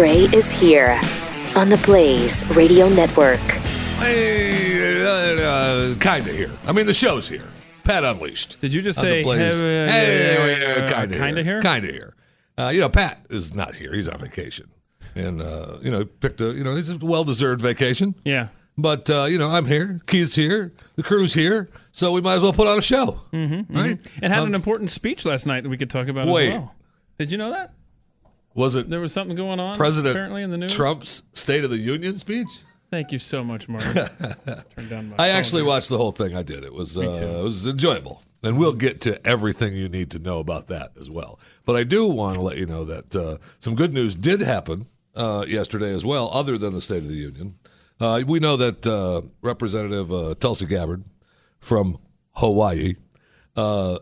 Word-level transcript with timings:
Gray 0.00 0.20
is 0.32 0.50
here 0.50 0.98
on 1.54 1.68
the 1.68 1.78
Blaze 1.84 2.42
Radio 2.56 2.88
Network. 2.88 3.38
Hey, 4.00 4.98
uh, 5.02 5.42
uh, 5.42 5.94
kind 5.96 6.26
of 6.26 6.34
here. 6.34 6.50
I 6.64 6.72
mean, 6.72 6.86
the 6.86 6.94
show's 6.94 7.28
here. 7.28 7.46
Pat 7.84 8.02
Unleashed. 8.02 8.58
Did 8.62 8.72
you 8.72 8.80
just 8.80 8.98
on 8.98 9.04
the 9.04 9.10
say 9.10 9.22
Blaze. 9.22 9.60
hey, 9.60 9.84
uh, 9.84 9.88
Hey, 9.90 10.72
uh, 10.84 10.88
kind 10.88 11.12
of 11.12 11.18
kinda 11.18 11.42
here. 11.42 11.52
here? 11.52 11.60
Kind 11.60 11.84
of 11.84 11.90
here. 11.90 12.14
Uh, 12.56 12.70
you 12.72 12.80
know, 12.80 12.88
Pat 12.88 13.26
is 13.28 13.54
not 13.54 13.76
here. 13.76 13.92
He's 13.94 14.08
on 14.08 14.18
vacation, 14.20 14.70
and 15.14 15.42
uh, 15.42 15.76
you 15.82 15.90
know, 15.90 16.06
picked 16.06 16.40
a 16.40 16.46
you 16.52 16.64
know, 16.64 16.74
it's 16.76 16.88
a 16.88 16.96
well-deserved 16.96 17.60
vacation. 17.60 18.14
Yeah. 18.24 18.48
But 18.78 19.10
uh, 19.10 19.26
you 19.28 19.36
know, 19.36 19.48
I'm 19.48 19.66
here. 19.66 20.00
Keys 20.06 20.34
here. 20.34 20.72
The 20.96 21.02
crew's 21.02 21.34
here. 21.34 21.68
So 21.92 22.10
we 22.12 22.22
might 22.22 22.36
as 22.36 22.42
well 22.42 22.54
put 22.54 22.66
on 22.68 22.78
a 22.78 22.82
show, 22.82 23.20
mm-hmm, 23.34 23.76
right? 23.76 23.98
And 24.22 24.32
had 24.32 24.40
Um, 24.40 24.46
an 24.48 24.54
important 24.54 24.92
speech 24.92 25.26
last 25.26 25.44
night 25.44 25.64
that 25.64 25.68
we 25.68 25.76
could 25.76 25.90
talk 25.90 26.08
about 26.08 26.26
Wait. 26.26 26.48
as 26.48 26.54
well. 26.54 26.74
Did 27.18 27.30
you 27.30 27.36
know 27.36 27.50
that? 27.50 27.74
Was 28.54 28.74
it 28.76 28.88
There 28.90 29.00
was 29.00 29.12
something 29.12 29.36
going 29.36 29.60
on 29.60 29.76
President 29.76 30.12
apparently 30.14 30.42
in 30.42 30.50
the 30.50 30.58
news. 30.58 30.74
Trump's 30.74 31.22
State 31.32 31.64
of 31.64 31.70
the 31.70 31.78
Union 31.78 32.14
speech? 32.16 32.48
Thank 32.90 33.12
you 33.12 33.18
so 33.20 33.44
much, 33.44 33.68
Mark. 33.68 33.82
Turn 34.74 34.88
down 34.88 35.10
my 35.10 35.16
I 35.18 35.28
actually 35.28 35.62
here. 35.62 35.68
watched 35.68 35.88
the 35.90 35.96
whole 35.96 36.10
thing. 36.10 36.36
I 36.36 36.42
did. 36.42 36.64
It 36.64 36.74
was 36.74 36.98
uh, 36.98 37.02
it 37.02 37.42
was 37.42 37.66
enjoyable, 37.68 38.20
and 38.42 38.58
we'll 38.58 38.72
get 38.72 39.00
to 39.02 39.24
everything 39.24 39.74
you 39.74 39.88
need 39.88 40.10
to 40.10 40.18
know 40.18 40.40
about 40.40 40.66
that 40.68 40.90
as 40.98 41.08
well. 41.08 41.38
But 41.64 41.76
I 41.76 41.84
do 41.84 42.06
want 42.08 42.34
to 42.34 42.42
let 42.42 42.56
you 42.56 42.66
know 42.66 42.84
that 42.86 43.14
uh, 43.14 43.36
some 43.60 43.76
good 43.76 43.94
news 43.94 44.16
did 44.16 44.40
happen 44.40 44.86
uh, 45.14 45.44
yesterday 45.46 45.94
as 45.94 46.04
well, 46.04 46.30
other 46.32 46.58
than 46.58 46.72
the 46.74 46.80
State 46.80 47.04
of 47.04 47.08
the 47.08 47.14
Union. 47.14 47.54
Uh, 48.00 48.22
we 48.26 48.40
know 48.40 48.56
that 48.56 48.84
uh, 48.86 49.22
Representative 49.40 50.10
uh, 50.12 50.34
Tulsi 50.40 50.66
Gabbard 50.66 51.04
from 51.60 51.96
Hawaii 52.32 52.94
uh, 53.56 53.98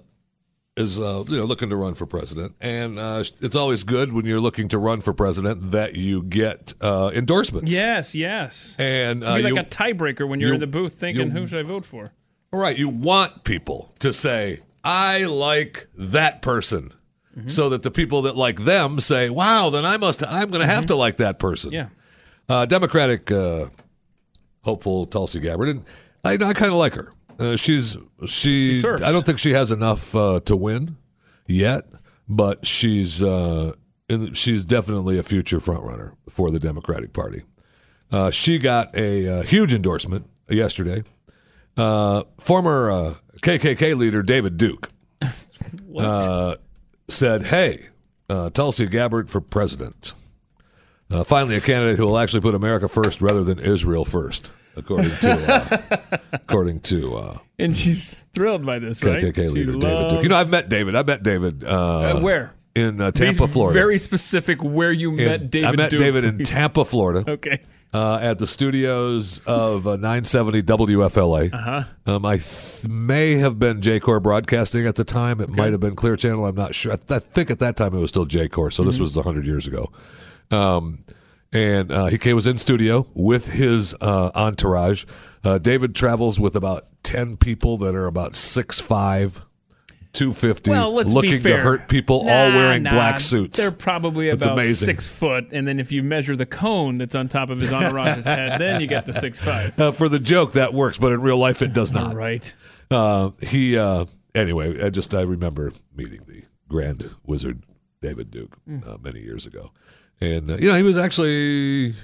is 0.79 0.99
uh, 0.99 1.25
you 1.29 1.37
know 1.39 1.45
looking 1.45 1.69
to 1.71 1.77
run 1.77 1.95
for 1.95 2.07
president, 2.07 2.55
and 2.61 2.99
uh, 2.99 3.23
it's 3.41 3.57
always 3.57 3.85
good 3.85 4.13
when 4.13 4.25
you're 4.25 4.41
looking 4.41 4.69
to 4.69 4.79
run 4.79 5.01
for 5.01 5.13
president 5.13 5.73
that 5.73 5.97
you 5.97 6.23
get 6.23 6.73
uh, 6.81 7.11
endorsements. 7.15 7.71
Yes, 7.71 8.15
yes. 8.15 8.75
and 8.79 9.23
uh, 9.25 9.37
Be 9.37 9.43
like 9.43 9.55
you, 9.55 9.61
a 9.61 9.65
tiebreaker 9.65 10.29
when 10.29 10.41
you're 10.41 10.51
you- 10.51 10.55
in 10.55 10.61
the 10.61 10.67
booth 10.67 10.95
thinking, 10.95 11.27
you- 11.27 11.33
who 11.33 11.47
should 11.47 11.59
I 11.59 11.63
vote 11.63 11.85
for? 11.85 12.13
All 12.53 12.61
right, 12.61 12.79
you 12.79 12.89
want 12.89 13.45
people 13.45 13.93
to 13.99 14.11
say, 14.13 14.61
I 14.83 15.25
like 15.25 15.87
that 15.97 16.41
person. 16.41 16.95
Mm-hmm. 17.37 17.49
So 17.49 17.69
that 17.69 17.83
the 17.85 17.91
people 17.93 18.23
that 18.23 18.37
like 18.37 18.59
them 18.65 18.99
say, 18.99 19.31
"Wow, 19.31 19.71
then 19.71 19.85
I 19.85 19.97
must. 19.97 20.25
I'm 20.27 20.51
going 20.51 20.61
to 20.63 20.67
have 20.67 20.87
to 20.87 20.97
like 20.97 21.19
that 21.19 21.39
person." 21.39 21.71
Mm-hmm. 21.71 21.93
Yeah. 22.49 22.55
uh, 22.57 22.67
Democratic 22.67 23.31
uh, 23.31 23.67
hopeful 24.63 25.07
Tulsi 25.07 25.39
Gabbard, 25.39 25.69
and 25.69 25.85
I, 26.25 26.33
I 26.33 26.53
kind 26.53 26.73
of 26.73 26.79
like 26.79 26.95
her. 26.95 27.13
Uh, 27.39 27.57
she's 27.57 27.97
she. 28.27 28.81
She. 28.81 28.89
I 28.89 29.13
don't 29.13 29.25
think 29.25 29.39
she 29.39 29.53
has 29.53 29.71
enough 29.71 30.15
uh, 30.15 30.41
to 30.41 30.57
win 30.57 30.97
yet, 31.47 31.85
but 32.29 32.67
she's 32.67 33.23
uh, 33.23 33.73
in, 34.09 34.35
she's 34.35 34.65
definitely 34.65 35.19
a 35.19 35.23
future 35.23 35.61
front 35.61 35.85
runner 35.85 36.15
for 36.29 36.51
the 36.51 36.59
Democratic 36.59 37.13
Party. 37.13 37.43
Uh, 38.11 38.31
she 38.31 38.59
got 38.59 38.95
a 38.97 39.29
uh, 39.29 39.43
huge 39.43 39.73
endorsement 39.73 40.29
yesterday. 40.49 41.03
Uh, 41.77 42.25
former 42.39 42.91
uh, 42.91 43.15
KKK 43.43 43.97
leader 43.97 44.23
David 44.23 44.57
Duke 44.57 44.89
uh, 45.97 46.57
said, 47.09 47.45
"Hey, 47.45 47.89
uh, 48.29 48.51
Tulsi 48.51 48.87
Gabbard 48.87 49.31
for 49.31 49.41
president. 49.41 50.13
Uh, 51.11 51.25
finally, 51.25 51.57
a 51.57 51.61
candidate 51.61 51.97
who 51.97 52.07
will 52.07 52.19
actually 52.19 52.41
put 52.41 52.55
America 52.55 52.89
first 52.89 53.21
rather 53.23 53.43
than 53.43 53.59
Israel 53.59 54.05
first, 54.05 54.51
according 54.79 55.11
to 55.11 55.31
uh, 56.11 56.19
according 56.33 56.81
to 56.81 57.17
uh, 57.17 57.39
and 57.59 57.77
she's 57.77 58.25
thrilled 58.35 58.65
by 58.65 58.79
this, 58.79 59.03
right? 59.03 59.23
KKK 59.23 59.51
leader 59.51 59.73
David 59.73 60.09
Duke. 60.11 60.23
You 60.23 60.29
know, 60.29 60.37
I've 60.37 60.51
met 60.51 60.69
David. 60.69 60.95
I 60.97 61.03
met 61.03 61.23
David 61.23 61.65
uh, 61.65 61.69
Uh, 62.17 62.21
where? 62.21 62.55
in 62.75 63.01
uh, 63.01 63.11
Tampa, 63.11 63.49
Florida. 63.49 63.77
Very 63.79 63.99
specific 63.99 64.63
where 64.63 64.93
you 64.93 65.11
In- 65.11 65.17
met 65.17 65.51
David 65.51 65.69
I 65.69 65.73
met 65.77 65.91
Duke. 65.91 65.99
David 66.01 66.25
in 66.25 66.39
Tampa, 66.45 66.85
Florida. 66.85 67.29
Okay. 67.29 67.59
uh, 67.93 68.19
at 68.23 68.39
the 68.39 68.47
studios 68.47 69.41
of 69.47 69.87
uh, 69.89 69.97
970 69.97 70.63
WFLA. 70.63 71.53
Uh-huh. 71.53 71.83
Um, 72.07 72.25
I 72.25 72.37
th- 72.37 72.87
may 72.89 73.35
have 73.37 73.59
been 73.59 73.81
Jacor 73.83 74.21
Broadcasting 74.21 74.87
at 74.87 74.95
the 74.95 75.03
time. 75.05 75.41
It 75.41 75.49
might 75.49 75.73
have 75.73 75.81
been 75.81 75.97
Clear 75.97 76.15
Channel. 76.15 76.47
I'm 76.47 76.55
not 76.55 76.75
sure. 76.75 76.93
I, 76.93 76.97
th- 76.97 77.11
I 77.11 77.19
think 77.19 77.51
at 77.51 77.59
that 77.59 77.77
time 77.77 77.95
it 77.95 77.99
was 77.99 78.11
still 78.11 78.27
Jacor, 78.27 78.71
so 78.71 78.83
Mm-hmm. 78.83 78.91
this 78.91 79.01
was 79.01 79.17
100 79.17 79.45
years 79.47 79.67
ago. 79.67 79.91
Um, 80.53 81.03
and 81.53 81.91
uh, 81.91 82.07
he 82.07 82.33
was 82.33 82.47
in 82.47 82.59
studio 82.59 83.07
with 83.15 83.49
his 83.49 83.95
uh, 84.01 84.31
entourage. 84.35 85.05
Uh, 85.45 85.59
David 85.59 85.95
travels 85.95 86.39
with 86.39 86.57
about 86.57 86.87
10 87.05 87.37
people 87.37 87.79
that 87.79 87.95
are 87.95 88.07
about 88.07 88.33
6'5", 88.33 89.41
250, 90.13 90.71
Well, 90.71 90.95
let's 90.95 91.13
looking 91.13 91.33
be 91.33 91.39
fair. 91.39 91.57
to 91.59 91.63
hurt 91.63 91.89
people, 91.89 92.21
all 92.29 92.51
wearing 92.53 92.83
nah. 92.83 92.91
black 92.91 93.21
suits. 93.21 93.59
They're 93.59 93.71
probably 93.71 94.29
It's 94.29 94.43
about 94.43 94.59
amazing. 94.59 94.87
six 94.87 95.09
foot, 95.09 95.49
and 95.53 95.67
then 95.69 95.79
if 95.79 95.93
you 95.93 96.03
measure 96.03 96.35
the 96.35 96.47
cone 96.47 96.99
that's 96.99 97.15
on 97.15 97.29
top 97.29 97.51
of 97.51 97.61
his 97.61 97.73
entourage's 97.73 98.25
head, 98.27 98.59
then 98.61 98.81
you 98.81 98.87
get 98.87 99.07
the 99.07 99.13
six 99.13 99.41
five. 99.41 99.79
Uh, 99.79 99.93
for 99.93 100.09
the 100.09 100.19
joke, 100.19 100.53
that 100.55 100.73
works, 100.75 100.99
but 100.99 101.13
in 101.13 101.21
real 101.21 101.37
life, 101.39 101.63
it 101.63 101.73
does 101.73 101.93
not. 101.93 102.15
Right. 102.17 102.53
Uh, 102.91 103.31
he 103.43 103.77
uh, 103.79 104.07
anyway. 104.35 104.83
I 104.83 104.89
just 104.91 105.15
I 105.15 105.23
remember 105.23 105.71
meeting 105.95 106.21
the 106.27 106.43
Grand 106.69 107.09
Wizard 107.27 107.63
David 108.01 108.31
Duke 108.31 108.57
uh, 108.87 108.97
many 109.01 109.21
years 109.21 109.45
ago, 109.47 109.73
and 110.21 110.51
uh, 110.51 110.57
you 110.57 110.69
know 110.69 110.75
he 110.75 110.83
was 110.83 110.99
actually 110.99 111.95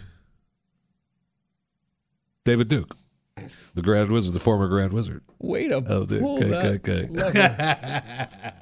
David 2.44 2.69
Duke, 2.69 2.94
the 3.75 3.82
Grand 3.82 4.10
Wizard, 4.10 4.34
the 4.34 4.41
former 4.41 4.69
Grand 4.69 4.92
Wizard 4.92 5.22
Way 5.38 5.69
to 5.69 5.76
of 5.78 6.08
the 6.08 6.19
pull 6.20 6.38
KKK. 6.38 7.10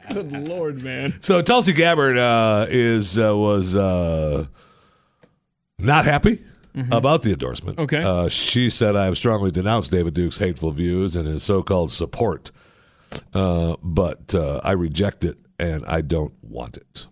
Good 0.14 0.48
lord, 0.48 0.82
man. 0.82 1.14
So 1.20 1.42
Tulsi 1.42 1.72
Gabbard 1.72 2.18
uh, 2.18 2.66
is 2.68 3.18
uh, 3.18 3.36
was 3.36 3.76
uh, 3.76 4.46
not 5.78 6.04
happy 6.04 6.44
about 6.90 7.22
the 7.22 7.32
endorsement. 7.32 7.78
Okay. 7.78 8.02
uh, 8.02 8.28
she 8.28 8.70
said, 8.70 8.96
"I 8.96 9.04
have 9.06 9.18
strongly 9.18 9.50
denounced 9.50 9.90
David 9.90 10.14
Duke's 10.14 10.38
hateful 10.38 10.70
views 10.70 11.16
and 11.16 11.26
his 11.28 11.42
so-called 11.42 11.92
support, 11.92 12.50
uh, 13.34 13.76
but 13.82 14.34
uh, 14.34 14.60
I 14.64 14.72
reject 14.72 15.24
it 15.24 15.38
and 15.58 15.84
I 15.86 16.00
don't 16.00 16.32
want 16.42 16.76
it. 16.76 17.06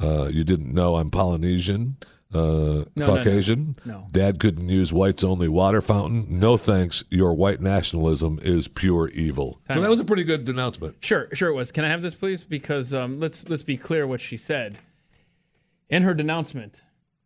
Uh, 0.00 0.24
you 0.32 0.44
didn't 0.44 0.72
know 0.72 0.96
I'm 0.96 1.10
Polynesian." 1.10 1.96
Uh, 2.34 2.38
no, 2.38 2.86
no. 2.96 3.06
Caucasian. 3.06 3.76
No. 3.84 4.06
Dad 4.10 4.40
couldn't 4.40 4.66
use 4.70 4.90
whites 4.90 5.22
only 5.22 5.48
water 5.48 5.82
fountain. 5.82 6.24
No 6.30 6.56
thanks. 6.56 7.04
Your 7.10 7.34
white 7.34 7.60
nationalism 7.60 8.38
is 8.42 8.68
pure 8.68 9.08
evil. 9.10 9.60
So 9.70 9.82
that 9.82 9.90
was 9.90 10.00
a 10.00 10.04
pretty 10.04 10.24
good 10.24 10.46
denouncement. 10.46 10.96
Sure, 11.00 11.28
sure 11.34 11.50
it 11.50 11.54
was. 11.54 11.70
Can 11.70 11.84
I 11.84 11.88
have 11.88 12.00
this, 12.00 12.14
please? 12.14 12.42
Because 12.42 12.94
um, 12.94 13.20
let's 13.20 13.46
let's 13.50 13.62
be 13.62 13.76
clear 13.76 14.06
what 14.06 14.22
she 14.22 14.38
said. 14.38 14.78
In 15.90 16.04
her 16.04 16.14
denouncement, 16.14 16.82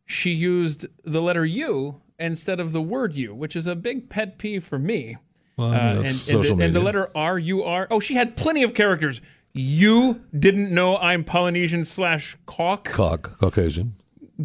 she 0.07 0.33
used 0.33 0.87
the 1.05 1.23
letter 1.23 1.45
U 1.47 2.01
instead 2.19 2.59
of 2.59 2.73
the 2.73 2.83
word 2.83 3.15
U, 3.15 3.33
which 3.33 3.55
is 3.55 3.69
a 3.69 3.77
big 3.77 4.09
pet 4.09 4.39
peeve 4.39 4.65
for 4.65 4.79
me. 4.79 5.19
Well, 5.57 5.69
Uh, 5.73 5.77
and, 5.79 5.99
that's 6.05 6.29
and, 6.29 6.43
the, 6.45 6.51
and 6.51 6.59
the 6.59 6.65
media. 6.67 6.81
letter 6.81 7.09
R 7.15 7.39
U 7.39 7.63
R. 7.63 7.87
Oh, 7.93 8.01
she 8.01 8.15
had 8.15 8.37
plenty 8.37 8.65
of 8.65 8.75
characters. 8.75 9.21
You 9.59 10.21
didn't 10.39 10.71
know 10.71 10.99
I'm 10.99 11.25
Polynesian 11.25 11.83
slash 11.83 12.37
caulk. 12.45 12.85
Cock, 12.85 13.39
Caucasian. 13.39 13.95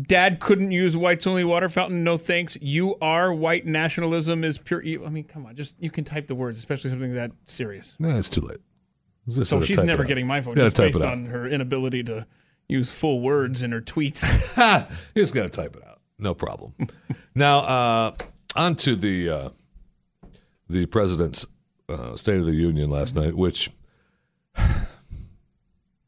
Dad 0.04 0.40
couldn't 0.40 0.72
use 0.72 0.96
whites 0.96 1.28
only 1.28 1.44
water 1.44 1.68
fountain. 1.68 2.06
No 2.06 2.16
thanks. 2.16 2.58
You 2.62 2.96
are 3.02 3.34
white 3.34 3.66
nationalism 3.66 4.46
is 4.46 4.58
pure 4.58 4.82
evil. 4.82 5.06
I 5.06 5.10
mean, 5.10 5.26
come 5.26 5.46
on, 5.46 5.54
just 5.54 5.76
you 5.82 5.92
can 5.92 6.06
type 6.06 6.28
the 6.28 6.36
words, 6.36 6.58
especially 6.60 6.92
something 6.92 7.14
that 7.16 7.32
serious. 7.46 7.98
No, 8.00 8.18
it's 8.18 8.30
too 8.30 8.40
late. 8.40 8.60
Just 9.28 9.50
So 9.50 9.60
she's 9.60 9.84
never 9.84 10.06
getting 10.06 10.26
my 10.26 10.40
vote 10.40 10.56
just 10.56 10.78
based 10.78 11.02
on 11.02 11.26
her 11.26 11.46
inability 11.46 12.04
to 12.04 12.26
use 12.70 12.90
full 12.90 13.20
words 13.20 13.64
in 13.64 13.74
her 13.74 13.82
tweets. 13.82 14.24
You 15.16 15.24
just 15.24 15.34
got 15.34 15.44
to 15.44 15.50
type 15.50 15.76
it 15.76 15.84
out. 15.86 16.00
No 16.20 16.34
problem. 16.34 16.74
now, 17.36 17.60
uh, 17.60 18.16
on 18.56 18.76
to 18.76 18.96
the 18.96 19.30
uh, 19.30 19.50
the 20.70 20.86
president's 20.86 21.46
uh, 21.90 22.16
State 22.16 22.38
of 22.38 22.46
the 22.46 22.54
Union 22.56 22.90
last 22.90 23.14
night, 23.14 23.36
which 23.36 23.70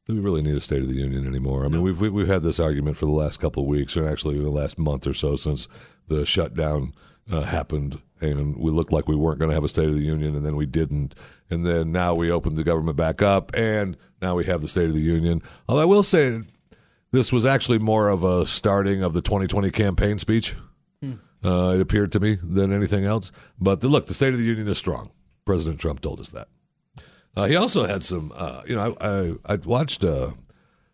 do 0.05 0.13
we 0.15 0.19
really 0.19 0.41
need 0.41 0.55
a 0.55 0.61
State 0.61 0.81
of 0.81 0.89
the 0.89 0.95
Union 0.95 1.25
anymore? 1.27 1.65
I 1.65 1.69
mean, 1.69 1.81
we've 1.81 1.99
we- 1.99 2.09
we've 2.09 2.27
had 2.27 2.43
this 2.43 2.59
argument 2.59 2.97
for 2.97 3.05
the 3.05 3.11
last 3.11 3.37
couple 3.39 3.63
of 3.63 3.69
weeks, 3.69 3.95
or 3.95 4.07
actually 4.07 4.39
the 4.39 4.49
last 4.49 4.77
month 4.77 5.07
or 5.07 5.13
so 5.13 5.35
since 5.35 5.67
the 6.07 6.25
shutdown 6.25 6.93
uh, 7.31 7.41
happened, 7.41 7.99
and 8.19 8.57
we 8.57 8.69
looked 8.69 8.91
like 8.91 9.07
we 9.07 9.15
weren't 9.15 9.39
going 9.39 9.49
to 9.49 9.55
have 9.55 9.63
a 9.63 9.69
State 9.69 9.87
of 9.87 9.95
the 9.95 10.01
Union, 10.01 10.35
and 10.35 10.45
then 10.45 10.55
we 10.57 10.65
didn't, 10.65 11.15
and 11.49 11.65
then 11.65 11.91
now 11.91 12.13
we 12.13 12.29
opened 12.29 12.57
the 12.57 12.63
government 12.65 12.97
back 12.97 13.21
up, 13.21 13.51
and 13.55 13.95
now 14.21 14.35
we 14.35 14.43
have 14.43 14.59
the 14.61 14.67
State 14.67 14.87
of 14.89 14.93
the 14.93 14.99
Union. 15.01 15.41
Although 15.69 15.81
I 15.83 15.85
will 15.85 16.03
say, 16.03 16.41
this 17.11 17.31
was 17.31 17.45
actually 17.45 17.79
more 17.79 18.09
of 18.09 18.23
a 18.25 18.45
starting 18.45 19.03
of 19.03 19.13
the 19.13 19.21
2020 19.21 19.69
campaign 19.71 20.17
speech. 20.17 20.55
Uh, 21.45 21.73
it 21.75 21.81
appeared 21.81 22.09
to 22.13 22.19
me 22.21 22.37
than 22.41 22.71
anything 22.71 23.03
else. 23.03 23.31
But 23.59 23.81
the, 23.81 23.87
look, 23.89 24.05
the 24.07 24.13
State 24.13 24.33
of 24.33 24.39
the 24.39 24.45
Union 24.45 24.67
is 24.69 24.77
strong. 24.77 25.11
President 25.45 25.79
Trump 25.79 25.99
told 26.01 26.19
us 26.21 26.29
that. 26.29 26.47
Uh, 27.35 27.45
he 27.45 27.55
also 27.55 27.85
had 27.85 28.03
some, 28.03 28.31
uh, 28.35 28.61
you 28.67 28.75
know, 28.75 28.95
I, 29.01 29.07
I, 29.09 29.53
I 29.53 29.55
watched 29.55 30.03
uh, 30.03 30.31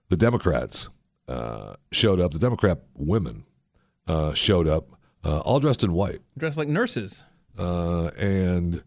the 0.09 0.17
Democrats 0.17 0.89
uh, 1.27 1.73
showed 1.91 2.19
up. 2.19 2.31
The 2.33 2.39
Democrat 2.39 2.79
women 2.95 3.43
uh, 4.07 4.33
showed 4.33 4.67
up, 4.67 4.87
uh, 5.23 5.39
all 5.39 5.59
dressed 5.59 5.83
in 5.83 5.91
white, 5.93 6.21
Dressed 6.37 6.57
like 6.57 6.67
nurses. 6.69 7.25
uh, 7.57 8.07
and 8.17 8.81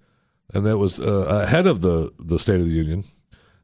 and 0.54 0.66
that 0.66 0.78
was 0.78 0.98
uh, 1.00 1.42
ahead 1.46 1.66
of 1.66 1.80
the 1.82 2.12
the 2.18 2.38
State 2.38 2.60
of 2.60 2.66
the 2.66 2.72
Union. 2.72 3.04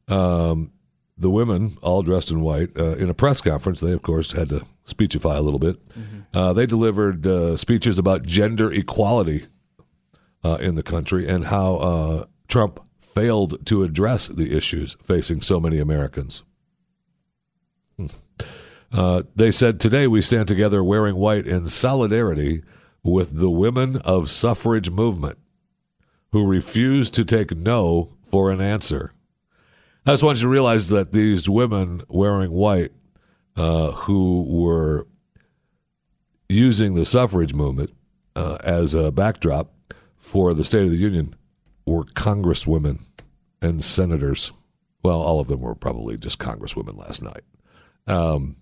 Um, 0.08 0.72
the 1.20 1.30
women, 1.30 1.70
all 1.82 2.02
dressed 2.02 2.30
in 2.30 2.40
white, 2.42 2.70
uh, 2.78 2.94
in 2.96 3.10
a 3.10 3.14
press 3.14 3.40
conference, 3.40 3.80
they 3.80 3.92
of 3.92 4.02
course 4.02 4.32
had 4.32 4.48
to 4.50 4.62
speechify 4.84 5.36
a 5.36 5.42
little 5.42 5.58
bit, 5.58 5.76
Uh, 6.32 6.52
they 6.52 6.64
delivered 6.66 7.26
uh, 7.26 7.56
speeches 7.56 7.98
about 7.98 8.22
gender 8.24 8.72
equality 8.72 9.46
uh, 10.44 10.58
in 10.60 10.74
the 10.76 10.82
country 10.82 11.26
and 11.26 11.46
how 11.46 11.76
uh, 11.76 12.24
Trump 12.46 12.78
failed 13.14 13.66
to 13.66 13.82
address 13.82 14.28
the 14.28 14.56
issues 14.56 14.96
facing 15.02 15.40
so 15.40 15.58
many 15.58 15.78
Americans. 15.78 16.44
Hmm. 17.96 18.06
Uh, 18.90 19.22
they 19.36 19.50
said, 19.50 19.80
Today 19.80 20.06
we 20.06 20.22
stand 20.22 20.48
together 20.48 20.82
wearing 20.82 21.16
white 21.16 21.46
in 21.46 21.68
solidarity 21.68 22.62
with 23.02 23.36
the 23.36 23.50
women 23.50 23.96
of 23.98 24.30
suffrage 24.30 24.90
movement 24.90 25.38
who 26.32 26.46
refuse 26.46 27.10
to 27.10 27.24
take 27.24 27.56
no 27.56 28.08
for 28.30 28.50
an 28.50 28.60
answer. 28.60 29.12
I 30.06 30.12
just 30.12 30.22
want 30.22 30.38
you 30.38 30.42
to 30.42 30.48
realize 30.48 30.88
that 30.88 31.12
these 31.12 31.48
women 31.48 32.02
wearing 32.08 32.52
white 32.52 32.92
uh, 33.56 33.92
who 33.92 34.44
were 34.48 35.06
using 36.48 36.94
the 36.94 37.04
suffrage 37.04 37.52
movement 37.52 37.90
uh, 38.36 38.56
as 38.64 38.94
a 38.94 39.10
backdrop 39.10 39.70
for 40.16 40.54
the 40.54 40.64
State 40.64 40.84
of 40.84 40.90
the 40.90 40.96
Union 40.96 41.34
were 41.88 42.04
congresswomen 42.04 43.00
and 43.60 43.84
senators. 43.84 44.52
Well, 45.02 45.20
all 45.20 45.40
of 45.40 45.48
them 45.48 45.60
were 45.60 45.74
probably 45.74 46.16
just 46.16 46.38
congresswomen 46.38 46.98
last 46.98 47.22
night. 47.22 47.42
Um, 48.06 48.56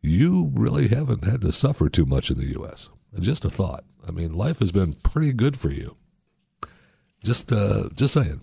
you 0.00 0.50
really 0.54 0.88
haven't 0.88 1.24
had 1.24 1.40
to 1.42 1.52
suffer 1.52 1.88
too 1.88 2.06
much 2.06 2.30
in 2.30 2.38
the 2.38 2.52
U.S. 2.52 2.90
Just 3.20 3.44
a 3.44 3.50
thought. 3.50 3.84
I 4.06 4.10
mean, 4.10 4.32
life 4.32 4.58
has 4.58 4.72
been 4.72 4.94
pretty 4.94 5.32
good 5.32 5.58
for 5.58 5.70
you. 5.70 5.96
Just, 7.24 7.52
uh, 7.52 7.88
just 7.94 8.14
saying. 8.14 8.40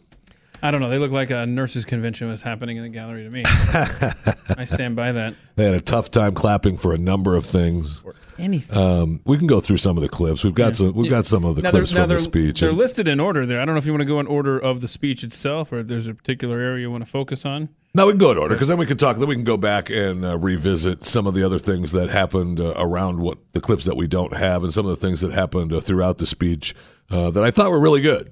I 0.61 0.71
don't 0.71 0.81
know. 0.81 0.89
They 0.89 0.97
look 0.97 1.11
like 1.11 1.29
a 1.31 1.45
nurses' 1.45 1.85
convention 1.85 2.27
was 2.27 2.41
happening 2.41 2.77
in 2.77 2.83
the 2.83 2.89
gallery 2.89 3.23
to 3.23 3.29
me. 3.29 3.43
I 4.57 4.65
stand 4.65 4.95
by 4.95 5.11
that. 5.13 5.35
They 5.55 5.65
had 5.65 5.75
a 5.75 5.81
tough 5.81 6.11
time 6.11 6.33
clapping 6.33 6.77
for 6.77 6.93
a 6.93 6.97
number 6.97 7.35
of 7.35 7.45
things. 7.45 8.03
Anything. 8.37 8.77
Um, 8.77 9.21
we 9.25 9.37
can 9.37 9.47
go 9.47 9.59
through 9.59 9.77
some 9.77 9.97
of 9.97 10.03
the 10.03 10.09
clips. 10.09 10.43
We've 10.43 10.53
got 10.53 10.67
yeah. 10.67 10.71
some. 10.87 10.93
We've 10.93 11.09
got 11.09 11.25
some 11.25 11.45
of 11.45 11.55
the 11.55 11.61
now 11.61 11.71
clips 11.71 11.91
from 11.91 12.09
the 12.09 12.19
speech. 12.19 12.61
They're 12.61 12.69
and, 12.69 12.77
listed 12.77 13.07
in 13.07 13.19
order 13.19 13.45
there. 13.45 13.61
I 13.61 13.65
don't 13.65 13.75
know 13.75 13.79
if 13.79 13.85
you 13.85 13.91
want 13.91 14.01
to 14.01 14.05
go 14.05 14.19
in 14.19 14.27
order 14.27 14.57
of 14.57 14.81
the 14.81 14.87
speech 14.87 15.23
itself, 15.23 15.71
or 15.71 15.79
if 15.79 15.87
there's 15.87 16.07
a 16.07 16.13
particular 16.13 16.59
area 16.59 16.81
you 16.81 16.91
want 16.91 17.05
to 17.05 17.09
focus 17.09 17.45
on. 17.45 17.69
No, 17.95 18.05
we 18.05 18.11
can 18.11 18.19
go 18.19 18.31
in 18.31 18.37
order 18.37 18.55
because 18.55 18.67
then 18.67 18.77
we 18.77 18.85
can 18.85 18.97
talk. 18.97 19.17
Then 19.17 19.27
we 19.27 19.35
can 19.35 19.43
go 19.43 19.57
back 19.57 19.89
and 19.89 20.23
uh, 20.23 20.37
revisit 20.37 21.05
some 21.05 21.27
of 21.27 21.33
the 21.33 21.43
other 21.43 21.59
things 21.59 21.91
that 21.91 22.09
happened 22.09 22.59
uh, 22.59 22.73
around 22.77 23.19
what 23.19 23.39
the 23.53 23.61
clips 23.61 23.85
that 23.85 23.97
we 23.97 24.07
don't 24.07 24.35
have, 24.35 24.63
and 24.63 24.73
some 24.73 24.85
of 24.85 24.97
the 24.97 25.07
things 25.07 25.21
that 25.21 25.31
happened 25.31 25.73
uh, 25.73 25.79
throughout 25.79 26.17
the 26.17 26.27
speech 26.27 26.75
uh, 27.09 27.29
that 27.31 27.43
I 27.43 27.51
thought 27.51 27.71
were 27.71 27.79
really 27.79 28.01
good. 28.01 28.31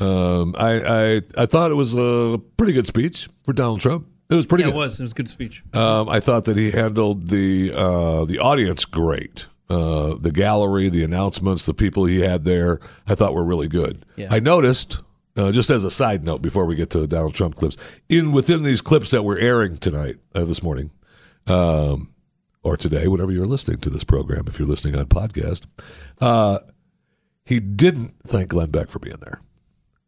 Um, 0.00 0.54
I, 0.58 0.80
I 0.80 1.22
I 1.36 1.46
thought 1.46 1.70
it 1.70 1.74
was 1.74 1.94
a 1.94 2.40
pretty 2.56 2.72
good 2.72 2.86
speech 2.86 3.28
for 3.44 3.52
Donald 3.52 3.80
Trump. 3.80 4.06
It 4.30 4.34
was 4.34 4.46
pretty. 4.46 4.64
Yeah, 4.64 4.70
good. 4.70 4.76
it 4.76 4.78
was. 4.78 5.00
It 5.00 5.02
was 5.02 5.12
a 5.12 5.14
good 5.14 5.28
speech. 5.28 5.62
Um, 5.74 6.08
I 6.08 6.20
thought 6.20 6.44
that 6.46 6.56
he 6.56 6.70
handled 6.70 7.28
the 7.28 7.72
uh, 7.74 8.24
the 8.24 8.38
audience 8.38 8.84
great. 8.84 9.48
Uh, 9.68 10.16
the 10.18 10.32
gallery, 10.32 10.88
the 10.88 11.04
announcements, 11.04 11.64
the 11.64 11.74
people 11.74 12.04
he 12.04 12.18
had 12.20 12.44
there, 12.44 12.80
I 13.06 13.14
thought 13.14 13.34
were 13.34 13.44
really 13.44 13.68
good. 13.68 14.04
Yeah. 14.16 14.26
I 14.28 14.40
noticed, 14.40 15.00
uh, 15.36 15.52
just 15.52 15.70
as 15.70 15.84
a 15.84 15.92
side 15.92 16.24
note, 16.24 16.42
before 16.42 16.64
we 16.66 16.74
get 16.74 16.90
to 16.90 16.98
the 16.98 17.06
Donald 17.06 17.34
Trump 17.36 17.54
clips, 17.54 17.76
in 18.08 18.32
within 18.32 18.64
these 18.64 18.80
clips 18.80 19.12
that 19.12 19.22
we're 19.22 19.38
airing 19.38 19.76
tonight, 19.76 20.16
uh, 20.34 20.44
this 20.44 20.60
morning, 20.64 20.90
um, 21.46 22.12
or 22.64 22.76
today, 22.76 23.06
whenever 23.06 23.30
you're 23.30 23.46
listening 23.46 23.76
to 23.78 23.90
this 23.90 24.02
program, 24.02 24.42
if 24.48 24.58
you're 24.58 24.66
listening 24.66 24.96
on 24.96 25.06
podcast, 25.06 25.66
uh, 26.20 26.58
he 27.44 27.60
didn't 27.60 28.14
thank 28.24 28.48
Glenn 28.48 28.70
Beck 28.70 28.88
for 28.88 28.98
being 28.98 29.18
there. 29.20 29.40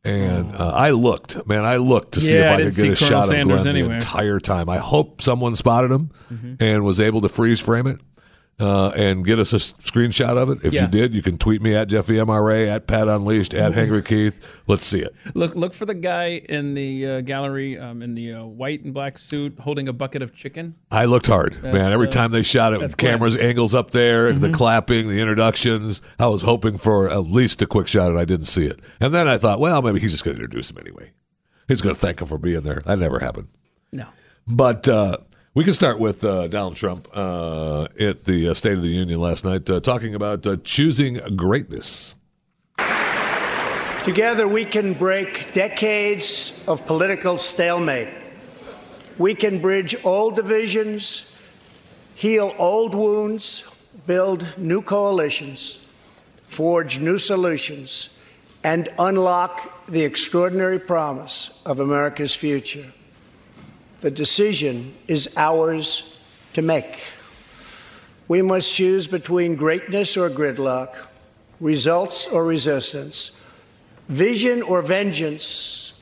And 0.04 0.54
uh, 0.56 0.72
I 0.74 0.90
looked, 0.90 1.46
man, 1.46 1.64
I 1.64 1.76
looked 1.76 2.14
to 2.14 2.20
see 2.20 2.34
yeah, 2.34 2.54
if 2.54 2.58
I, 2.58 2.62
I 2.62 2.64
could 2.64 2.74
get 2.74 2.92
a 2.92 2.96
shot 2.96 3.24
of 3.24 3.28
Sanders 3.28 3.62
Glenn 3.62 3.74
anywhere. 3.74 3.88
the 3.90 3.94
entire 3.94 4.40
time. 4.40 4.68
I 4.68 4.78
hope 4.78 5.22
someone 5.22 5.54
spotted 5.54 5.92
him 5.92 6.10
mm-hmm. 6.28 6.54
and 6.58 6.84
was 6.84 6.98
able 6.98 7.20
to 7.20 7.28
freeze 7.28 7.60
frame 7.60 7.86
it 7.86 8.00
uh, 8.60 8.90
and 8.90 9.24
get 9.24 9.38
us 9.38 9.52
a 9.52 9.56
screenshot 9.56 10.36
of 10.36 10.50
it. 10.50 10.64
If 10.64 10.72
yeah. 10.72 10.82
you 10.82 10.88
did, 10.88 11.14
you 11.14 11.22
can 11.22 11.36
tweet 11.36 11.62
me 11.62 11.74
at 11.74 11.88
Jeffy 11.88 12.14
MRA, 12.14 12.68
at 12.68 12.86
Pat 12.86 13.08
Unleashed, 13.08 13.54
at 13.54 13.72
Henry 13.72 14.02
Keith. 14.04 14.44
Let's 14.66 14.84
see 14.84 15.00
it. 15.00 15.14
Look 15.34 15.54
look 15.54 15.74
for 15.74 15.86
the 15.86 15.94
guy 15.94 16.42
in 16.48 16.74
the 16.74 17.06
uh, 17.06 17.20
gallery 17.22 17.78
um, 17.78 18.02
in 18.02 18.14
the 18.14 18.34
uh, 18.34 18.44
white 18.44 18.84
and 18.84 18.94
black 18.94 19.18
suit 19.18 19.58
holding 19.58 19.88
a 19.88 19.92
bucket 19.92 20.22
of 20.22 20.34
chicken. 20.34 20.76
I 20.90 21.06
looked 21.06 21.26
hard, 21.26 21.60
man. 21.62 21.92
Every 21.92 22.06
uh, 22.06 22.10
time 22.10 22.30
they 22.30 22.42
shot 22.42 22.72
it, 22.72 22.80
with 22.80 22.96
cameras, 22.96 23.36
angles 23.36 23.74
up 23.74 23.90
there, 23.90 24.32
mm-hmm. 24.32 24.40
the 24.40 24.50
clapping, 24.50 25.08
the 25.08 25.20
introductions. 25.20 26.02
I 26.18 26.28
was 26.28 26.42
hoping 26.42 26.78
for 26.78 27.10
at 27.10 27.26
least 27.26 27.62
a 27.62 27.66
quick 27.66 27.88
shot, 27.88 28.10
and 28.10 28.18
I 28.18 28.24
didn't 28.24 28.46
see 28.46 28.66
it. 28.66 28.78
And 29.00 29.12
then 29.12 29.28
I 29.28 29.38
thought, 29.38 29.60
well, 29.60 29.82
maybe 29.82 30.00
he's 30.00 30.12
just 30.12 30.24
going 30.24 30.36
to 30.36 30.42
introduce 30.42 30.70
him 30.70 30.78
anyway. 30.78 31.10
He's 31.68 31.80
going 31.80 31.94
to 31.94 32.00
thank 32.00 32.20
him 32.20 32.28
for 32.28 32.38
being 32.38 32.62
there. 32.62 32.82
That 32.86 32.98
never 32.98 33.18
happened. 33.18 33.48
No. 33.92 34.06
But 34.46 34.88
uh, 34.88 35.18
we 35.54 35.64
can 35.64 35.74
start 35.74 35.98
with 35.98 36.24
uh, 36.24 36.48
Donald 36.48 36.76
Trump 36.76 37.08
uh, 37.12 37.86
at 38.00 38.24
the 38.24 38.48
uh, 38.48 38.54
State 38.54 38.72
of 38.74 38.82
the 38.82 38.88
Union 38.88 39.20
last 39.20 39.44
night, 39.44 39.68
uh, 39.68 39.80
talking 39.80 40.14
about 40.14 40.46
uh, 40.46 40.56
choosing 40.64 41.20
greatness. 41.36 42.14
Together, 44.04 44.48
we 44.48 44.64
can 44.64 44.94
break 44.94 45.52
decades 45.52 46.54
of 46.66 46.84
political 46.86 47.36
stalemate. 47.36 48.08
We 49.18 49.34
can 49.34 49.60
bridge 49.60 49.94
old 50.04 50.36
divisions, 50.36 51.26
heal 52.14 52.54
old 52.58 52.94
wounds, 52.94 53.64
build 54.06 54.46
new 54.56 54.80
coalitions, 54.80 55.78
forge 56.48 56.98
new 56.98 57.18
solutions, 57.18 58.08
and 58.64 58.88
unlock 58.98 59.86
the 59.86 60.02
extraordinary 60.02 60.78
promise 60.78 61.50
of 61.66 61.78
America's 61.78 62.34
future. 62.34 62.92
The 64.02 64.10
decision 64.10 64.94
is 65.06 65.30
ours 65.36 66.16
to 66.54 66.60
make. 66.60 66.98
We 68.26 68.42
must 68.42 68.72
choose 68.72 69.06
between 69.06 69.54
greatness 69.54 70.16
or 70.16 70.28
gridlock, 70.28 70.96
results 71.60 72.26
or 72.26 72.44
resistance, 72.44 73.30
vision 74.08 74.60
or 74.62 74.82
vengeance, 74.82 75.92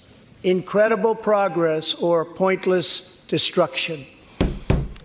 incredible 0.43 1.15
progress 1.15 1.93
or 1.93 2.25
pointless 2.25 3.03
destruction. 3.29 4.07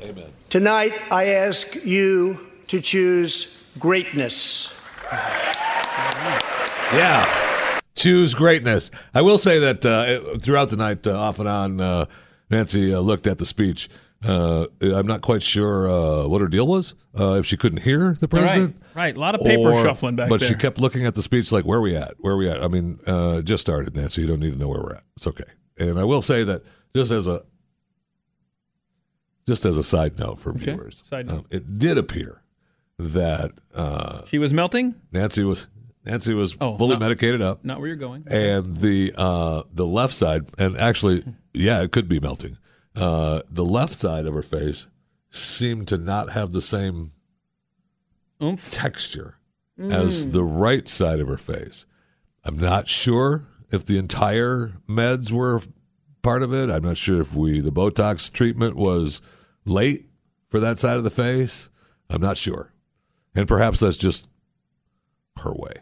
Amen. 0.01 0.31
Tonight, 0.47 0.93
I 1.11 1.25
ask 1.25 1.75
you 1.83 2.47
to 2.67 2.79
choose 2.79 3.49
greatness. 3.77 4.71
Yeah. 6.93 7.81
Choose 7.95 8.33
greatness. 8.33 8.89
I 9.13 9.21
will 9.21 9.37
say 9.37 9.59
that 9.59 9.85
uh, 9.85 10.37
throughout 10.37 10.69
the 10.69 10.77
night, 10.77 11.05
uh, 11.05 11.17
off 11.17 11.39
and 11.39 11.49
on, 11.49 11.81
uh, 11.81 12.05
Nancy 12.49 12.93
uh, 12.93 12.99
looked 12.99 13.27
at 13.27 13.37
the 13.37 13.45
speech. 13.45 13.89
Uh, 14.23 14.67
I'm 14.81 15.07
not 15.07 15.21
quite 15.21 15.43
sure 15.43 15.89
uh, 15.89 16.27
what 16.27 16.41
her 16.41 16.47
deal 16.47 16.67
was. 16.67 16.95
Uh, 17.17 17.35
if 17.35 17.45
she 17.45 17.55
couldn't 17.57 17.81
hear 17.81 18.15
the 18.19 18.27
president, 18.27 18.75
right? 18.93 19.03
right. 19.03 19.17
A 19.17 19.19
lot 19.19 19.35
of 19.35 19.41
paper 19.41 19.71
or, 19.71 19.83
shuffling 19.83 20.15
back 20.15 20.29
but 20.29 20.41
there. 20.41 20.49
she 20.49 20.55
kept 20.55 20.81
looking 20.81 21.05
at 21.05 21.15
the 21.15 21.21
speech 21.21 21.51
like, 21.51 21.63
"Where 21.63 21.79
are 21.79 21.81
we 21.81 21.95
at? 21.95 22.15
Where 22.17 22.33
are 22.33 22.37
we 22.37 22.49
at?" 22.49 22.61
I 22.61 22.67
mean, 22.67 22.99
uh, 23.07 23.41
just 23.41 23.61
started, 23.61 23.95
Nancy. 23.95 24.21
You 24.21 24.27
don't 24.27 24.39
need 24.39 24.51
to 24.51 24.59
know 24.59 24.67
where 24.67 24.81
we're 24.81 24.95
at. 24.95 25.03
It's 25.15 25.27
okay. 25.27 25.45
And 25.77 25.97
I 25.99 26.03
will 26.03 26.21
say 26.21 26.43
that 26.43 26.63
just 26.93 27.11
as 27.11 27.27
a 27.27 27.43
just 29.47 29.63
as 29.65 29.77
a 29.77 29.83
side 29.83 30.19
note 30.19 30.39
for 30.39 30.49
okay. 30.51 30.73
viewers, 30.73 31.03
side 31.05 31.27
note. 31.27 31.39
Um, 31.39 31.45
it 31.51 31.77
did 31.77 31.97
appear 31.97 32.41
that 32.97 33.51
uh, 33.73 34.25
she 34.25 34.39
was 34.39 34.53
melting. 34.53 34.95
Nancy 35.11 35.43
was 35.43 35.67
Nancy 36.05 36.33
was 36.33 36.55
oh, 36.61 36.75
fully 36.75 36.91
not, 36.91 36.99
medicated 36.99 37.41
up. 37.41 37.63
Not 37.63 37.79
where 37.79 37.87
you're 37.87 37.95
going. 37.95 38.25
And 38.27 38.77
the 38.77 39.13
uh, 39.17 39.63
the 39.73 39.85
left 39.85 40.13
side, 40.13 40.49
and 40.57 40.77
actually, 40.77 41.23
yeah, 41.55 41.81
it 41.81 41.91
could 41.91 42.07
be 42.07 42.19
melting. 42.19 42.57
Uh, 42.95 43.41
the 43.49 43.65
left 43.65 43.93
side 43.93 44.25
of 44.25 44.33
her 44.33 44.41
face 44.41 44.87
seemed 45.29 45.87
to 45.89 45.97
not 45.97 46.31
have 46.31 46.51
the 46.51 46.61
same 46.61 47.11
Oomph. 48.41 48.71
texture 48.71 49.37
mm. 49.77 49.91
as 49.91 50.31
the 50.31 50.43
right 50.43 50.87
side 50.87 51.19
of 51.19 51.27
her 51.27 51.37
face. 51.37 51.85
I'm 52.43 52.57
not 52.57 52.87
sure 52.87 53.43
if 53.71 53.85
the 53.85 53.97
entire 53.97 54.73
meds 54.87 55.31
were 55.31 55.61
part 56.21 56.43
of 56.43 56.53
it. 56.53 56.69
I'm 56.69 56.83
not 56.83 56.97
sure 56.97 57.21
if 57.21 57.35
we 57.35 57.59
the 57.59 57.71
Botox 57.71 58.31
treatment 58.31 58.75
was 58.75 59.21
late 59.65 60.07
for 60.49 60.59
that 60.59 60.79
side 60.79 60.97
of 60.97 61.03
the 61.03 61.09
face. 61.09 61.69
I'm 62.09 62.21
not 62.21 62.37
sure, 62.37 62.71
and 63.33 63.47
perhaps 63.47 63.79
that's 63.79 63.97
just 63.97 64.27
her 65.39 65.53
way. 65.53 65.73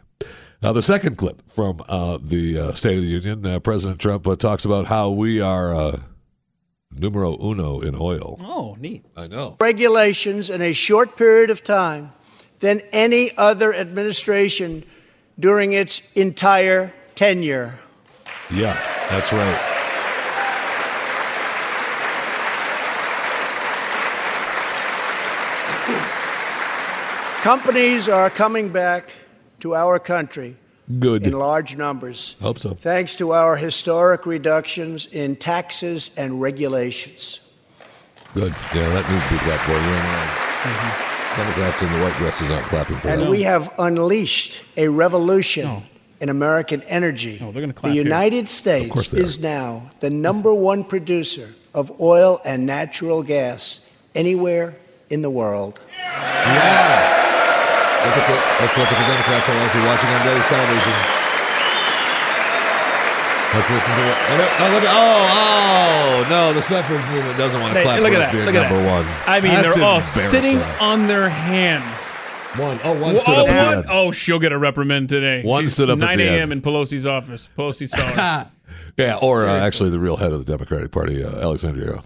Now, 0.64 0.72
the 0.72 0.80
second 0.80 1.18
clip 1.18 1.42
from 1.50 1.82
uh, 1.90 2.18
the 2.22 2.58
uh, 2.58 2.72
State 2.72 2.94
of 2.94 3.02
the 3.02 3.06
Union, 3.06 3.44
uh, 3.44 3.58
President 3.58 4.00
Trump 4.00 4.26
uh, 4.26 4.34
talks 4.34 4.64
about 4.64 4.86
how 4.86 5.10
we 5.10 5.38
are 5.38 5.74
uh, 5.74 6.00
numero 6.90 7.36
uno 7.38 7.82
in 7.82 7.94
oil. 7.94 8.40
Oh, 8.40 8.74
neat. 8.80 9.04
I 9.14 9.26
know. 9.26 9.56
Regulations 9.60 10.48
in 10.48 10.62
a 10.62 10.72
short 10.72 11.18
period 11.18 11.50
of 11.50 11.62
time 11.62 12.14
than 12.60 12.80
any 12.92 13.36
other 13.36 13.74
administration 13.74 14.86
during 15.38 15.74
its 15.74 16.00
entire 16.14 16.94
tenure. 17.14 17.78
Yeah, 18.50 18.72
that's 19.10 19.34
right. 19.34 19.70
Companies 27.42 28.08
are 28.08 28.30
coming 28.30 28.70
back 28.70 29.10
to 29.64 29.74
our 29.74 29.98
country 29.98 30.54
Good. 31.00 31.26
in 31.26 31.32
large 31.32 31.74
numbers. 31.74 32.36
Hope 32.42 32.58
so. 32.58 32.74
Thanks 32.74 33.14
to 33.16 33.32
our 33.32 33.56
historic 33.56 34.26
reductions 34.26 35.06
in 35.06 35.36
taxes 35.36 36.10
and 36.18 36.38
regulations. 36.38 37.40
Good. 38.34 38.54
Yeah, 38.74 38.86
that 38.90 39.10
needs 39.10 39.24
to 39.24 39.32
be 39.32 39.38
clapped 39.38 39.62
for. 39.64 39.72
you 39.72 41.34
Democrats 41.42 41.80
in 41.82 41.90
the 41.94 41.98
white 42.00 42.14
dresses 42.18 42.50
aren't 42.50 42.66
clapping 42.66 42.96
for 42.98 43.08
And 43.08 43.22
that. 43.22 43.30
we 43.30 43.42
have 43.44 43.72
unleashed 43.78 44.60
a 44.76 44.88
revolution 44.88 45.64
No. 45.64 45.82
in 46.20 46.28
American 46.28 46.82
energy. 46.82 47.38
No, 47.40 47.50
they're 47.50 47.62
gonna 47.62 47.72
clap 47.72 47.90
the. 47.92 47.96
United 47.96 48.44
course 48.44 49.08
States 49.08 49.10
they 49.12 49.20
are. 49.22 49.24
is 49.24 49.38
now 49.40 49.90
the 50.00 50.10
number 50.10 50.52
one 50.52 50.84
producer 50.84 51.48
of 51.72 51.90
oil 52.02 52.38
and 52.44 52.66
natural 52.66 53.22
gas 53.22 53.80
anywhere 54.14 54.76
in 55.08 55.22
the 55.22 55.30
world. 55.30 55.80
Yeah. 55.96 57.33
Look 58.04 58.16
at 58.20 58.26
the, 58.28 58.36
let's 58.60 58.76
look 58.76 58.88
at 58.92 58.98
the 59.00 59.06
Democrats 59.08 59.48
all 59.48 59.64
if 59.64 59.74
you're 59.74 59.86
watching 59.88 60.10
on 60.10 60.20
daily 60.26 60.44
television. 60.52 60.96
Let's 63.54 63.70
listen 63.70 63.94
to 63.94 64.02
it. 64.02 64.16
Oh, 64.18 64.36
no, 64.36 64.44
oh, 64.44 64.72
look 64.74 64.84
oh, 64.88 66.24
oh, 66.26 66.26
no, 66.28 66.52
the 66.52 66.60
suffrage 66.60 67.00
movement 67.12 67.38
doesn't 67.38 67.60
want 67.60 67.72
to 67.72 67.78
Hey, 67.78 67.84
clap 67.84 68.00
look 68.00 68.12
for 68.12 68.16
at 68.16 68.22
us 68.22 68.26
that. 68.26 68.32
being 68.32 68.44
Look 68.46 68.54
number 68.54 68.82
that. 68.82 69.04
one. 69.06 69.14
I 69.28 69.40
mean, 69.40 69.52
That's 69.54 69.76
they're 69.76 69.84
all 69.84 70.00
sitting 70.00 70.58
on 70.80 71.06
their 71.06 71.28
hands. 71.28 72.10
One, 72.60 72.80
oh, 72.82 73.00
one 73.00 73.14
Oh, 73.14 73.18
stood 73.18 73.34
up 73.38 73.48
at 73.48 73.60
the 73.60 73.64
one- 73.66 73.78
end. 73.78 73.86
oh, 73.90 74.10
she'll 74.10 74.38
get 74.40 74.50
a 74.52 74.58
reprimand 74.58 75.08
today. 75.08 75.42
One 75.44 75.62
She's 75.64 75.74
stood 75.74 75.88
up 75.88 76.02
at 76.02 76.16
9 76.16 76.20
a.m. 76.20 76.50
in 76.52 76.62
Pelosi's 76.62 77.06
office. 77.06 77.48
Pelosi 77.56 77.88
saw 77.88 78.02
her. 78.04 78.50
Yeah, 78.96 79.18
or 79.22 79.44
uh, 79.46 79.58
actually, 79.58 79.90
the 79.90 79.98
real 79.98 80.16
head 80.16 80.32
of 80.32 80.44
the 80.44 80.50
Democratic 80.52 80.90
Party, 80.92 81.22
uh, 81.22 81.28
Alexandria 81.40 81.98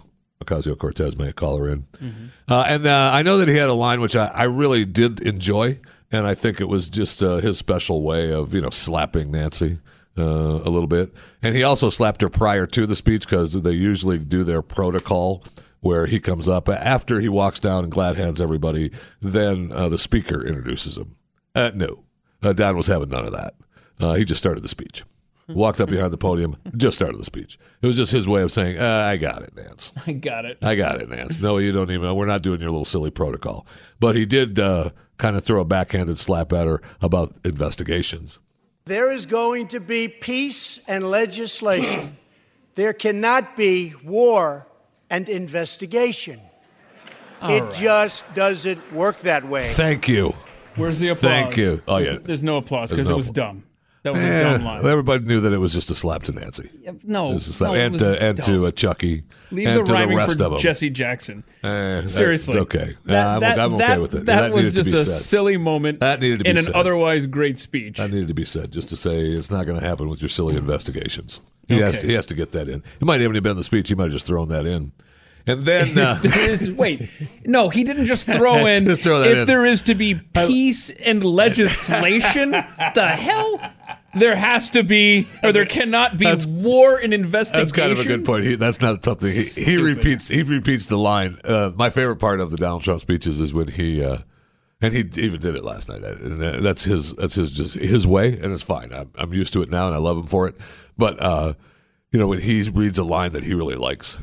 Ocasio 0.43 0.75
Cortez, 0.77 1.17
may 1.17 1.31
call 1.31 1.57
her 1.57 1.69
in. 1.69 1.81
Mm-hmm. 1.83 2.25
Uh, 2.47 2.63
and 2.67 2.85
uh, 2.87 3.11
I 3.13 3.21
know 3.21 3.37
that 3.37 3.47
he 3.47 3.55
had 3.55 3.69
a 3.69 3.73
line 3.75 4.01
which 4.01 4.15
I, 4.15 4.25
I 4.27 4.43
really 4.45 4.85
did 4.85 5.19
enjoy, 5.21 5.79
and 6.11 6.25
I 6.27 6.33
think 6.33 6.59
it 6.59 6.67
was 6.67 6.89
just 6.89 7.23
uh, 7.23 7.37
his 7.37 7.57
special 7.57 8.01
way 8.03 8.31
of 8.31 8.53
you 8.53 8.61
know 8.61 8.69
slapping 8.69 9.31
Nancy 9.31 9.79
uh, 10.17 10.23
a 10.23 10.69
little 10.69 10.87
bit. 10.87 11.13
And 11.41 11.55
he 11.55 11.63
also 11.63 11.89
slapped 11.89 12.21
her 12.21 12.29
prior 12.29 12.65
to 12.67 12.85
the 12.85 12.95
speech 12.95 13.25
because 13.25 13.53
they 13.53 13.71
usually 13.71 14.17
do 14.17 14.43
their 14.43 14.61
protocol 14.61 15.43
where 15.81 16.07
he 16.07 16.19
comes 16.19 16.47
up 16.47 16.67
after 16.67 17.21
he 17.21 17.29
walks 17.29 17.59
down 17.59 17.83
and 17.83 17.91
glad 17.91 18.17
hands 18.17 18.41
everybody. 18.41 18.91
Then 19.21 19.71
uh, 19.71 19.89
the 19.89 19.97
speaker 19.97 20.45
introduces 20.45 20.97
him. 20.97 21.15
Uh, 21.55 21.71
no, 21.73 22.03
uh, 22.43 22.53
Don 22.53 22.75
was 22.75 22.87
having 22.87 23.09
none 23.09 23.25
of 23.25 23.31
that. 23.31 23.53
Uh, 23.99 24.13
he 24.15 24.25
just 24.25 24.39
started 24.39 24.61
the 24.61 24.69
speech. 24.69 25.03
Walked 25.55 25.81
up 25.81 25.89
behind 25.89 26.13
the 26.13 26.17
podium, 26.17 26.57
just 26.77 26.95
started 26.97 27.17
the 27.17 27.23
speech. 27.23 27.57
It 27.81 27.87
was 27.87 27.97
just 27.97 28.11
his 28.11 28.27
way 28.27 28.41
of 28.41 28.51
saying, 28.51 28.77
uh, 28.77 29.07
"I 29.11 29.17
got 29.17 29.41
it, 29.41 29.55
Nance. 29.55 29.93
I 30.07 30.13
got 30.13 30.45
it. 30.45 30.57
I 30.61 30.75
got 30.75 31.01
it, 31.01 31.09
Nance. 31.09 31.39
No, 31.39 31.57
you 31.57 31.71
don't 31.71 31.89
even. 31.89 32.15
We're 32.15 32.25
not 32.25 32.41
doing 32.41 32.59
your 32.59 32.69
little 32.69 32.85
silly 32.85 33.09
protocol." 33.09 33.65
But 33.99 34.15
he 34.15 34.25
did 34.25 34.59
uh, 34.59 34.91
kind 35.17 35.35
of 35.35 35.43
throw 35.43 35.61
a 35.61 35.65
backhanded 35.65 36.19
slap 36.19 36.53
at 36.53 36.67
her 36.67 36.81
about 37.01 37.33
investigations. 37.43 38.39
There 38.85 39.11
is 39.11 39.25
going 39.25 39.67
to 39.69 39.79
be 39.79 40.07
peace 40.07 40.79
and 40.87 41.09
legislation. 41.09 42.17
there 42.75 42.93
cannot 42.93 43.55
be 43.55 43.93
war 44.03 44.67
and 45.09 45.27
investigation. 45.27 46.39
it 47.43 47.63
right. 47.63 47.73
just 47.73 48.23
doesn't 48.35 48.93
work 48.93 49.21
that 49.21 49.47
way. 49.47 49.63
Thank 49.63 50.07
you. 50.07 50.33
Where's 50.75 50.99
the 50.99 51.09
applause? 51.09 51.31
Thank 51.31 51.57
you. 51.57 51.81
Oh 51.87 51.97
yeah. 51.97 52.17
There's 52.21 52.43
no 52.43 52.57
applause 52.57 52.89
because 52.89 53.09
no 53.09 53.15
it 53.15 53.17
was 53.17 53.31
dumb. 53.31 53.63
That 54.03 54.13
was 54.13 54.23
a 54.23 54.27
Eh, 54.27 54.43
dumb 54.53 54.63
line. 54.63 54.85
everybody 54.85 55.25
knew 55.25 55.41
that 55.41 55.51
it 55.51 55.57
was 55.57 55.73
just 55.73 55.89
a 55.89 55.95
slap 55.95 56.23
to 56.23 56.31
Nancy. 56.31 56.69
No, 57.03 57.31
It 57.31 57.33
was 57.33 57.47
a 57.49 57.53
slap. 57.53 57.71
no, 57.71 57.75
it 57.75 57.85
and 57.85 57.99
to, 57.99 58.23
and 58.23 58.37
dumb. 58.37 58.45
to 58.45 58.65
uh, 58.67 58.71
Chucky. 58.71 59.23
Leave 59.51 59.67
and 59.67 59.79
the 59.79 59.83
to 59.83 59.91
rhyming 59.93 60.11
the 60.11 60.15
rest 60.15 60.37
for 60.39 60.45
of 60.45 60.51
them. 60.51 60.59
Jesse 60.61 60.89
Jackson. 60.89 61.43
Eh, 61.63 62.05
Seriously, 62.05 62.57
okay. 62.59 62.95
That, 63.05 63.27
I'm, 63.27 63.39
that, 63.41 63.59
I'm 63.59 63.73
okay 63.73 63.87
that- 63.87 64.01
with 64.01 64.13
it. 64.15 64.25
That, 64.27 64.53
was 64.53 64.73
just 64.73 64.89
a 64.93 64.99
said. 64.99 65.21
silly 65.21 65.57
moment. 65.57 65.99
That 65.99 66.21
needed 66.21 66.39
to 66.39 66.43
be 66.45 66.49
said 66.51 66.57
in 66.57 66.63
said. 66.63 66.73
an 66.75 66.79
otherwise 66.79 67.25
great 67.25 67.59
speech. 67.59 67.97
That 67.97 68.09
needed 68.11 68.29
to 68.29 68.33
be 68.33 68.45
said, 68.45 68.71
just 68.71 68.87
to 68.89 68.95
say 68.95 69.19
it's 69.19 69.51
not 69.51 69.65
going 69.65 69.77
to 69.79 69.85
happen 69.85 70.07
with 70.09 70.21
your 70.21 70.29
silly 70.29 70.55
investigations. 70.55 71.41
He 71.67 71.79
has 71.79 71.99
to, 71.99 72.07
he 72.07 72.13
has 72.13 72.25
to 72.27 72.33
get 72.35 72.53
that 72.53 72.69
in. 72.69 72.81
It 73.01 73.05
might 73.05 73.21
even 73.21 73.35
have 73.35 73.43
been 73.43 73.51
in 73.51 73.57
the 73.57 73.63
speech. 73.63 73.89
He 73.89 73.95
might 73.95 74.05
have 74.05 74.13
just 74.13 74.25
thrown 74.25 74.47
that 74.49 74.65
in, 74.65 74.91
and 75.49 75.65
then 75.65 75.97
uh, 75.97 76.17
There 76.21 76.49
is- 76.49 76.75
wait, 76.77 77.09
no, 77.45 77.69
he 77.69 77.83
didn't 77.83 78.05
just 78.05 78.27
throw 78.29 78.65
in. 78.65 78.85
Just 78.85 79.03
throw 79.03 79.19
that 79.19 79.31
if 79.31 79.37
in. 79.39 79.45
there 79.47 79.65
is 79.65 79.81
to 79.83 79.95
be 79.95 80.15
peace 80.15 80.89
and 80.89 81.23
legislation, 81.23 82.51
the 82.95 83.07
hell, 83.07 83.59
there 84.15 84.35
has 84.35 84.69
to 84.71 84.83
be, 84.83 85.27
or 85.43 85.51
there 85.51 85.65
cannot 85.65 86.17
be 86.17 86.25
That's- 86.25 86.47
war 86.47 86.97
and 86.97 87.13
investigation. 87.13 87.59
that's 87.61 87.71
kind 87.71 87.91
of 87.91 87.99
a 87.99 88.05
good 88.05 88.25
point. 88.25 88.45
He, 88.45 88.55
that's 88.55 88.81
not 88.81 89.03
something 89.03 89.29
he, 89.31 89.43
he 89.63 89.77
repeats. 89.77 90.27
He 90.27 90.41
repeats 90.43 90.87
the 90.87 90.97
line. 90.97 91.39
Uh, 91.43 91.71
my 91.75 91.89
favorite 91.89 92.17
part 92.17 92.39
of 92.39 92.51
the 92.51 92.57
Donald 92.57 92.83
Trump 92.83 93.01
speeches 93.01 93.39
is 93.39 93.53
when 93.53 93.67
he. 93.67 94.03
Uh, 94.03 94.17
and 94.81 94.93
he 94.93 94.99
even 95.21 95.41
did 95.41 95.55
it 95.57 95.63
last 95.65 95.89
night. 95.89 96.03
And 96.05 96.39
that's 96.63 96.85
his. 96.85 97.13
That's 97.15 97.35
his. 97.35 97.51
Just 97.51 97.73
his 97.73 98.07
way, 98.07 98.29
and 98.39 98.53
it's 98.53 98.61
fine. 98.61 98.93
I'm, 98.93 99.11
I'm 99.15 99.33
used 99.33 99.51
to 99.53 99.61
it 99.61 99.69
now, 99.69 99.87
and 99.87 99.93
I 99.95 99.97
love 99.99 100.15
him 100.15 100.23
for 100.23 100.47
it. 100.47 100.55
But 100.97 101.21
uh, 101.21 101.53
you 102.13 102.19
know, 102.19 102.27
when 102.27 102.39
he 102.39 102.61
reads 102.69 102.97
a 102.97 103.03
line 103.03 103.33
that 103.33 103.43
he 103.43 103.53
really 103.53 103.75
likes, 103.75 104.19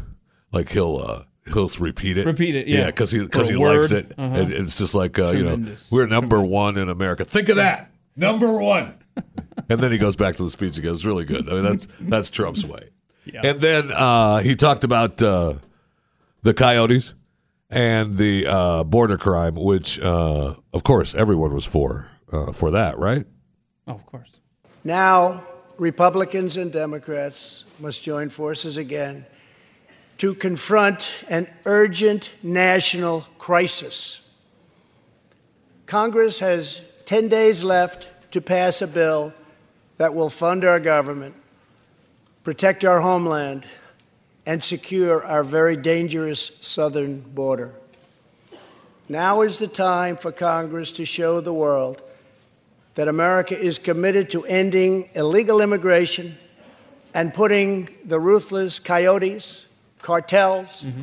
like 0.56 0.68
he'll 0.70 0.96
uh, 0.96 1.22
he'll 1.52 1.68
repeat 1.78 2.16
it, 2.18 2.26
Repeat 2.26 2.56
it, 2.56 2.66
yeah. 2.68 2.86
because 2.86 3.10
he 3.10 3.20
because 3.20 3.48
a 3.48 3.52
he 3.52 3.58
likes 3.58 3.92
it. 3.92 4.12
Uh-huh. 4.16 4.36
And 4.36 4.50
it's 4.52 4.78
just 4.78 4.94
like 4.94 5.18
uh, 5.18 5.30
you 5.30 5.44
know, 5.44 5.76
we're 5.90 6.06
number 6.06 6.40
one 6.40 6.76
in 6.78 6.88
America. 6.88 7.24
Think 7.24 7.48
of 7.48 7.56
that, 7.56 7.90
number 8.16 8.52
one. 8.52 8.94
and 9.68 9.80
then 9.80 9.92
he 9.92 9.98
goes 9.98 10.16
back 10.16 10.36
to 10.36 10.44
the 10.44 10.50
speech 10.50 10.78
again. 10.78 10.92
It's 10.92 11.04
really 11.04 11.24
good. 11.24 11.48
I 11.48 11.52
mean, 11.52 11.64
that's 11.64 11.88
that's 12.00 12.30
Trump's 12.30 12.64
way. 12.64 12.90
Yeah. 13.24 13.40
And 13.44 13.60
then 13.60 13.90
uh, 13.92 14.38
he 14.38 14.54
talked 14.54 14.84
about 14.84 15.22
uh, 15.22 15.54
the 16.42 16.54
coyotes 16.54 17.12
and 17.70 18.16
the 18.18 18.46
uh, 18.46 18.84
border 18.84 19.18
crime, 19.18 19.56
which, 19.56 19.98
uh, 19.98 20.54
of 20.72 20.84
course, 20.84 21.14
everyone 21.14 21.52
was 21.52 21.64
for 21.64 22.10
uh, 22.32 22.52
for 22.52 22.70
that, 22.70 22.98
right? 22.98 23.24
Oh, 23.88 23.92
of 23.94 24.06
course. 24.06 24.36
Now, 24.84 25.42
Republicans 25.78 26.56
and 26.56 26.72
Democrats 26.72 27.64
must 27.80 28.02
join 28.02 28.28
forces 28.28 28.76
again 28.76 29.26
to 30.18 30.34
confront 30.34 31.10
an 31.28 31.46
urgent 31.64 32.30
national 32.42 33.26
crisis. 33.38 34.20
Congress 35.86 36.40
has 36.40 36.80
10 37.04 37.28
days 37.28 37.62
left 37.62 38.08
to 38.32 38.40
pass 38.40 38.82
a 38.82 38.86
bill 38.86 39.32
that 39.98 40.14
will 40.14 40.30
fund 40.30 40.64
our 40.64 40.80
government, 40.80 41.34
protect 42.44 42.84
our 42.84 43.00
homeland, 43.00 43.66
and 44.46 44.62
secure 44.62 45.24
our 45.24 45.44
very 45.44 45.76
dangerous 45.76 46.52
southern 46.60 47.20
border. 47.20 47.72
Now 49.08 49.42
is 49.42 49.58
the 49.58 49.68
time 49.68 50.16
for 50.16 50.32
Congress 50.32 50.90
to 50.92 51.04
show 51.04 51.40
the 51.40 51.52
world 51.52 52.02
that 52.94 53.08
America 53.08 53.56
is 53.56 53.78
committed 53.78 54.30
to 54.30 54.44
ending 54.46 55.10
illegal 55.14 55.60
immigration 55.60 56.36
and 57.14 57.32
putting 57.32 57.88
the 58.04 58.18
ruthless 58.18 58.78
coyotes, 58.78 59.65
cartels, 60.06 60.84
mm-hmm. 60.84 61.02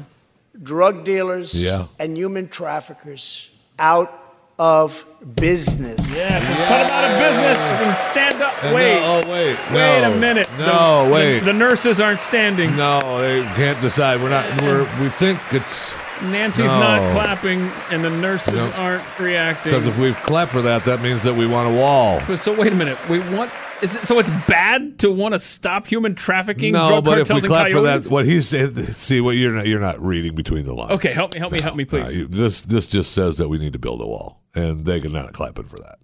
drug 0.64 1.04
dealers, 1.04 1.54
Yeah. 1.54 1.88
and 2.00 2.18
human 2.18 2.48
traffickers 2.48 3.50
out 3.78 4.10
of 4.58 5.06
business. 5.36 6.00
Yes, 6.16 6.48
let's 6.48 6.62
put 6.72 6.80
him 6.86 6.90
out 6.90 7.04
of 7.12 7.20
business 7.20 7.58
and 7.58 7.98
stand 7.98 8.42
up. 8.42 8.54
Wait, 8.74 9.02
oh 9.04 9.22
wait, 9.30 9.58
wait 9.74 10.04
a 10.04 10.16
minute. 10.16 10.48
No, 10.58 11.04
The- 11.04 11.08
the- 11.10 11.14
wait. 11.14 11.40
The, 11.42 11.52
nurses 11.52 12.00
aren't 12.00 12.22
standing. 12.22 12.74
no, 12.78 13.02
they 13.20 13.42
can't 13.56 13.82
decide. 13.82 14.22
We're 14.22 14.30
not. 14.30 14.46
We're. 14.62 14.84
We 15.02 15.10
think 15.10 15.38
it's 15.52 15.96
Nancy's 16.22 16.72
No. 16.72 16.80
not 16.80 17.12
clapping, 17.12 17.70
and 17.92 18.06
the 18.06 18.10
nurses 18.10 18.54
No. 18.54 18.72
aren't 18.78 19.04
reacting. 19.20 19.72
because 19.72 19.86
if 19.86 19.98
we 19.98 20.14
clap 20.14 20.48
for 20.50 20.62
that, 20.62 20.86
that 20.86 21.02
means 21.02 21.24
that 21.24 21.34
we 21.34 21.46
want 21.46 21.76
a 21.76 21.78
wall. 21.78 22.22
So 22.38 22.54
wait 22.54 22.72
a 22.72 22.76
minute. 22.76 22.98
We 23.10 23.20
want. 23.36 23.52
Is 23.84 23.96
it, 23.96 24.06
so 24.08 24.18
it's 24.20 24.30
bad 24.48 25.00
to 25.00 25.12
want 25.12 25.34
to 25.34 25.40
stop 25.40 25.86
human 25.88 26.16
trafficking? 26.16 26.74
No, 26.74 26.88
drug 26.88 27.04
but 27.06 27.18
if 27.20 27.30
we 27.30 27.42
clap 27.42 27.72
for 27.72 27.82
that, 27.82 28.06
what 28.10 28.26
he 28.26 28.42
said. 28.42 28.78
See, 28.78 29.20
what 29.22 29.32
you're 29.36 29.52
not. 29.54 29.68
You're 29.68 29.80
not 29.80 30.02
reading 30.02 30.36
between 30.36 30.66
the 30.66 30.74
lines. 30.74 30.92
Okay, 30.94 31.12
help 31.12 31.34
me, 31.34 31.40
help 31.40 31.52
me, 31.54 31.62
help 31.62 31.76
me, 31.76 31.86
please. 31.86 32.16
you- 32.16 32.28
this 32.28 32.62
this 32.62 32.88
just 32.88 33.12
says 33.12 33.38
that 33.38 33.50
we 33.50 33.58
need 33.58 33.74
to 33.74 33.80
build 33.80 34.02
a 34.02 34.06
wall, 34.08 34.42
and 34.56 34.86
they're 34.86 35.02
not 35.02 35.34
clapping 35.34 35.66
for 35.66 35.78
that. 35.78 36.00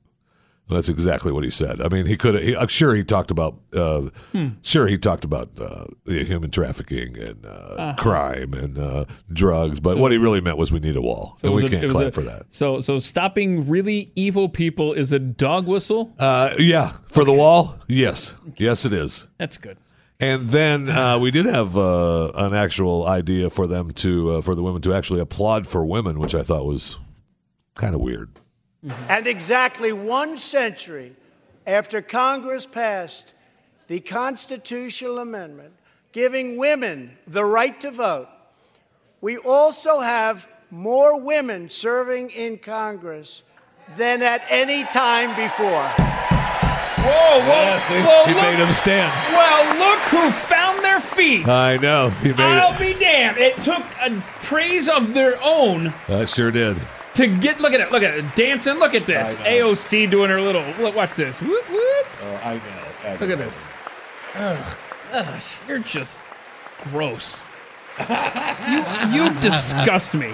That's 0.70 0.88
exactly 0.90 1.32
what 1.32 1.44
he 1.44 1.50
said. 1.50 1.82
I 1.82 1.88
mean, 1.90 2.06
he 2.06 2.16
could. 2.16 2.36
have. 2.42 2.70
Sure, 2.72 2.94
he 2.96 3.04
talked 3.04 3.32
about. 3.32 3.60
Uh, 3.74 4.10
Hmm. 4.32 4.48
Sure, 4.62 4.86
he 4.88 4.98
talked 4.98 5.24
about 5.26 5.50
uh, 5.60 5.86
human 6.06 6.52
trafficking 6.52 7.18
and 7.18 7.46
uh, 7.46 7.50
Uh-huh. 7.50 7.94
crime 7.98 8.54
and 8.54 8.78
uh, 8.78 9.06
drugs. 9.34 9.80
But 9.80 9.98
what 9.98 10.12
he 10.12 10.18
really 10.20 10.42
meant 10.42 10.58
was 10.58 10.72
we 10.72 10.80
need 10.80 10.96
a 10.96 11.02
wall, 11.02 11.36
So 11.40 11.48
and 11.48 11.56
we 11.56 11.66
a- 11.66 11.70
can't 11.70 11.90
clap 11.92 12.08
a- 12.08 12.12
for 12.12 12.22
that. 12.22 12.44
So, 12.52 12.82
so 12.82 13.00
stopping 13.00 13.68
really 13.68 14.12
evil 14.16 14.48
people 14.48 14.94
is 14.94 15.12
a 15.12 15.20
dog 15.20 15.66
whistle. 15.68 16.14
Uh, 16.20 16.54
yeah, 16.60 16.92
for 17.08 17.24
the 17.26 17.34
wall, 17.34 17.76
yes, 17.88 18.36
yes, 18.58 18.86
it 18.86 18.94
is. 18.94 19.28
That's 19.40 19.58
good. 19.58 19.78
And 20.22 20.50
then 20.50 20.90
uh, 20.90 21.18
we 21.18 21.32
did 21.32 21.46
have 21.46 21.78
uh, 21.78 22.32
an 22.36 22.54
actual 22.54 23.08
idea 23.08 23.50
for 23.50 23.66
them 23.68 23.92
to 24.04 24.32
uh, 24.32 24.42
for 24.42 24.54
the 24.54 24.62
women 24.62 24.82
to 24.82 24.94
actually 24.94 25.22
applaud 25.22 25.66
for 25.66 25.84
women, 25.86 26.20
which 26.20 26.36
I 26.36 26.44
thought 26.44 26.66
was 26.66 27.00
kind 27.76 27.96
of 27.96 28.02
weird. 28.02 28.30
Mm-hmm. 28.86 29.04
And 29.10 29.28
exactly 29.28 29.92
one 29.92 30.38
century 30.38 31.16
after 31.68 32.02
Congress 32.02 32.66
passed 32.66 33.34
the 33.88 34.00
constitutional 34.00 35.20
amendment 35.20 35.74
giving 36.12 36.58
women 36.58 37.18
the 37.28 37.44
right 37.44 37.80
to 37.82 37.92
vote, 37.92 38.30
we 39.22 39.38
also 39.38 40.00
have 40.00 40.48
more 40.72 41.20
women 41.20 41.70
serving 41.70 42.30
in 42.32 42.58
Congress 42.58 43.44
than 43.98 44.22
at 44.22 44.42
any 44.50 44.84
time 44.86 45.30
before. 45.36 45.84
Whoa, 47.00 47.40
whoa, 47.42 47.80
whoa! 47.80 48.26
he 48.26 48.34
look, 48.34 48.44
made 48.44 48.60
him 48.60 48.74
stand. 48.74 49.12
well, 49.32 49.78
look 49.78 50.00
who 50.10 50.32
found 50.32 50.84
their 50.84 51.00
feet. 51.00 51.48
I 51.48 51.78
know 51.78 52.10
he 52.22 52.30
made 52.30 52.40
I'll 52.40 52.74
it. 52.74 52.80
be 52.80 53.00
damned! 53.00 53.38
It 53.38 53.56
took 53.64 53.84
a 54.02 54.22
praise 54.42 54.90
of 54.90 55.14
their 55.14 55.42
own 55.42 55.94
That 56.08 56.30
sure 56.30 56.52
did. 56.52 56.78
To 57.20 57.28
get 57.28 57.60
look 57.60 57.74
at 57.74 57.82
it, 57.82 57.92
look 57.92 58.02
at 58.02 58.18
it, 58.18 58.36
dancing. 58.36 58.76
Look 58.76 58.94
at 58.94 59.06
this. 59.06 59.36
AOC 59.36 60.10
doing 60.10 60.30
her 60.30 60.40
little. 60.40 60.64
Look, 60.80 60.96
watch 60.96 61.16
this. 61.16 61.42
Whoop 61.42 61.70
whoop. 61.70 62.08
Oh, 62.24 62.40
I 62.44 62.54
know. 62.56 63.10
I 63.10 63.16
Look 63.18 63.30
at 63.30 63.38
this. 63.38 63.62
Ugh, 64.36 64.78
ugh, 65.12 65.44
you're 65.68 65.80
just 65.80 66.18
gross. 66.78 67.44
you 68.70 68.84
you 69.12 69.34
disgust 69.42 70.14
me. 70.14 70.34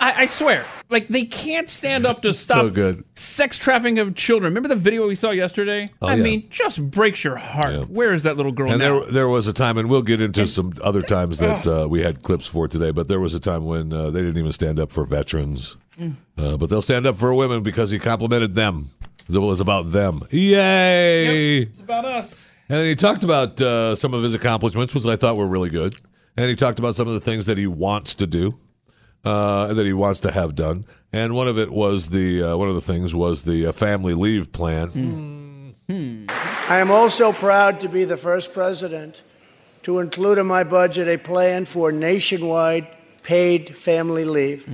I, 0.00 0.14
I 0.16 0.26
swear, 0.26 0.64
like 0.90 1.08
they 1.08 1.24
can't 1.24 1.68
stand 1.68 2.04
up 2.06 2.22
to 2.22 2.32
stop 2.44 2.56
So 2.58 2.70
good. 2.70 3.04
sex 3.16 3.56
trafficking 3.58 3.98
of 3.98 4.14
children. 4.14 4.50
Remember 4.52 4.68
the 4.68 4.74
video 4.80 5.06
we 5.06 5.14
saw 5.14 5.30
yesterday? 5.30 5.84
I 5.84 5.88
Oh, 6.02 6.08
yeah. 6.16 6.22
mean, 6.22 6.48
just 6.50 6.90
breaks 6.90 7.22
your 7.24 7.36
heart. 7.36 7.72
Yeah. 7.72 7.80
Where 7.84 8.12
is 8.12 8.24
that 8.24 8.36
little 8.36 8.52
girl 8.52 8.70
And 8.70 8.80
now? 8.80 9.00
there, 9.00 9.10
there 9.12 9.28
was 9.28 9.46
a 9.48 9.52
time, 9.52 9.78
and 9.78 9.88
we'll 9.88 10.02
get 10.02 10.20
into 10.20 10.46
some 10.46 10.72
other 10.82 11.00
times 11.00 11.38
that 11.38 11.66
uh, 11.66 11.86
we 11.88 12.02
had 12.02 12.22
clips 12.22 12.46
for 12.46 12.66
today. 12.68 12.90
But 12.90 13.08
there 13.08 13.20
was 13.20 13.34
a 13.34 13.40
time 13.40 13.64
when 13.64 13.92
uh, 13.92 14.10
they 14.10 14.20
didn't 14.20 14.38
even 14.38 14.52
stand 14.52 14.78
up 14.80 14.90
for 14.92 15.04
veterans, 15.04 15.76
Mm. 15.98 16.14
uh, 16.38 16.56
but 16.56 16.70
they'll 16.70 16.80
stand 16.80 17.06
up 17.06 17.18
for 17.18 17.34
women 17.34 17.62
because 17.62 17.90
he 17.90 17.98
complimented 17.98 18.54
them. 18.54 18.86
It 19.28 19.36
was 19.36 19.60
about 19.60 19.92
them. 19.92 20.22
Yay! 20.30 21.58
it's 21.58 21.80
about 21.82 22.04
us. 22.04 22.48
And 22.68 22.78
then 22.78 22.86
he 22.86 22.94
talked 22.94 23.24
about 23.24 23.60
uh, 23.60 23.94
some 23.94 24.14
of 24.14 24.22
his 24.22 24.32
accomplishments, 24.34 24.94
which 24.94 25.04
I 25.06 25.16
thought 25.16 25.36
were 25.36 25.46
really 25.46 25.68
good. 25.70 25.96
And 26.36 26.48
he 26.48 26.56
talked 26.56 26.78
about 26.78 26.94
some 26.94 27.06
of 27.08 27.14
the 27.14 27.20
things 27.20 27.46
that 27.46 27.58
he 27.58 27.66
wants 27.66 28.14
to 28.16 28.26
do, 28.26 28.58
uh, 29.24 29.72
that 29.74 29.84
he 29.86 29.92
wants 29.92 30.20
to 30.20 30.30
have 30.30 30.54
done. 30.54 30.84
And 31.12 31.34
one 31.34 31.48
of 31.48 31.58
it 31.58 31.70
was 31.72 32.08
the 32.10 32.42
uh, 32.42 32.56
one 32.56 32.68
of 32.68 32.74
the 32.74 32.80
things 32.80 33.14
was 33.14 33.42
the 33.42 33.66
uh, 33.66 33.72
family 33.72 34.14
leave 34.14 34.52
plan. 34.52 34.90
I 36.68 36.78
am 36.78 36.90
also 36.90 37.32
proud 37.32 37.80
to 37.80 37.88
be 37.88 38.04
the 38.04 38.16
first 38.16 38.52
president 38.54 39.22
to 39.82 39.98
include 39.98 40.38
in 40.38 40.46
my 40.46 40.62
budget 40.62 41.08
a 41.08 41.16
plan 41.18 41.64
for 41.64 41.90
nationwide 41.90 42.86
paid 43.22 43.76
family 43.76 44.24
leave 44.24 44.68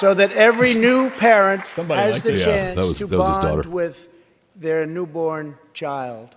so 0.00 0.14
that 0.14 0.32
every 0.32 0.74
new 0.74 1.10
parent 1.10 1.62
Somebody 1.76 2.00
has 2.02 2.12
liked 2.14 2.24
the 2.24 2.32
it. 2.32 2.38
Yeah, 2.40 2.44
chance 2.44 2.74
that 2.76 2.86
was- 2.88 2.98
to 2.98 3.06
that 3.06 3.18
was 3.18 3.28
his 3.28 3.38
bond 3.38 3.56
daughter. 3.62 3.70
with 3.70 4.08
their 4.56 4.84
newborn 4.86 5.56
child. 5.74 6.34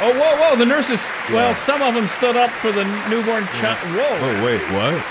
Oh, 0.00 0.12
whoa, 0.14 0.36
whoa! 0.50 0.56
The 0.56 0.66
nurses. 0.66 1.10
Well, 1.30 1.54
some 1.54 1.82
of 1.82 1.94
them 1.94 2.06
stood 2.06 2.36
up 2.36 2.50
for 2.50 2.70
the 2.72 2.84
newborn 3.08 3.44
child. 3.58 3.78
Whoa! 3.96 4.06
Oh 4.10 4.44
wait, 4.44 4.60
what? 4.72 5.04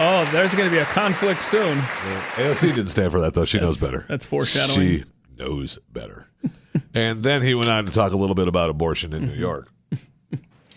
Oh, 0.00 0.28
there's 0.30 0.54
going 0.54 0.68
to 0.68 0.74
be 0.74 0.78
a 0.80 0.84
conflict 0.84 1.42
soon. 1.42 1.78
AOC 2.36 2.60
didn't 2.74 2.86
stand 2.86 3.10
for 3.10 3.20
that 3.20 3.34
though. 3.34 3.44
She 3.44 3.58
knows 3.58 3.80
better. 3.80 4.04
that's 4.08 4.24
foreshadowing. 4.26 4.78
She 4.78 5.04
knows 5.38 5.78
better. 5.92 6.28
and 6.94 7.22
then 7.22 7.42
he 7.42 7.54
went 7.54 7.68
on 7.68 7.84
to 7.86 7.90
talk 7.90 8.12
a 8.12 8.16
little 8.16 8.36
bit 8.36 8.46
about 8.48 8.70
abortion 8.70 9.12
in 9.12 9.26
New 9.26 9.34
York. 9.38 9.68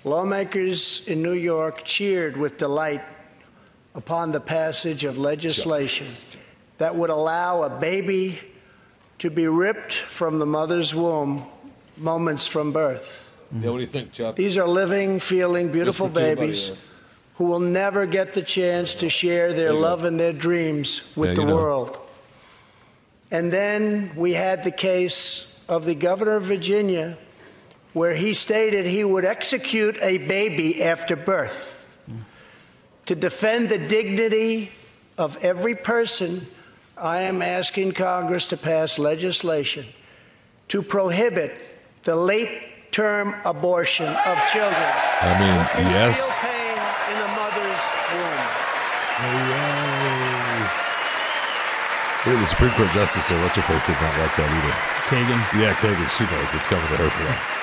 Lawmakers 0.04 1.08
in 1.08 1.22
New 1.22 1.34
York 1.34 1.84
cheered 1.84 2.36
with 2.36 2.58
delight 2.58 3.04
upon 3.94 4.32
the 4.32 4.40
passage 4.40 5.04
of 5.04 5.18
legislation 5.20 6.08
that 6.80 6.96
would 6.96 7.12
allow 7.12 7.62
a 7.62 7.70
baby 7.70 8.40
to 9.20 9.30
be 9.30 9.46
ripped 9.48 9.94
from 9.94 10.40
the 10.40 10.46
mother's 10.48 10.96
womb 10.96 11.46
moments 11.98 12.48
from 12.48 12.72
birth. 12.72 13.31
Yeah, 13.54 13.70
what 13.70 13.78
do 13.78 13.82
you 13.82 13.88
think, 13.88 14.12
Chuck? 14.12 14.36
These 14.36 14.58
are 14.58 14.68
living, 14.68 15.20
feeling, 15.20 15.72
beautiful 15.72 16.08
Whisper 16.08 16.20
to 16.22 16.26
your 16.28 16.36
buddy 16.36 16.48
babies 16.48 16.68
there. 16.70 16.78
who 17.36 17.46
will 17.46 17.60
never 17.60 18.06
get 18.06 18.34
the 18.34 18.42
chance 18.42 18.94
to 18.96 19.10
share 19.10 19.54
their 19.54 19.74
love 19.74 20.04
and 20.06 20.20
their 20.20 20.34
dreams 20.34 21.02
with 21.16 21.30
Yeah, 21.32 21.36
the 21.36 21.42
you 21.42 21.48
know. 21.48 21.56
world. 21.56 21.98
And 23.30 23.52
then 23.52 24.12
we 24.16 24.34
had 24.34 24.64
the 24.64 24.72
case 24.72 25.54
of 25.68 25.86
the 25.86 25.96
governor 25.96 26.36
of 26.38 26.44
Virginia, 26.44 27.18
where 27.94 28.14
he 28.14 28.34
stated 28.34 28.86
he 28.86 29.04
would 29.04 29.26
execute 29.26 29.98
a 30.02 30.18
baby 30.18 30.82
after 30.84 31.16
birth 31.16 31.76
to 33.06 33.16
defend 33.16 33.70
the 33.70 33.78
dignity 33.78 34.72
of 35.18 35.38
every 35.44 35.76
person. 35.76 36.48
I 36.98 37.22
am 37.22 37.42
asking 37.42 37.94
Congress 37.94 38.46
to 38.48 38.58
pass 38.58 38.98
legislation 39.00 39.88
to 40.70 40.82
prohibit 40.82 41.54
the 42.04 42.16
late 42.16 42.50
term 42.92 43.36
abortion 43.46 44.08
of 44.08 44.38
children. 44.52 44.76
I 45.22 45.32
mean, 45.40 45.58
yes. 45.92 46.28
Pain 46.40 46.78
in 47.12 47.18
the 47.20 47.28
mother's 47.36 47.84
womb. 48.14 48.42
Look 52.24 52.36
at 52.38 52.42
the 52.42 52.46
Supreme 52.46 52.72
Court 52.72 52.92
justice 52.92 53.28
there. 53.28 53.42
What's 53.42 53.56
her 53.56 53.64
face 53.64 53.84
did 53.86 53.94
not 54.00 54.14
like 54.20 54.36
that 54.38 54.46
either. 54.46 54.76
Kagan. 55.10 55.42
Yeah, 55.60 55.74
Kagan, 55.74 56.06
she 56.16 56.24
knows 56.30 56.54
it's 56.54 56.68
coming 56.68 56.88
to 56.90 56.98
her 56.98 57.10
for 57.10 57.24
that. 57.24 57.58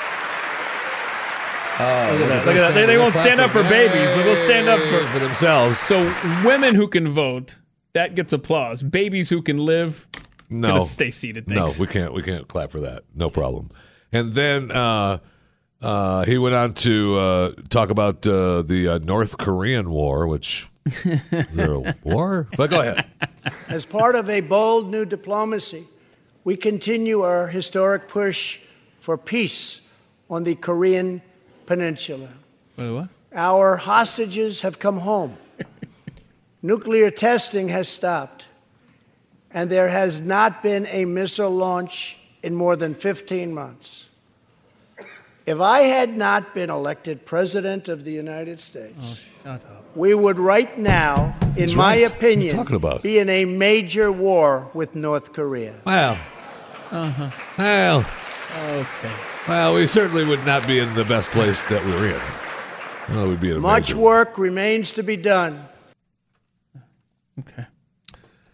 Oh, 1.81 2.13
Look 2.13 2.23
at 2.23 2.29
that. 2.29 2.47
Look 2.47 2.57
at 2.57 2.61
that. 2.61 2.75
They, 2.75 2.87
they 2.87 2.99
won't 2.99 3.15
stand 3.15 3.41
up 3.41 3.53
for 3.53 3.63
babies, 3.63 4.09
but 4.17 4.25
they'll 4.25 4.35
stand 4.35 4.69
up 4.69 4.81
for. 4.81 5.07
for 5.13 5.21
themselves. 5.21 5.79
So 5.79 6.03
women 6.45 6.75
who 6.75 6.89
can 6.89 7.09
vote, 7.09 7.59
that 7.93 8.17
gets 8.17 8.33
applause. 8.33 8.83
Babies 8.83 9.29
who 9.29 9.43
can 9.43 9.59
live, 9.59 10.09
No, 10.51 10.81
stay 10.81 11.13
seated. 11.13 11.47
no, 11.49 11.69
we 11.79 11.87
can't. 11.87 12.13
We 12.13 12.23
can't 12.23 12.49
clap 12.49 12.73
for 12.73 12.81
that. 12.81 13.05
No 13.15 13.31
problem. 13.31 13.71
And 14.13 14.33
then 14.33 14.71
uh, 14.71 15.19
uh, 15.83 16.25
he 16.25 16.39
went 16.39 16.55
on 16.55 16.73
to 16.73 17.17
uh, 17.17 17.53
talk 17.69 17.91
about 17.91 18.27
uh, 18.27 18.63
the 18.63 18.89
uh, 18.89 18.99
North 18.99 19.37
Korean 19.39 19.91
War, 19.91 20.27
which 20.27 20.67
is 21.05 21.55
there 21.55 21.75
a 21.75 21.95
war? 22.03 22.49
But 22.57 22.71
go 22.71 22.81
ahead. 22.81 23.07
As 23.69 23.85
part 23.85 24.15
of 24.15 24.31
a 24.31 24.41
bold 24.41 24.91
new 24.91 25.05
diplomacy, 25.05 25.87
we 26.45 26.57
continue 26.57 27.23
our 27.23 27.49
historic 27.49 28.09
push 28.09 28.59
for 29.01 29.19
peace 29.19 29.81
on 30.31 30.45
the 30.45 30.55
Korean 30.55 31.23
Peninsula. 31.67 32.31
Wait, 32.77 32.91
what? 32.91 33.09
Our 33.35 33.77
hostages 33.77 34.63
have 34.63 34.79
come 34.79 34.99
home. 34.99 35.37
Nuclear 36.63 37.11
testing 37.11 37.69
has 37.69 37.89
stopped. 37.89 38.47
And 39.51 39.71
there 39.71 39.89
has 39.89 40.21
not 40.21 40.63
been 40.63 40.87
a 40.87 41.05
missile 41.05 41.51
launch 41.51 42.19
in 42.43 42.55
more 42.55 42.77
than 42.77 42.95
15 42.95 43.53
months. 43.53 44.07
If 45.47 45.61
I 45.61 45.81
had 45.81 46.15
not 46.17 46.55
been 46.55 46.69
elected 46.69 47.25
President 47.25 47.89
of 47.89 48.05
the 48.05 48.13
United 48.13 48.61
States, 48.61 49.25
oh, 49.47 49.53
Shut 49.53 49.65
up. 49.65 49.85
we 49.97 50.13
would 50.13 50.39
right 50.39 50.79
now, 50.79 51.35
in 51.43 51.55
He's 51.55 51.75
my 51.75 52.03
right. 52.03 52.13
What 52.13 52.23
are 52.23 52.29
you 52.29 52.51
opinion, 52.51 52.73
about? 52.75 53.03
be 53.03 53.19
in 53.19 53.31
a 53.31 53.47
major 53.47 54.13
war 54.13 54.71
with 54.75 54.95
North 54.95 55.33
Korea. 55.33 55.75
Well, 55.87 56.19
uh-huh. 56.91 57.31
well, 57.57 58.05
Okay. 58.57 59.13
well, 59.49 59.75
we 59.75 59.87
certainly 59.87 60.25
would 60.27 60.45
not 60.45 60.67
be 60.67 60.79
in 60.81 60.93
the 60.95 61.05
best 61.05 61.31
place 61.31 61.65
that 61.67 61.83
we're 61.85 62.11
in. 62.15 62.21
Well, 63.17 63.29
we'd 63.31 63.41
be 63.41 63.51
in 63.51 63.57
a 63.57 63.61
Much 63.61 63.91
major- 63.95 63.97
work 63.99 64.37
remains 64.39 64.93
to 64.93 65.03
be 65.03 65.17
done. 65.17 65.63
Okay. 67.39 67.67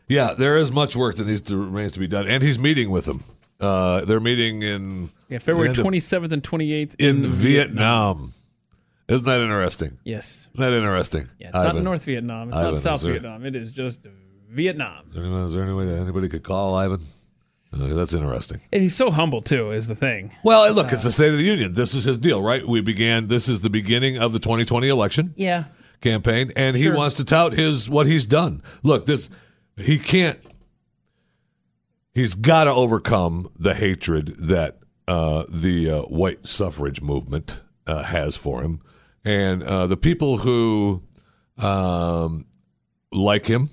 Yeah, 0.06 0.34
there 0.38 0.56
is 0.58 0.70
much 0.70 0.94
work 0.94 1.16
that 1.16 1.26
needs 1.26 1.40
to 1.42 1.56
remains 1.56 1.92
to 1.92 1.98
be 2.00 2.06
done, 2.06 2.28
and 2.28 2.40
he's 2.42 2.58
meeting 2.58 2.90
with 2.90 3.04
them. 3.06 3.24
Uh, 3.60 4.04
they're 4.04 4.20
meeting 4.20 4.62
in 4.62 5.10
Yeah, 5.28 5.38
February 5.38 5.68
the 5.68 5.70
end 5.70 5.78
of- 5.78 5.84
27th 5.86 6.32
and 6.32 6.42
28th 6.42 6.94
in 6.98 7.30
Vietnam. 7.30 8.32
Isn't 9.08 9.26
that 9.26 9.40
interesting? 9.40 9.98
Yes. 10.04 10.48
Isn't 10.54 10.60
that 10.60 10.72
interesting? 10.76 11.28
Yeah, 11.38 11.48
it's 11.48 11.62
not 11.62 11.76
North 11.76 12.04
Vietnam. 12.04 12.48
It's 12.48 12.56
Ivan, 12.56 12.70
not 12.70 12.76
is 12.76 12.82
South 12.82 13.02
there- 13.02 13.12
Vietnam. 13.12 13.44
It 13.44 13.54
is 13.54 13.70
just 13.72 14.06
Vietnam. 14.50 15.04
Is 15.08 15.14
there, 15.14 15.48
there 15.48 15.62
any 15.62 15.72
way 15.72 15.84
that 15.86 15.98
anybody 16.00 16.28
could 16.28 16.42
call 16.42 16.74
Ivan? 16.74 16.98
Uh, 17.72 17.88
that's 17.94 18.14
interesting. 18.14 18.60
And 18.72 18.82
he's 18.82 18.94
so 18.94 19.10
humble 19.10 19.40
too, 19.40 19.72
is 19.72 19.88
the 19.88 19.96
thing. 19.96 20.30
Well, 20.44 20.72
look, 20.72 20.92
it's 20.92 21.02
the 21.02 21.10
State 21.12 21.32
of 21.32 21.38
the 21.38 21.44
Union. 21.44 21.72
This 21.74 21.94
is 21.94 22.04
his 22.04 22.18
deal, 22.18 22.40
right? 22.40 22.66
We 22.66 22.80
began. 22.80 23.26
This 23.26 23.48
is 23.48 23.60
the 23.62 23.70
beginning 23.70 24.16
of 24.16 24.32
the 24.32 24.38
2020 24.38 24.88
election 24.88 25.34
Yeah. 25.36 25.64
campaign, 26.00 26.52
and 26.54 26.76
he 26.76 26.88
wants 26.88 27.16
to 27.16 27.24
tout 27.24 27.52
his 27.52 27.90
what 27.90 28.06
he's 28.06 28.26
done. 28.26 28.62
Look, 28.84 29.06
this 29.06 29.28
he 29.76 29.98
can't. 29.98 30.38
He's 32.14 32.34
got 32.34 32.64
to 32.64 32.70
overcome 32.70 33.48
the 33.58 33.74
hatred 33.74 34.36
that 34.38 34.78
uh, 35.08 35.44
the 35.48 35.90
uh, 35.90 36.02
white 36.02 36.46
suffrage 36.46 37.02
movement 37.02 37.60
uh, 37.86 38.04
has 38.04 38.36
for 38.36 38.62
him, 38.62 38.80
and 39.24 39.62
uh, 39.62 39.86
the 39.86 39.96
people 39.96 40.38
who 40.38 41.02
um, 41.58 42.46
like 43.12 43.46
him 43.46 43.68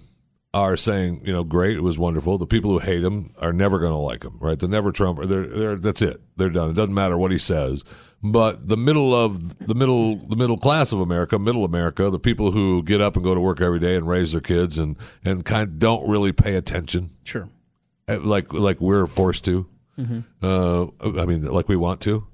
are 0.54 0.76
saying, 0.76 1.22
you 1.26 1.32
know, 1.32 1.44
great, 1.44 1.78
it 1.78 1.82
was 1.82 1.98
wonderful. 1.98 2.38
The 2.38 2.48
people 2.48 2.72
who 2.72 2.80
hate 2.80 3.04
him 3.04 3.32
are 3.38 3.54
never 3.54 3.80
going 3.80 3.94
to 3.94 3.98
like 3.98 4.24
him, 4.24 4.38
right? 4.42 4.60
They're 4.60 4.68
never 4.68 4.92
Trump. 4.92 5.20
They're, 5.24 5.48
they're 5.48 5.76
that's 5.78 6.02
it. 6.02 6.20
They're 6.36 6.50
done. 6.50 6.72
It 6.72 6.76
doesn't 6.76 6.94
matter 6.94 7.18
what 7.18 7.32
he 7.32 7.38
says. 7.38 7.84
But 8.24 8.68
the 8.68 8.78
middle 8.78 9.16
of 9.16 9.66
the 9.66 9.74
middle, 9.74 10.18
the 10.18 10.36
middle 10.36 10.58
class 10.58 10.92
of 10.92 11.00
America, 11.00 11.40
middle 11.40 11.64
America, 11.66 12.10
the 12.10 12.20
people 12.20 12.52
who 12.52 12.84
get 12.84 13.02
up 13.02 13.16
and 13.16 13.24
go 13.24 13.34
to 13.34 13.42
work 13.42 13.62
every 13.62 13.80
day 13.80 13.96
and 13.96 14.08
raise 14.08 14.34
their 14.34 14.42
kids 14.42 14.78
and 14.78 14.96
and 15.24 15.44
kind 15.44 15.64
of 15.64 15.80
don't 15.80 16.08
really 16.08 16.32
pay 16.32 16.56
attention, 16.56 17.10
Sure. 17.24 17.50
Uh, 18.08 18.20
like 18.22 18.54
like 18.54 18.80
we're 18.82 19.08
forced 19.08 19.46
to. 19.46 19.68
Uh, 20.42 20.88
I 21.02 21.26
mean, 21.28 21.46
like 21.46 21.70
we 21.70 21.76
want 21.76 22.02
to, 22.02 22.26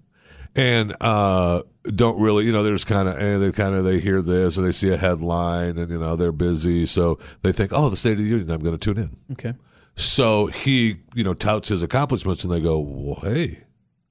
and 0.56 0.96
uh, 1.02 1.64
don't 1.94 2.18
really, 2.22 2.46
you 2.46 2.54
know, 2.54 2.64
they're 2.64 2.74
just 2.74 2.88
kind 2.88 3.10
of, 3.10 3.18
and 3.20 3.42
they 3.44 3.52
kind 3.52 3.76
of 3.76 3.84
they 3.84 4.00
hear 4.00 4.22
this 4.22 4.58
or 4.58 4.62
they 4.62 4.72
see 4.72 4.90
a 4.90 4.96
headline 4.98 5.78
and 5.78 5.92
you 5.92 6.00
know 6.00 6.16
they're 6.16 6.32
busy, 6.32 6.86
so 6.86 7.20
they 7.42 7.52
think, 7.52 7.72
oh, 7.74 7.90
the 7.90 7.98
State 7.98 8.14
of 8.14 8.20
the 8.20 8.24
Union, 8.24 8.50
I'm 8.52 8.62
going 8.62 8.78
to 8.78 8.94
tune 8.94 9.04
in. 9.04 9.18
Okay. 9.34 9.54
So 9.96 10.46
he, 10.46 10.98
you 11.14 11.24
know, 11.26 11.34
touts 11.34 11.68
his 11.70 11.82
accomplishments, 11.84 12.44
and 12.46 12.54
they 12.54 12.62
go, 12.62 12.80
well, 12.80 13.20
hey, 13.22 13.64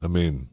I 0.03 0.09
mean, 0.09 0.49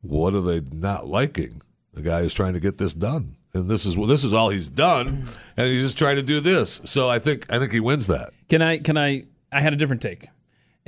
what 0.00 0.32
are 0.34 0.40
they 0.40 0.60
not 0.60 1.06
liking? 1.06 1.60
The 1.92 2.00
guy 2.02 2.20
is 2.20 2.32
trying 2.32 2.54
to 2.54 2.60
get 2.60 2.78
this 2.78 2.94
done. 2.94 3.34
and 3.52 3.68
this 3.68 3.84
is 3.84 3.96
this 3.96 4.24
is 4.24 4.32
all 4.32 4.48
he's 4.48 4.68
done, 4.68 5.26
and 5.56 5.66
he's 5.68 5.82
just 5.84 5.98
trying 5.98 6.16
to 6.16 6.22
do 6.22 6.40
this. 6.40 6.80
So 6.84 7.10
I 7.10 7.18
think 7.18 7.44
I 7.52 7.58
think 7.58 7.72
he 7.72 7.80
wins 7.80 8.06
that. 8.06 8.30
Can 8.48 8.62
I? 8.62 8.78
Can 8.78 8.96
I? 8.96 9.24
I 9.52 9.60
had 9.60 9.72
a 9.72 9.76
different 9.76 10.00
take, 10.02 10.28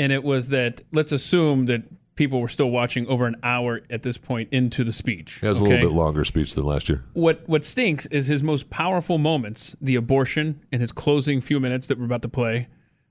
and 0.00 0.12
it 0.12 0.24
was 0.24 0.48
that 0.48 0.82
let's 0.92 1.12
assume 1.12 1.66
that 1.66 1.82
people 2.16 2.40
were 2.40 2.48
still 2.48 2.70
watching 2.70 3.06
over 3.06 3.26
an 3.26 3.36
hour 3.42 3.82
at 3.90 4.02
this 4.02 4.16
point 4.16 4.48
into 4.50 4.82
the 4.82 4.92
speech. 4.92 5.34
He 5.40 5.46
has 5.46 5.60
a 5.60 5.62
little 5.62 5.78
bit 5.80 5.92
longer 5.92 6.24
speech 6.24 6.54
than 6.54 6.64
last 6.64 6.88
year. 6.88 7.04
What 7.12 7.42
What 7.46 7.64
stinks 7.64 8.06
is 8.06 8.26
his 8.26 8.42
most 8.42 8.70
powerful 8.70 9.18
moments, 9.18 9.76
the 9.80 9.96
abortion 9.96 10.60
and 10.72 10.80
his 10.80 10.90
closing 10.90 11.40
few 11.42 11.60
minutes 11.60 11.86
that 11.88 11.98
we're 11.98 12.06
about 12.06 12.22
to 12.22 12.28
play. 12.28 12.68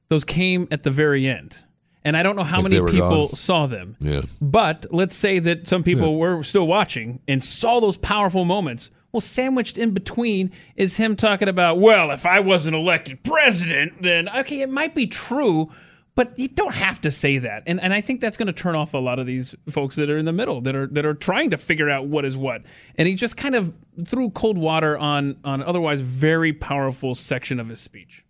Those 0.10 0.24
came 0.24 0.68
at 0.72 0.82
the 0.82 0.90
very 0.90 1.28
end, 1.28 1.64
and 2.04 2.18
I 2.18 2.24
don't 2.24 2.36
know 2.36 2.44
how 2.44 2.62
Like 2.62 2.72
many 2.72 2.92
people 2.92 3.28
gone? 3.28 3.36
saw 3.36 3.68
them. 3.68 3.96
Yeah. 4.00 4.22
But 4.42 4.88
let's 4.90 5.16
say 5.16 5.38
that 5.38 5.68
some 5.68 5.84
people 5.84 6.18
were 6.18 6.42
still 6.42 6.66
watching 6.66 7.20
and 7.28 7.44
saw 7.44 7.80
those 7.80 7.98
powerful 7.98 8.46
moments. 8.46 8.90
Well, 9.12 9.22
sandwiched 9.22 9.78
in 9.78 9.92
between 9.92 10.52
is 10.76 10.98
him 10.98 11.16
talking 11.16 11.48
about, 11.48 11.80
well, 11.80 12.10
if 12.12 12.26
I 12.26 12.40
wasn't 12.40 12.76
elected 12.76 13.24
president, 13.24 14.02
then 14.02 14.28
okay, 14.30 14.62
it 14.62 14.70
might 14.72 14.96
be 14.96 15.06
true, 15.08 15.70
but 16.20 16.38
you 16.38 16.50
don't 16.50 16.74
have 16.74 17.00
to 17.00 17.12
say 17.12 17.38
that. 17.38 17.64
And 17.66 17.80
and 17.80 17.94
I 17.94 18.02
think 18.02 18.20
that's 18.20 18.36
going 18.36 18.48
to 18.48 18.54
turn 18.54 18.76
off 18.76 18.94
a 18.94 18.98
lot 18.98 19.20
of 19.20 19.26
these 19.26 19.56
folks 19.70 19.96
that 19.96 20.10
are 20.10 20.18
in 20.18 20.26
the 20.26 20.34
middle 20.34 20.60
that 20.60 20.76
are 20.76 20.86
that 20.88 21.06
are 21.06 21.14
trying 21.14 21.52
to 21.52 21.58
figure 21.58 21.90
out 21.90 22.08
what 22.08 22.26
is 22.26 22.36
what. 22.36 22.64
And 22.98 23.08
he 23.08 23.14
just 23.14 23.38
kind 23.38 23.56
of 23.56 23.74
threw 24.04 24.30
cold 24.32 24.58
water 24.58 24.98
on 24.98 25.38
on 25.46 25.64
otherwise 25.64 26.02
very 26.02 26.52
powerful 26.52 27.16
section 27.16 27.58
of 27.58 27.70
his 27.70 27.80
speech. 27.80 28.26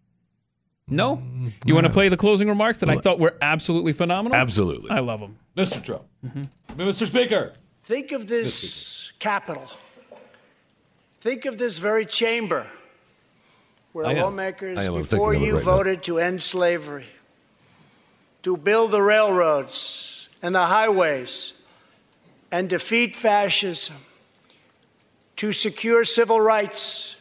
No, 0.87 1.19
you 1.65 1.73
want 1.73 1.87
to 1.87 1.91
play 1.91 2.09
the 2.09 2.17
closing 2.17 2.47
remarks 2.47 2.77
that 2.81 2.91
I 2.91 2.97
thought 2.97 3.17
were 3.17 3.35
absolutely 3.41 3.93
phenomenal. 3.93 4.35
Absolutely, 4.35 4.91
I 4.91 4.99
love 4.99 5.19
them. 5.19 5.39
Mr. 5.57 5.83
Trump, 5.83 6.03
mm-hmm. 6.23 6.43
Mr. 6.79 7.07
Speaker. 7.07 7.53
Think 7.85 8.11
of 8.11 8.27
this 8.27 9.13
Capitol. 9.17 9.67
Think 11.21 11.45
of 11.45 11.57
this 11.57 11.79
very 11.79 12.05
chamber 12.05 12.67
where 13.93 14.05
I 14.05 14.13
lawmakers 14.13 14.77
am. 14.77 14.93
Before 14.93 15.31
thinking 15.33 15.41
of 15.41 15.47
you 15.47 15.55
right 15.55 15.65
now. 15.65 15.71
voted 15.75 16.03
to 16.03 16.19
end 16.19 16.43
slavery, 16.43 17.07
to 18.43 18.55
build 18.57 18.91
the 18.91 19.01
railroads 19.01 20.29
and 20.41 20.55
the 20.55 20.65
highways, 20.65 21.53
and 22.51 22.69
defeat 22.69 23.15
fascism, 23.15 23.97
to 25.35 25.51
secure 25.51 26.05
civil 26.05 26.39
rights, 26.39 27.17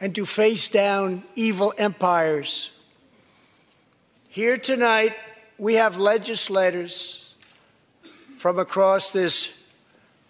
and 0.00 0.14
to 0.14 0.24
face 0.24 0.68
down 0.68 1.24
evil 1.34 1.74
empires. 1.78 2.70
Here 4.28 4.56
tonight, 4.56 5.14
we 5.58 5.74
have 5.74 5.96
legislators 5.98 7.34
from 8.38 8.58
across 8.58 9.10
this 9.10 9.56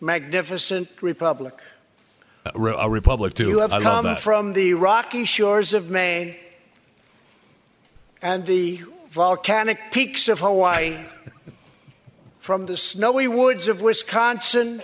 magnificent 0.01 0.89
republic. 1.03 1.61
A, 2.47 2.53
re- 2.59 2.77
a 2.79 2.89
republic 2.89 3.35
too. 3.35 3.49
You 3.49 3.59
have 3.59 3.73
I 3.73 3.83
come 3.83 4.17
from 4.17 4.53
the 4.53 4.75
rocky 4.75 5.25
shores 5.25 5.75
of 5.75 5.91
Maine 5.91 6.37
and 8.23 8.47
the 8.47 8.83
volcanic 9.11 9.79
peaks 9.93 10.29
of 10.29 10.41
Hawaii, 10.41 10.97
from 12.39 12.67
the 12.67 12.77
snowy 12.77 13.29
woods 13.29 13.69
of 13.69 13.81
Wisconsin 13.83 14.83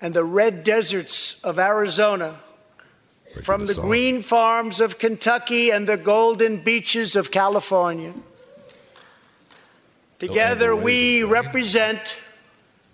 and 0.00 0.14
the 0.14 0.24
red 0.24 0.62
deserts 0.64 1.40
of 1.42 1.58
Arizona, 1.58 2.40
from 3.42 3.66
the 3.66 3.74
song. 3.74 3.86
green 3.86 4.22
farms 4.22 4.80
of 4.80 4.98
Kentucky 4.98 5.70
and 5.70 5.86
the 5.86 5.96
golden 5.96 6.58
beaches 6.58 7.16
of 7.16 7.30
California. 7.30 8.12
Together, 10.18 10.68
Don't 10.68 10.76
have 10.76 10.78
the 10.78 10.84
we 10.84 11.22
represent 11.24 12.16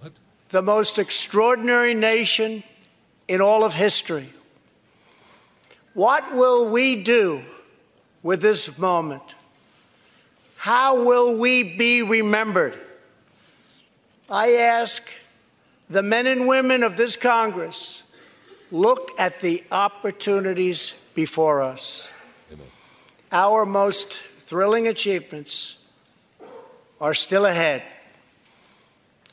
What? 0.01 0.18
the 0.48 0.62
most 0.62 0.98
extraordinary 0.98 1.94
nation 1.94 2.64
in 3.29 3.40
all 3.40 3.62
of 3.62 3.75
history. 3.75 4.33
What 5.94 6.35
will 6.35 6.68
we 6.70 6.96
do 7.03 7.42
with 8.22 8.40
this 8.42 8.79
moment? 8.79 9.35
How 10.62 11.03
will 11.03 11.35
we 11.35 11.64
be 11.64 12.03
remembered? 12.03 12.79
I 14.31 14.53
ask 14.53 15.03
the 15.90 16.05
men 16.05 16.29
and 16.29 16.46
women 16.46 16.85
of 16.85 16.96
this 16.96 17.16
Congress 17.16 18.05
look 18.70 19.11
at 19.18 19.40
the 19.40 19.64
opportunities 19.72 20.94
before 21.16 21.62
us. 21.62 22.07
Amen. 22.53 22.64
Our 23.33 23.66
most 23.66 24.22
thrilling 24.46 24.87
achievements 24.87 25.79
are 27.01 27.14
still 27.14 27.44
ahead. 27.44 27.83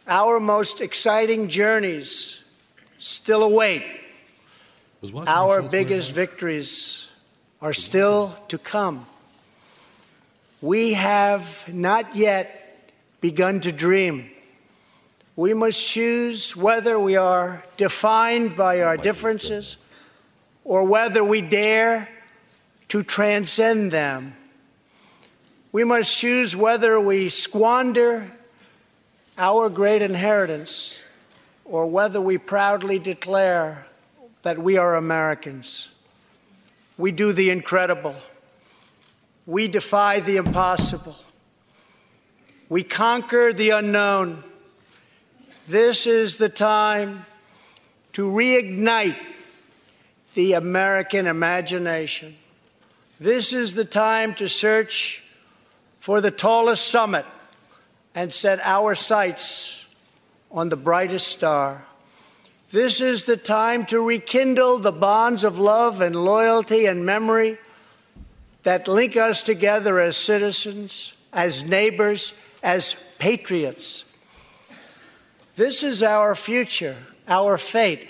Our 0.07 0.39
most 0.39 0.81
exciting 0.81 1.47
journeys 1.47 2.43
still 2.97 3.43
await. 3.43 3.83
Our 5.27 5.61
biggest 5.61 6.11
victories 6.11 7.07
are 7.61 7.75
still 7.75 8.35
to 8.47 8.57
come. 8.57 9.05
We 10.61 10.93
have 10.93 11.65
not 11.67 12.15
yet 12.15 12.91
begun 13.21 13.61
to 13.61 13.71
dream. 13.71 14.29
We 15.35 15.53
must 15.53 15.85
choose 15.85 16.55
whether 16.55 16.99
we 16.99 17.15
are 17.15 17.63
defined 17.77 18.57
by 18.57 18.81
our 18.81 18.97
differences 18.97 19.77
or 20.65 20.83
whether 20.83 21.23
we 21.23 21.41
dare 21.41 22.09
to 22.89 23.03
transcend 23.03 23.91
them. 23.91 24.35
We 25.71 25.85
must 25.85 26.17
choose 26.17 26.55
whether 26.55 26.99
we 26.99 27.29
squander 27.29 28.31
our 29.37 29.69
great 29.69 30.01
inheritance 30.01 30.99
or 31.63 31.85
whether 31.85 32.19
we 32.19 32.37
proudly 32.37 32.99
declare 32.99 33.85
that 34.41 34.57
we 34.57 34.75
are 34.77 34.95
Americans. 34.95 35.89
We 36.97 37.11
do 37.11 37.31
the 37.31 37.49
incredible. 37.49 38.15
We 39.49 39.67
defy 39.67 40.19
the 40.19 40.37
impossible. 40.37 41.15
We 42.69 42.83
conquer 42.83 43.51
the 43.51 43.71
unknown. 43.71 44.43
This 45.67 46.05
is 46.05 46.37
the 46.37 46.49
time 46.49 47.25
to 48.13 48.29
reignite 48.29 49.17
the 50.35 50.53
American 50.53 51.25
imagination. 51.25 52.35
This 53.19 53.51
is 53.51 53.73
the 53.73 53.85
time 53.85 54.35
to 54.35 54.47
search 54.47 55.23
for 55.99 56.21
the 56.21 56.29
tallest 56.29 56.87
summit 56.87 57.25
and 58.13 58.31
set 58.31 58.59
our 58.63 58.93
sights 58.93 59.83
on 60.51 60.69
the 60.69 60.77
brightest 60.77 61.25
star. 61.25 61.87
This 62.69 63.01
is 63.01 63.25
the 63.25 63.35
time 63.35 63.87
to 63.87 63.99
rekindle 63.99 64.77
the 64.77 64.91
bonds 64.91 65.43
of 65.43 65.57
love 65.57 66.01
and 66.01 66.15
loyalty 66.15 66.85
and 66.85 67.03
memory 67.03 67.57
that 68.63 68.87
link 68.87 69.15
us 69.15 69.41
together 69.41 69.99
as 69.99 70.17
citizens, 70.17 71.13
as 71.31 71.63
neighbors, 71.63 72.33
as 72.61 72.95
patriots. 73.17 74.03
This 75.55 75.83
is 75.83 76.03
our 76.03 76.35
future, 76.35 76.95
our 77.27 77.57
fate, 77.57 78.07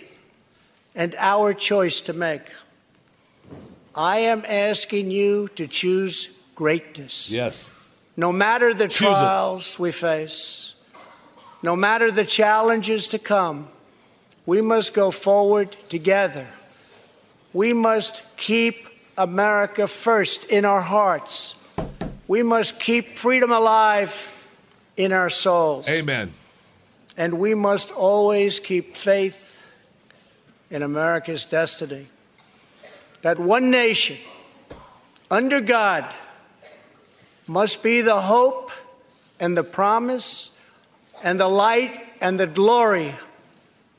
and 0.96 1.16
our 1.18 1.54
choice 1.54 2.02
to 2.02 2.14
make. 2.14 2.44
I 3.96 4.20
am 4.20 4.44
asking 4.48 5.12
you 5.12 5.50
to 5.56 5.68
choose 5.68 6.30
greatness. 6.56 7.30
Yes. 7.30 7.72
No 8.16 8.32
matter 8.32 8.74
the 8.74 8.88
Choose 8.88 9.02
it. 9.02 9.12
trials 9.12 9.80
we 9.80 9.92
face, 9.92 10.74
no 11.64 11.76
matter 11.76 12.12
the 12.12 12.26
challenges 12.26 13.08
to 13.08 13.20
come, 13.20 13.70
we 14.46 14.62
must 14.62 14.94
go 14.94 15.12
forward 15.12 15.76
together. 15.90 16.48
We 17.54 17.74
must 17.74 18.22
keep 18.36 18.89
America 19.20 19.86
first 19.86 20.46
in 20.46 20.64
our 20.64 20.82
hearts. 20.82 21.54
We 22.28 22.42
must 22.42 22.80
keep 22.80 23.18
freedom 23.18 23.52
alive 23.52 24.30
in 24.96 25.12
our 25.12 25.30
souls. 25.30 25.90
Amen. 25.90 26.34
And 27.18 27.38
we 27.38 27.54
must 27.54 27.92
always 27.92 28.62
keep 28.62 28.96
faith 28.96 29.62
in 30.72 30.82
America's 30.84 31.44
destiny. 31.44 32.08
That 33.22 33.38
one 33.38 33.70
nation, 33.70 34.18
under 35.30 35.60
God, 35.60 36.06
must 37.46 37.84
be 37.84 38.02
the 38.02 38.22
hope 38.22 38.72
and 39.38 39.58
the 39.58 39.66
promise 39.66 40.52
and 41.22 41.38
the 41.38 41.50
light 41.50 42.00
and 42.22 42.40
the 42.40 42.48
glory 42.48 43.16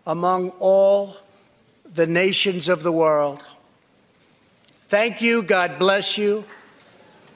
among 0.06 0.50
all 0.60 1.16
the 1.92 2.06
nations 2.06 2.68
of 2.68 2.82
the 2.82 2.92
world. 2.92 3.44
Thank 4.90 5.22
you. 5.22 5.42
God 5.42 5.78
bless 5.78 6.18
you. 6.18 6.44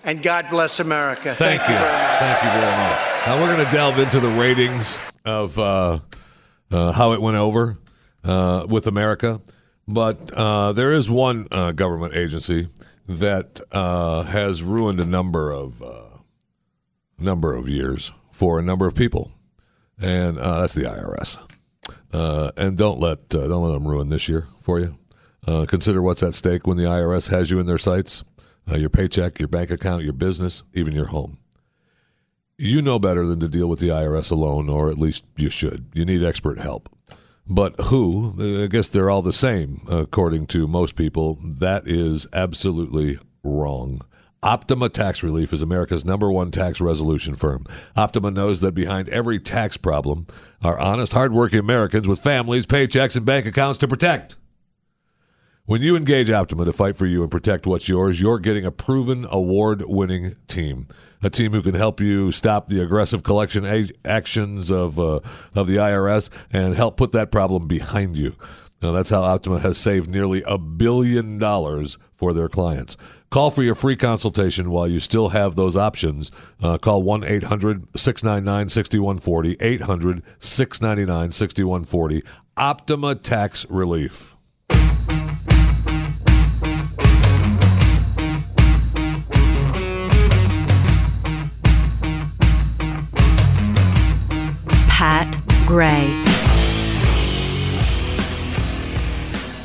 And 0.03 0.23
God 0.23 0.47
bless 0.51 0.81
America. 0.81 1.35
Thank, 1.35 1.63
you. 1.63 1.69
Thank 1.69 2.43
you 2.45 2.51
very 2.51 2.77
much. 2.77 3.01
Now 3.27 3.41
we're 3.41 3.55
going 3.55 3.65
to 3.65 3.73
delve 3.73 3.99
into 3.99 4.21
the 4.21 4.29
ratings 4.29 5.01
of 5.25 5.59
uh, 5.59 6.01
uh, 6.71 6.93
how 6.93 7.13
it 7.13 7.23
went 7.23 7.37
over 7.39 7.79
uh, 8.23 8.67
with 8.69 8.87
America, 8.87 9.41
but 9.89 10.31
uh, 10.33 10.73
there 10.75 10.93
is 10.93 11.09
one 11.09 11.47
uh, 11.53 11.73
government 11.73 12.15
agency 12.15 12.67
that 13.09 13.61
uh, 13.73 14.25
has 14.25 14.63
ruined 14.63 15.01
a 15.01 15.07
number 15.07 15.51
of 15.51 15.83
uh, 15.83 16.03
number 17.19 17.55
of 17.55 17.67
years 17.69 18.13
for 18.31 18.59
a 18.59 18.63
number 18.63 18.87
of 18.87 18.95
people, 18.95 19.31
and 19.99 20.39
uh, 20.39 20.61
that's 20.63 20.75
the 20.75 20.83
IRS. 20.83 21.39
uh, 22.13 22.51
and 22.59 22.77
don't 22.77 23.01
let 23.01 23.35
uh, 23.35 23.47
don't 23.49 23.63
let 23.65 23.73
them 23.73 23.89
ruin 23.89 24.11
this 24.11 24.29
year 24.29 24.45
for 24.63 24.81
you. 24.81 24.99
Uh, 25.47 25.67
consider 25.67 26.03
what's 26.03 26.23
at 26.23 26.35
stake 26.35 26.67
when 26.67 26.77
the 26.77 26.85
IRS 26.85 27.31
has 27.31 27.51
you 27.51 27.59
in 27.59 27.67
their 27.67 27.79
sights: 27.79 28.25
uh, 28.71 28.77
your 28.77 28.91
paycheck, 28.91 29.39
your 29.39 29.49
bank 29.49 29.71
account, 29.71 30.05
your 30.05 30.13
business, 30.13 30.63
even 30.73 30.95
your 30.95 31.07
home. 31.07 31.39
You 32.57 32.83
know 32.83 32.99
better 32.99 33.27
than 33.27 33.41
to 33.41 33.49
deal 33.49 33.67
with 33.67 33.81
the 33.81 33.89
IRS 33.89 34.31
alone, 34.31 34.69
or 34.69 34.91
at 34.91 34.99
least 34.99 35.25
you 35.37 35.51
should. 35.51 35.89
You 35.93 36.05
need 36.05 36.23
expert 36.23 36.61
help. 36.61 36.89
But 37.47 37.79
who? 37.87 38.63
I 38.65 38.69
guess 38.69 38.89
they're 38.89 39.11
all 39.11 39.23
the 39.23 39.33
same, 39.33 39.83
according 39.89 40.47
to 40.49 40.67
most 40.67 40.95
people. 40.95 41.39
That 41.43 41.87
is 41.87 42.27
absolutely 42.33 43.19
wrong. 43.43 44.01
Optima 44.43 44.89
Tax 44.91 45.23
Relief 45.23 45.53
is 45.53 45.63
America's 45.63 46.05
number 46.05 46.31
one 46.31 46.51
tax 46.51 46.81
resolution 46.81 47.35
firm. 47.35 47.65
Optima 47.97 48.31
knows 48.31 48.61
that 48.61 48.73
behind 48.73 49.09
every 49.09 49.39
tax 49.39 49.77
problem 49.77 50.27
are 50.63 50.79
honest, 50.79 51.15
hardworking 51.15 51.59
Americans 51.59 52.07
with 52.07 52.21
families, 52.21 52.67
paychecks, 52.67 53.17
and 53.17 53.25
bank 53.25 53.47
accounts 53.47 53.79
to 53.79 53.89
protect. 53.89 54.37
When 55.67 55.81
you 55.81 55.97
engage 55.97 56.29
Optima 56.29 56.67
to 56.67 56.75
fight 56.75 56.95
for 56.95 57.07
you 57.07 57.23
and 57.23 57.31
protect 57.31 57.67
what's 57.67 57.89
yours, 57.89 58.21
you're 58.21 58.39
getting 58.39 58.67
a 58.67 58.71
proven 58.71 59.27
award 59.31 59.83
winning 59.87 60.37
team. 60.47 60.89
A 61.23 61.31
team 61.31 61.53
who 61.53 61.63
can 61.63 61.75
help 61.75 62.03
you 62.03 62.33
stop 62.33 62.69
the 62.69 62.83
aggressive 62.83 63.23
collection 63.23 63.65
a- 63.65 63.89
actions 64.05 64.71
of, 64.71 65.01
uh, 65.01 65.21
of 65.55 65.67
the 65.67 65.77
IRS 65.77 66.29
and 66.53 66.75
help 66.75 66.99
put 66.99 67.13
that 67.13 67.33
problem 67.33 67.67
behind 67.67 68.15
you. 68.15 68.37
Now, 68.83 68.93
that's 68.93 69.09
how 69.09 69.23
Optima 69.23 69.59
has 69.61 69.79
saved 69.79 70.11
nearly 70.11 70.43
a 70.47 70.59
billion 70.59 71.39
dollars 71.39 71.97
for 72.15 72.35
their 72.35 72.51
clients. 72.51 72.99
Call 73.31 73.51
for 73.51 73.63
your 73.63 73.75
free 73.75 73.97
consultation 73.97 74.71
while 74.71 74.87
you 74.87 75.01
still 75.01 75.31
have 75.31 75.55
those 75.57 75.79
options. 75.79 76.31
Uh, 76.63 76.77
call 76.77 77.03
1 77.03 77.25
800 77.25 77.99
699 77.99 78.69
6140. 78.69 79.57
800 79.59 80.23
699 80.39 81.33
6140. 81.33 82.23
Optima 82.59 83.15
Tax 83.15 83.65
Relief. 83.71 84.35
Pat 95.05 95.67
Gray. 95.67 96.25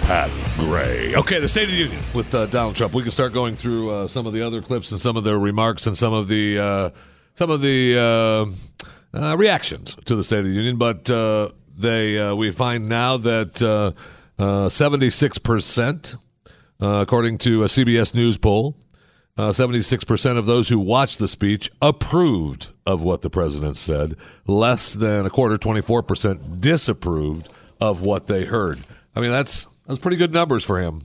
Pat 0.01 0.29
Gray. 0.57 1.15
Okay, 1.15 1.39
the 1.39 1.47
State 1.47 1.63
of 1.63 1.69
the 1.69 1.77
Union 1.77 2.01
with 2.13 2.35
uh, 2.35 2.45
Donald 2.47 2.75
Trump. 2.75 2.93
We 2.93 3.03
can 3.03 3.11
start 3.13 3.31
going 3.31 3.55
through 3.55 3.89
uh, 3.89 4.07
some 4.09 4.27
of 4.27 4.33
the 4.33 4.41
other 4.41 4.61
clips 4.61 4.91
and 4.91 4.99
some 4.99 5.15
of 5.15 5.23
their 5.23 5.39
remarks 5.39 5.87
and 5.87 5.95
some 5.95 6.11
of 6.11 6.27
the 6.27 6.59
uh, 6.59 6.89
some 7.35 7.49
of 7.51 7.61
the 7.61 7.95
uh, 7.97 9.17
uh, 9.17 9.37
reactions 9.37 9.95
to 10.03 10.17
the 10.17 10.25
State 10.25 10.39
of 10.39 10.45
the 10.45 10.51
Union. 10.51 10.77
But 10.77 11.09
uh, 11.09 11.51
they 11.77 12.33
we 12.33 12.51
find 12.51 12.89
now 12.89 13.15
that 13.15 13.95
seventy 14.69 15.09
six 15.09 15.37
percent, 15.37 16.15
according 16.81 17.37
to 17.37 17.63
a 17.63 17.67
CBS 17.67 18.13
News 18.13 18.37
poll, 18.37 18.75
seventy-six 19.51 20.03
percent 20.03 20.37
of 20.37 20.45
those 20.45 20.69
who 20.69 20.79
watched 20.79 21.19
the 21.19 21.27
speech 21.27 21.71
approved 21.81 22.71
of 22.85 23.01
what 23.01 23.21
the 23.21 23.29
president 23.29 23.77
said. 23.77 24.15
Less 24.45 24.93
than 24.93 25.25
a 25.25 25.29
quarter, 25.29 25.57
twenty-four 25.57 26.03
percent, 26.03 26.61
disapproved 26.61 27.51
of 27.79 28.01
what 28.01 28.27
they 28.27 28.45
heard. 28.45 28.79
I 29.15 29.21
mean, 29.21 29.31
that's 29.31 29.67
that's 29.87 29.99
pretty 29.99 30.17
good 30.17 30.33
numbers 30.33 30.63
for 30.63 30.79
him. 30.79 31.03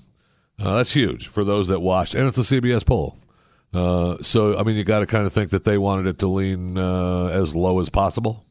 Uh, 0.59 0.77
that's 0.77 0.93
huge 0.93 1.29
for 1.29 1.45
those 1.45 1.69
that 1.69 1.81
watched, 1.81 2.15
and 2.15 2.27
it's 2.29 2.39
a 2.39 2.43
CBS 2.43 2.85
poll. 2.87 3.19
Uh, 3.73 4.23
so, 4.23 4.57
I 4.57 4.63
mean, 4.63 4.77
you 4.77 4.85
got 4.85 5.01
to 5.01 5.07
kind 5.07 5.27
of 5.27 5.33
think 5.33 5.51
that 5.51 5.65
they 5.65 5.79
wanted 5.79 6.07
it 6.07 6.21
to 6.21 6.29
lean 6.29 6.79
uh, 6.79 7.27
as 7.27 7.57
low 7.57 7.81
as 7.81 7.91
possible. 7.91 8.44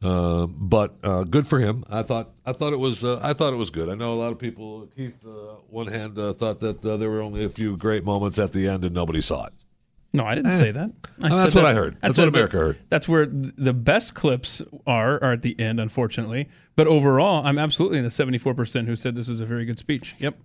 Uh, 0.00 0.46
but 0.46 0.94
uh, 1.02 1.24
good 1.24 1.46
for 1.46 1.58
him. 1.58 1.84
I 1.90 2.02
thought. 2.02 2.30
I 2.46 2.52
thought 2.52 2.72
it 2.72 2.78
was. 2.78 3.02
Uh, 3.04 3.18
I 3.22 3.32
thought 3.32 3.52
it 3.52 3.56
was 3.56 3.70
good. 3.70 3.88
I 3.88 3.94
know 3.94 4.12
a 4.12 4.14
lot 4.14 4.30
of 4.32 4.38
people. 4.38 4.88
Keith, 4.96 5.24
one 5.68 5.88
hand, 5.88 6.14
thought 6.14 6.60
that 6.60 6.82
there 6.82 7.10
were 7.10 7.20
only 7.20 7.44
a 7.44 7.48
few 7.48 7.76
great 7.76 8.04
moments 8.04 8.38
at 8.38 8.52
the 8.52 8.68
end, 8.68 8.84
and 8.84 8.94
nobody 8.94 9.20
saw 9.20 9.46
it. 9.46 9.52
No, 10.12 10.24
I 10.24 10.34
didn't 10.34 10.56
say 10.56 10.70
that. 10.70 10.90
I 11.20 11.28
that's 11.28 11.54
what 11.54 11.62
that- 11.62 11.66
I 11.66 11.74
heard. 11.74 11.96
That's 12.00 12.16
what 12.16 12.28
America 12.28 12.56
that- 12.56 12.62
heard. 12.62 12.78
That's 12.88 13.08
where 13.08 13.26
the 13.26 13.74
best 13.74 14.14
clips 14.14 14.62
are 14.86 15.22
are 15.22 15.32
at 15.32 15.42
the 15.42 15.58
end, 15.60 15.80
unfortunately. 15.80 16.48
But 16.76 16.86
overall, 16.86 17.44
I'm 17.44 17.58
absolutely 17.58 17.98
in 17.98 18.04
the 18.04 18.10
74 18.10 18.54
percent 18.54 18.86
who 18.88 18.96
said 18.96 19.14
this 19.16 19.28
was 19.28 19.40
a 19.40 19.46
very 19.46 19.64
good 19.64 19.78
speech. 19.78 20.14
Yep. 20.18 20.38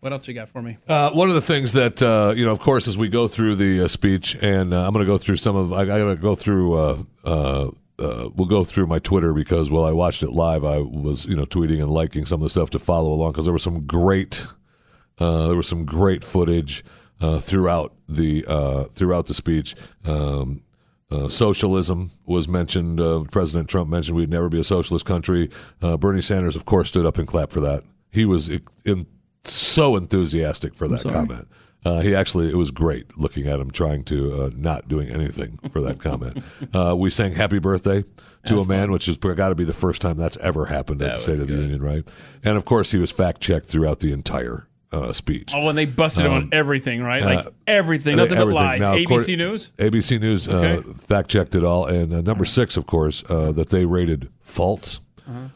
What 0.00 0.12
else 0.14 0.26
you 0.26 0.32
got 0.34 0.48
for 0.48 0.62
me? 0.62 0.78
Uh, 0.88 1.10
one 1.10 1.28
of 1.28 1.34
the 1.34 1.42
things 1.42 1.74
that 1.74 2.02
uh, 2.02 2.32
you 2.34 2.44
know, 2.46 2.52
of 2.52 2.58
course, 2.58 2.88
as 2.88 2.96
we 2.96 3.08
go 3.08 3.28
through 3.28 3.56
the 3.56 3.82
uh, 3.84 3.88
speech, 3.88 4.34
and 4.40 4.72
uh, 4.72 4.86
I'm 4.86 4.92
going 4.94 5.04
to 5.04 5.10
go 5.12 5.18
through 5.18 5.36
some 5.36 5.54
of. 5.54 5.72
I, 5.74 5.82
I 5.82 5.84
got 5.86 6.04
to 6.06 6.16
go 6.16 6.34
through. 6.34 7.06
Uh, 8.00 8.30
we'll 8.34 8.48
go 8.48 8.64
through 8.64 8.86
my 8.86 8.98
Twitter 8.98 9.32
because 9.34 9.70
while 9.70 9.84
I 9.84 9.92
watched 9.92 10.22
it 10.22 10.30
live, 10.30 10.64
I 10.64 10.78
was 10.78 11.26
you 11.26 11.36
know 11.36 11.44
tweeting 11.44 11.80
and 11.80 11.90
liking 11.90 12.24
some 12.24 12.40
of 12.40 12.44
the 12.44 12.50
stuff 12.50 12.70
to 12.70 12.78
follow 12.78 13.12
along 13.12 13.32
because 13.32 13.44
there 13.44 13.52
was 13.52 13.62
some 13.62 13.86
great. 13.86 14.46
Uh, 15.18 15.48
there 15.48 15.56
was 15.56 15.68
some 15.68 15.84
great 15.84 16.24
footage 16.24 16.82
uh, 17.20 17.38
throughout 17.38 17.94
the 18.08 18.44
uh, 18.48 18.84
throughout 18.84 19.26
the 19.26 19.34
speech. 19.34 19.74
Um, 20.04 20.62
uh, 21.10 21.28
socialism 21.28 22.10
was 22.24 22.48
mentioned. 22.48 23.00
Uh, 23.00 23.24
President 23.30 23.68
Trump 23.68 23.90
mentioned 23.90 24.16
we'd 24.16 24.30
never 24.30 24.48
be 24.48 24.60
a 24.60 24.64
socialist 24.64 25.04
country. 25.04 25.50
Uh, 25.82 25.96
Bernie 25.96 26.22
Sanders, 26.22 26.56
of 26.56 26.64
course, 26.64 26.88
stood 26.88 27.04
up 27.04 27.18
and 27.18 27.26
clapped 27.26 27.52
for 27.52 27.60
that. 27.60 27.82
He 28.10 28.24
was 28.24 28.48
in, 28.48 29.06
so 29.42 29.96
enthusiastic 29.96 30.74
for 30.74 30.86
that 30.88 31.02
comment. 31.02 31.48
Uh, 31.84 32.00
he 32.00 32.14
actually, 32.14 32.50
it 32.50 32.56
was 32.56 32.70
great 32.70 33.16
looking 33.16 33.46
at 33.46 33.58
him 33.58 33.70
trying 33.70 34.04
to 34.04 34.34
uh, 34.34 34.50
not 34.56 34.86
doing 34.88 35.08
anything 35.08 35.58
for 35.72 35.80
that 35.80 35.98
comment. 35.98 36.42
Uh, 36.74 36.94
we 36.96 37.10
sang 37.10 37.32
"Happy 37.32 37.58
Birthday" 37.58 38.04
to 38.46 38.58
a 38.58 38.66
man, 38.66 38.92
which 38.92 39.06
has 39.06 39.16
got 39.16 39.48
to 39.48 39.54
be 39.54 39.64
the 39.64 39.72
first 39.72 40.00
time 40.02 40.16
that's 40.16 40.36
ever 40.38 40.66
happened 40.66 41.02
at 41.02 41.14
the 41.14 41.18
State 41.18 41.32
was 41.32 41.40
of 41.40 41.48
the. 41.48 41.54
Union, 41.54 41.82
right? 41.82 42.08
And 42.44 42.56
of 42.56 42.64
course, 42.64 42.92
he 42.92 42.98
was 42.98 43.10
fact 43.10 43.40
checked 43.40 43.66
throughout 43.66 44.00
the 44.00 44.12
entire 44.12 44.68
uh, 44.92 45.12
speech. 45.12 45.52
Oh, 45.54 45.68
and 45.68 45.76
they 45.76 45.86
busted 45.86 46.26
him 46.26 46.32
on 46.32 46.48
everything, 46.52 47.02
right? 47.02 47.22
Like 47.22 47.46
uh, 47.46 47.50
everything, 47.66 48.16
nothing 48.16 48.34
but 48.36 48.42
Everything. 48.42 48.62
lies. 48.62 48.80
Now, 48.80 48.94
ABC 48.94 49.06
course- 49.08 49.28
News. 49.28 49.70
ABC 49.78 50.20
News 50.20 50.48
uh, 50.48 50.82
fact 50.98 51.28
checked 51.30 51.54
it 51.54 51.64
all, 51.64 51.86
and 51.86 52.12
uh, 52.12 52.20
number 52.20 52.44
six, 52.44 52.76
of 52.76 52.86
course, 52.86 53.24
uh, 53.28 53.52
that 53.52 53.70
they 53.70 53.84
rated 53.84 54.28
false 54.42 55.00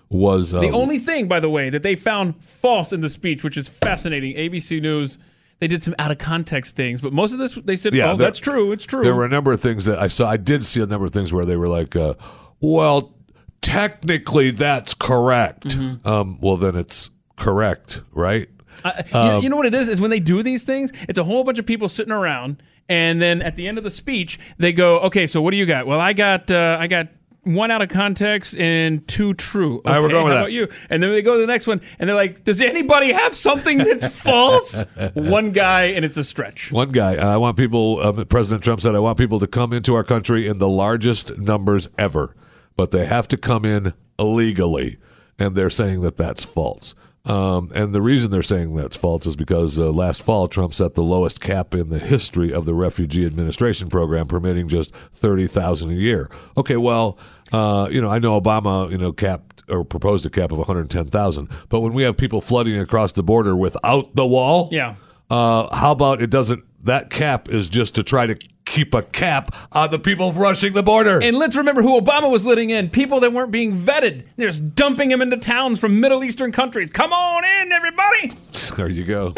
was 0.08 0.54
uh, 0.54 0.60
The 0.60 0.70
only 0.70 0.98
thing, 0.98 1.26
by 1.28 1.40
the 1.40 1.50
way, 1.50 1.68
that 1.70 1.82
they 1.82 1.96
found 1.96 2.42
false 2.42 2.92
in 2.92 3.00
the 3.00 3.10
speech, 3.10 3.42
which 3.42 3.56
is 3.56 3.68
fascinating. 3.68 4.36
ABC 4.36 4.80
News. 4.80 5.18
They 5.60 5.68
did 5.68 5.82
some 5.82 5.94
out 5.98 6.10
of 6.10 6.18
context 6.18 6.76
things, 6.76 7.00
but 7.00 7.12
most 7.12 7.32
of 7.32 7.38
this 7.38 7.54
they 7.54 7.76
said, 7.76 7.94
Yeah, 7.94 8.12
"Oh, 8.12 8.16
there- 8.16 8.26
that's 8.26 8.40
true. 8.40 8.72
It's 8.72 8.84
true." 8.84 9.02
There 9.02 9.14
were 9.14 9.24
a 9.24 9.28
number 9.28 9.52
of 9.52 9.60
things 9.60 9.84
that 9.86 9.98
I 9.98 10.08
saw. 10.08 10.28
I 10.30 10.36
did 10.36 10.64
see 10.64 10.80
a 10.82 10.86
number 10.86 11.06
of 11.06 11.12
things 11.12 11.32
where 11.32 11.44
they 11.46 11.56
were 11.56 11.68
like, 11.68 11.94
uh, 11.96 12.14
"Well, 12.60 13.14
technically, 13.62 14.50
that's 14.50 14.94
correct." 14.94 15.68
Mm-hmm. 15.68 16.06
Um, 16.06 16.38
well, 16.40 16.56
then 16.56 16.76
it's 16.76 17.10
correct, 17.36 18.02
right? 18.12 18.48
I- 18.84 19.04
you- 19.12 19.18
Um, 19.18 19.42
you, 19.44 19.48
know 19.48 19.56
what 19.56 19.66
it 19.66 19.74
is? 19.74 19.88
Is 19.88 20.00
when 20.00 20.10
they 20.10 20.20
do 20.20 20.42
these 20.42 20.64
things, 20.64 20.92
it's 21.08 21.18
a 21.18 21.24
whole 21.24 21.44
bunch 21.44 21.58
of 21.58 21.66
people 21.66 21.88
sitting 21.88 22.12
around, 22.12 22.62
and 22.88 23.22
then 23.22 23.40
at 23.40 23.56
the 23.56 23.66
end 23.68 23.78
of 23.78 23.84
the 23.84 23.90
speech, 23.90 24.38
they 24.58 24.72
go, 24.72 24.98
"Okay, 25.00 25.26
so 25.26 25.40
what 25.40 25.52
do 25.52 25.56
you 25.56 25.66
got?" 25.66 25.86
Well, 25.86 26.00
I 26.00 26.12
got, 26.12 26.50
uh, 26.50 26.76
I 26.80 26.86
got 26.88 27.08
one 27.44 27.70
out 27.70 27.82
of 27.82 27.88
context 27.88 28.54
and 28.56 29.06
two 29.06 29.34
true. 29.34 29.78
Okay, 29.78 29.92
right, 29.92 30.00
we're 30.00 30.08
going 30.08 30.24
with 30.24 30.32
how 30.32 30.38
that. 30.40 30.42
about 30.44 30.52
you? 30.52 30.68
And 30.90 31.02
then 31.02 31.10
they 31.10 31.22
go 31.22 31.34
to 31.34 31.40
the 31.40 31.46
next 31.46 31.66
one, 31.66 31.80
and 31.98 32.08
they're 32.08 32.16
like, 32.16 32.44
"Does 32.44 32.60
anybody 32.60 33.12
have 33.12 33.34
something 33.34 33.78
that's 33.78 34.06
false?" 34.22 34.82
one 35.14 35.52
guy, 35.52 35.84
and 35.84 36.04
it's 36.04 36.16
a 36.16 36.24
stretch. 36.24 36.72
One 36.72 36.90
guy, 36.90 37.14
I 37.14 37.36
want 37.36 37.56
people. 37.56 38.00
Um, 38.00 38.24
President 38.26 38.64
Trump 38.64 38.80
said, 38.80 38.94
"I 38.94 38.98
want 38.98 39.18
people 39.18 39.38
to 39.40 39.46
come 39.46 39.72
into 39.72 39.94
our 39.94 40.04
country 40.04 40.46
in 40.48 40.58
the 40.58 40.68
largest 40.68 41.38
numbers 41.38 41.88
ever, 41.98 42.34
but 42.76 42.90
they 42.90 43.06
have 43.06 43.28
to 43.28 43.36
come 43.36 43.64
in 43.64 43.94
illegally." 44.18 44.98
And 45.38 45.54
they're 45.56 45.70
saying 45.70 46.02
that 46.02 46.16
that's 46.16 46.44
false. 46.44 46.94
Um, 47.26 47.70
and 47.74 47.92
the 47.94 48.02
reason 48.02 48.30
they're 48.30 48.42
saying 48.42 48.74
that's 48.74 48.96
false 48.96 49.26
is 49.26 49.34
because 49.34 49.78
uh, 49.78 49.90
last 49.90 50.22
fall 50.22 50.46
Trump 50.46 50.74
set 50.74 50.92
the 50.94 51.02
lowest 51.02 51.40
cap 51.40 51.74
in 51.74 51.88
the 51.88 51.98
history 51.98 52.52
of 52.52 52.66
the 52.66 52.74
refugee 52.74 53.24
administration 53.24 53.88
program, 53.88 54.26
permitting 54.26 54.68
just 54.68 54.94
thirty 54.94 55.46
thousand 55.46 55.90
a 55.90 55.94
year. 55.94 56.30
Okay, 56.58 56.76
well, 56.76 57.18
uh, 57.52 57.88
you 57.90 58.02
know, 58.02 58.10
I 58.10 58.18
know 58.18 58.38
Obama, 58.38 58.90
you 58.90 58.98
know, 58.98 59.10
capped 59.12 59.62
or 59.70 59.84
proposed 59.84 60.26
a 60.26 60.30
cap 60.30 60.52
of 60.52 60.58
one 60.58 60.66
hundred 60.66 60.90
ten 60.90 61.06
thousand, 61.06 61.48
but 61.70 61.80
when 61.80 61.94
we 61.94 62.02
have 62.02 62.16
people 62.16 62.42
flooding 62.42 62.78
across 62.78 63.12
the 63.12 63.22
border 63.22 63.56
without 63.56 64.14
the 64.14 64.26
wall, 64.26 64.68
Yeah. 64.70 64.96
uh, 65.30 65.74
how 65.74 65.92
about 65.92 66.20
it 66.20 66.28
doesn't? 66.28 66.62
That 66.82 67.08
cap 67.08 67.48
is 67.48 67.70
just 67.70 67.94
to 67.94 68.02
try 68.02 68.26
to 68.26 68.36
keep 68.64 68.94
a 68.94 69.02
cap 69.02 69.54
on 69.72 69.90
the 69.90 69.98
people 69.98 70.32
rushing 70.32 70.72
the 70.72 70.82
border. 70.82 71.22
And 71.22 71.36
let's 71.36 71.56
remember 71.56 71.82
who 71.82 72.00
Obama 72.00 72.30
was 72.30 72.46
letting 72.46 72.70
in 72.70 72.90
people 72.90 73.20
that 73.20 73.32
weren't 73.32 73.50
being 73.50 73.76
vetted. 73.76 74.24
They're 74.36 74.48
just 74.48 74.74
dumping 74.74 75.10
them 75.10 75.22
into 75.22 75.36
towns 75.36 75.78
from 75.78 76.00
Middle 76.00 76.24
Eastern 76.24 76.52
countries. 76.52 76.90
Come 76.90 77.12
on 77.12 77.44
in, 77.44 77.72
everybody. 77.72 78.30
there 78.76 78.88
you 78.88 79.04
go. 79.04 79.32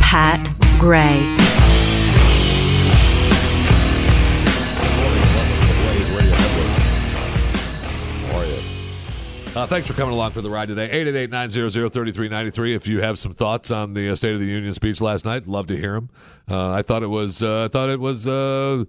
Pat 0.00 0.40
Gray. 0.80 1.49
Uh, 9.60 9.66
thanks 9.66 9.86
for 9.86 9.92
coming 9.92 10.14
along 10.14 10.30
for 10.30 10.40
the 10.40 10.48
ride 10.48 10.68
today. 10.68 10.88
888-900-3393. 11.28 12.74
If 12.74 12.86
you 12.86 13.02
have 13.02 13.18
some 13.18 13.34
thoughts 13.34 13.70
on 13.70 13.92
the 13.92 14.08
uh, 14.08 14.14
State 14.16 14.32
of 14.32 14.40
the 14.40 14.46
Union 14.46 14.72
speech 14.72 15.02
last 15.02 15.26
night, 15.26 15.46
love 15.46 15.66
to 15.66 15.76
hear 15.76 15.92
them. 15.92 16.08
Uh, 16.50 16.70
I 16.70 16.80
thought 16.80 17.02
it 17.02 17.08
was 17.08 17.42
uh, 17.42 17.64
I 17.64 17.68
thought 17.68 17.90
it 17.90 18.00
was 18.00 18.26
uh, 18.26 18.84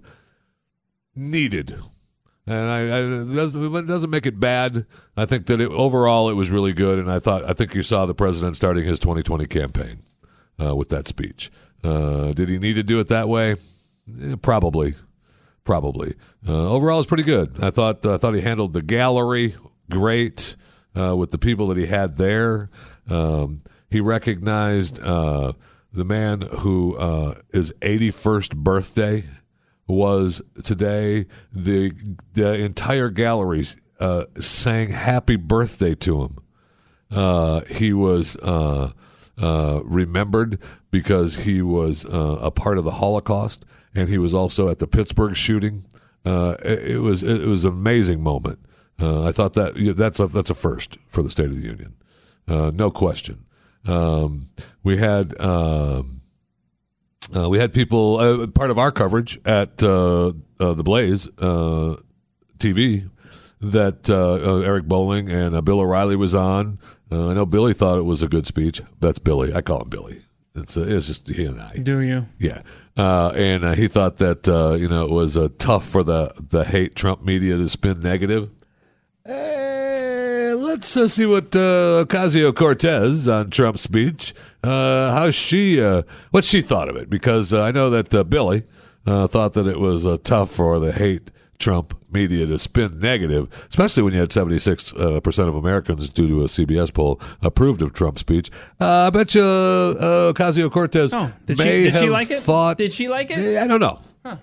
needed. 1.14 1.78
And 2.46 2.70
I, 2.70 2.78
I 2.78 3.00
it 3.02 3.34
doesn't 3.34 3.76
it 3.76 3.86
doesn't 3.86 4.08
make 4.08 4.24
it 4.24 4.40
bad. 4.40 4.86
I 5.14 5.26
think 5.26 5.44
that 5.46 5.60
it, 5.60 5.70
overall 5.70 6.30
it 6.30 6.36
was 6.36 6.50
really 6.50 6.72
good, 6.72 6.98
and 6.98 7.12
I 7.12 7.18
thought 7.18 7.44
I 7.44 7.52
think 7.52 7.74
you 7.74 7.82
saw 7.82 8.06
the 8.06 8.14
president 8.14 8.56
starting 8.56 8.86
his 8.86 8.98
2020 8.98 9.44
campaign 9.48 9.98
uh, 10.58 10.74
with 10.74 10.88
that 10.88 11.06
speech. 11.06 11.50
Uh, 11.84 12.32
did 12.32 12.48
he 12.48 12.56
need 12.56 12.74
to 12.76 12.82
do 12.82 12.98
it 12.98 13.08
that 13.08 13.28
way? 13.28 13.56
Eh, 14.22 14.36
probably, 14.40 14.94
probably. 15.64 16.14
Uh, 16.48 16.70
overall, 16.70 16.98
it's 16.98 17.06
pretty 17.06 17.24
good. 17.24 17.62
I 17.62 17.68
thought 17.68 18.06
I 18.06 18.16
thought 18.16 18.32
he 18.32 18.40
handled 18.40 18.72
the 18.72 18.80
gallery 18.80 19.54
great 19.90 20.56
uh, 20.96 21.16
with 21.16 21.30
the 21.30 21.38
people 21.38 21.68
that 21.68 21.76
he 21.76 21.86
had 21.86 22.16
there. 22.16 22.70
Um, 23.08 23.62
he 23.90 24.00
recognized 24.00 25.00
uh, 25.02 25.52
the 25.92 26.04
man 26.04 26.40
who 26.40 26.96
uh, 26.96 27.40
his 27.52 27.72
81st 27.80 28.56
birthday 28.56 29.24
was 29.86 30.40
today. 30.62 31.26
The 31.52 31.92
the 32.32 32.54
entire 32.54 33.10
gallery 33.10 33.66
uh, 34.00 34.24
sang 34.40 34.88
"Happy 34.90 35.36
Birthday" 35.36 35.94
to 35.96 36.22
him. 36.22 36.38
Uh, 37.10 37.60
he 37.68 37.92
was 37.92 38.36
uh, 38.38 38.92
remembered 39.36 40.58
because 40.90 41.36
he 41.36 41.60
was 41.60 42.06
a 42.08 42.50
part 42.50 42.78
of 42.78 42.84
the 42.84 42.92
Holocaust, 42.92 43.64
and 43.94 44.08
he 44.08 44.18
was 44.18 44.32
also 44.32 44.68
at 44.68 44.78
the 44.78 44.86
Pittsburgh 44.86 45.36
shooting. 45.36 45.84
Uh, 46.24 46.56
it, 46.64 46.92
it 46.92 46.98
was 46.98 47.22
it 47.22 47.46
was 47.46 47.64
an 47.64 47.72
amazing 47.72 48.22
moment. 48.22 48.58
Uh, 49.02 49.24
I 49.24 49.32
thought 49.32 49.54
that 49.54 49.74
that's 49.96 50.20
a 50.20 50.26
that's 50.28 50.50
a 50.50 50.54
first 50.54 50.96
for 51.08 51.22
the 51.22 51.30
State 51.30 51.46
of 51.46 51.60
the 51.60 51.66
Union, 51.66 51.94
uh, 52.46 52.70
no 52.72 52.90
question. 52.90 53.44
Um, 53.86 54.46
we 54.82 54.96
had. 54.98 55.38
Um, 55.40 56.20
uh, 57.34 57.48
we 57.48 57.58
had 57.58 57.72
people 57.72 58.18
uh, 58.18 58.46
part 58.48 58.70
of 58.70 58.78
our 58.78 58.90
coverage 58.92 59.40
at 59.46 59.82
uh, 59.82 60.32
uh, 60.60 60.74
the 60.74 60.82
Blaze 60.82 61.28
uh, 61.38 61.96
TV 62.58 63.08
that 63.60 64.10
uh, 64.10 64.32
uh, 64.34 64.60
Eric 64.60 64.84
Bolling 64.84 65.30
and 65.30 65.54
uh, 65.54 65.60
Bill 65.62 65.80
O'Reilly 65.80 66.16
was 66.16 66.34
on. 66.34 66.78
Uh, 67.10 67.30
I 67.30 67.34
know 67.34 67.46
Billy 67.46 67.72
thought 67.72 67.98
it 67.98 68.02
was 68.02 68.22
a 68.22 68.28
good 68.28 68.46
speech. 68.46 68.82
That's 69.00 69.18
Billy. 69.18 69.54
I 69.54 69.62
call 69.62 69.82
him 69.82 69.88
Billy. 69.88 70.22
It's 70.54 70.76
uh, 70.76 70.84
it's 70.86 71.06
just 71.06 71.28
he 71.28 71.46
and 71.46 71.60
I. 71.60 71.76
Do 71.76 72.00
you? 72.00 72.26
Yeah, 72.38 72.60
uh, 72.98 73.30
and 73.34 73.64
uh, 73.64 73.74
he 73.74 73.88
thought 73.88 74.16
that 74.18 74.46
uh, 74.48 74.74
you 74.74 74.88
know 74.88 75.04
it 75.04 75.10
was 75.10 75.36
uh, 75.36 75.48
tough 75.58 75.86
for 75.88 76.02
the 76.02 76.34
the 76.50 76.64
hate 76.64 76.94
Trump 76.96 77.24
media 77.24 77.56
to 77.56 77.68
spin 77.68 78.02
negative. 78.02 78.50
Eh, 79.24 80.52
let's 80.58 80.96
uh, 80.96 81.06
see 81.06 81.26
what 81.26 81.54
uh, 81.54 82.04
Ocasio 82.04 82.52
Cortez 82.54 83.28
on 83.28 83.50
Trump's 83.50 83.82
speech. 83.82 84.34
Uh, 84.64 85.12
how 85.12 85.30
she 85.30 85.80
uh, 85.80 86.02
what 86.32 86.44
she 86.44 86.60
thought 86.60 86.88
of 86.88 86.96
it 86.96 87.08
because 87.08 87.52
uh, 87.52 87.62
I 87.62 87.70
know 87.70 87.88
that 87.90 88.12
uh, 88.14 88.24
Billy 88.24 88.64
uh, 89.06 89.28
thought 89.28 89.52
that 89.52 89.66
it 89.68 89.78
was 89.78 90.04
uh, 90.06 90.16
tough 90.24 90.50
for 90.50 90.80
the 90.80 90.90
hate 90.92 91.30
Trump 91.58 91.96
media 92.10 92.46
to 92.46 92.58
spin 92.58 92.98
negative, 92.98 93.48
especially 93.68 94.02
when 94.02 94.12
you 94.12 94.18
had 94.20 94.32
76 94.32 94.92
uh, 94.94 95.20
percent 95.20 95.48
of 95.48 95.54
Americans, 95.54 96.10
due 96.10 96.26
to 96.28 96.40
a 96.42 96.46
CBS 96.46 96.92
poll, 96.92 97.20
approved 97.42 97.80
of 97.82 97.92
Trump's 97.92 98.20
speech. 98.22 98.50
Uh, 98.80 99.06
I 99.06 99.10
bet 99.10 99.34
you 99.36 99.42
uh, 99.42 100.32
Ocasio 100.32 100.70
Cortez 100.70 101.14
Oh, 101.14 101.32
did 101.46 101.58
she- 101.58 101.64
may 101.64 101.82
did 101.84 101.92
she 101.94 101.98
have 102.00 102.08
like 102.10 102.30
it? 102.32 102.40
thought. 102.42 102.76
Did 102.78 102.92
she 102.92 103.08
like 103.08 103.30
it? 103.30 103.38
Eh, 103.38 103.62
I 103.62 103.68
don't 103.68 103.80
know. 103.80 104.00
Uh, 104.24 104.36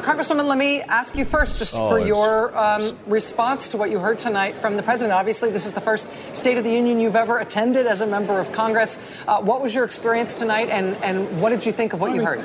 Congresswoman, 0.00 0.46
let 0.48 0.58
me 0.58 0.80
ask 0.82 1.14
you 1.14 1.24
first, 1.24 1.58
just 1.58 1.74
Oh, 1.76 1.88
for 1.90 2.00
your 2.00 2.56
um, 2.56 2.82
response 3.06 3.68
to 3.68 3.76
what 3.76 3.90
you 3.90 3.98
heard 3.98 4.18
tonight 4.18 4.56
from 4.56 4.76
the 4.76 4.82
president. 4.82 5.12
Obviously, 5.12 5.50
this 5.50 5.66
is 5.66 5.74
the 5.74 5.80
first 5.80 6.10
State 6.34 6.56
of 6.58 6.64
the 6.64 6.72
Union 6.72 6.98
you've 6.98 7.16
ever 7.16 7.38
attended 7.38 7.86
as 7.86 8.00
a 8.00 8.06
member 8.06 8.40
of 8.40 8.50
Congress. 8.52 8.98
Uh, 9.28 9.40
what 9.40 9.60
was 9.60 9.74
your 9.74 9.84
experience 9.84 10.34
tonight, 10.34 10.70
and, 10.70 10.96
and 11.04 11.40
what 11.40 11.50
did 11.50 11.66
you 11.66 11.72
think 11.72 11.92
of 11.92 12.00
what 12.00 12.14
you 12.14 12.24
heard? 12.24 12.40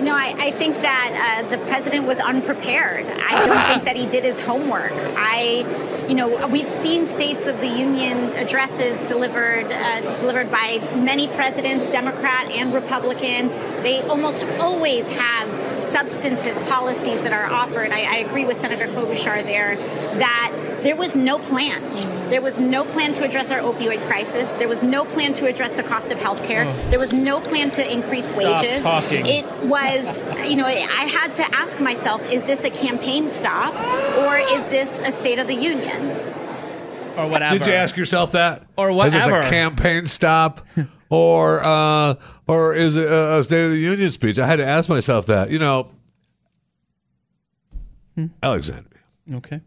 No, 0.00 0.14
I, 0.14 0.34
I 0.38 0.50
think 0.52 0.76
that 0.82 1.42
uh, 1.44 1.48
the 1.48 1.58
president 1.66 2.06
was 2.06 2.18
unprepared. 2.18 3.06
I 3.06 3.46
don't 3.46 3.66
think 3.72 3.84
that 3.84 3.96
he 3.96 4.06
did 4.06 4.24
his 4.24 4.40
homework. 4.40 4.92
I, 5.16 6.06
you 6.08 6.14
know, 6.14 6.46
we've 6.48 6.68
seen 6.68 7.06
states 7.06 7.46
of 7.46 7.60
the 7.60 7.68
union 7.68 8.30
addresses 8.36 8.96
delivered 9.08 9.66
uh, 9.70 10.16
delivered 10.18 10.50
by 10.50 10.78
many 10.96 11.28
presidents, 11.28 11.90
Democrat 11.90 12.50
and 12.50 12.72
Republican. 12.74 13.48
They 13.82 14.02
almost 14.02 14.44
always 14.60 15.08
have 15.10 15.48
substantive 15.78 16.56
policies 16.68 17.22
that 17.22 17.32
are 17.32 17.46
offered. 17.52 17.90
I, 17.90 18.02
I 18.02 18.16
agree 18.18 18.44
with 18.44 18.60
Senator 18.60 18.86
Klobuchar 18.86 19.44
there 19.44 19.76
that 20.18 20.52
there 20.82 20.96
was 20.96 21.14
no 21.14 21.38
plan. 21.38 21.82
There 22.28 22.42
was 22.42 22.58
no 22.58 22.84
plan 22.84 23.12
to 23.14 23.24
address 23.24 23.50
our 23.50 23.60
opioid 23.60 24.04
crisis. 24.06 24.50
There 24.52 24.68
was 24.68 24.82
no 24.82 25.04
plan 25.04 25.34
to 25.34 25.46
address 25.46 25.72
the 25.72 25.82
cost 25.82 26.10
of 26.10 26.18
health 26.18 26.42
care. 26.44 26.64
There 26.88 26.98
was 26.98 27.12
no 27.12 27.40
plan 27.40 27.70
to 27.72 27.92
increase 27.92 28.32
wages. 28.32 28.80
talking. 28.80 29.26
It 29.26 29.44
was, 29.64 29.91
you 30.48 30.56
know, 30.56 30.66
I 30.66 31.04
had 31.06 31.34
to 31.34 31.54
ask 31.56 31.80
myself, 31.80 32.22
is 32.30 32.42
this 32.44 32.64
a 32.64 32.70
campaign 32.70 33.28
stop 33.28 33.74
or 34.18 34.38
is 34.38 34.66
this 34.68 35.00
a 35.00 35.12
State 35.12 35.38
of 35.38 35.46
the 35.46 35.54
Union? 35.54 36.00
Or 37.16 37.28
whatever. 37.28 37.58
Did 37.58 37.66
you 37.66 37.74
ask 37.74 37.96
yourself 37.96 38.32
that? 38.32 38.66
Or 38.76 38.92
whatever. 38.92 39.18
Is 39.18 39.24
this 39.24 39.46
a 39.46 39.50
campaign 39.50 40.06
stop, 40.06 40.66
or 41.10 41.60
uh, 41.62 42.14
or 42.48 42.74
is 42.74 42.96
it 42.96 43.06
a 43.06 43.38
a 43.38 43.44
State 43.44 43.64
of 43.64 43.70
the 43.70 43.76
Union 43.76 44.10
speech? 44.10 44.38
I 44.38 44.46
had 44.46 44.56
to 44.56 44.64
ask 44.64 44.88
myself 44.88 45.26
that. 45.26 45.50
You 45.50 45.58
know, 45.58 45.90
Hmm. 48.14 48.26
Alexandria. 48.42 49.00
Okay. 49.34 49.60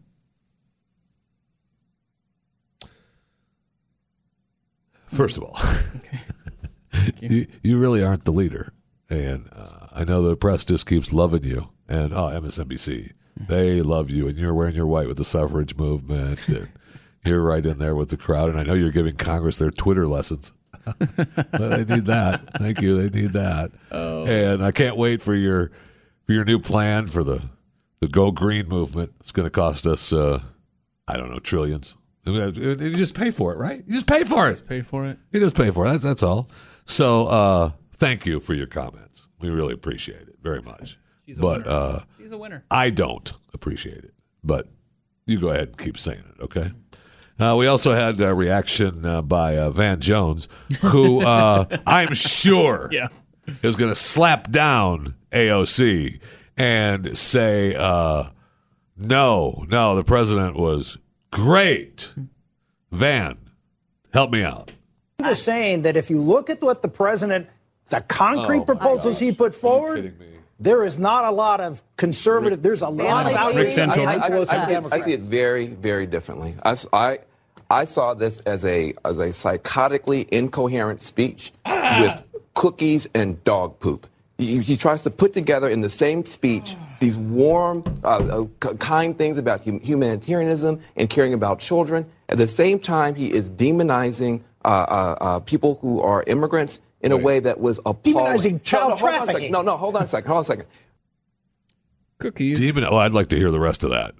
First 5.12 5.36
of 5.36 5.44
all, 5.44 5.56
okay, 5.96 7.12
you. 7.20 7.46
you 7.62 7.78
really 7.78 8.02
aren't 8.04 8.24
the 8.24 8.32
leader, 8.32 8.72
and 9.08 9.48
uh, 9.52 9.85
I 9.96 10.04
know 10.04 10.20
the 10.20 10.36
press 10.36 10.64
just 10.64 10.86
keeps 10.86 11.12
loving 11.12 11.44
you. 11.44 11.70
And 11.88 12.12
oh, 12.12 12.28
MSNBC, 12.28 13.12
they 13.48 13.80
love 13.80 14.10
you, 14.10 14.28
and 14.28 14.36
you're 14.36 14.54
wearing 14.54 14.76
your 14.76 14.86
white 14.86 15.08
with 15.08 15.16
the 15.16 15.24
suffrage 15.24 15.76
movement, 15.76 16.46
and 16.48 16.68
you're 17.24 17.42
right 17.42 17.64
in 17.64 17.78
there 17.78 17.96
with 17.96 18.10
the 18.10 18.16
crowd. 18.16 18.50
And 18.50 18.58
I 18.58 18.62
know 18.62 18.74
you're 18.74 18.90
giving 18.90 19.16
Congress 19.16 19.56
their 19.56 19.70
Twitter 19.70 20.06
lessons. 20.06 20.52
but 20.98 21.50
they 21.50 21.84
need 21.84 22.06
that. 22.06 22.58
Thank 22.58 22.80
you. 22.80 22.96
They 23.08 23.20
need 23.20 23.32
that. 23.32 23.72
And 23.90 24.62
I 24.62 24.70
can't 24.70 24.96
wait 24.96 25.22
for 25.22 25.34
your 25.34 25.72
for 26.26 26.32
your 26.32 26.44
new 26.44 26.58
plan 26.58 27.06
for 27.06 27.24
the 27.24 27.42
the 28.00 28.08
Go 28.08 28.30
Green 28.30 28.68
movement. 28.68 29.12
It's 29.20 29.32
going 29.32 29.46
to 29.46 29.50
cost 29.50 29.86
us, 29.86 30.12
uh, 30.12 30.40
I 31.08 31.16
don't 31.16 31.30
know, 31.30 31.38
trillions. 31.38 31.96
You 32.24 32.52
just 32.76 33.14
pay 33.14 33.30
for 33.30 33.52
it, 33.52 33.58
right? 33.58 33.82
You 33.86 33.94
just 33.94 34.06
pay 34.06 34.24
for 34.24 34.50
it. 34.50 34.68
Pay 34.68 34.82
for 34.82 35.06
it. 35.06 35.18
You 35.32 35.40
just 35.40 35.56
pay 35.56 35.70
for 35.70 35.86
it. 35.86 35.90
That's 35.90 36.04
that's 36.04 36.22
all. 36.22 36.50
So 36.84 37.26
uh, 37.28 37.70
thank 37.94 38.26
you 38.26 38.40
for 38.40 38.54
your 38.54 38.66
comments. 38.66 39.25
We 39.40 39.50
really 39.50 39.74
appreciate 39.74 40.22
it 40.28 40.36
very 40.42 40.62
much. 40.62 40.98
She's 41.26 41.38
a 41.38 41.40
But 41.42 41.58
winner. 41.64 41.70
uh, 41.70 42.00
She's 42.18 42.32
a 42.32 42.38
winner. 42.38 42.64
I 42.70 42.90
don't 42.90 43.32
appreciate 43.52 43.98
it. 44.04 44.14
But 44.44 44.68
you 45.26 45.38
go 45.40 45.48
ahead 45.50 45.68
and 45.68 45.78
keep 45.78 45.98
saying 45.98 46.22
it, 46.38 46.42
okay? 46.42 46.72
Uh, 47.38 47.54
we 47.58 47.66
also 47.66 47.94
had 47.94 48.20
a 48.20 48.34
reaction 48.34 49.04
uh, 49.04 49.20
by 49.22 49.58
uh, 49.58 49.70
Van 49.70 50.00
Jones, 50.00 50.48
who 50.80 51.20
uh, 51.22 51.64
I'm 51.86 52.14
sure 52.14 52.88
Yeah. 52.92 53.08
is 53.62 53.76
going 53.76 53.90
to 53.90 53.94
slap 53.96 54.50
down 54.50 55.14
AOC 55.32 56.20
and 56.56 57.18
say, 57.18 57.74
uh, 57.74 58.30
no, 58.96 59.66
no, 59.68 59.96
the 59.96 60.04
president 60.04 60.56
was 60.56 60.96
great. 61.30 62.14
Van, 62.90 63.36
help 64.14 64.30
me 64.30 64.42
out. 64.42 64.72
I'm 65.18 65.26
just 65.32 65.42
saying 65.44 65.82
that 65.82 65.96
if 65.96 66.08
you 66.08 66.20
look 66.22 66.48
at 66.48 66.62
what 66.62 66.80
the 66.82 66.88
president, 66.88 67.48
the 67.88 68.00
concrete 68.02 68.60
Oh, 68.60 68.64
proposals 68.64 69.18
he 69.18 69.32
put 69.32 69.54
forward, 69.54 69.96
kidding 69.96 70.18
me? 70.18 70.26
there 70.58 70.84
is 70.84 70.98
not 70.98 71.24
a 71.24 71.30
lot 71.30 71.60
of 71.60 71.82
conservative. 71.96 72.62
there's 72.62 72.82
a 72.82 72.88
lot 72.88 73.26
of 73.26 73.32
Rick 73.32 73.36
outrage 73.36 73.74
Santorum. 73.74 73.98
and 73.98 74.10
I, 74.10 74.28
I, 74.28 74.40
I, 74.40 74.66
see 74.66 74.72
it, 74.72 74.92
I 74.92 74.98
see 75.00 75.12
it 75.12 75.20
very, 75.20 75.66
very 75.68 76.06
differently. 76.06 76.56
I, 76.64 77.18
I, 77.70 77.84
saw 77.84 78.14
this 78.14 78.38
as 78.40 78.64
a 78.64 78.92
as 79.04 79.18
a 79.18 79.28
psychotically 79.28 80.28
incoherent 80.30 81.00
speech 81.00 81.52
with 81.66 82.26
cookies 82.54 83.06
and 83.14 83.42
dog 83.44 83.78
poop. 83.78 84.06
He, 84.38 84.58
he 84.60 84.76
tries 84.76 85.02
to 85.02 85.10
put 85.10 85.32
together 85.32 85.68
in 85.68 85.80
the 85.80 85.88
same 85.88 86.26
speech 86.26 86.76
these 87.00 87.16
warm, 87.16 87.84
uh, 88.04 88.46
uh, 88.62 88.74
kind 88.74 89.16
things 89.16 89.38
about 89.38 89.64
hum- 89.64 89.80
humanitarianism 89.80 90.80
and 90.96 91.10
caring 91.10 91.34
about 91.34 91.58
children. 91.58 92.06
At 92.28 92.38
the 92.38 92.48
same 92.48 92.78
time, 92.78 93.14
he 93.14 93.32
is 93.32 93.50
demonizing 93.50 94.42
uh, 94.64 94.68
uh, 94.68 95.16
uh, 95.20 95.40
people 95.40 95.78
who 95.80 96.00
are 96.00 96.24
immigrants 96.26 96.80
in 97.00 97.12
a 97.12 97.16
way 97.16 97.40
that 97.40 97.60
was 97.60 97.78
appalling. 97.84 98.38
Demonizing 98.38 98.62
child 98.62 98.90
no, 98.90 98.96
no, 98.96 98.96
hold 98.96 99.06
on 99.06 99.14
a 99.14 99.16
second. 99.18 99.26
trafficking. 99.26 99.52
No, 99.52 99.62
no, 99.62 99.76
hold 99.76 99.96
on 99.96 100.02
a 100.02 100.06
second. 100.06 100.28
Hold 100.28 100.36
on 100.38 100.40
a 100.42 100.44
second. 100.44 100.66
Cookies. 102.18 102.58
Demon. 102.58 102.84
Oh, 102.84 102.96
I'd 102.96 103.12
like 103.12 103.28
to 103.28 103.36
hear 103.36 103.50
the 103.50 103.60
rest 103.60 103.84
of 103.84 103.90
that. 103.90 104.14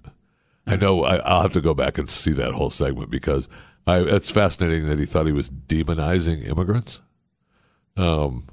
I 0.67 0.77
know 0.77 1.05
I, 1.05 1.17
I'll 1.19 1.43
have 1.43 1.53
to 1.53 1.61
go 1.61 1.75
back 1.75 1.97
and 1.97 2.11
see 2.11 2.33
that 2.33 2.53
whole 2.53 2.71
segment 2.71 3.11
because 3.11 3.49
I, 3.87 4.01
it's 4.01 4.31
fascinating 4.31 4.87
that 4.89 4.99
he 4.99 5.07
thought 5.07 5.27
he 5.27 5.33
was 5.33 5.49
demonizing 5.49 6.45
immigrants. 6.47 7.01
Um, 7.97 8.45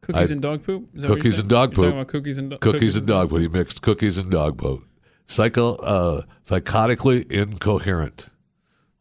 Cookies 0.00 0.30
I- 0.30 0.32
and 0.32 0.40
dog 0.42 0.62
poop. 0.62 0.88
Is 0.94 1.02
that 1.02 1.08
cookies 1.08 1.38
and 1.38 1.48
dog 1.50 1.76
You're 1.76 1.84
poop. 1.86 1.94
about 1.94 2.08
cookies 2.08 2.38
and 2.38 2.50
do- 2.50 2.58
cookies 2.58 2.96
and 2.96 3.06
dog 3.06 3.30
poop. 3.30 3.40
He 3.40 3.48
mixed 3.48 3.82
cookies 3.82 4.16
and 4.16 4.30
dog 4.30 4.56
poop. 4.58 4.84
Psycho, 5.26 5.74
uh, 5.76 6.22
psychotically 6.44 7.30
incoherent. 7.30 8.28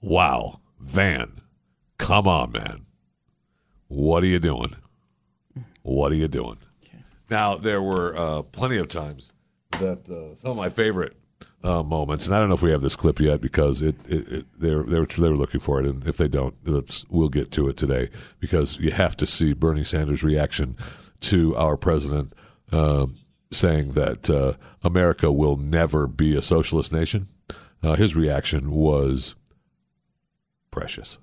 Wow, 0.02 0.60
Van, 0.80 1.42
come 1.98 2.28
on, 2.28 2.52
man. 2.52 2.86
What 3.90 4.24
are 4.24 4.28
you 4.28 4.40
doing? 4.40 4.76
What 5.82 6.12
are 6.12 6.16
you 6.16 6.28
doing? 6.28 6.58
Now, 7.30 7.58
there 7.58 7.82
were 7.82 8.16
uh, 8.16 8.42
plenty 8.44 8.78
of 8.78 8.88
times 8.88 9.34
that 9.80 10.10
uh, 10.10 10.36
some 10.36 10.52
of 10.52 10.58
my 10.58 10.70
favorite 10.70 11.18
uh, 11.64 11.84
moments, 11.84 12.28
and 12.28 12.36
I 12.36 12.40
don't 12.40 12.50
know 12.50 12.56
if 12.56 12.62
we 12.62 12.72
have 12.72 12.82
this 12.82 12.96
clip 12.96 13.20
yet 13.20 13.42
because 13.42 13.82
it, 13.82 13.96
it, 14.08 14.32
it 14.32 14.46
they're, 14.58 14.84
they 14.84 15.00
were 15.00 15.06
they 15.06 15.30
were 15.30 15.36
looking 15.36 15.60
for 15.60 15.80
it, 15.80 15.88
and 15.88 16.08
if 16.08 16.18
they 16.18 16.28
don't, 16.28 16.56
we'll 17.10 17.30
get 17.30 17.52
to 17.52 17.68
it 17.68 17.78
today 17.78 18.10
because 18.40 18.78
you 18.78 18.92
have 18.92 19.18
to 19.18 19.28
see 19.28 19.54
Bernie 19.54 19.84
Sanders' 19.84 20.24
reaction 20.24 20.78
to 21.22 21.56
our 21.56 21.76
president 21.76 22.34
um, 22.72 23.18
saying 23.52 23.94
that 23.94 24.30
uh, 24.30 24.54
America 24.84 25.32
will 25.32 25.58
never 25.58 26.08
be 26.08 26.36
a 26.36 26.42
socialist 26.42 26.94
nation. 26.94 27.26
Uh, 27.82 27.96
his 27.96 28.16
reaction 28.16 28.72
was 28.72 29.36
precious. 30.72 31.18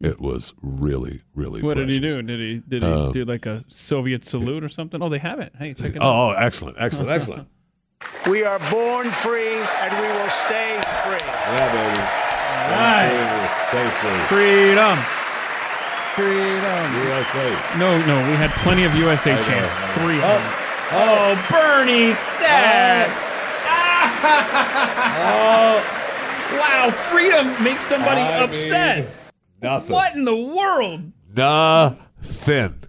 It 0.00 0.20
was 0.20 0.52
really, 0.60 1.22
really. 1.34 1.62
What 1.62 1.78
did 1.78 1.88
he 1.88 2.00
do? 2.00 2.20
Did 2.22 2.38
he 2.38 2.62
did 2.68 2.82
he 2.82 2.88
Um, 2.88 3.12
do 3.12 3.24
like 3.24 3.46
a 3.46 3.64
Soviet 3.68 4.24
salute 4.24 4.62
or 4.62 4.68
something? 4.68 5.02
Oh, 5.02 5.08
they 5.08 5.18
have 5.18 5.40
it. 5.40 5.54
Hey, 5.58 5.72
check 5.72 5.96
it 5.96 6.02
out. 6.02 6.02
Oh, 6.02 6.30
oh, 6.30 6.34
excellent, 6.36 6.76
excellent, 6.78 7.10
excellent. 7.10 7.48
We 8.28 8.44
are 8.44 8.58
born 8.70 9.10
free 9.10 9.56
and 9.56 9.90
we 9.96 10.06
will 10.18 10.28
stay 10.44 10.76
free. 11.02 11.16
Yeah, 11.26 11.72
baby. 11.72 12.02
right. 12.76 13.48
Stay 13.68 13.88
free. 13.98 14.20
Freedom. 14.28 14.98
Freedom. 16.14 16.86
USA. 17.08 17.78
No, 17.78 17.98
no, 18.06 18.16
we 18.30 18.36
had 18.36 18.50
plenty 18.62 18.84
of 18.84 18.94
USA 18.94 19.32
I 19.32 19.42
chants. 19.42 19.80
I 19.80 19.86
know. 19.86 19.92
Three 19.94 20.16
of 20.16 20.40
them. 20.42 20.52
Oh, 20.92 21.46
Bernie 21.50 22.14
said. 22.14 23.08
Oh. 25.18 25.92
Wow, 26.52 26.90
freedom 26.92 27.62
makes 27.62 27.84
somebody 27.84 28.20
I 28.20 28.38
upset. 28.44 28.98
mean, 29.04 29.08
nothing. 29.62 29.92
what 29.94 30.14
in 30.14 30.24
the 30.24 30.36
world? 30.36 31.12
Nothing 31.34 32.82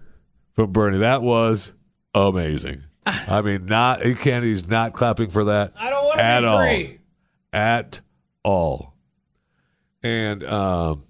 from 0.53 0.71
Bernie. 0.71 0.97
That 0.99 1.21
was 1.21 1.73
amazing. 2.13 2.83
I 3.05 3.41
mean, 3.41 3.65
not 3.65 4.05
he 4.05 4.15
can't. 4.15 4.43
He's 4.43 4.67
not 4.67 4.93
clapping 4.93 5.29
for 5.29 5.45
that. 5.45 5.73
I 5.77 5.89
don't 5.89 6.05
want 6.05 6.17
to 6.17 6.23
at 6.23 6.41
be 6.41 6.45
all. 6.47 6.57
free. 6.59 6.99
At 7.53 8.01
all. 8.43 8.93
And 10.03 10.43
um, 10.43 11.03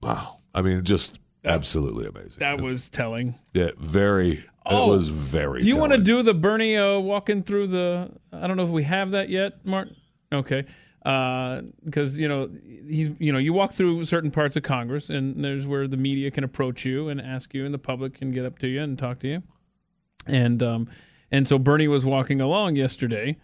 wow. 0.00 0.36
I 0.54 0.62
mean, 0.62 0.84
just 0.84 1.18
absolutely 1.44 2.06
amazing. 2.06 2.38
That 2.38 2.60
was 2.60 2.88
telling. 2.88 3.34
yeah, 3.54 3.70
very. 3.78 4.44
Oh, 4.66 4.86
it 4.86 4.90
was 4.90 5.08
very. 5.08 5.60
Do 5.60 5.68
you 5.68 5.76
want 5.76 5.92
to 5.92 5.98
do 5.98 6.22
the 6.22 6.32
Bernie 6.32 6.76
uh, 6.76 6.98
walking 6.98 7.42
through 7.42 7.66
the? 7.66 8.10
I 8.32 8.46
don't 8.46 8.56
know 8.56 8.64
if 8.64 8.70
we 8.70 8.84
have 8.84 9.10
that 9.10 9.28
yet, 9.28 9.64
Martin. 9.64 9.96
Okay, 10.32 10.64
because 11.04 12.18
you 12.18 12.26
know 12.28 12.48
he's 12.88 13.10
you 13.18 13.30
know 13.32 13.38
you 13.38 13.52
walk 13.52 13.72
through 13.72 14.04
certain 14.04 14.30
parts 14.30 14.56
of 14.56 14.62
Congress, 14.62 15.10
and 15.10 15.44
there's 15.44 15.66
where 15.66 15.86
the 15.86 15.96
media 15.98 16.30
can 16.30 16.44
approach 16.44 16.84
you 16.84 17.08
and 17.10 17.20
ask 17.20 17.52
you, 17.54 17.64
and 17.64 17.74
the 17.74 17.78
public 17.78 18.14
can 18.14 18.32
get 18.32 18.44
up 18.46 18.58
to 18.60 18.66
you 18.66 18.82
and 18.82 18.98
talk 18.98 19.18
to 19.20 19.28
you, 19.28 19.42
and 20.26 20.62
um, 20.62 20.88
and 21.30 21.46
so 21.46 21.58
Bernie 21.58 21.88
was 21.88 22.04
walking 22.06 22.40
along 22.40 22.76
yesterday, 22.76 23.36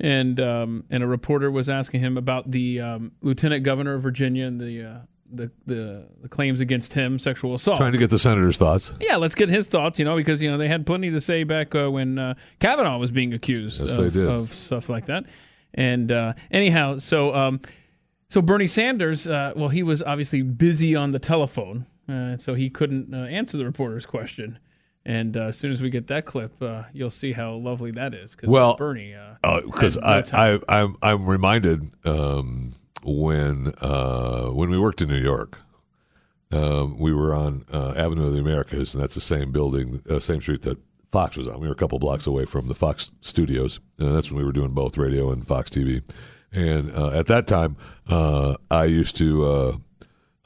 and 0.00 0.40
um, 0.40 0.84
and 0.90 1.02
a 1.04 1.06
reporter 1.06 1.50
was 1.50 1.68
asking 1.68 2.00
him 2.00 2.18
about 2.18 2.50
the 2.50 2.80
um, 2.80 3.12
lieutenant 3.22 3.62
governor 3.64 3.94
of 3.94 4.02
Virginia 4.02 4.46
and 4.46 4.60
the. 4.60 4.84
Uh, 4.84 4.98
the, 5.32 5.50
the 5.66 6.06
the 6.20 6.28
claims 6.28 6.60
against 6.60 6.92
him 6.92 7.18
sexual 7.18 7.54
assault 7.54 7.78
Trying 7.78 7.92
to 7.92 7.98
get 7.98 8.10
the 8.10 8.18
senator's 8.20 8.58
thoughts. 8.58 8.92
yeah, 9.00 9.16
let's 9.16 9.34
get 9.34 9.48
his 9.48 9.66
thoughts, 9.66 9.98
you 9.98 10.04
know, 10.04 10.14
because 10.14 10.40
you 10.40 10.48
know 10.48 10.58
they 10.58 10.68
had 10.68 10.86
plenty 10.86 11.10
to 11.10 11.20
say 11.20 11.42
back 11.42 11.74
uh, 11.74 11.90
when 11.90 12.18
uh, 12.18 12.34
Kavanaugh 12.60 12.98
was 12.98 13.10
being 13.10 13.32
accused 13.32 13.80
Yes, 13.80 13.96
of, 13.96 14.12
they 14.12 14.20
did. 14.20 14.28
of 14.28 14.40
stuff 14.40 14.88
like 14.88 15.06
that. 15.06 15.24
And 15.74 16.10
uh, 16.12 16.34
anyhow, 16.50 16.98
so 16.98 17.34
um, 17.34 17.60
so 18.28 18.40
Bernie 18.40 18.66
Sanders, 18.66 19.28
uh, 19.28 19.52
well, 19.56 19.68
he 19.68 19.82
was 19.82 20.02
obviously 20.02 20.42
busy 20.42 20.94
on 20.96 21.10
the 21.12 21.18
telephone, 21.18 21.86
uh, 22.08 22.36
so 22.38 22.54
he 22.54 22.70
couldn't 22.70 23.12
uh, 23.12 23.24
answer 23.26 23.58
the 23.58 23.64
reporter's 23.64 24.06
question. 24.06 24.58
And 25.06 25.36
uh, 25.36 25.48
as 25.48 25.58
soon 25.58 25.70
as 25.70 25.82
we 25.82 25.90
get 25.90 26.06
that 26.06 26.24
clip, 26.24 26.62
uh, 26.62 26.84
you'll 26.94 27.10
see 27.10 27.32
how 27.32 27.54
lovely 27.56 27.90
that 27.90 28.14
is. 28.14 28.34
'cause 28.34 28.48
Well, 28.48 28.74
Bernie, 28.76 29.14
uh, 29.14 29.60
because 29.66 29.96
no 29.98 30.02
I. 30.06 30.22
I 30.32 30.60
I'm 30.68 30.96
I'm 31.02 31.26
reminded 31.26 31.84
um, 32.06 32.72
when 33.02 33.72
uh, 33.82 34.46
when 34.46 34.70
we 34.70 34.78
worked 34.78 35.02
in 35.02 35.08
New 35.08 35.20
York, 35.20 35.60
um, 36.52 36.98
we 36.98 37.12
were 37.12 37.34
on 37.34 37.64
uh, 37.70 37.92
Avenue 37.96 38.26
of 38.28 38.32
the 38.32 38.38
Americas, 38.40 38.94
and 38.94 39.02
that's 39.02 39.14
the 39.14 39.20
same 39.20 39.50
building, 39.52 40.00
uh, 40.08 40.20
same 40.20 40.40
street 40.40 40.62
that 40.62 40.78
Fox 41.14 41.36
was 41.36 41.46
on. 41.46 41.60
We 41.60 41.68
were 41.68 41.72
a 41.72 41.76
couple 41.76 41.98
blocks 42.00 42.26
away 42.26 42.44
from 42.44 42.66
the 42.66 42.74
Fox 42.74 43.10
studios, 43.20 43.78
and 44.00 44.10
that's 44.12 44.30
when 44.30 44.38
we 44.38 44.44
were 44.44 44.52
doing 44.52 44.72
both 44.74 44.96
radio 44.98 45.30
and 45.30 45.46
Fox 45.46 45.70
TV. 45.70 46.02
And 46.52 46.90
uh, 46.92 47.10
at 47.10 47.28
that 47.28 47.46
time, 47.46 47.76
uh, 48.08 48.56
I 48.70 48.84
used 48.86 49.16
to 49.18 49.44
uh, 49.46 49.76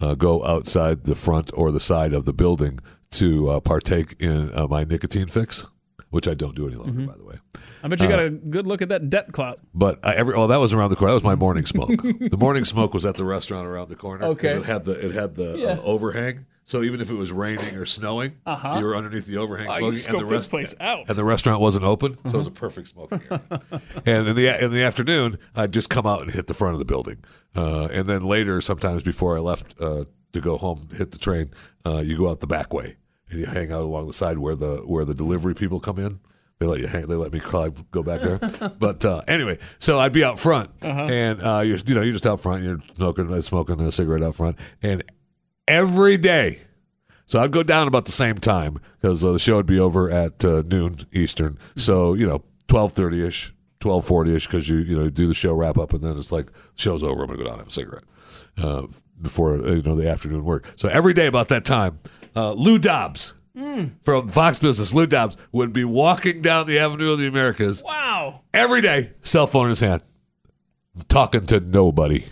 uh, 0.01 0.14
go 0.14 0.45
outside 0.45 1.05
the 1.05 1.14
front 1.14 1.51
or 1.55 1.73
the 1.73 1.81
side 1.81 2.12
of 2.12 2.27
the 2.27 2.33
building 2.35 2.81
to 3.12 3.49
uh, 3.49 3.61
partake 3.61 4.14
in 4.21 4.51
uh, 4.55 4.66
my 4.69 4.85
nicotine 4.85 5.27
fix, 5.29 5.64
which 6.11 6.29
I 6.29 6.35
don't 6.35 6.55
do 6.55 6.66
any 6.66 6.77
longer, 6.77 6.93
Mm-hmm. 6.93 7.07
by 7.07 7.16
the 7.16 7.25
way. 7.25 7.37
I 7.83 7.89
bet 7.89 8.01
you 8.01 8.09
got 8.09 8.19
uh, 8.21 8.25
a 8.27 8.31
good 8.31 8.66
look 8.66 8.83
at 8.83 8.89
that 8.91 9.09
debt 9.09 9.33
clout. 9.33 9.61
But 9.73 10.01
I, 10.05 10.14
every 10.16 10.35
oh, 10.35 10.49
that 10.49 10.57
was 10.59 10.75
around 10.75 10.91
the 10.91 10.97
corner. 10.97 11.12
That 11.12 11.23
was 11.23 11.23
my 11.25 11.35
morning 11.37 11.64
smoke. 11.64 11.89
the 12.03 12.37
morning 12.39 12.64
smoke 12.66 12.93
was 12.93 13.05
at 13.07 13.14
the 13.14 13.25
restaurant 13.25 13.66
around 13.66 13.89
the 13.89 13.97
corner. 13.97 14.27
Okay. 14.27 14.49
it 14.49 14.64
had 14.64 14.85
the 14.85 14.93
it 15.07 15.12
had 15.14 15.35
the 15.35 15.57
Yeah. 15.59 15.66
uh, 15.79 15.81
overhang. 15.83 16.45
So 16.69 16.83
even 16.83 17.01
if 17.01 17.09
it 17.11 17.14
was 17.14 17.33
raining 17.33 17.77
or 17.77 17.87
snowing, 17.87 18.37
Uh-huh. 18.45 18.77
you 18.79 18.85
were 18.85 18.95
underneath 18.95 19.25
the 19.25 19.39
overhang 19.39 19.69
Oh, 19.71 19.79
you 19.79 19.91
smoking, 19.91 20.27
scoped 20.27 20.29
this 20.29 20.49
place 20.49 20.75
out. 20.81 21.07
and 21.09 21.16
the 21.16 21.25
restaurant 21.25 21.62
wasn't 21.62 21.87
open, 21.87 22.19
so 22.27 22.35
it 22.35 22.37
was 22.37 22.47
a 22.47 22.51
perfect 22.51 22.89
smoking 22.89 23.23
area. 23.31 23.41
and 24.05 24.29
in 24.29 24.37
the 24.37 24.64
in 24.64 24.71
the 24.71 24.83
afternoon, 24.83 25.39
I'd 25.57 25.73
just 25.73 25.89
come 25.89 26.07
out 26.07 26.21
and 26.21 26.31
hit 26.31 26.47
the 26.47 26.53
front 26.53 26.75
of 26.75 26.79
the 26.79 26.85
building, 26.85 27.25
uh, 27.57 27.89
and 27.91 28.07
then 28.07 28.23
later, 28.23 28.61
sometimes 28.61 29.03
before 29.03 29.35
I 29.35 29.41
left 29.41 29.81
uh, 29.81 30.05
to 30.35 30.41
go 30.43 30.59
home, 30.59 30.89
hit 30.95 31.11
the 31.11 31.16
train, 31.19 31.53
uh, 31.87 32.03
you 32.05 32.19
go 32.19 32.29
out 32.29 32.41
the 32.41 32.47
back 32.47 32.75
way 32.75 32.97
and 33.31 33.41
you 33.41 33.47
hang 33.47 33.73
out 33.73 33.81
along 33.81 34.07
the 34.07 34.12
side 34.12 34.37
where 34.37 34.55
the 34.55 34.83
where 34.85 35.07
the 35.07 35.14
delivery 35.14 35.55
people 35.55 35.81
come 35.81 35.99
in. 35.99 36.21
They 36.59 36.66
let 36.66 36.81
you 36.81 36.87
hang. 36.87 37.07
They 37.07 37.14
let 37.14 37.33
me 37.33 37.41
go 37.93 38.03
back 38.03 38.21
there. 38.21 38.39
but 38.79 39.05
uh, 39.07 39.23
anyway, 39.27 39.57
so 39.79 39.99
I'd 40.01 40.12
be 40.12 40.23
out 40.25 40.39
front, 40.39 40.71
and 40.83 41.41
uh, 41.41 41.61
you're 41.64 41.79
you 41.79 41.95
know 41.95 42.03
you're 42.03 42.12
just 42.12 42.27
out 42.27 42.41
front. 42.41 42.62
You're 42.64 42.81
smoking 42.93 43.33
uh, 43.33 43.41
smoking 43.41 43.81
a 43.81 43.91
cigarette 43.91 44.23
out 44.23 44.35
front, 44.35 44.59
and 44.83 45.03
every 45.69 46.16
day. 46.16 46.59
So 47.27 47.39
I'd 47.41 47.53
go 47.53 47.62
down 47.62 47.87
about 47.89 48.07
the 48.07 48.12
same 48.12 48.37
time 48.39 48.79
because 49.01 49.23
uh, 49.23 49.33
the 49.33 49.39
show 49.39 49.57
would 49.57 49.66
be 49.66 49.79
over 49.79 50.11
at 50.11 50.45
uh, 50.45 50.62
noon 50.66 50.99
Eastern. 51.12 51.59
So 51.77 52.14
you 52.14 52.27
know, 52.27 52.43
twelve 52.69 52.95
thirty 52.95 53.25
ish, 53.25 53.53
twelve 53.81 54.05
forty 54.07 54.35
ish, 54.35 54.47
because 54.47 54.69
you 54.69 54.79
you 54.79 54.99
know 54.99 55.11
do 55.11 55.27
the 55.27 55.35
show 55.35 55.53
wrap 55.55 55.77
up 55.79 55.93
and 55.93 56.03
then 56.03 56.16
it's 56.16 56.33
like 56.33 56.47
show's 56.75 57.03
over. 57.03 57.23
I'm 57.23 57.27
gonna 57.29 57.39
go 57.39 57.45
down 57.45 57.53
and 57.55 57.61
have 57.61 57.69
a 57.69 57.71
cigarette 57.71 58.05
uh, 58.57 58.87
before 59.23 59.55
uh, 59.57 59.73
you 59.75 59.83
know 59.83 59.95
the 59.95 60.09
afternoon 60.09 60.45
work. 60.45 60.73
So 60.77 60.89
every 60.89 61.12
day 61.12 61.27
about 61.27 61.49
that 61.49 61.64
time, 61.66 61.99
uh, 62.35 62.53
Lou 62.53 62.79
Dobbs 62.79 63.35
from 64.05 64.29
Fox 64.29 64.59
Business, 64.61 64.95
Lou 64.95 65.05
Dobbs 65.07 65.37
would 65.53 65.73
be 65.73 65.85
walking 65.85 66.41
down 66.43 66.66
the 66.66 66.79
Avenue 66.79 67.11
of 67.12 67.19
the 67.19 67.27
Americas 67.27 67.83
Wow. 67.85 68.43
every 68.55 68.81
day, 68.81 69.11
cell 69.23 69.49
phone 69.49 69.64
in 69.64 69.71
his 69.71 69.81
hand, 69.81 70.01
talking 71.09 71.45
to 71.47 71.59
nobody. 71.61 72.25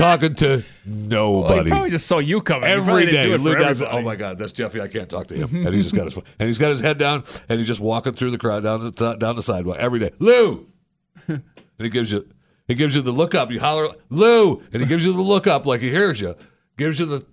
Talking 0.00 0.34
to 0.34 0.62
Well, 0.86 1.62
he 1.62 1.70
probably 1.70 1.90
just 1.90 2.06
saw 2.06 2.18
you 2.18 2.40
coming. 2.40 2.68
He 2.68 2.74
probably 2.76 3.06
didn't 3.06 3.26
do 3.26 3.34
it 3.34 3.40
Lou 3.40 3.52
for 3.52 3.58
does. 3.58 3.82
everybody. 3.82 4.02
Oh 4.02 4.04
my 4.04 4.16
God, 4.16 4.38
that's 4.38 4.52
Jeffy. 4.52 4.80
I 4.80 4.88
can't 4.88 5.08
talk 5.08 5.26
to 5.28 5.34
him, 5.34 5.66
and 5.66 5.74
he's 5.74 5.84
just 5.84 5.94
got 5.94 6.06
his 6.06 6.16
and 6.16 6.48
he's 6.48 6.58
got 6.58 6.70
his 6.70 6.80
head 6.80 6.98
down, 6.98 7.24
and 7.48 7.58
he's 7.58 7.68
just 7.68 7.80
walking 7.80 8.12
through 8.12 8.30
the 8.30 8.38
crowd 8.38 8.62
down 8.62 8.80
the 8.80 9.16
down 9.16 9.36
the 9.36 9.42
sidewalk 9.42 9.76
every 9.78 9.98
day. 9.98 10.10
Lou, 10.18 10.66
and 11.28 11.42
he 11.78 11.88
gives 11.88 12.10
you 12.12 12.26
he 12.66 12.74
gives 12.74 12.94
you 12.94 13.02
the 13.02 13.12
look 13.12 13.34
up. 13.34 13.50
You 13.50 13.60
holler 13.60 13.88
Lou, 14.08 14.62
and 14.72 14.82
he 14.82 14.86
gives 14.88 15.04
you 15.04 15.12
the 15.12 15.22
look 15.22 15.46
up 15.46 15.66
like 15.66 15.80
he 15.80 15.90
hears 15.90 16.20
you. 16.20 16.34
Gives 16.76 16.98
you 16.98 17.06
the 17.06 17.24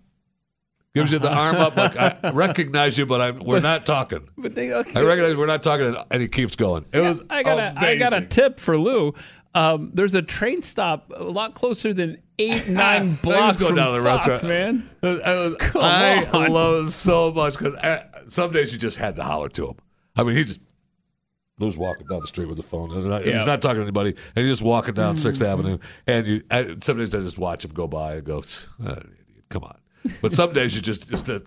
gives 0.95 1.11
you 1.11 1.19
the 1.19 1.31
arm 1.31 1.57
up 1.57 1.75
like 1.77 1.95
I 1.95 2.31
recognize 2.33 2.97
you, 2.97 3.05
but 3.05 3.21
I'm 3.21 3.39
we're 3.39 3.59
not 3.59 3.85
talking. 3.85 4.27
But 4.37 4.55
they, 4.55 4.71
okay. 4.71 4.99
I 4.99 5.03
recognize 5.03 5.35
we're 5.35 5.45
not 5.45 5.63
talking, 5.63 5.87
and- 5.87 5.97
and 6.11 6.21
he 6.21 6.27
keeps 6.27 6.55
going. 6.55 6.85
It 6.91 7.01
was 7.01 7.23
I 7.29 7.43
got 7.43 7.59
a 7.59 7.79
I 7.79 7.95
got 7.97 8.13
a 8.13 8.25
tip 8.25 8.59
for 8.59 8.77
Lou. 8.77 9.13
Um, 9.53 9.91
there's 9.93 10.13
a 10.15 10.21
train 10.21 10.61
stop 10.61 11.11
a 11.15 11.23
lot 11.23 11.55
closer 11.55 11.93
than 11.93 12.17
eight 12.39 12.67
nine 12.69 13.15
blocks 13.15 13.57
going 13.57 13.69
from 13.69 13.75
down 13.77 13.93
to 13.95 14.01
the 14.01 14.07
Fox, 14.07 14.27
restaurant. 14.27 14.49
man. 14.49 14.89
I, 15.03 15.07
was, 15.35 15.57
Come 15.57 15.81
I 15.81 16.25
on. 16.33 16.51
love 16.51 16.87
it 16.87 16.91
so 16.91 17.31
much 17.31 17.57
because 17.57 17.75
some 18.27 18.51
days 18.51 18.71
you 18.73 18.79
just 18.79 18.97
had 18.97 19.15
to 19.17 19.23
holler 19.23 19.49
to 19.49 19.67
him. 19.67 19.75
I 20.15 20.23
mean, 20.23 20.35
he 20.35 20.43
just 20.43 20.59
Lou's 21.59 21.77
walking 21.77 22.05
down 22.07 22.19
the 22.19 22.27
street 22.27 22.47
with 22.47 22.57
the 22.57 22.63
phone, 22.63 22.91
and 22.91 23.05
Yeah. 23.25 23.37
he's 23.39 23.47
not 23.47 23.61
talking 23.61 23.77
to 23.77 23.81
anybody, 23.81 24.11
and 24.35 24.45
he's 24.45 24.49
just 24.51 24.61
walking 24.61 24.93
down 24.93 25.17
Sixth 25.17 25.41
Avenue. 25.41 25.79
And 26.05 26.27
you, 26.27 26.41
I, 26.51 26.75
some 26.79 26.97
days 26.99 27.15
I 27.15 27.19
just 27.19 27.39
watch 27.39 27.65
him 27.65 27.71
go 27.71 27.87
by 27.87 28.15
and 28.17 28.23
go, 28.23 28.43
"Ah, 28.83 28.91
idiot, 28.91 29.45
"Come 29.49 29.63
on!" 29.63 29.77
But 30.21 30.33
some 30.33 30.53
days 30.53 30.75
you 30.75 30.81
just, 30.81 31.09
just, 31.09 31.29
uh, 31.29 31.39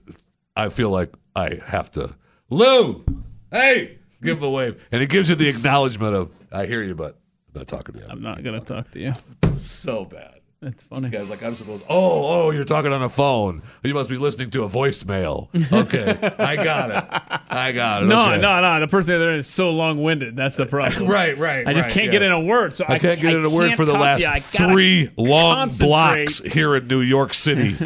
I 0.57 0.69
feel 0.69 0.91
like 0.91 1.13
I 1.37 1.61
have 1.65 1.91
to, 1.93 2.15
Lou, 2.51 3.05
hey, 3.53 3.99
give 4.21 4.39
him 4.39 4.45
a 4.45 4.51
wave, 4.51 4.83
and 4.91 5.01
it 5.01 5.09
gives 5.11 5.29
you 5.29 5.37
the 5.37 5.49
acknowledgement 5.49 6.17
of, 6.17 6.31
"I 6.51 6.67
hear 6.67 6.83
you, 6.83 6.97
but 6.97 7.17
I'm 7.55 7.61
not 7.61 7.69
talking 7.69 7.95
to 7.95 8.01
you." 8.01 8.07
I'm 8.09 8.21
not 8.21 8.43
gonna 8.43 8.61
talk 8.61 8.91
to 8.91 8.99
you. 8.99 9.13
so 9.55 10.05
bad. 10.05 10.40
That's 10.63 10.83
funny. 10.83 11.09
This 11.09 11.23
guy's 11.23 11.31
like, 11.31 11.43
I'm 11.43 11.55
supposed. 11.55 11.85
Oh, 11.89 12.47
oh, 12.47 12.51
you're 12.51 12.67
talking 12.67 12.93
on 12.93 13.03
a 13.03 13.09
phone. 13.09 13.63
You 13.83 13.95
must 13.95 14.11
be 14.11 14.19
listening 14.19 14.51
to 14.51 14.65
a 14.65 14.69
voicemail. 14.69 15.49
Okay, 15.73 16.11
I 16.39 16.57
got 16.57 16.91
it. 16.91 17.41
I 17.49 17.73
got 17.73 18.03
it. 18.03 18.07
No, 18.07 18.33
okay. 18.33 18.41
no, 18.43 18.61
no. 18.61 18.81
The 18.81 18.87
person 18.87 19.19
there 19.19 19.37
is 19.37 19.47
so 19.47 19.71
long-winded. 19.71 20.37
That's 20.37 20.57
the 20.57 20.67
problem. 20.67 21.07
Right, 21.11 21.37
right. 21.39 21.67
I 21.67 21.73
just 21.73 21.87
right, 21.87 21.95
can't 21.95 22.07
yeah. 22.07 22.13
get 22.13 22.23
in 22.23 22.33
a 22.33 22.41
word. 22.41 22.75
So 22.75 22.85
I, 22.87 22.95
I 22.95 22.99
can't 22.99 23.21
get 23.21 23.35
in 23.35 23.45
a 23.45 23.51
word 23.51 23.75
for 23.75 23.85
the 23.85 23.95
last 23.95 24.21
you. 24.21 24.29
I 24.29 24.35
gotta 24.35 24.43
three 24.73 25.11
long 25.17 25.71
blocks 25.79 26.41
here 26.41 26.77
in 26.77 26.87
New 26.89 27.01
York 27.01 27.33
City. 27.33 27.77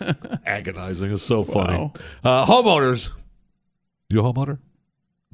Agonizing 0.46 1.12
is 1.12 1.22
so 1.22 1.44
funny. 1.44 1.92
Uh, 2.24 2.44
homeowners, 2.44 3.12
you 4.08 4.20
a 4.20 4.22
homeowner? 4.22 4.58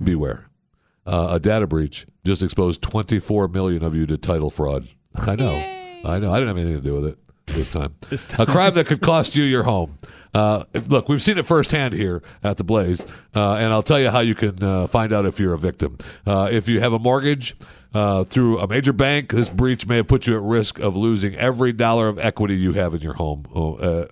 Beware. 0.02 0.50
Uh, 1.06 1.28
a 1.32 1.40
data 1.40 1.66
breach 1.66 2.06
just 2.24 2.42
exposed 2.42 2.82
24 2.82 3.48
million 3.48 3.82
of 3.82 3.94
you 3.94 4.06
to 4.06 4.18
title 4.18 4.50
fraud. 4.50 4.88
I 5.14 5.36
know. 5.36 5.81
I 6.04 6.18
know. 6.18 6.32
I 6.32 6.38
didn't 6.38 6.48
have 6.48 6.58
anything 6.58 6.76
to 6.76 6.80
do 6.82 6.94
with 6.94 7.06
it 7.06 7.18
this 7.46 7.70
time. 7.70 7.94
This 8.10 8.26
A 8.38 8.46
crime 8.46 8.74
that 8.74 8.86
could 8.86 9.00
cost 9.00 9.36
you 9.36 9.44
your 9.44 9.62
home. 9.62 9.98
Uh, 10.34 10.64
look, 10.86 11.08
we've 11.08 11.22
seen 11.22 11.36
it 11.36 11.44
firsthand 11.46 11.92
here 11.92 12.22
at 12.42 12.56
the 12.56 12.64
Blaze, 12.64 13.04
uh, 13.34 13.54
and 13.54 13.72
I'll 13.72 13.82
tell 13.82 14.00
you 14.00 14.08
how 14.08 14.20
you 14.20 14.34
can 14.34 14.62
uh, 14.62 14.86
find 14.86 15.12
out 15.12 15.26
if 15.26 15.38
you're 15.38 15.52
a 15.52 15.58
victim. 15.58 15.98
Uh, 16.26 16.48
if 16.50 16.68
you 16.68 16.80
have 16.80 16.94
a 16.94 16.98
mortgage 16.98 17.54
uh, 17.92 18.24
through 18.24 18.58
a 18.58 18.66
major 18.66 18.94
bank, 18.94 19.32
this 19.32 19.50
breach 19.50 19.86
may 19.86 19.96
have 19.96 20.08
put 20.08 20.26
you 20.26 20.34
at 20.34 20.42
risk 20.42 20.78
of 20.78 20.96
losing 20.96 21.34
every 21.34 21.72
dollar 21.74 22.08
of 22.08 22.18
equity 22.18 22.56
you 22.56 22.72
have 22.72 22.94
in 22.94 23.02
your 23.02 23.12
home. 23.12 23.44
Oh, 23.54 23.74
uh, 23.74 24.06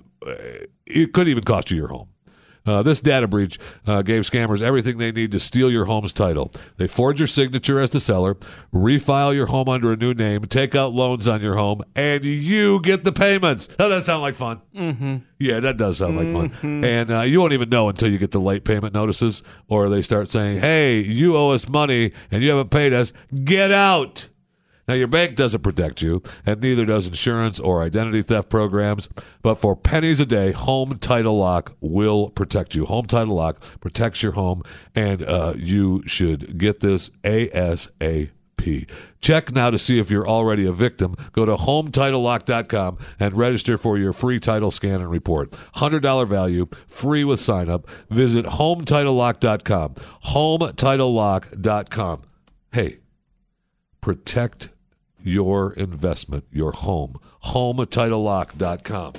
it 0.86 1.14
could 1.14 1.26
even 1.28 1.42
cost 1.42 1.70
you 1.70 1.78
your 1.78 1.88
home. 1.88 2.08
Uh, 2.66 2.82
this 2.82 3.00
data 3.00 3.26
breach 3.26 3.58
uh, 3.86 4.02
gave 4.02 4.22
scammers 4.22 4.60
everything 4.62 4.98
they 4.98 5.12
need 5.12 5.32
to 5.32 5.40
steal 5.40 5.70
your 5.70 5.86
home's 5.86 6.12
title. 6.12 6.52
They 6.76 6.86
forge 6.86 7.18
your 7.18 7.26
signature 7.26 7.78
as 7.80 7.90
the 7.90 8.00
seller, 8.00 8.34
refile 8.72 9.34
your 9.34 9.46
home 9.46 9.68
under 9.68 9.92
a 9.92 9.96
new 9.96 10.14
name, 10.14 10.42
take 10.42 10.74
out 10.74 10.92
loans 10.92 11.26
on 11.28 11.40
your 11.40 11.56
home, 11.56 11.82
and 11.96 12.24
you 12.24 12.80
get 12.82 13.04
the 13.04 13.12
payments. 13.12 13.66
Does 13.66 13.88
that 13.90 14.02
sound 14.04 14.22
like 14.22 14.34
fun? 14.34 14.60
Mm-hmm. 14.76 15.16
Yeah, 15.38 15.60
that 15.60 15.76
does 15.78 15.98
sound 15.98 16.16
like 16.16 16.30
fun. 16.30 16.50
Mhm. 16.50 16.84
And 16.84 17.10
uh, 17.10 17.20
you 17.22 17.40
won't 17.40 17.54
even 17.54 17.70
know 17.70 17.88
until 17.88 18.10
you 18.10 18.18
get 18.18 18.30
the 18.30 18.40
late 18.40 18.64
payment 18.64 18.92
notices 18.92 19.42
or 19.68 19.88
they 19.88 20.02
start 20.02 20.30
saying, 20.30 20.60
hey, 20.60 21.00
you 21.00 21.36
owe 21.36 21.50
us 21.50 21.68
money 21.68 22.12
and 22.30 22.42
you 22.42 22.50
haven't 22.50 22.70
paid 22.70 22.92
us. 22.92 23.12
Get 23.44 23.72
out. 23.72 24.28
Now, 24.90 24.96
your 24.96 25.06
bank 25.06 25.36
doesn't 25.36 25.62
protect 25.62 26.02
you, 26.02 26.20
and 26.44 26.60
neither 26.60 26.84
does 26.84 27.06
insurance 27.06 27.60
or 27.60 27.80
identity 27.80 28.22
theft 28.22 28.48
programs. 28.48 29.08
But 29.40 29.54
for 29.54 29.76
pennies 29.76 30.18
a 30.18 30.26
day, 30.26 30.50
Home 30.50 30.98
Title 30.98 31.38
Lock 31.38 31.76
will 31.80 32.30
protect 32.30 32.74
you. 32.74 32.86
Home 32.86 33.04
Title 33.04 33.36
Lock 33.36 33.60
protects 33.78 34.20
your 34.20 34.32
home, 34.32 34.64
and 34.96 35.22
uh, 35.22 35.52
you 35.56 36.02
should 36.08 36.58
get 36.58 36.80
this 36.80 37.08
ASAP. 37.22 38.32
Check 39.20 39.52
now 39.52 39.70
to 39.70 39.78
see 39.78 40.00
if 40.00 40.10
you're 40.10 40.26
already 40.26 40.66
a 40.66 40.72
victim. 40.72 41.14
Go 41.30 41.44
to 41.46 41.54
HomeTitleLock.com 41.54 42.98
and 43.20 43.36
register 43.36 43.78
for 43.78 43.96
your 43.96 44.12
free 44.12 44.40
title 44.40 44.72
scan 44.72 45.00
and 45.00 45.08
report. 45.12 45.52
$100 45.76 46.26
value, 46.26 46.66
free 46.88 47.22
with 47.22 47.38
sign 47.38 47.70
up. 47.70 47.88
Visit 48.10 48.44
HomeTitleLock.com. 48.44 49.94
HomeTitleLock.com. 50.24 52.22
Hey, 52.72 52.98
protect 54.00 54.70
your 55.22 55.72
investment, 55.74 56.44
your 56.50 56.72
home. 56.72 57.16
HomeTitleLock.com. 57.44 59.12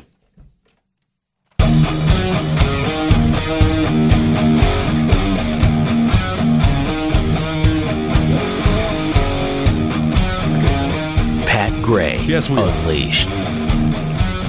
Pat 11.45 11.83
Gray. 11.83 12.17
Yes, 12.21 12.49
we 12.49 12.57
are. 12.57 12.67
Unleashed. 12.67 13.29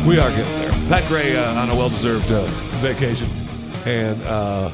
We 0.06 0.18
are 0.18 0.30
getting 0.30 0.58
there. 0.58 0.72
Pat 0.88 1.06
Gray 1.08 1.36
uh, 1.36 1.60
on 1.60 1.70
a 1.70 1.76
well-deserved 1.76 2.30
uh, 2.30 2.44
vacation 2.80 3.28
and 3.86 4.22
uh, 4.24 4.70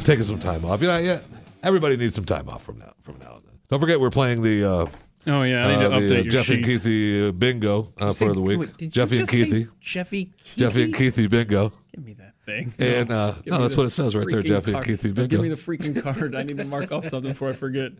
taking 0.00 0.24
some 0.24 0.38
time 0.38 0.64
off. 0.64 0.80
You 0.80 0.88
know, 0.88 0.98
yeah, 0.98 1.20
everybody 1.62 1.96
needs 1.96 2.14
some 2.14 2.24
time 2.24 2.48
off 2.48 2.62
from 2.62 2.78
now. 2.78 2.92
From 3.02 3.18
now 3.20 3.40
then. 3.44 3.58
Don't 3.68 3.80
forget, 3.80 4.00
we're 4.00 4.10
playing 4.10 4.42
the. 4.42 4.88
Uh, 5.26 5.30
Oh, 5.30 5.42
yeah, 5.44 5.66
I 5.66 5.72
need 5.72 5.80
to 5.80 5.86
uh, 5.92 6.00
the, 6.00 6.06
uh, 6.06 6.22
your 6.22 6.24
Jeffy 6.24 6.54
and 6.54 6.66
sheet. 6.66 6.80
Keithy 6.82 7.28
uh, 7.28 7.32
bingo 7.32 7.84
uh, 8.00 8.12
Say- 8.12 8.26
for 8.26 8.34
the 8.34 8.40
week. 8.40 8.58
wait, 8.60 8.76
did 8.76 8.84
you 8.86 8.90
Jeffy 8.90 9.18
and 9.20 9.28
just 9.28 9.38
say 9.50 9.50
Keithy. 9.50 9.68
Jeffy 9.80 10.26
Keithy? 10.26 10.56
Jeffy 10.56 10.82
and 10.82 10.94
Keithy 10.94 11.30
bingo. 11.30 11.72
Give 11.94 12.04
me 12.04 12.14
that 12.14 12.34
thing. 12.44 12.74
And 12.78 13.12
uh, 13.12 13.34
no, 13.46 13.58
that's 13.58 13.76
what 13.76 13.86
it 13.86 13.90
says 13.90 14.16
right 14.16 14.26
there. 14.28 14.42
freaking 14.42 14.46
Jeffy 14.46 14.72
card. 14.72 14.88
and 14.88 14.98
Keithy 14.98 15.14
bingo. 15.14 15.26
Give 15.28 15.40
me 15.42 15.48
the 15.48 15.54
freaking 15.56 16.02
card. 16.02 16.34
I 16.34 16.42
need 16.42 16.58
to 16.58 16.64
mark 16.64 16.90
off 16.90 17.06
something 17.06 17.32
before 17.32 17.48
I 17.50 17.52
forget. 17.52 17.92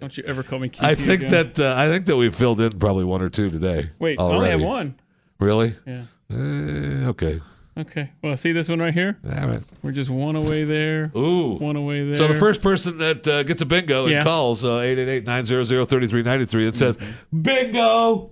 Don't 0.00 0.16
you 0.16 0.24
ever 0.26 0.42
call 0.42 0.58
me 0.58 0.68
Keithy 0.68 0.82
I 0.84 0.94
think 0.96 1.22
again. 1.22 1.30
that 1.54 1.60
uh, 1.60 1.74
I 1.76 1.86
think 1.88 2.06
that 2.06 2.16
we 2.16 2.28
filled 2.30 2.60
in 2.60 2.76
probably 2.78 3.04
one 3.04 3.22
or 3.22 3.28
two 3.30 3.50
today. 3.50 3.90
Wait, 4.00 4.18
I 4.18 4.22
only 4.22 4.50
have 4.50 4.60
one. 4.62 4.96
Really? 5.38 5.74
Yeah. 5.86 6.02
Eh, 6.30 7.06
okay. 7.08 7.38
Okay. 7.76 8.10
Well, 8.22 8.36
see 8.36 8.52
this 8.52 8.68
one 8.68 8.78
right 8.78 8.94
here? 8.94 9.18
All 9.24 9.48
right. 9.48 9.60
We're 9.82 9.90
just 9.92 10.08
one 10.10 10.36
away 10.36 10.62
there. 10.64 11.10
Ooh. 11.16 11.54
One 11.56 11.74
away 11.76 12.04
there. 12.04 12.14
So 12.14 12.28
the 12.28 12.34
first 12.34 12.62
person 12.62 12.98
that 12.98 13.26
uh, 13.26 13.42
gets 13.42 13.62
a 13.62 13.66
bingo 13.66 14.04
and 14.04 14.12
Yeah. 14.12 14.22
calls 14.22 14.64
uh, 14.64 14.78
888-900-3393 14.80 16.64
and 16.66 16.74
says, 16.74 16.98
bingo, 17.42 18.30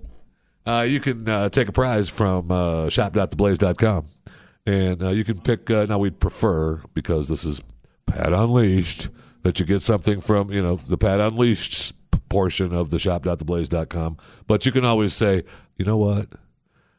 uh, 0.65 0.85
you 0.87 0.99
can 1.01 1.27
uh, 1.27 1.49
take 1.49 1.67
a 1.67 1.71
prize 1.73 2.07
from 2.07 2.49
uh, 2.51 2.89
shop.theblaze.com. 2.89 4.05
And 4.65 5.03
uh, 5.03 5.09
you 5.09 5.25
can 5.25 5.37
pick, 5.39 5.69
uh, 5.69 5.85
now 5.89 5.97
we'd 5.99 6.21
prefer, 6.21 6.81
because 6.93 7.27
this 7.27 7.43
is 7.43 7.61
Pat 8.05 8.31
Unleashed, 8.31 9.09
that 9.41 9.59
you 9.59 9.65
get 9.65 9.81
something 9.81 10.21
from, 10.21 10.53
you 10.53 10.61
know, 10.61 10.77
the 10.77 10.97
Pat 10.97 11.19
Unleashed 11.19 11.93
portion 12.29 12.73
of 12.73 12.89
the 12.91 12.97
shop.theblaze.com. 12.97 14.17
But 14.47 14.65
you 14.65 14.71
can 14.71 14.85
always 14.85 15.13
say, 15.13 15.43
you 15.77 15.83
know 15.83 15.97
what? 15.97 16.29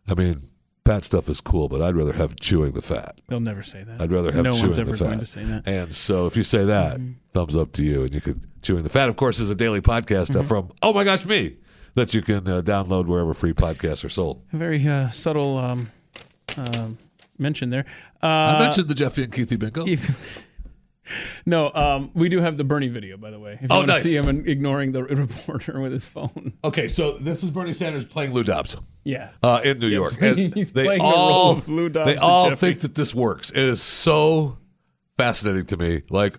I 0.06 0.12
mean, 0.12 0.40
Pat 0.84 1.02
stuff 1.04 1.28
is 1.30 1.40
cool, 1.40 1.68
but 1.68 1.80
I'd 1.80 1.96
rather 1.96 2.12
have 2.12 2.36
chewing 2.36 2.72
the 2.72 2.82
fat. 2.82 3.18
They'll 3.28 3.40
never 3.40 3.62
say 3.62 3.82
that. 3.84 4.00
I'd 4.00 4.12
rather 4.12 4.30
have 4.32 4.44
no 4.44 4.52
chewing 4.52 4.64
one's 4.64 4.76
the 4.76 4.82
ever 4.82 4.96
fat. 4.96 5.04
going 5.06 5.18
to 5.20 5.26
say 5.26 5.42
that. 5.44 5.62
And 5.66 5.94
so 5.94 6.26
if 6.26 6.36
you 6.36 6.44
say 6.44 6.64
that, 6.66 7.00
thumbs 7.32 7.56
up 7.56 7.72
to 7.72 7.82
you. 7.84 8.02
And 8.04 8.14
you 8.14 8.20
could 8.20 8.46
chewing 8.62 8.82
the 8.82 8.88
fat, 8.90 9.08
of 9.08 9.16
course, 9.16 9.40
is 9.40 9.48
a 9.50 9.54
daily 9.54 9.80
podcast 9.80 10.36
uh, 10.36 10.42
Mhm. 10.42 10.46
from 10.48 10.72
Oh 10.82 10.92
my 10.92 11.02
gosh 11.04 11.24
me 11.24 11.56
that 11.94 12.12
you 12.12 12.20
can 12.22 12.46
uh, 12.48 12.60
download 12.60 13.06
wherever 13.06 13.32
free 13.32 13.54
podcasts 13.54 14.04
are 14.04 14.08
sold. 14.10 14.42
A 14.52 14.56
very 14.58 14.86
uh, 14.86 15.08
subtle 15.08 15.56
um, 15.56 15.90
um, 16.58 16.98
mention 17.38 17.70
there. 17.70 17.86
Uh, 18.22 18.26
I 18.26 18.58
mentioned 18.58 18.88
the 18.88 18.94
Jeffy 18.94 19.22
and 19.24 19.32
Keithy 19.32 19.58
bingo. 19.58 19.86
no, 21.46 21.70
um, 21.74 22.10
we 22.14 22.28
do 22.28 22.40
have 22.40 22.56
the 22.56 22.64
Bernie 22.64 22.88
video, 22.88 23.16
by 23.16 23.30
the 23.30 23.38
way. 23.38 23.54
If 23.54 23.62
you 23.62 23.68
Oh, 23.70 23.76
want 23.76 23.88
to 23.88 23.92
nice. 23.94 24.02
see 24.02 24.16
him 24.16 24.28
ignoring 24.46 24.92
the 24.92 25.04
reporter 25.24 25.80
with 25.80 25.92
his 25.92 26.06
phone. 26.06 26.52
Okay, 26.64 26.88
so 26.88 27.12
this 27.18 27.42
is 27.42 27.50
Bernie 27.50 27.72
Sanders 27.72 28.04
playing 28.04 28.32
Lou 28.32 28.42
Dobbs. 28.44 28.76
Yeah. 29.04 29.30
Uh, 29.42 29.60
in 29.64 29.78
New 29.78 29.88
Yeah, 29.88 29.94
York. 29.98 30.14
he's 30.54 30.72
they 30.72 30.84
playing 30.84 30.98
the 31.02 31.04
role 31.04 31.14
all, 31.14 31.52
of 31.52 31.68
Lou 31.68 31.88
Dobbs 31.88 32.10
They 32.10 32.16
all 32.16 32.54
think 32.54 32.80
that 32.80 32.94
this 32.94 33.14
works. 33.14 33.50
It 33.50 33.58
is 33.58 33.82
so 33.82 34.58
fascinating 35.16 35.66
to 35.66 35.76
me. 35.76 36.02
Like, 36.10 36.38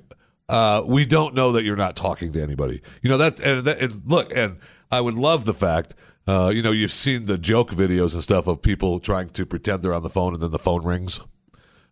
uh, 0.50 0.84
we 0.86 1.06
don't 1.06 1.34
know 1.36 1.54
that 1.54 1.64
you're 1.64 1.76
not 1.76 1.96
talking 1.96 2.32
to 2.34 2.42
anybody. 2.42 2.82
You 3.02 3.10
know 3.10 3.18
that, 3.18 3.40
and, 3.40 3.62
that, 3.66 3.80
and 3.80 4.02
look, 4.06 4.32
and 4.36 4.58
I 4.92 5.02
would 5.02 5.16
love 5.16 5.46
the 5.46 5.54
fact. 5.54 5.96
Uh, 6.28 6.52
you 6.54 6.64
know, 6.64 6.72
you've 6.72 6.92
seen 6.92 7.28
the 7.28 7.38
joke 7.38 7.70
videos 7.70 8.14
and 8.16 8.24
stuff 8.24 8.48
of 8.48 8.62
people 8.62 9.00
trying 9.00 9.30
to 9.30 9.46
pretend 9.46 9.84
they're 9.84 9.94
on 9.94 10.02
the 10.04 10.10
phone 10.10 10.34
and 10.34 10.42
then 10.42 10.50
the 10.52 10.58
phone 10.60 10.84
rings. 10.84 11.20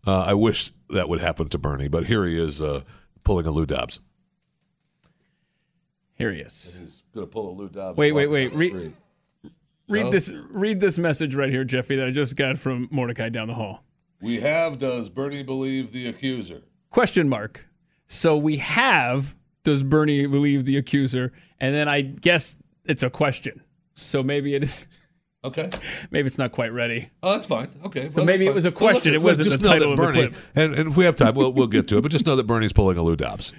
Uh, 0.06 0.20
I 0.28 0.34
wish 0.34 0.72
that 0.90 1.08
would 1.10 1.22
happen 1.22 1.48
to 1.50 1.58
Bernie, 1.58 1.88
but 1.88 2.06
here 2.06 2.26
he 2.26 2.40
is 2.40 2.62
uh, 2.62 2.82
pulling 3.24 3.46
a 3.46 3.52
Lou 3.52 3.66
Dobbs. 3.66 4.00
Here 6.16 6.32
he 6.32 6.40
is. 6.40 6.78
He's 6.80 7.04
going 7.14 7.26
to 7.26 7.32
pull 7.32 7.50
a 7.50 7.54
Lou 7.54 7.70
Dobbs. 7.70 7.98
Wait, 7.98 8.12
wait, 8.12 8.28
wait. 8.28 8.54
Read, 8.54 8.94
read 9.88 10.04
No? 10.06 10.10
this. 10.10 10.32
Read 10.50 10.80
this 10.80 10.98
message 10.98 11.36
right 11.36 11.50
here, 11.50 11.64
Jeffy, 11.64 11.96
that 11.96 12.08
I 12.08 12.12
just 12.12 12.36
got 12.36 12.58
from 12.58 12.88
Mordecai 12.92 13.30
down 13.30 13.48
the 13.48 13.54
hall. 13.56 13.84
We 14.22 14.40
have. 14.40 14.78
Does 14.78 15.10
Bernie 15.10 15.44
believe 15.44 15.92
the 15.92 16.08
accuser? 16.08 16.62
Question 16.90 17.28
mark. 17.28 17.66
So 18.08 18.38
we 18.38 18.58
have. 18.58 19.36
Does 19.64 19.82
Bernie 19.82 20.28
believe 20.28 20.66
the 20.66 20.78
accuser? 20.78 21.32
And 21.60 21.74
then 21.74 21.88
I 21.88 22.02
guess 22.02 22.58
it's 22.86 23.04
a 23.04 23.10
question. 23.10 23.64
So 23.94 24.22
maybe 24.22 24.56
it 24.56 24.64
is. 24.64 24.88
Okay. 25.46 25.70
Maybe 26.10 26.26
it's 26.28 26.38
not 26.38 26.54
quite 26.54 26.72
ready. 26.72 27.10
Oh, 27.22 27.34
that's 27.34 27.46
fine. 27.46 27.68
Okay. 27.86 28.10
So 28.10 28.18
Well, 28.18 28.26
maybe 28.26 28.46
it 28.48 28.54
was 28.56 28.64
a 28.66 28.72
fine. 28.72 28.82
Well, 28.82 28.94
question. 28.94 29.14
it 29.14 29.22
wasn't 29.22 29.48
just 29.50 29.60
the 29.60 29.66
know 29.68 29.74
title 29.74 29.96
that 29.96 30.02
of 30.02 30.14
the 30.14 30.20
Bernie, 30.22 30.30
clip. 30.30 30.42
And, 30.56 30.74
and 30.74 30.92
if 30.92 30.98
we 30.98 31.04
have 31.06 31.16
time, 31.18 31.36
we'll, 31.36 31.52
we'll 31.52 31.68
get 31.68 31.88
to 31.90 31.98
it. 31.98 32.02
But 32.02 32.12
just 32.12 32.26
know 32.26 32.36
that 32.38 32.44
Bernie's 32.48 32.72
pulling 32.72 32.98
a 32.98 33.04
Lou 33.04 33.18
Dobbs 33.18 33.54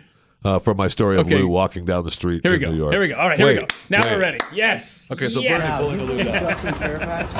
uh, 0.44 0.58
from 0.58 0.78
my 0.78 0.88
story 0.88 1.18
of 1.18 1.26
Okay. 1.26 1.36
Lou 1.36 1.48
walking 1.48 1.84
down 1.84 2.04
the 2.04 2.10
street 2.10 2.40
Here 2.42 2.52
we 2.52 2.56
in 2.56 2.62
go. 2.62 2.70
New 2.70 2.76
York. 2.78 2.92
Here 2.92 3.00
we 3.02 3.08
go. 3.08 3.16
All 3.16 3.28
right, 3.28 3.38
here 3.38 3.48
we 3.48 3.54
go. 3.56 3.66
Now 3.90 4.02
wait. 4.02 4.12
we're 4.12 4.20
ready. 4.20 4.38
Yes. 4.54 5.10
Okay, 5.10 5.28
so 5.28 5.40
yes. 5.40 5.60
Bernie 5.80 5.96
pulling 5.96 6.00
a 6.00 6.12
Lou 6.12 6.24
Dobbs. 6.24 6.40
Justin 6.40 6.74
Fairfax, 6.74 7.34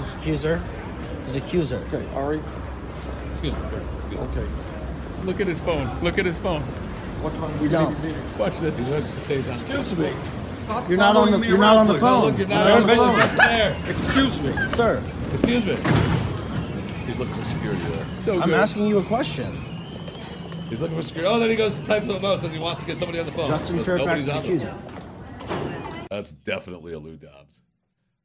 his 0.00 0.14
accuser, 0.14 0.62
his 1.24 1.36
accuser. 1.36 1.86
Okay, 1.92 2.06
Ari. 2.14 2.40
Excuse 3.32 3.54
me. 3.54 3.58
Okay. 4.18 4.46
Look 5.24 5.40
at 5.40 5.46
his 5.46 5.60
phone. 5.60 5.88
Look 6.02 6.18
at 6.18 6.26
his 6.26 6.38
phone. 6.38 6.60
What 7.22 7.34
time 7.34 7.58
we 7.60 7.68
down? 7.68 7.96
Watch 8.38 8.58
this. 8.60 8.78
Excuse 9.48 9.96
me. 9.98 10.12
You're 10.88 10.98
not 10.98 11.16
on 11.16 11.30
the. 11.30 11.46
You're 11.46 11.58
not 11.58 11.76
on 11.76 11.86
the 11.86 11.98
phone. 11.98 12.26
Look, 12.30 12.38
you're 12.38 12.48
not 12.48 12.66
You're 12.66 12.76
on 12.76 12.86
the 12.86 12.96
phone. 12.96 13.28
phone. 13.28 13.36
there. 13.38 13.76
Excuse 13.88 14.40
me. 14.40 14.52
Sir, 14.74 15.02
Excuse 15.32 15.64
me. 15.64 15.76
He's 17.06 17.18
looking 17.18 17.34
for 17.34 17.44
security 17.44 17.82
there. 17.84 18.04
So 18.14 18.40
I'm 18.40 18.52
asking 18.54 18.86
you 18.86 18.98
a 18.98 19.02
question. 19.04 19.50
He's 20.68 20.82
looking 20.82 20.96
for 20.96 21.02
security. 21.02 21.34
Oh, 21.34 21.38
then 21.38 21.48
he 21.48 21.56
goes 21.56 21.76
to 21.78 21.84
type 21.84 22.04
them 22.06 22.22
out 22.24 22.40
because 22.40 22.52
he 22.52 22.58
wants 22.58 22.80
to 22.80 22.86
get 22.86 22.98
somebody 22.98 23.18
on 23.18 23.26
the 23.26 23.32
phone. 23.32 23.48
Justin 23.48 23.82
Fairfax, 23.82 24.04
nobody's 24.06 24.24
is 24.24 24.30
on 24.30 24.42
the 24.42 24.48
accuser. 24.48 24.74
phone. 25.46 26.06
That's 26.10 26.32
definitely 26.32 26.92
a 26.92 26.98
Lou 26.98 27.16
Dobbs. 27.16 27.60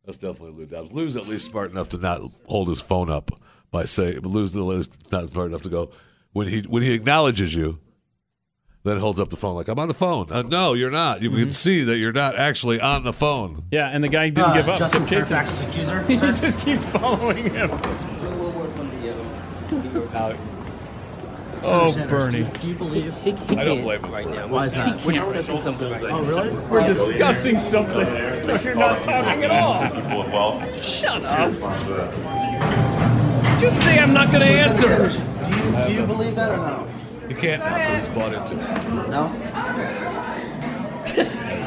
That's 0.06 0.18
definitely 0.18 0.58
Lou 0.58 0.66
Dobbs. 0.66 0.92
Lou's 0.92 1.16
at 1.16 1.28
least 1.28 1.46
smart 1.46 1.72
enough 1.72 1.90
to 1.90 1.98
not 1.98 2.22
hold 2.48 2.68
his 2.68 2.82
phone 2.82 3.10
up 3.10 3.32
by 3.72 3.86
saying 3.86 4.20
Lou's 4.20 4.52
the 4.52 4.64
least 4.64 4.98
not 5.12 5.30
smart 5.30 5.48
enough 5.48 5.62
to 5.64 5.70
go 5.70 5.92
when 6.34 6.48
he 6.48 6.62
when 6.62 6.84
he 6.84 6.94
acknowledges 6.94 7.56
you, 7.56 7.80
then 8.84 8.98
holds 8.98 9.20
up 9.20 9.30
the 9.30 9.38
phone 9.38 9.56
like 9.56 9.68
I'm 9.70 9.80
on 9.80 9.88
the 9.88 9.94
phone. 9.94 10.28
Uh, 10.32 10.42
no, 10.42 10.74
you're 10.74 10.92
not. 10.92 11.22
You 11.22 11.30
can 11.32 11.52
see 11.52 11.84
that 11.86 11.98
you're 11.98 12.12
not 12.14 12.36
actually 12.36 12.80
on 12.82 13.04
the 13.04 13.14
phone. 13.14 13.64
Yeah, 13.72 13.88
and 13.90 14.04
the 14.04 14.10
guy 14.10 14.30
didn't 14.30 14.52
Uh, 14.52 14.54
give 14.56 14.70
up. 14.70 14.78
Justin 14.80 15.06
kept 15.06 15.30
chasing 15.30 15.38
him. 15.38 15.46
Fairfax's 15.46 15.64
accuser, 15.64 16.04
He 16.08 16.18
sir? 16.18 16.32
just 16.48 16.60
keeps 16.60 16.84
following 16.86 17.50
him. 17.50 17.70
Oh, 21.66 21.92
Sanders, 21.92 22.10
Bernie. 22.12 22.44
Do, 22.44 22.50
do 22.60 22.68
you 22.68 22.76
believe? 22.76 23.28
I 23.58 23.64
don't 23.64 23.82
blame 23.84 24.04
him. 24.04 24.12
right 24.12 24.28
now. 24.30 24.48
Why 24.48 24.66
is 24.66 24.74
that? 24.74 25.02
We're 25.06 25.14
discussing 25.14 25.62
something 25.62 25.90
right 25.92 26.04
Oh, 26.12 26.22
really? 26.24 26.50
We're 26.68 26.86
discussing 26.88 27.60
something. 27.60 28.06
You're 28.66 28.76
not 28.76 29.02
talking 29.02 29.44
at 29.46 29.52
all. 29.52 30.62
Shut 30.82 31.24
up. 31.24 31.52
Just 33.62 33.82
say 33.84 33.98
I'm 34.00 34.14
not 34.14 34.28
going 34.30 34.42
to 34.42 34.50
answer. 34.50 35.10
Sanders, 35.10 35.18
do 35.18 35.24
you, 35.24 35.86
do 35.86 36.02
you 36.02 36.06
believe 36.06 36.36
that 36.36 36.52
or 36.52 36.58
no? 36.58 36.88
You 37.34 37.40
can't 37.40 37.64
because 37.64 38.06
he's 38.06 38.16
bought 38.16 38.34
into 38.34 38.54
it. 38.54 39.10
No? 39.10 39.24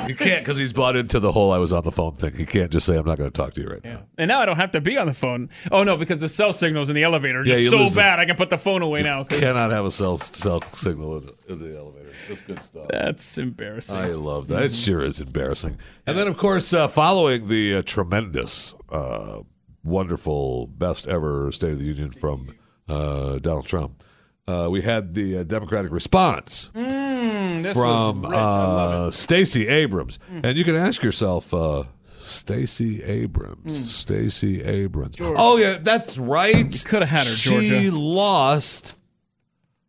You 0.09 0.15
can't 0.15 0.39
because 0.41 0.57
he's 0.57 0.73
bought 0.73 0.95
into 0.95 1.19
the 1.19 1.33
whole 1.33 1.51
I 1.51 1.59
was 1.59 1.73
on 1.73 1.83
the 1.83 1.91
phone 1.91 2.15
thing. 2.15 2.33
He 2.35 2.47
can't 2.47 2.71
just 2.71 2.87
say 2.87 2.97
I'm 2.97 3.05
not 3.05 3.19
going 3.19 3.29
to 3.31 3.37
talk 3.37 3.55
to 3.55 3.61
you 3.61 3.69
right 3.69 3.83
now. 3.83 4.03
And 4.19 4.29
now 4.29 4.41
I 4.41 4.47
don't 4.47 4.57
have 4.57 4.71
to 4.73 4.81
be 4.81 4.97
on 4.97 5.09
the 5.09 5.15
phone. 5.15 5.51
Oh 5.73 5.83
no, 5.83 5.97
because 5.97 6.21
the 6.21 6.29
cell 6.29 6.53
signals 6.53 6.89
in 6.91 6.95
the 6.95 7.03
elevator 7.03 7.41
are 7.41 7.45
Yeah, 7.45 7.55
just 7.55 7.63
you 7.65 7.71
so 7.71 7.77
lose 7.79 7.95
this- 7.95 8.05
bad 8.07 8.21
I 8.21 8.25
can 8.25 8.37
put 8.37 8.51
the 8.51 8.59
phone 8.59 8.83
away 8.83 9.03
now. 9.03 9.25
'cause 9.25 9.41
Cannot 9.41 9.73
have 9.73 9.85
a 9.85 9.91
cell 9.91 10.17
cell 10.17 10.63
signal 10.63 11.19
in 11.19 11.27
the, 11.27 11.35
in 11.53 11.59
the 11.59 11.77
elevator. 11.77 12.11
That's 12.29 12.41
good 12.43 12.61
stuff. 12.61 12.87
That's 12.89 13.37
embarrassing. 13.39 13.97
I 13.97 14.07
love 14.11 14.47
that. 14.49 14.63
It 14.63 14.73
sure 14.73 15.03
is 15.05 15.21
embarrassing. 15.21 15.77
And 16.07 16.17
then, 16.17 16.29
of 16.29 16.37
course, 16.37 16.73
uh, 16.73 16.87
following 16.87 17.49
the 17.49 17.77
uh, 17.77 17.83
tremendous, 17.85 18.75
uh, 18.91 19.41
wonderful, 19.83 20.69
best 20.69 21.09
ever 21.09 21.51
State 21.51 21.71
of 21.73 21.79
the 21.81 21.85
Union 21.85 22.11
from 22.13 22.55
uh, 22.89 23.39
Donald 23.39 23.67
Trump, 23.67 24.03
uh, 24.49 24.69
we 24.71 24.83
had 24.83 25.15
the 25.15 25.39
uh, 25.39 25.43
Democratic 25.43 25.91
response 25.93 26.71
Mm, 26.75 27.63
this 27.63 27.77
from 27.77 28.23
was 28.23 28.31
rich. 28.31 28.39
I 28.39 28.43
love 28.43 29.07
uh, 29.09 29.11
Stacey 29.11 29.67
Abrams. 29.69 30.19
And 30.31 30.57
you 30.57 30.65
can 30.65 30.75
ask 30.77 31.03
yourself, 31.03 31.53
uh, 31.55 31.85
Stacey 32.19 33.03
Abrams, 33.05 33.81
Mm. 33.81 33.87
Stacey 33.87 34.63
Abrams. 34.63 35.17
Oh 35.21 35.57
yeah, 35.59 35.79
that's 35.81 36.19
right. 36.19 36.85
Could 36.87 37.03
have 37.03 37.09
had 37.09 37.27
her, 37.27 37.33
She 37.33 37.51
Georgia. 37.51 37.91
lost, 37.97 38.95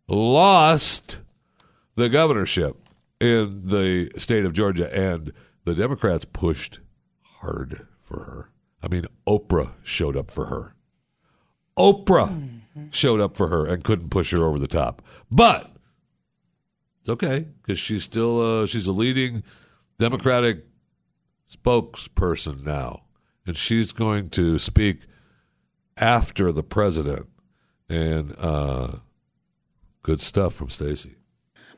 lost 0.07 1.19
the 1.95 2.09
governorship 2.09 2.77
in 3.19 3.67
the 3.67 4.11
state 4.17 4.45
of 4.45 4.53
Georgia, 4.53 4.95
and 4.95 5.33
the 5.65 5.73
Democrats 5.75 6.25
pushed 6.25 6.79
hard 7.41 7.87
for 8.01 8.19
her. 8.23 8.51
I 8.81 8.87
mean, 8.87 9.05
Oprah 9.27 9.71
showed 9.83 10.15
up 10.15 10.29
for 10.31 10.45
her. 10.45 10.75
Oprah 11.77 12.29
Mm-hmm. 12.29 12.56
Showed 12.91 13.19
up 13.19 13.37
for 13.37 13.47
her 13.47 13.65
and 13.65 13.83
couldn't 13.83 14.09
push 14.09 14.31
her 14.31 14.43
over 14.43 14.59
the 14.59 14.67
top. 14.67 15.01
But 15.31 15.71
it's 16.99 17.09
okay 17.09 17.47
because 17.61 17.79
she's 17.79 18.03
still 18.03 18.41
uh, 18.41 18.65
she's 18.65 18.87
a 18.87 18.91
leading 18.91 19.43
Democratic 19.97 20.65
spokesperson 21.49 22.63
now, 22.63 23.03
and 23.45 23.57
she's 23.57 23.91
going 23.91 24.29
to 24.29 24.59
speak 24.59 25.01
after 25.97 26.51
the 26.51 26.63
president. 26.63 27.27
And 27.89 28.35
uh, 28.37 28.97
good 30.03 30.19
stuff 30.19 30.53
from 30.53 30.69
Stacey. 30.69 31.15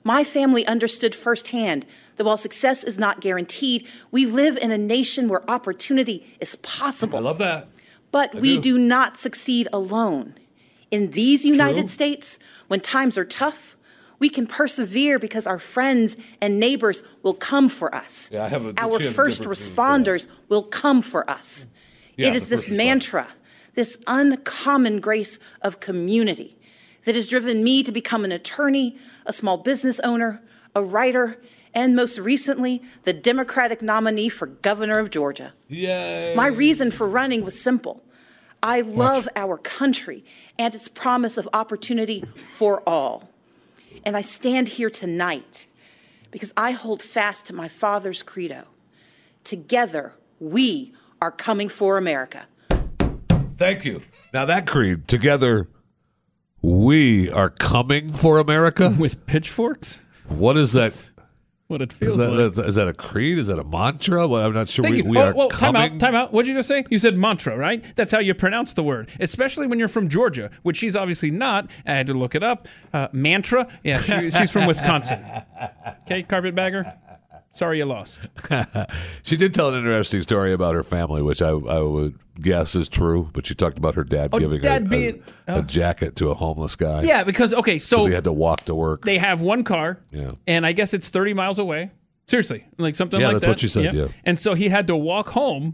My 0.03 0.23
family 0.23 0.65
understood 0.65 1.13
firsthand 1.13 1.85
that 2.15 2.23
while 2.23 2.37
success 2.37 2.83
is 2.83 2.97
not 2.97 3.21
guaranteed, 3.21 3.87
we 4.11 4.25
live 4.25 4.57
in 4.57 4.71
a 4.71 4.77
nation 4.77 5.27
where 5.27 5.47
opportunity 5.49 6.25
is 6.39 6.55
possible. 6.57 7.17
I 7.17 7.21
love 7.21 7.37
that. 7.37 7.67
But 8.11 8.35
I 8.35 8.39
we 8.39 8.55
do. 8.55 8.61
do 8.61 8.77
not 8.79 9.17
succeed 9.17 9.67
alone. 9.71 10.35
In 10.91 11.11
these 11.11 11.45
United 11.45 11.81
True. 11.81 11.89
States, 11.89 12.39
when 12.67 12.79
times 12.79 13.17
are 13.17 13.25
tough, 13.25 13.75
we 14.19 14.29
can 14.29 14.47
persevere 14.47 15.17
because 15.19 15.47
our 15.47 15.59
friends 15.59 16.17
and 16.41 16.59
neighbors 16.59 17.03
will 17.23 17.33
come 17.33 17.69
for 17.69 17.93
us. 17.93 18.29
Yeah, 18.31 18.43
I 18.43 18.47
have 18.49 18.65
a- 18.65 18.73
our 18.77 18.91
first 18.91 19.01
different 19.01 19.35
view 19.35 19.43
for 19.45 19.55
that. 19.55 19.73
responders 19.73 20.27
will 20.49 20.63
come 20.63 21.01
for 21.01 21.29
us. 21.29 21.67
Yeah, 22.17 22.29
it 22.29 22.35
is 22.35 22.47
this 22.47 22.69
mantra, 22.69 23.27
this 23.75 23.97
uncommon 24.07 24.99
grace 24.99 25.39
of 25.61 25.79
community 25.79 26.57
that 27.05 27.15
has 27.15 27.29
driven 27.29 27.63
me 27.63 27.81
to 27.83 27.91
become 27.91 28.25
an 28.25 28.31
attorney, 28.31 28.97
a 29.25 29.31
small 29.31 29.57
business 29.57 29.99
owner, 30.01 30.41
a 30.75 30.83
writer, 30.83 31.41
and 31.73 31.95
most 31.95 32.17
recently, 32.17 32.81
the 33.05 33.13
Democratic 33.13 33.81
nominee 33.81 34.27
for 34.27 34.47
governor 34.47 34.99
of 34.99 35.11
Georgia. 35.11 35.53
Yay! 35.69 36.33
My 36.35 36.47
reason 36.47 36.91
for 36.91 37.07
running 37.07 37.45
was 37.45 37.59
simple. 37.59 38.03
I 38.61 38.81
love 38.81 39.27
our 39.35 39.57
country 39.57 40.23
and 40.57 40.75
its 40.75 40.87
promise 40.87 41.37
of 41.37 41.47
opportunity 41.53 42.23
for 42.47 42.81
all. 42.87 43.29
And 44.05 44.17
I 44.17 44.21
stand 44.21 44.67
here 44.67 44.89
tonight 44.89 45.67
because 46.31 46.53
I 46.57 46.71
hold 46.71 47.01
fast 47.01 47.45
to 47.47 47.53
my 47.53 47.67
father's 47.67 48.21
credo. 48.21 48.63
Together, 49.43 50.13
we 50.39 50.93
are 51.21 51.31
coming 51.31 51.69
for 51.69 51.97
America. 51.97 52.47
Thank 53.57 53.85
you. 53.85 54.01
Now 54.33 54.45
that 54.45 54.67
creed 54.67 55.07
together, 55.07 55.67
we 56.61 57.29
are 57.31 57.49
coming 57.49 58.11
for 58.11 58.39
America 58.39 58.93
with 58.97 59.25
pitchforks. 59.25 60.01
What 60.27 60.57
is 60.57 60.73
that? 60.73 61.11
What 61.69 61.83
it 61.83 61.93
feels 61.93 62.17
that, 62.17 62.31
like. 62.31 62.67
is 62.67 62.73
that 62.73 62.87
a 62.87 62.93
creed? 62.95 63.37
Is 63.37 63.45
that 63.45 63.59
a 63.59 63.63
mantra? 63.63 64.27
Well, 64.27 64.41
I'm 64.41 64.53
not 64.53 64.69
sure. 64.69 64.81
Thank 64.81 64.95
We, 64.95 65.03
you. 65.03 65.09
we 65.09 65.17
oh, 65.19 65.25
are 65.25 65.33
whoa, 65.33 65.49
time 65.49 65.75
coming. 65.75 65.93
out, 65.93 65.99
time 65.99 66.15
out. 66.15 66.33
What 66.33 66.45
did 66.45 66.49
you 66.53 66.57
just 66.57 66.67
say? 66.67 66.83
You 66.89 66.97
said 66.97 67.15
mantra, 67.15 67.55
right? 67.55 67.83
That's 67.95 68.11
how 68.11 68.17
you 68.17 68.33
pronounce 68.33 68.73
the 68.73 68.81
word, 68.81 69.11
especially 69.19 69.67
when 69.67 69.77
you're 69.77 69.87
from 69.87 70.09
Georgia, 70.09 70.49
which 70.63 70.77
she's 70.77 70.95
obviously 70.95 71.29
not. 71.29 71.69
I 71.85 71.93
had 71.93 72.07
to 72.07 72.15
look 72.15 72.33
it 72.33 72.41
up. 72.41 72.67
Uh, 72.91 73.09
mantra? 73.11 73.67
Yeah, 73.83 74.01
she, 74.01 74.31
she's 74.31 74.49
from 74.51 74.65
Wisconsin. 74.65 75.23
Okay, 76.05 76.23
carpetbagger. 76.23 76.91
Sorry 77.59 77.77
you 77.79 77.83
lost. 77.85 78.25
she 79.23 79.35
did 79.35 79.53
tell 79.53 79.67
an 79.67 79.75
interesting 79.75 80.21
story 80.21 80.53
about 80.53 80.75
her 80.75 80.83
family, 80.83 81.21
which 81.21 81.41
I, 81.41 81.49
I 81.49 81.81
would 81.81 82.17
guess 82.39 82.73
is 82.73 82.87
true. 82.87 83.29
But 83.33 83.45
she 83.45 83.53
talked 83.53 83.77
about 83.77 83.95
her 83.95 84.05
dad 84.05 84.29
Oh, 84.31 84.39
giving 84.39 84.61
dad 84.61 84.83
a, 84.83 84.85
a- 84.85 84.89
being- 84.89 85.23
a, 85.45 85.55
oh. 85.55 85.61
jacket 85.63 86.15
to 86.15 86.29
a 86.29 86.33
homeless 86.33 86.77
guy. 86.77 87.01
Yeah, 87.01 87.25
because 87.25 87.53
okay, 87.53 87.77
so 87.77 88.05
he 88.05 88.13
had 88.13 88.23
to 88.23 88.31
walk 88.31 88.61
to 88.65 88.73
work. 88.75 89.03
they 89.03 89.17
have 89.17 89.41
one 89.41 89.65
car, 89.65 89.99
Yeah. 90.09 90.31
and 90.47 90.65
I 90.65 90.71
guess 90.71 90.93
it's 90.93 91.09
30 91.09 91.33
miles 91.33 91.59
away. 91.59 91.91
Seriously, 92.27 92.65
like 92.77 92.95
something 92.95 93.19
Yeah, 93.19 93.25
like 93.27 93.33
that's 93.35 93.43
that. 93.45 93.49
what 93.51 93.59
she 93.59 93.67
said, 93.67 93.93
yeah. 93.93 94.07
And 94.23 94.39
so 94.39 94.53
he 94.53 94.69
had 94.69 94.87
to 94.87 94.95
walk 94.95 95.27
home, 95.27 95.73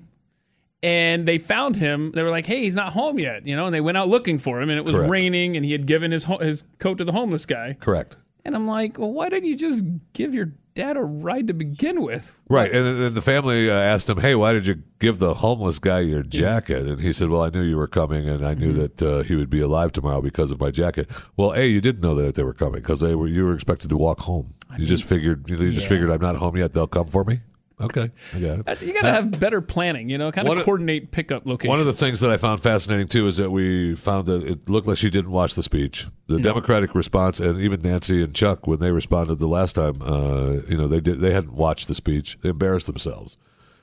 and 0.81 1.27
they 1.27 1.38
found 1.38 1.75
him. 1.75 2.13
They 2.13 2.23
were 2.23 2.31
like, 2.31 2.45
"Hey, 2.47 2.61
he's 2.61 2.75
not 2.75 2.93
home 2.93 3.19
yet," 3.19 3.45
you 3.45 3.55
know. 3.55 3.65
And 3.65 3.75
they 3.75 3.81
went 3.81 3.97
out 3.97 4.07
looking 4.09 4.39
for 4.39 4.59
him, 4.61 4.69
and 4.71 4.79
it 4.79 4.86
was 4.86 4.95
Correct. 4.95 5.11
raining, 5.11 5.55
and 5.55 5.63
he 5.65 5.71
had 5.71 5.86
given 5.86 6.11
his 6.11 6.23
ho- 6.23 6.38
his 6.39 6.63
coat 6.79 6.97
to 6.99 7.03
the 7.05 7.11
homeless 7.11 7.45
guy. 7.45 7.75
Correct. 7.79 8.17
And 8.45 8.55
I'm 8.55 8.67
like, 8.67 8.97
well, 8.97 9.11
why 9.11 9.27
didn't 9.29 9.49
you 9.49 9.55
just 9.55 9.83
give 10.13 10.33
your 10.33 10.51
dad 10.76 10.97
a 10.97 11.01
ride 11.01 11.47
to 11.47 11.53
begin 11.53 12.01
with? 12.03 12.34
Right, 12.49 12.71
and 12.71 12.86
then 12.86 13.13
the 13.15 13.21
family 13.21 13.69
uh, 13.69 13.73
asked 13.73 14.07
him, 14.09 14.17
"Hey, 14.19 14.36
why 14.36 14.53
did 14.53 14.65
you 14.67 14.84
give 14.99 15.17
the 15.19 15.34
homeless 15.34 15.80
guy 15.80 16.01
your 16.01 16.21
jacket?" 16.21 16.86
And 16.86 16.99
he 16.99 17.11
said, 17.13 17.30
"Well, 17.30 17.41
I 17.41 17.49
knew 17.49 17.61
you 17.63 17.78
were 17.78 17.88
coming, 17.88 18.30
and 18.30 18.45
I 18.45 18.53
knew 18.53 18.73
Mm-hmm. 18.73 18.80
that 18.82 19.01
uh, 19.01 19.23
he 19.23 19.36
would 19.36 19.49
be 19.49 19.61
alive 19.61 19.91
tomorrow 19.93 20.21
because 20.21 20.51
of 20.51 20.59
my 20.59 20.69
jacket." 20.69 21.09
Well, 21.38 21.53
a, 21.53 21.65
you 21.65 21.82
didn't 21.82 22.01
know 22.01 22.13
that 22.15 22.36
they 22.36 22.43
were 22.43 22.53
coming 22.53 22.82
because 22.82 22.99
they 22.99 23.15
were. 23.15 23.28
You 23.28 23.45
were 23.45 23.53
expected 23.55 23.89
to 23.89 23.97
walk 23.97 24.19
home. 24.19 24.53
You 24.78 24.86
just 24.86 25.03
figured. 25.05 25.49
You 25.49 25.57
just 25.71 25.84
Yeah. 25.84 25.89
figured 25.89 26.09
I'm 26.11 26.21
not 26.21 26.36
home 26.36 26.57
yet. 26.57 26.73
They'll 26.73 26.88
come 26.88 27.07
for 27.07 27.23
me. 27.23 27.39
Okay, 27.82 28.09
I 28.34 28.39
got 28.39 28.59
it. 28.59 28.65
That's, 28.65 28.84
you 28.84 28.93
got 28.93 29.01
to 29.01 29.11
have 29.11 29.38
better 29.38 29.59
planning, 29.59 30.09
you 30.09 30.17
know, 30.17 30.32
kind 30.32 30.47
of 30.47 30.57
of- 30.57 30.63
coordinate 30.63 31.11
pickup 31.11 31.45
locations. 31.45 31.69
One 31.69 31.82
of 31.82 31.86
the 31.86 31.93
things 31.93 32.21
that 32.21 32.30
I 32.32 32.38
found 32.38 32.61
fascinating 32.61 33.07
too 33.09 33.28
is 33.28 33.36
that 33.38 33.51
we 33.51 33.95
found 33.95 34.28
that 34.28 34.43
it 34.43 34.69
looked 34.69 34.88
like 34.88 34.97
she 34.97 35.09
didn't 35.09 35.32
watch 35.32 35.55
the 35.55 35.63
speech. 35.63 36.07
The 36.28 36.39
Democratic 36.39 36.95
response, 36.95 37.39
and 37.41 37.59
even 37.59 37.82
Nancy 37.82 38.23
and 38.23 38.34
Chuck, 38.34 38.65
when 38.65 38.80
they 38.80 38.91
responded 38.91 39.36
the 39.39 39.47
last 39.47 39.73
time, 39.73 39.95
uh, 40.01 40.61
you 40.69 40.78
know, 40.78 40.88
they 40.88 41.01
did 41.01 41.19
they 41.19 41.34
hadn't 41.34 41.53
watched 41.53 41.88
the 41.89 41.95
speech. 41.95 42.38
They 42.41 42.49
embarrassed 42.49 42.88
themselves 42.88 43.38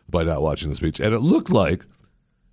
by 0.09 0.25
not 0.25 0.41
watching 0.41 0.71
the 0.71 0.77
speech, 0.77 0.99
and 0.99 1.13
it 1.15 1.21
looked 1.21 1.51
like. 1.51 1.83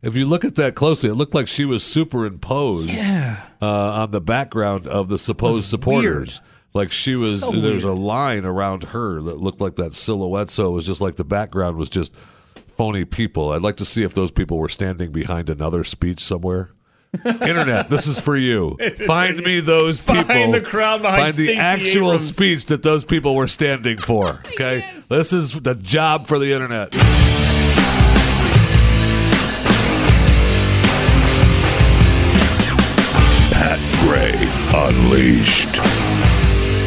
If 0.01 0.15
you 0.15 0.25
look 0.27 0.45
at 0.45 0.55
that 0.55 0.75
closely, 0.75 1.09
it 1.09 1.15
looked 1.15 1.33
like 1.35 1.49
she 1.49 1.65
was 1.65 1.83
superimposed 1.83 2.89
Yeah. 2.89 3.35
uh, 3.61 3.65
on 3.65 4.11
the 4.11 4.21
background 4.21 4.87
of 4.87 5.09
the 5.09 5.19
supposed 5.19 5.65
supporters. 5.65 6.39
Like 6.73 6.91
she 6.91 7.15
was, 7.15 7.41
So 7.41 7.51
there's 7.51 7.83
a 7.83 7.93
line 7.93 8.45
around 8.45 8.83
her 8.85 9.21
that 9.21 9.37
looked 9.39 9.59
like 9.61 9.75
that 9.77 9.93
silhouette. 9.95 10.49
So 10.49 10.67
it 10.67 10.71
was 10.73 10.85
just 10.85 11.01
like 11.01 11.15
the 11.15 11.23
background 11.23 11.77
was 11.77 11.89
just 11.89 12.15
phony 12.67 13.05
people. 13.05 13.51
I'd 13.51 13.61
like 13.61 13.77
to 13.77 13.85
see 13.85 14.03
if 14.03 14.13
those 14.13 14.31
people 14.31 14.57
were 14.57 14.69
standing 14.69 15.11
behind 15.11 15.49
another 15.49 15.83
speech 15.83 16.19
somewhere. 16.21 16.71
Internet, 17.25 17.89
this 17.89 18.05
is 18.05 18.19
for 18.19 18.35
you. 18.37 18.77
Find 19.07 19.41
me 19.43 19.61
those 19.61 19.99
people. 19.99 20.25
Find 20.25 20.53
the 20.53 20.61
crowd 20.61 21.01
behind 21.01 21.21
Find 21.21 21.33
the 21.33 21.45
Stacey 21.45 21.57
actual 21.57 22.11
Abrams. 22.13 22.35
speech 22.35 22.65
that 22.65 22.83
those 22.83 23.03
people 23.03 23.33
were 23.35 23.47
standing 23.47 23.97
for. 23.97 24.39
Okay, 24.59 24.85
this 25.09 25.33
is 25.33 25.53
the 25.53 25.73
job 25.73 26.27
for 26.27 26.37
the 26.37 26.51
internet. 26.53 26.91
Pat 33.51 33.79
Gray 34.01 34.35
Unleashed. 34.73 35.79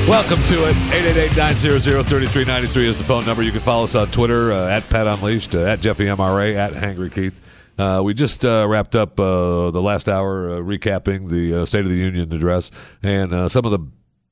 Welcome 0.08 0.42
to 0.42 0.68
it. 0.68 0.74
888-900-3393 0.74 2.76
is 2.84 2.98
the 2.98 3.04
phone 3.04 3.24
number. 3.24 3.42
You 3.42 3.52
can 3.52 3.60
follow 3.60 3.84
us 3.84 3.94
on 3.94 4.10
Twitter 4.10 4.52
uh, 4.52 4.68
at 4.68 4.88
Pat 4.90 5.06
Unleashed, 5.06 5.54
uh, 5.54 5.64
at 5.64 5.80
Jeffy 5.80 6.06
MRA, 6.06 6.56
at 6.56 6.72
Hangry 6.72 7.12
Keith. 7.12 7.40
Uh, 7.78 8.02
we 8.04 8.12
just 8.12 8.44
uh, 8.44 8.66
wrapped 8.68 8.96
up 8.96 9.18
uh, 9.18 9.70
the 9.70 9.80
last 9.80 10.08
hour 10.08 10.50
uh, 10.50 10.54
recapping 10.56 11.30
the 11.30 11.64
State 11.66 11.84
of 11.84 11.90
the 11.90 11.96
Union 11.96 12.32
address 12.32 12.70
and 13.02 13.50
some 13.50 13.64
of 13.64 13.70
the 13.70 13.78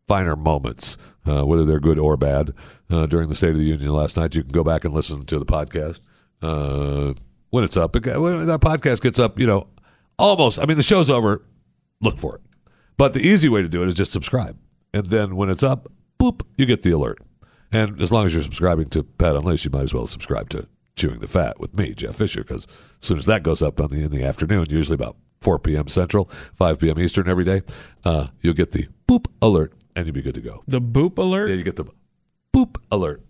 finer 0.07 0.37
moments, 0.37 0.99
whether 1.25 1.65
they're 1.65 1.81
good 1.81 1.99
or 1.99 2.17
bad, 2.17 2.53
during 3.09 3.29
the 3.29 3.37
State 3.37 3.51
of 3.51 3.59
the 3.59 3.65
Union 3.65 3.93
last 3.93 4.17
night. 4.17 4.35
You 4.35 4.43
can 4.43 4.53
go 4.53 4.65
back 4.65 4.85
and 4.85 4.93
listen 4.93 5.25
to 5.27 5.39
the 5.39 5.47
podcast 5.47 6.01
when 6.41 7.65
it's 7.65 7.77
up. 7.77 7.95
When 7.95 8.47
that 8.47 8.61
podcast 8.61 9.03
gets 9.03 9.19
up, 9.19 9.39
you 9.39 9.47
know, 9.47 9.69
almost. 10.19 10.59
I 10.59 10.67
mean, 10.67 10.77
the 10.77 10.83
show's 10.83 11.09
over. 11.09 11.43
Look 12.01 12.19
for 12.19 12.35
it. 12.35 12.41
But 12.97 13.15
the 13.15 13.21
easy 13.21 13.49
way 13.49 13.63
to 13.63 13.69
do 13.69 13.83
it 13.83 13.89
is 13.89 13.95
just 13.95 14.13
subscribe, 14.13 14.59
and 14.93 15.07
then 15.07 15.37
when 15.37 15.51
it's 15.51 15.63
up, 15.63 15.91
boop, 16.19 16.43
you 16.57 16.67
get 16.67 16.83
the 16.83 16.91
alert. 16.91 17.19
And 17.73 18.01
as 18.01 18.11
long 18.11 18.27
as 18.27 18.35
you're 18.35 18.43
subscribing 18.43 18.89
to 18.91 19.03
Pat 19.03 19.37
Unleashed, 19.37 19.65
you 19.65 19.71
might 19.71 19.85
as 19.85 19.95
well 19.95 20.07
subscribe 20.07 20.51
to 20.51 20.67
Chewing 20.97 21.21
the 21.21 21.29
Fat 21.29 21.61
with 21.61 21.77
me, 21.77 21.95
Jeff 21.95 22.17
Fisher, 22.17 22.43
because 22.43 22.67
as 22.67 23.07
soon 23.07 23.19
as 23.19 23.27
that 23.27 23.43
goes 23.43 23.63
up 23.63 23.81
on 23.81 23.91
the 23.91 24.03
in 24.03 24.11
the 24.11 24.25
afternoon, 24.25 24.67
usually 24.69 24.95
about 24.95 25.17
4 25.41 25.59
p.m. 25.61 25.89
Central, 25.89 26.25
5 26.55 26.79
p.m. 26.79 26.99
Eastern 26.99 27.29
every 27.29 27.45
day, 27.45 27.63
uh, 28.05 28.27
you'll 28.41 28.55
get 28.55 28.73
the 28.73 28.89
boop 29.09 29.27
alert, 29.41 29.73
and 29.95 30.07
you'll 30.07 30.15
be 30.15 30.23
good 30.23 30.35
to 30.35 30.41
go. 30.41 30.63
The 30.67 30.81
boop 30.81 31.19
alert. 31.19 31.49
Yeah, 31.49 31.57
you 31.57 31.63
get 31.63 31.77
the 31.77 31.87
boop 32.55 32.77
alert. 32.91 33.23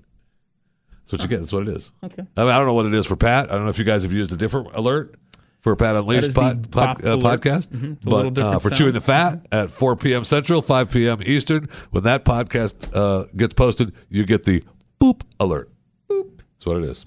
That's 1.03 1.13
what 1.13 1.23
you 1.23 1.29
get. 1.29 1.41
That's 1.41 1.53
what 1.53 1.69
it 1.69 1.77
is. 1.77 1.93
Okay. 2.03 2.23
I, 2.37 2.41
mean, 2.41 2.51
I 2.51 2.57
don't 2.59 2.67
know 2.67 2.75
what 2.75 2.87
it 2.87 2.95
is 2.95 3.05
for 3.07 3.17
Pat. 3.17 3.51
I 3.51 3.55
don't 3.55 3.65
know 3.65 3.71
if 3.71 3.79
you 3.79 3.85
guys 3.85 4.05
have 4.05 4.13
used 4.13 4.33
a 4.33 4.37
different 4.37 4.69
alert 4.75 5.17
for 5.61 5.73
a 5.73 5.77
Pat 5.77 5.97
Unleashed 5.97 6.29
is 6.29 6.35
pod, 6.35 6.71
pod, 6.71 7.05
uh, 7.05 7.15
alert. 7.17 7.41
podcast. 7.43 7.69
Mhm. 7.69 8.07
A 8.07 8.09
But 8.09 8.39
uh, 8.39 8.59
for 8.59 8.69
sound. 8.69 8.79
Chewing 8.79 8.93
the 8.95 9.01
Fat 9.01 9.47
at 9.53 9.71
4 9.71 9.97
p.m. 9.97 10.25
Central, 10.25 10.63
5 10.63 10.91
p.m. 10.91 11.19
Eastern, 11.25 11.69
when 11.91 12.03
that 12.05 12.25
podcast 12.25 12.89
uh, 12.95 13.27
gets 13.37 13.55
posted, 13.55 13.93
you 14.09 14.25
get 14.25 14.45
the 14.45 14.63
boop 15.01 15.23
alert. 15.39 15.71
Boop. 16.09 16.39
That's 16.53 16.67
what 16.67 16.79
it 16.79 16.85
is. 16.85 17.05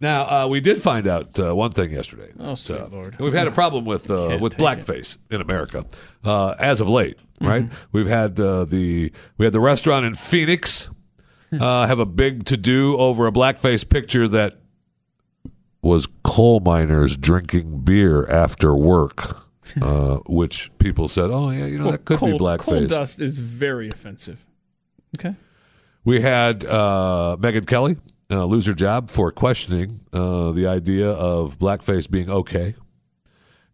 Now, 0.00 0.22
uh, 0.44 0.48
we 0.48 0.60
did 0.60 0.82
find 0.82 1.06
out 1.06 1.38
uh, 1.40 1.54
one 1.54 1.70
thing 1.70 1.90
yesterday. 1.92 2.30
Oh, 2.38 2.54
sweet 2.54 2.90
Lord. 2.92 3.18
We've 3.18 3.32
had 3.32 3.46
a 3.46 3.50
problem 3.52 3.84
with 3.86 4.10
uh, 4.10 4.36
with 4.40 4.56
blackface 4.56 5.16
in 5.30 5.40
America 5.40 5.84
uh, 6.24 6.54
as 6.58 6.80
of 6.80 6.88
late, 6.88 7.16
Mm-hmm. 7.40 7.46
right? 7.46 7.72
We've 7.92 8.06
had 8.06 8.38
uh, 8.38 8.64
the 8.64 9.12
we 9.38 9.46
had 9.46 9.52
the 9.52 9.60
restaurant 9.60 10.04
in 10.04 10.14
Phoenix 10.14 10.90
uh, 11.58 11.86
have 11.86 11.98
a 12.00 12.06
big 12.06 12.44
to 12.46 12.56
do 12.56 12.96
over 12.98 13.26
a 13.26 13.32
blackface 13.32 13.88
picture 13.88 14.28
that 14.28 14.58
was 15.84 16.08
coal 16.22 16.60
miners 16.60 17.16
drinking 17.16 17.80
beer 17.80 18.26
after 18.28 18.74
work, 18.74 19.36
uh, 19.82 20.16
which 20.26 20.70
people 20.78 21.08
said, 21.08 21.30
"Oh 21.30 21.50
yeah, 21.50 21.66
you 21.66 21.78
know 21.78 21.90
that 21.90 22.04
could 22.04 22.18
coal, 22.18 22.32
be 22.32 22.38
Coal 22.38 22.56
blackface." 22.56 22.88
dust 22.88 23.20
is 23.20 23.38
very 23.38 23.88
offensive. 23.88 24.44
Okay. 25.16 25.36
We 26.04 26.20
had 26.20 26.64
uh, 26.64 27.36
Megyn 27.38 27.66
Kelly 27.66 27.96
uh, 28.30 28.44
lose 28.44 28.66
her 28.66 28.74
job 28.74 29.10
for 29.10 29.30
questioning 29.30 30.00
uh, 30.12 30.52
the 30.52 30.66
idea 30.66 31.10
of 31.10 31.58
blackface 31.58 32.10
being 32.10 32.28
okay. 32.28 32.74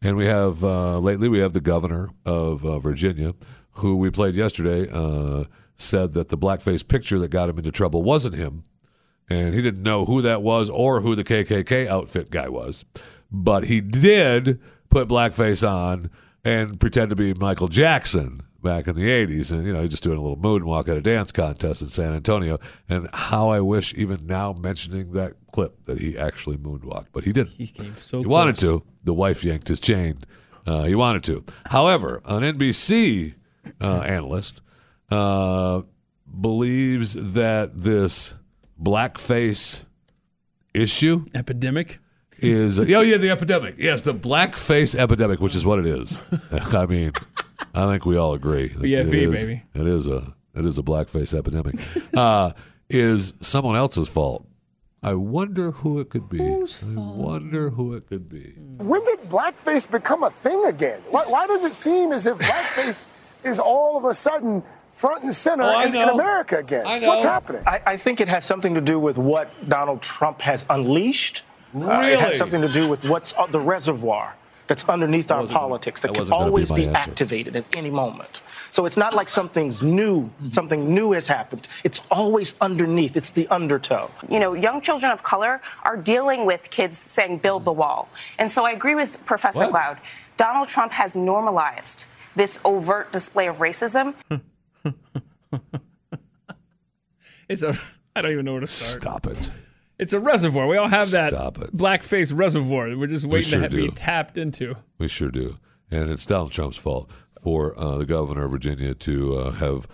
And 0.03 0.17
we 0.17 0.27
have 0.27 0.65
uh, 0.65 0.99
lately 0.99 1.29
we 1.29 1.41
have 1.41 1.53
the 1.53 1.61
governor 1.61 2.09
of 2.25 2.65
uh, 2.65 2.79
Virginia, 2.79 3.35
who 3.73 3.97
we 3.97 4.11
played 4.11 4.35
yesterday, 4.35 4.89
uh, 4.91 5.45
said 5.77 6.13
that 6.13 6.29
the 6.29 6.39
blackface 6.39 6.87
picture 6.87 7.19
that 7.19 7.29
got 7.29 7.49
him 7.49 7.59
into 7.59 7.71
trouble 7.73 8.03
wasn't 8.03 8.35
him, 8.35 8.65
and 9.31 9.55
he 9.55 9.63
didn't 9.63 9.83
know 9.83 10.05
who 10.05 10.21
that 10.23 10.43
was 10.43 10.69
or 10.69 11.01
who 11.01 11.15
the 11.15 11.25
KKK 11.25 11.87
outfit 11.87 12.31
guy 12.31 12.49
was, 12.49 12.85
but 13.31 13.65
he 13.65 13.81
did 13.81 14.61
put 14.91 15.09
blackface 15.09 15.67
on 15.67 16.11
and 16.45 16.81
pretend 16.81 17.11
to 17.11 17.17
be 17.17 17.33
Michael 17.35 17.69
Jackson 17.69 18.43
back 18.63 18.87
in 18.87 18.95
the 18.95 19.09
80s 19.09 19.53
and 19.53 19.67
you 19.67 19.73
know 19.73 19.81
he's 19.81 19.91
just 19.91 20.03
doing 20.03 20.19
a 20.19 20.21
little 20.21 20.37
moonwalk 20.37 20.87
at 20.89 20.97
a 20.97 21.01
dance 21.01 21.33
contest 21.33 21.81
in 21.81 21.89
San 21.89 22.13
Antonio. 22.13 22.59
And 22.89 23.09
how 23.15 23.49
I 23.49 23.61
wish 23.61 23.95
even 23.95 24.27
now 24.27 24.53
mentioning 24.53 25.13
that 25.13 25.35
clip 25.53 25.85
that 25.85 25.99
he 25.99 26.19
actually 26.19 26.59
moonwalked. 26.59 27.07
But 27.13 27.25
he 27.25 27.33
didn't. 27.33 27.53
He 27.53 27.67
came 27.67 27.97
so 27.97 28.19
he 28.19 28.25
close. 28.25 28.31
wanted 28.33 28.59
to. 28.59 28.83
The 29.05 29.15
wife 29.15 29.45
yanked 29.45 29.69
his 29.69 29.81
chain. 29.81 30.19
Uh, 30.67 30.85
he 30.85 30.95
wanted 30.95 31.25
to. 31.25 31.45
However 31.67 32.21
an 32.25 32.43
NBC 32.43 33.35
uh, 33.81 34.01
analyst 34.01 34.61
uh, 35.11 35.83
believes 36.41 37.15
that 37.15 37.81
this 37.81 38.35
blackface 38.83 39.85
issue 40.75 41.27
Epidemic. 41.35 41.99
is 42.39 42.79
oh 42.79 42.83
yeah 42.83 43.17
the 43.17 43.31
epidemic. 43.31 43.77
Yes 43.79 44.03
the 44.03 44.15
blackface 44.15 44.95
epidemic 44.99 45.41
which 45.41 45.55
is 45.55 45.67
what 45.67 45.79
it 45.79 45.87
is. 45.87 46.19
I 46.73 46.87
mean 46.87 47.13
i 47.75 47.87
think 47.87 48.07
we 48.07 48.17
all 48.17 48.33
agree 48.33 48.71
BFE, 48.71 48.83
it 48.85 49.15
is, 49.15 49.45
baby. 49.45 49.63
it 49.75 49.87
is 49.87 50.07
a 50.09 50.35
it 50.55 50.65
is 50.67 50.79
a 50.79 50.83
blackface 50.83 51.37
epidemic. 51.39 51.77
Uh, 52.17 52.53
is 52.89 53.35
someone 53.41 53.77
else's 53.77 54.09
fault. 54.09 54.47
I 55.03 55.15
wonder 55.15 55.71
who 55.71 56.01
it 56.01 56.11
could 56.11 56.29
be. 56.29 56.43
I 56.43 56.67
wonder 56.95 57.71
who 57.71 57.95
it 57.95 58.07
could 58.09 58.29
be. 58.29 58.55
When 58.79 59.03
did 59.05 59.21
blackface 59.31 59.91
become 59.91 60.25
a 60.25 60.31
thing 60.31 60.65
again? 60.67 61.01
Why, 61.09 61.25
why 61.27 61.47
does 61.47 61.65
it 61.65 61.75
seem 61.75 62.13
as 62.13 62.27
if 62.27 62.37
blackface 62.37 63.07
is 63.45 63.59
all 63.59 63.97
of 63.97 64.05
a 64.05 64.13
sudden 64.13 64.63
front 64.91 65.25
and 65.25 65.35
center 65.35 65.65
Oh, 65.65 65.81
in, 65.83 65.95
in. 65.95 66.09
America 66.09 66.59
again? 66.59 66.85
I 66.87 66.99
know. 66.99 67.09
What's 67.09 67.23
happening? 67.23 67.63
I, 67.67 67.81
I 67.87 67.97
think 67.97 68.21
it 68.21 68.29
has 68.29 68.45
something 68.45 68.75
to 68.75 68.81
do 68.81 68.99
with 68.99 69.19
what 69.19 69.51
Donald 69.69 70.03
Trump 70.03 70.41
has 70.43 70.65
unleashed. 70.71 71.43
Uh, 71.75 72.01
it 72.05 72.19
has 72.19 72.37
something 72.37 72.61
to 72.61 72.69
do 72.73 72.89
with 72.89 73.05
what's 73.05 73.33
uh, 73.39 73.47
the 73.47 73.61
reservoir 73.61 74.35
that's 74.67 74.89
underneath 74.89 75.31
our 75.33 75.45
politics 75.47 76.01
that 76.03 76.09
that 76.09 76.15
can 76.15 76.21
wasn't 76.21 76.39
be 76.39 76.45
always 76.45 76.71
be, 76.71 76.87
activated 76.89 77.57
at 77.57 77.65
any 77.77 77.91
moment. 77.91 78.41
So 78.71 78.87
it's 78.87 78.97
not 78.97 79.15
like 79.15 79.29
something's 79.29 79.83
new, 79.83 80.31
something 80.53 80.95
new 80.95 81.11
has 81.13 81.27
happened. 81.27 81.67
It's 81.83 82.03
always 82.11 82.55
underneath. 82.61 83.17
It's 83.17 83.31
the 83.31 83.49
undertow. 83.49 84.11
you 84.29 84.39
know, 84.39 84.55
young 84.55 84.81
children 84.81 85.11
of 85.11 85.25
color 85.25 85.61
are 85.83 85.97
dealing 85.97 86.47
with 86.47 86.71
kids 86.71 86.97
saying 86.97 87.39
build 87.39 87.65
the 87.65 87.73
wall. 87.73 88.09
And 88.39 88.49
so 88.51 88.65
I 88.65 88.71
agree 88.71 88.95
with 88.95 89.25
Professor 89.27 89.61
What? 89.61 89.71
Cloud. 89.71 89.99
Donald 90.37 90.69
Trump 90.69 90.93
has 90.93 91.17
normalized 91.17 92.05
this 92.37 92.61
overt 92.65 93.11
display 93.11 93.49
of 93.49 93.57
racism. 93.59 94.15
It's 97.49 97.63
a. 97.63 97.77
I 98.15 98.23
don't 98.23 98.31
even 98.33 98.45
know 98.45 98.53
where 98.53 98.61
to 98.61 98.67
start. 98.67 99.03
stop 99.03 99.27
it 99.27 99.51
It's 99.99 100.13
a 100.13 100.21
reservoir. 100.21 100.67
We 100.69 100.77
all 100.77 100.87
have 100.89 101.11
that 101.13 101.33
Stop 101.33 101.59
it. 101.59 101.77
blackface 101.77 102.37
reservoir. 102.37 102.97
We're 102.97 103.07
just 103.09 103.25
waiting 103.27 103.51
sure 103.51 103.69
to 103.69 103.69
ha- 103.69 103.87
be 103.87 103.91
tapped 103.91 104.39
into. 104.39 104.77
we 104.99 105.09
sure 105.09 105.31
do 105.31 105.59
and 105.91 106.09
it's 106.11 106.25
donald 106.25 106.53
trump's 106.53 106.77
fault 106.77 107.11
for 107.41 107.77
uh, 107.79 107.97
the 107.99 108.07
governor 108.07 108.45
of 108.45 108.53
virginia 108.53 108.95
to 108.95 109.35
uh, 109.37 109.51
have 109.53 109.89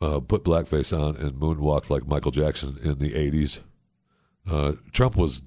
uh, 0.00 0.18
put 0.20 0.42
blackface 0.44 0.96
on 0.98 1.14
and 1.16 1.32
moonwalked 1.34 1.90
like 1.90 2.06
michael 2.06 2.30
jackson 2.30 2.78
in 2.82 2.98
the 2.98 3.12
80s 3.12 3.60
uh, 4.50 4.72
trump 4.92 5.16
was 5.16 5.42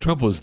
trump 0.00 0.20
was 0.20 0.42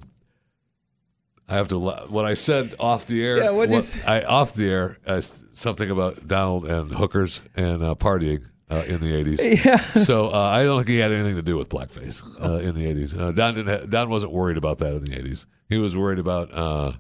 I 1.50 1.56
have 1.56 1.68
to. 1.70 1.80
What 1.80 2.26
I 2.26 2.34
said 2.34 2.76
off 2.80 3.06
the 3.08 3.26
air. 3.26 3.38
Yeah, 3.38 3.50
what'd 3.52 3.72
you 3.72 3.78
what- 3.78 4.04
I 4.06 4.24
off 4.24 4.54
the 4.54 4.70
air 4.70 4.98
uh, 5.06 5.22
something 5.54 5.90
about 5.90 6.28
Donald 6.28 6.66
and 6.66 6.92
hookers 6.92 7.42
and 7.56 7.84
uh, 7.84 7.96
partying 7.96 8.44
uh, 8.70 8.84
in 8.88 9.00
the 9.00 9.14
eighties. 9.16 9.42
Yeah. 9.66 9.78
So 9.94 10.28
uh, 10.28 10.38
I 10.38 10.64
don't 10.64 10.78
think 10.78 10.90
he 10.90 10.98
had 10.98 11.12
anything 11.12 11.36
to 11.36 11.42
do 11.42 11.56
with 11.58 11.70
blackface 11.70 12.22
uh, 12.44 12.58
in 12.60 12.76
the 12.76 12.86
eighties. 12.86 13.16
Uh, 13.16 13.32
Don 13.32 13.56
didn't. 13.56 13.80
Ha- 13.82 13.86
Don 13.88 14.10
wasn't 14.10 14.34
worried 14.34 14.58
about 14.58 14.80
that 14.80 14.94
in 14.94 15.04
the 15.06 15.18
eighties. 15.18 15.48
He 15.70 15.78
was 15.78 15.96
worried 15.96 16.20
about 16.20 16.54
uh, 16.54 16.94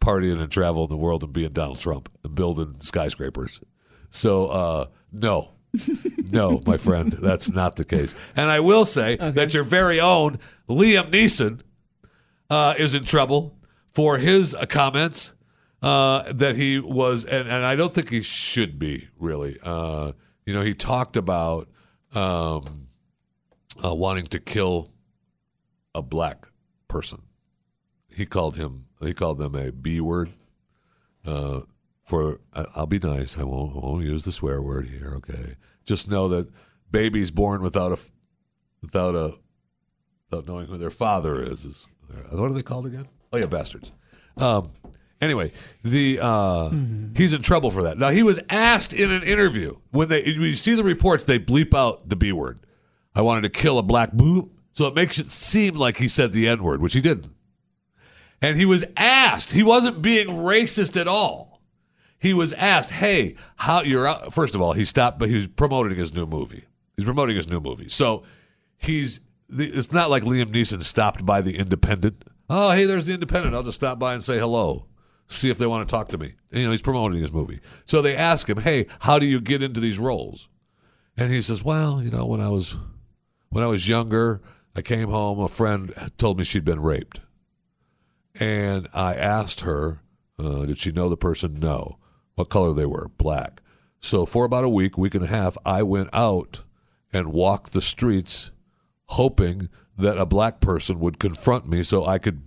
partying 0.00 0.40
and 0.40 0.50
travel 0.52 0.84
in 0.84 0.90
the 0.90 0.96
world 0.96 1.22
and 1.22 1.32
being 1.32 1.50
Donald 1.52 1.78
Trump 1.80 2.10
and 2.24 2.34
building 2.34 2.76
skyscrapers. 2.80 3.60
So 4.10 4.46
uh, 4.48 4.86
no. 5.12 5.50
no, 6.30 6.60
my 6.66 6.76
friend, 6.76 7.10
that's 7.14 7.50
not 7.50 7.74
the 7.74 7.84
case. 7.84 8.14
And 8.36 8.48
I 8.48 8.60
will 8.60 8.84
say 8.84 9.16
that 9.16 9.52
your 9.52 9.64
very 9.64 9.98
own 9.98 10.38
Liam 10.68 11.10
Neeson 11.10 11.62
uh, 12.48 12.74
is 12.78 12.94
in 12.94 13.02
trouble 13.02 13.56
for 13.94 14.18
his 14.18 14.56
comments 14.68 15.34
uh, 15.82 16.32
that 16.32 16.56
he 16.56 16.78
was, 16.78 17.24
and, 17.24 17.48
and 17.48 17.64
I 17.64 17.76
don't 17.76 17.94
think 17.94 18.10
he 18.10 18.22
should 18.22 18.78
be 18.78 19.08
really. 19.18 19.58
Uh, 19.62 20.12
you 20.44 20.52
know, 20.52 20.62
he 20.62 20.74
talked 20.74 21.16
about 21.16 21.68
um, 22.14 22.88
uh, 23.82 23.94
wanting 23.94 24.24
to 24.26 24.40
kill 24.40 24.88
a 25.94 26.02
black 26.02 26.48
person. 26.88 27.22
He 28.08 28.26
called 28.26 28.56
him. 28.56 28.86
He 29.00 29.14
called 29.14 29.38
them 29.38 29.54
a 29.54 29.72
B 29.72 30.00
word. 30.00 30.30
Uh, 31.24 31.60
for 32.04 32.40
I'll 32.52 32.86
be 32.86 32.98
nice. 32.98 33.38
I 33.38 33.44
won't. 33.44 33.76
I 33.76 33.80
won't 33.80 34.04
use 34.04 34.24
the 34.24 34.32
swear 34.32 34.60
word 34.60 34.86
here. 34.88 35.14
Okay. 35.16 35.56
Just 35.84 36.08
know 36.08 36.28
that 36.28 36.48
babies 36.90 37.30
born 37.30 37.62
without 37.62 37.92
a 37.92 37.98
without 38.82 39.14
a 39.14 39.34
without 40.30 40.46
knowing 40.46 40.66
who 40.66 40.76
their 40.76 40.90
father 40.90 41.42
is 41.42 41.64
is 41.64 41.86
what 42.30 42.50
are 42.50 42.54
they 42.54 42.62
called 42.62 42.86
again? 42.86 43.08
Oh 43.34 43.36
yeah, 43.36 43.46
bastards. 43.46 43.90
Um, 44.36 44.68
anyway, 45.20 45.50
the 45.82 46.20
uh, 46.22 46.70
he's 47.16 47.32
in 47.32 47.42
trouble 47.42 47.72
for 47.72 47.82
that. 47.82 47.98
Now 47.98 48.10
he 48.10 48.22
was 48.22 48.40
asked 48.48 48.94
in 48.94 49.10
an 49.10 49.24
interview 49.24 49.76
when 49.90 50.08
they 50.08 50.22
when 50.22 50.42
you 50.42 50.54
see 50.54 50.76
the 50.76 50.84
reports, 50.84 51.24
they 51.24 51.40
bleep 51.40 51.74
out 51.74 52.08
the 52.08 52.14
B 52.14 52.30
word. 52.30 52.60
I 53.12 53.22
wanted 53.22 53.42
to 53.42 53.48
kill 53.48 53.78
a 53.78 53.82
black 53.82 54.12
boo, 54.12 54.52
so 54.70 54.86
it 54.86 54.94
makes 54.94 55.18
it 55.18 55.26
seem 55.32 55.74
like 55.74 55.96
he 55.96 56.06
said 56.06 56.30
the 56.30 56.46
N 56.46 56.62
word, 56.62 56.80
which 56.80 56.94
he 56.94 57.00
didn't. 57.00 57.28
And 58.40 58.56
he 58.56 58.66
was 58.66 58.84
asked. 58.96 59.50
He 59.50 59.64
wasn't 59.64 60.00
being 60.00 60.28
racist 60.28 61.00
at 61.00 61.08
all. 61.08 61.60
He 62.20 62.34
was 62.34 62.52
asked, 62.52 62.92
"Hey, 62.92 63.34
how 63.56 63.82
you're 63.82 64.06
out?" 64.06 64.32
First 64.32 64.54
of 64.54 64.62
all, 64.62 64.74
he 64.74 64.84
stopped, 64.84 65.18
but 65.18 65.28
he 65.28 65.34
was 65.34 65.48
promoting 65.48 65.98
his 65.98 66.14
new 66.14 66.24
movie. 66.24 66.66
He's 66.96 67.04
promoting 67.04 67.34
his 67.34 67.50
new 67.50 67.58
movie, 67.58 67.88
so 67.88 68.22
he's. 68.76 69.18
It's 69.48 69.92
not 69.92 70.08
like 70.08 70.22
Liam 70.22 70.46
Neeson 70.46 70.82
stopped 70.84 71.26
by 71.26 71.42
the 71.42 71.58
Independent. 71.58 72.24
Oh, 72.56 72.70
hey, 72.70 72.84
there's 72.84 73.06
the 73.06 73.14
Independent. 73.14 73.52
I'll 73.52 73.64
just 73.64 73.74
stop 73.74 73.98
by 73.98 74.14
and 74.14 74.22
say 74.22 74.38
hello, 74.38 74.86
see 75.26 75.50
if 75.50 75.58
they 75.58 75.66
want 75.66 75.88
to 75.88 75.92
talk 75.92 76.10
to 76.10 76.18
me. 76.18 76.34
And, 76.52 76.60
you 76.60 76.66
know, 76.66 76.70
he's 76.70 76.82
promoting 76.82 77.20
his 77.20 77.32
movie. 77.32 77.58
So 77.84 78.00
they 78.00 78.16
ask 78.16 78.48
him, 78.48 78.58
hey, 78.58 78.86
how 79.00 79.18
do 79.18 79.26
you 79.26 79.40
get 79.40 79.60
into 79.60 79.80
these 79.80 79.98
roles? 79.98 80.48
And 81.16 81.32
he 81.32 81.42
says, 81.42 81.64
well, 81.64 82.00
you 82.00 82.12
know, 82.12 82.26
when 82.26 82.40
I 82.40 82.50
was 82.50 82.76
when 83.48 83.64
I 83.64 83.66
was 83.66 83.88
younger, 83.88 84.40
I 84.76 84.82
came 84.82 85.08
home. 85.08 85.40
A 85.40 85.48
friend 85.48 85.92
told 86.16 86.38
me 86.38 86.44
she'd 86.44 86.64
been 86.64 86.80
raped, 86.80 87.18
and 88.38 88.86
I 88.94 89.14
asked 89.14 89.62
her, 89.62 89.98
uh, 90.38 90.64
did 90.64 90.78
she 90.78 90.92
know 90.92 91.08
the 91.08 91.16
person? 91.16 91.58
No. 91.58 91.98
What 92.36 92.50
color 92.50 92.72
they 92.72 92.86
were? 92.86 93.08
Black. 93.18 93.62
So 93.98 94.26
for 94.26 94.44
about 94.44 94.64
a 94.64 94.68
week, 94.68 94.96
week 94.96 95.16
and 95.16 95.24
a 95.24 95.28
half, 95.28 95.56
I 95.66 95.82
went 95.82 96.10
out 96.12 96.62
and 97.12 97.32
walked 97.32 97.72
the 97.72 97.80
streets, 97.80 98.52
hoping 99.06 99.68
that 99.96 100.18
a 100.18 100.26
black 100.26 100.60
person 100.60 100.98
would 101.00 101.18
confront 101.18 101.68
me 101.68 101.82
so 101.82 102.04
I 102.04 102.18
could 102.18 102.42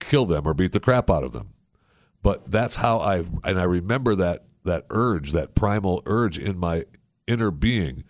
kill 0.00 0.26
them 0.26 0.46
or 0.46 0.54
beat 0.54 0.72
the 0.72 0.80
crap 0.80 1.10
out 1.10 1.24
of 1.24 1.32
them. 1.32 1.50
But 2.22 2.50
that's 2.50 2.76
how 2.76 2.98
I 2.98 3.24
and 3.44 3.58
I 3.58 3.64
remember 3.64 4.14
that 4.16 4.44
that 4.64 4.86
urge, 4.90 5.32
that 5.32 5.54
primal 5.54 6.02
urge 6.06 6.38
in 6.38 6.58
my 6.58 6.84
inner 7.26 7.50
being 7.50 8.04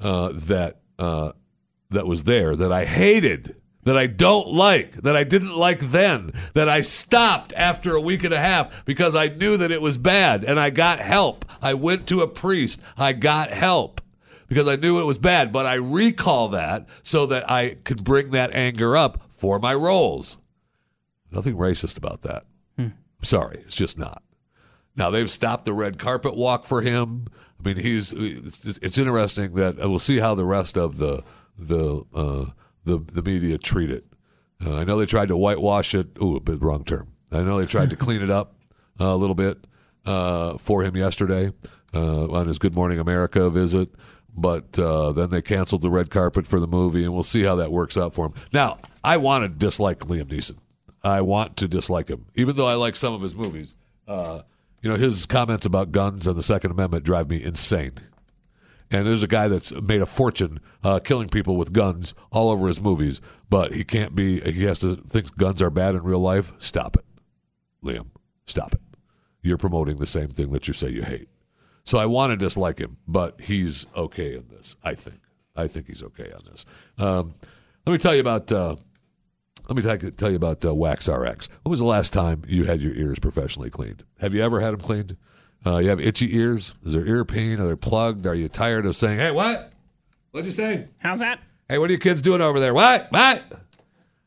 uh, 0.00 0.32
that 0.34 0.80
uh, 0.98 1.32
that 1.90 2.06
was 2.06 2.24
there 2.24 2.54
that 2.54 2.72
I 2.72 2.84
hated, 2.84 3.56
that 3.84 3.96
I 3.96 4.06
don't 4.06 4.48
like, 4.48 4.92
that 5.02 5.16
I 5.16 5.24
didn't 5.24 5.56
like 5.56 5.80
then, 5.80 6.32
that 6.52 6.68
I 6.68 6.82
stopped 6.82 7.52
after 7.54 7.94
a 7.94 8.00
week 8.00 8.24
and 8.24 8.34
a 8.34 8.38
half 8.38 8.84
because 8.84 9.16
I 9.16 9.28
knew 9.28 9.56
that 9.56 9.70
it 9.70 9.80
was 9.80 9.96
bad 9.96 10.44
and 10.44 10.60
I 10.60 10.70
got 10.70 10.98
help. 10.98 11.44
I 11.62 11.74
went 11.74 12.06
to 12.08 12.20
a 12.20 12.28
priest. 12.28 12.80
I 12.98 13.12
got 13.12 13.50
help 13.50 14.00
because 14.54 14.68
I 14.68 14.76
knew 14.76 15.00
it 15.00 15.04
was 15.04 15.18
bad, 15.18 15.50
but 15.50 15.66
I 15.66 15.74
recall 15.74 16.48
that 16.50 16.88
so 17.02 17.26
that 17.26 17.50
I 17.50 17.76
could 17.82 18.04
bring 18.04 18.30
that 18.30 18.52
anger 18.52 18.96
up 18.96 19.24
for 19.32 19.58
my 19.58 19.74
roles. 19.74 20.38
Nothing 21.32 21.56
racist 21.56 21.98
about 21.98 22.20
that. 22.20 22.44
Sorry, 23.22 23.62
it's 23.66 23.74
just 23.74 23.98
not. 23.98 24.22
Now 24.96 25.10
they've 25.10 25.30
stopped 25.30 25.64
the 25.64 25.72
red 25.72 25.98
carpet 25.98 26.36
walk 26.36 26.66
for 26.66 26.82
him. 26.82 27.26
I 27.58 27.66
mean, 27.66 27.76
he's. 27.76 28.12
It's 28.12 28.98
interesting 28.98 29.54
that 29.54 29.76
we'll 29.78 29.98
see 29.98 30.18
how 30.18 30.34
the 30.34 30.44
rest 30.44 30.76
of 30.76 30.98
the 30.98 31.24
the 31.58 32.04
uh, 32.14 32.46
the 32.84 32.98
the 32.98 33.22
media 33.22 33.58
treat 33.58 33.90
it. 33.90 34.04
Uh, 34.64 34.76
I 34.76 34.84
know 34.84 34.96
they 34.98 35.06
tried 35.06 35.28
to 35.28 35.36
whitewash 35.36 35.94
it. 35.94 36.16
Ooh, 36.22 36.36
a 36.36 36.40
bit 36.40 36.62
wrong 36.62 36.84
term. 36.84 37.08
I 37.32 37.42
know 37.42 37.58
they 37.58 37.66
tried 37.66 37.90
to 37.90 37.96
clean 37.96 38.22
it 38.22 38.30
up 38.30 38.54
uh, 39.00 39.06
a 39.06 39.16
little 39.16 39.34
bit 39.34 39.66
uh, 40.04 40.58
for 40.58 40.84
him 40.84 40.96
yesterday 40.96 41.50
uh, 41.94 42.30
on 42.30 42.46
his 42.46 42.58
Good 42.58 42.74
Morning 42.74 42.98
America 42.98 43.48
visit, 43.50 43.88
but 44.36 44.78
uh, 44.78 45.12
then 45.12 45.30
they 45.30 45.42
canceled 45.42 45.82
the 45.82 45.90
red 45.90 46.10
carpet 46.10 46.46
for 46.46 46.58
the 46.58 46.66
movie, 46.66 47.04
and 47.04 47.14
we'll 47.14 47.22
see 47.22 47.44
how 47.44 47.56
that 47.56 47.70
works 47.70 47.96
out 47.96 48.14
for 48.14 48.26
him. 48.26 48.34
Now, 48.52 48.78
I 49.02 49.16
want 49.16 49.44
to 49.44 49.48
dislike 49.48 50.00
Liam 50.00 50.24
Neeson. 50.24 50.56
I 51.02 51.20
want 51.20 51.56
to 51.58 51.68
dislike 51.68 52.08
him, 52.08 52.26
even 52.34 52.56
though 52.56 52.66
I 52.66 52.74
like 52.74 52.96
some 52.96 53.12
of 53.14 53.20
his 53.20 53.34
movies. 53.34 53.76
Uh, 54.08 54.42
you 54.82 54.90
know, 54.90 54.96
his 54.96 55.26
comments 55.26 55.66
about 55.66 55.92
guns 55.92 56.26
and 56.26 56.36
the 56.36 56.42
Second 56.42 56.70
Amendment 56.70 57.04
drive 57.04 57.30
me 57.30 57.42
insane. 57.42 57.92
And 58.90 59.06
there's 59.06 59.22
a 59.22 59.28
guy 59.28 59.48
that's 59.48 59.72
made 59.72 60.02
a 60.02 60.06
fortune 60.06 60.60
uh, 60.82 61.00
killing 61.00 61.28
people 61.28 61.56
with 61.56 61.72
guns 61.72 62.14
all 62.30 62.50
over 62.50 62.68
his 62.68 62.80
movies, 62.80 63.20
but 63.48 63.72
he 63.72 63.82
can't 63.82 64.14
be. 64.14 64.40
He 64.40 64.64
has 64.64 64.78
to 64.80 64.96
think 64.96 65.36
guns 65.36 65.62
are 65.62 65.70
bad 65.70 65.94
in 65.94 66.02
real 66.02 66.20
life. 66.20 66.52
Stop 66.58 66.96
it, 66.96 67.04
Liam. 67.82 68.06
Stop 68.46 68.74
it. 68.74 68.80
You're 69.42 69.58
promoting 69.58 69.96
the 69.96 70.06
same 70.06 70.28
thing 70.28 70.50
that 70.52 70.68
you 70.68 70.74
say 70.74 70.90
you 70.90 71.02
hate. 71.02 71.28
So 71.84 71.98
I 71.98 72.06
want 72.06 72.30
to 72.30 72.36
dislike 72.36 72.78
him, 72.78 72.96
but 73.06 73.40
he's 73.40 73.86
okay 73.94 74.34
in 74.34 74.48
this. 74.48 74.76
I 74.82 74.94
think. 74.94 75.20
I 75.56 75.68
think 75.68 75.86
he's 75.86 76.02
okay 76.02 76.32
on 76.32 76.40
this. 76.50 76.66
Um, 76.98 77.34
let 77.86 77.92
me 77.92 77.98
tell 77.98 78.14
you 78.14 78.20
about. 78.20 78.50
Uh, 78.50 78.76
let 79.68 79.76
me 79.76 79.82
tell, 79.82 79.96
tell 80.10 80.30
you 80.30 80.36
about 80.36 80.64
uh, 80.64 80.74
Wax 80.74 81.08
RX. 81.08 81.48
When 81.62 81.70
was 81.70 81.80
the 81.80 81.86
last 81.86 82.12
time 82.12 82.42
you 82.46 82.64
had 82.64 82.82
your 82.82 82.92
ears 82.94 83.18
professionally 83.18 83.70
cleaned? 83.70 84.04
Have 84.20 84.34
you 84.34 84.42
ever 84.42 84.60
had 84.60 84.72
them 84.72 84.80
cleaned? 84.80 85.16
Uh, 85.64 85.78
you 85.78 85.88
have 85.88 86.00
itchy 86.00 86.36
ears? 86.36 86.74
Is 86.84 86.92
there 86.92 87.06
ear 87.06 87.24
pain? 87.24 87.60
Are 87.60 87.68
they 87.68 87.74
plugged? 87.76 88.26
Are 88.26 88.34
you 88.34 88.48
tired 88.48 88.84
of 88.84 88.96
saying, 88.96 89.18
"Hey, 89.18 89.30
what? 89.30 89.72
What'd 90.32 90.46
you 90.46 90.52
say? 90.52 90.88
How's 90.98 91.20
that? 91.20 91.38
Hey, 91.68 91.78
what 91.78 91.88
are 91.88 91.92
you 91.92 91.98
kids 91.98 92.20
doing 92.20 92.42
over 92.42 92.60
there? 92.60 92.74
What? 92.74 93.06
What? 93.10 93.42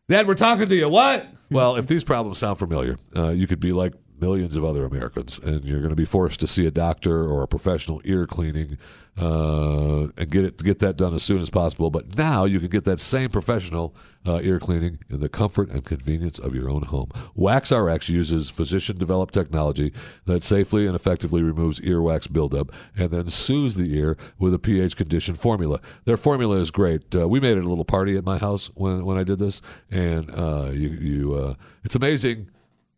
Dad, 0.10 0.26
we're 0.28 0.36
talking 0.36 0.70
to 0.70 0.76
you. 0.76 0.90
What? 0.90 1.26
Well, 1.50 1.78
if 1.78 1.88
these 1.88 2.04
problems 2.04 2.40
sound 2.40 2.60
familiar, 2.60 2.98
uh, 3.16 3.30
you 3.30 3.48
could 3.48 3.62
be 3.62 3.72
like 3.72 3.94
millions 4.20 4.58
of 4.58 4.64
other 4.64 4.86
Americans, 4.86 5.40
and 5.40 5.64
you're 5.66 5.80
going 5.80 5.90
to 5.90 5.96
be 5.96 6.06
forced 6.06 6.40
to 6.40 6.48
see 6.48 6.66
a 6.66 6.72
doctor 6.72 7.24
or 7.24 7.44
a 7.44 7.48
professional 7.48 8.02
ear 8.04 8.26
cleaning 8.26 8.78
uh, 9.20 10.08
and 10.16 10.30
get 10.30 10.46
it 10.46 10.64
get 10.64 10.80
that 10.80 10.96
done 10.96 11.14
as 11.14 11.24
soon 11.24 11.40
as 11.40 11.50
possible. 11.50 11.90
But 11.90 12.18
now 12.18 12.46
you 12.46 12.60
can 12.60 12.70
get 12.70 12.84
that 12.86 13.00
same 13.00 13.30
professional 13.30 13.96
uh, 14.26 14.40
ear 14.42 14.60
cleaning 14.60 15.00
in 15.10 15.22
the 15.22 15.30
comfort 15.30 15.70
and 15.70 15.84
convenience 15.84 16.38
of 16.38 16.54
your 16.54 16.70
own 16.70 16.84
home. 16.84 17.10
WaxRx 17.38 18.10
uses 18.10 18.50
physician-developed 18.50 19.34
technology 19.34 19.94
that 20.26 20.44
safely 20.44 20.86
and 20.86 20.96
effectively 20.96 21.42
removes 21.42 21.80
earwax 21.80 22.32
buildup 22.32 22.72
and 22.96 23.10
then 23.10 23.30
soothes 23.30 23.76
the 23.76 23.98
ear 23.98 24.18
with 24.38 24.54
a 24.54 24.60
pH 24.60 24.96
conditioned 24.96 25.40
formula. 25.40 25.80
Their 26.06 26.18
formula 26.18 26.58
is 26.58 26.70
great. 26.70 27.16
Uh, 27.16 27.28
we 27.28 27.40
made 27.40 27.58
it 27.58 27.64
a 27.64 27.70
little 27.70 27.86
party 27.86 28.18
at 28.18 28.26
my 28.26 28.38
house 28.38 28.70
when 28.76 29.06
when 29.06 29.18
I 29.18 29.24
did 29.24 29.40
this, 29.40 29.62
and 29.90 30.30
uh, 30.32 30.70
you 30.74 30.90
you 30.90 31.34
uh, 31.34 31.56
it's 31.84 31.96
amazing 31.96 32.50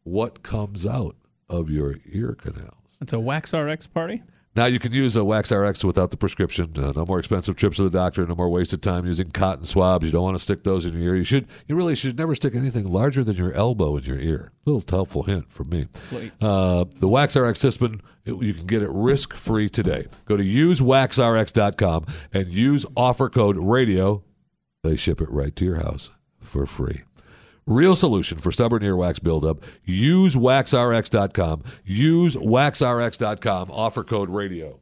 what 0.10 0.44
comes 0.44 0.86
out 0.88 1.16
of 1.50 1.70
your 1.70 1.96
ear 2.12 2.36
canals. 2.36 2.98
It's 3.02 3.14
a 3.14 3.20
Wax 3.20 3.54
RX 3.54 3.88
party. 3.88 4.24
Now 4.56 4.66
you 4.66 4.80
can 4.80 4.92
use 4.92 5.16
a 5.16 5.24
Wax 5.24 5.52
RX 5.52 5.84
without 5.86 6.10
the 6.12 6.18
prescription. 6.18 6.74
Uh, 6.76 6.92
no 6.96 7.06
more 7.06 7.20
expensive 7.20 7.56
trips 7.56 7.78
to 7.78 7.84
the 7.84 7.90
doctor. 7.98 8.26
No 8.26 8.36
more 8.36 8.50
wasted 8.50 8.82
time 8.82 9.06
using 9.06 9.30
cotton 9.32 9.64
swabs. 9.64 10.06
You 10.08 10.12
don't 10.12 10.24
want 10.24 10.36
to 10.36 10.40
stick 10.44 10.64
those 10.64 10.86
in 10.86 10.94
your 10.94 11.14
ear. 11.14 11.16
You 11.16 11.24
should. 11.24 11.48
You 11.68 11.76
really 11.76 11.96
should 11.96 12.18
never 12.18 12.34
stick 12.36 12.56
anything 12.56 12.86
larger 12.92 13.24
than 13.24 13.36
your 13.36 13.54
elbow 13.54 13.96
in 13.98 14.04
your 14.04 14.20
ear. 14.20 14.52
Little 14.66 14.84
helpful 14.90 15.24
hint 15.24 15.52
from 15.52 15.70
me. 15.70 15.88
Uh, 16.42 16.86
the 16.98 17.08
Wax 17.08 17.36
RX 17.38 17.60
system. 17.60 18.02
it- 18.26 18.42
you 18.42 18.54
can 18.54 18.66
get 18.68 18.82
it 18.82 18.90
risk 18.92 19.34
free 19.36 19.70
today. 19.70 20.08
Go 20.26 20.36
to 20.36 20.44
usewaxrx.com 20.44 22.06
and 22.34 22.48
use 22.50 22.86
offer 22.98 23.30
code 23.30 23.56
radio. 23.58 24.24
They 24.84 24.96
ship 24.96 25.22
it 25.22 25.30
right 25.30 25.56
to 25.56 25.64
your 25.66 25.78
house 25.78 26.10
for 26.42 26.66
free. 26.66 27.04
Real 27.70 27.96
solution 27.96 28.40
for 28.40 28.52
stubborn 28.52 28.82
earwax 28.82 29.22
buildup. 29.24 29.64
Use 29.86 30.36
waxrx.com. 30.36 31.64
Use 31.86 32.36
waxrx.com. 32.36 33.70
Offer 33.70 34.04
code 34.04 34.30
radio. 34.30 34.80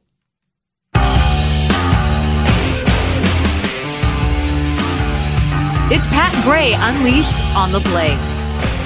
It's 5.89 6.07
Pat 6.07 6.33
Gray 6.45 6.73
Unleashed 6.75 7.37
on 7.55 7.73
the 7.73 7.79
Blaze. 7.81 8.76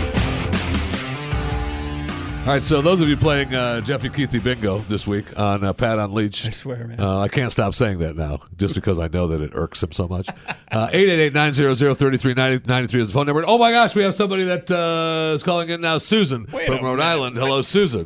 All 2.42 2.48
right, 2.48 2.64
so 2.64 2.82
those 2.82 3.04
of 3.04 3.08
you 3.08 3.16
playing 3.16 3.54
uh, 3.54 3.82
Jeffy 3.82 4.10
Keithy 4.10 4.44
Bingo 4.44 4.80
this 4.80 5.06
week 5.06 5.40
on 5.40 5.64
uh, 5.64 5.74
Pat 5.74 6.00
Unleashed, 6.00 6.48
I 6.48 6.50
swear, 6.50 6.88
man. 6.88 7.00
Uh, 7.00 7.20
I 7.20 7.28
can't 7.28 7.52
stop 7.52 7.76
saying 7.76 8.00
that 8.00 8.16
now 8.16 8.40
just 8.58 8.74
because 8.74 8.98
I 8.98 9.08
know 9.10 9.28
that 9.28 9.42
it 9.42 9.52
irks 9.54 9.84
him 9.84 9.92
so 9.92 10.08
much. 10.08 10.28
Uh, 10.72 10.88
888-900-3393 10.90 12.96
is 12.96 13.08
the 13.08 13.14
phone 13.14 13.28
number. 13.28 13.44
Oh 13.46 13.60
my 13.60 13.72
gosh, 13.72 13.94
we 13.94 14.02
have 14.02 14.16
somebody 14.16 14.44
that 14.46 14.72
uh, 14.72 15.36
is 15.36 15.44
calling 15.44 15.70
in 15.70 15.82
now, 15.82 16.00
Susan 16.00 16.48
Wait 16.52 16.66
from 16.66 16.84
Rhode 16.84 16.98
minute. 16.98 17.04
Island. 17.04 17.38
Hello, 17.38 17.62
Susan. 17.62 18.06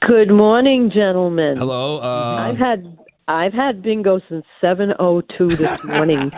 Good 0.00 0.30
morning, 0.32 0.90
gentlemen. 0.92 1.56
Hello. 1.56 1.98
Uh, 1.98 2.36
I've 2.40 2.58
had 2.58 2.98
I've 3.28 3.54
had 3.54 3.80
bingo 3.80 4.20
since 4.28 4.44
seven 4.60 4.92
oh 4.98 5.20
two 5.20 5.46
this 5.48 5.82
morning. 5.88 6.30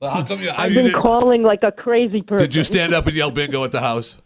Well, 0.00 0.10
how 0.10 0.24
come 0.24 0.40
you, 0.40 0.52
how 0.52 0.62
I've 0.62 0.72
you 0.72 0.82
been 0.84 0.92
calling 0.92 1.42
like 1.42 1.64
a 1.64 1.72
crazy 1.72 2.22
person. 2.22 2.46
did 2.46 2.54
you 2.54 2.62
stand 2.62 2.94
up 2.94 3.08
and 3.08 3.16
yell 3.16 3.32
bingo 3.32 3.64
at 3.64 3.72
the 3.72 3.80
house? 3.80 4.18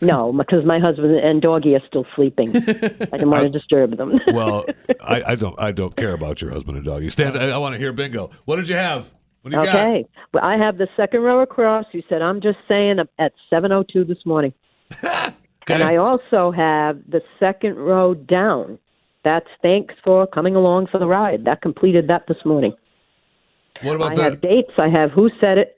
No, 0.00 0.32
because 0.32 0.64
my 0.64 0.78
husband 0.78 1.16
and 1.16 1.40
doggy 1.40 1.74
are 1.74 1.82
still 1.86 2.04
sleeping. 2.14 2.54
I 2.56 2.60
didn't 2.60 3.30
want 3.30 3.44
to 3.44 3.48
disturb 3.50 3.96
them. 3.96 4.20
Well, 4.32 4.66
I, 5.00 5.22
I 5.28 5.34
don't. 5.36 5.58
I 5.58 5.72
don't 5.72 5.96
care 5.96 6.12
about 6.12 6.42
your 6.42 6.50
husband 6.50 6.76
and 6.76 6.86
dog. 6.86 7.02
You 7.02 7.10
stand. 7.10 7.36
I, 7.36 7.50
I 7.50 7.58
want 7.58 7.74
to 7.74 7.78
hear 7.78 7.92
bingo. 7.92 8.30
What 8.44 8.56
did 8.56 8.68
you 8.68 8.76
have? 8.76 9.10
What 9.42 9.52
do 9.52 9.58
you 9.58 9.64
got? 9.64 9.76
okay. 9.76 10.04
Well, 10.34 10.44
I 10.44 10.56
have 10.56 10.76
the 10.76 10.88
second 10.96 11.20
row 11.20 11.40
across. 11.40 11.86
You 11.92 12.02
said 12.08 12.20
I'm 12.20 12.40
just 12.40 12.58
saying 12.68 12.98
at 13.18 13.32
7:02 13.50 14.06
this 14.06 14.24
morning. 14.26 14.52
And 15.68 15.82
I 15.82 15.96
also 15.96 16.52
have 16.52 16.98
the 17.08 17.20
second 17.40 17.76
row 17.76 18.14
down. 18.14 18.78
That's 19.24 19.48
thanks 19.62 19.94
for 20.04 20.26
coming 20.26 20.54
along 20.54 20.86
for 20.92 20.98
the 20.98 21.06
ride. 21.06 21.44
That 21.44 21.60
completed 21.60 22.06
that 22.08 22.26
this 22.28 22.36
morning. 22.44 22.72
What 23.82 23.96
about 23.96 24.12
I 24.12 24.14
that? 24.14 24.22
have 24.22 24.40
dates. 24.40 24.72
I 24.78 24.88
have 24.88 25.10
who 25.10 25.28
said 25.40 25.58
it. 25.58 25.75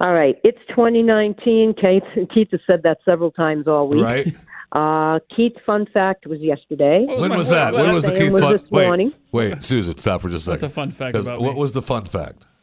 All 0.00 0.12
right, 0.12 0.36
it's 0.44 0.58
2019. 0.68 1.74
Keith, 1.74 2.28
Keith 2.32 2.48
has 2.50 2.60
said 2.66 2.82
that 2.82 2.98
several 3.04 3.30
times 3.30 3.66
all 3.66 3.88
week. 3.88 4.02
Right. 4.04 4.26
Uh, 4.72 5.20
Keith's 5.34 5.58
fun 5.64 5.86
fact 5.92 6.26
was 6.26 6.40
yesterday. 6.40 7.06
When 7.08 7.30
was 7.30 7.48
that? 7.48 7.72
When 7.74 7.92
was 7.92 8.04
the 8.04 8.14
Saying 8.14 8.22
Keith 8.26 8.32
was 8.32 8.42
fun? 8.42 8.52
this 8.58 8.70
morning. 8.70 9.12
Wait, 9.32 9.52
wait, 9.52 9.62
Susan, 9.64 9.96
stop 9.98 10.20
for 10.20 10.28
just 10.28 10.46
a 10.48 10.50
What's 10.50 10.60
second. 10.62 10.72
a 10.72 10.74
fun 10.74 10.90
fact 10.90 11.16
about 11.16 11.40
What 11.40 11.54
me? 11.54 11.60
was 11.60 11.72
the 11.72 11.82
fun 11.82 12.04
fact? 12.04 12.44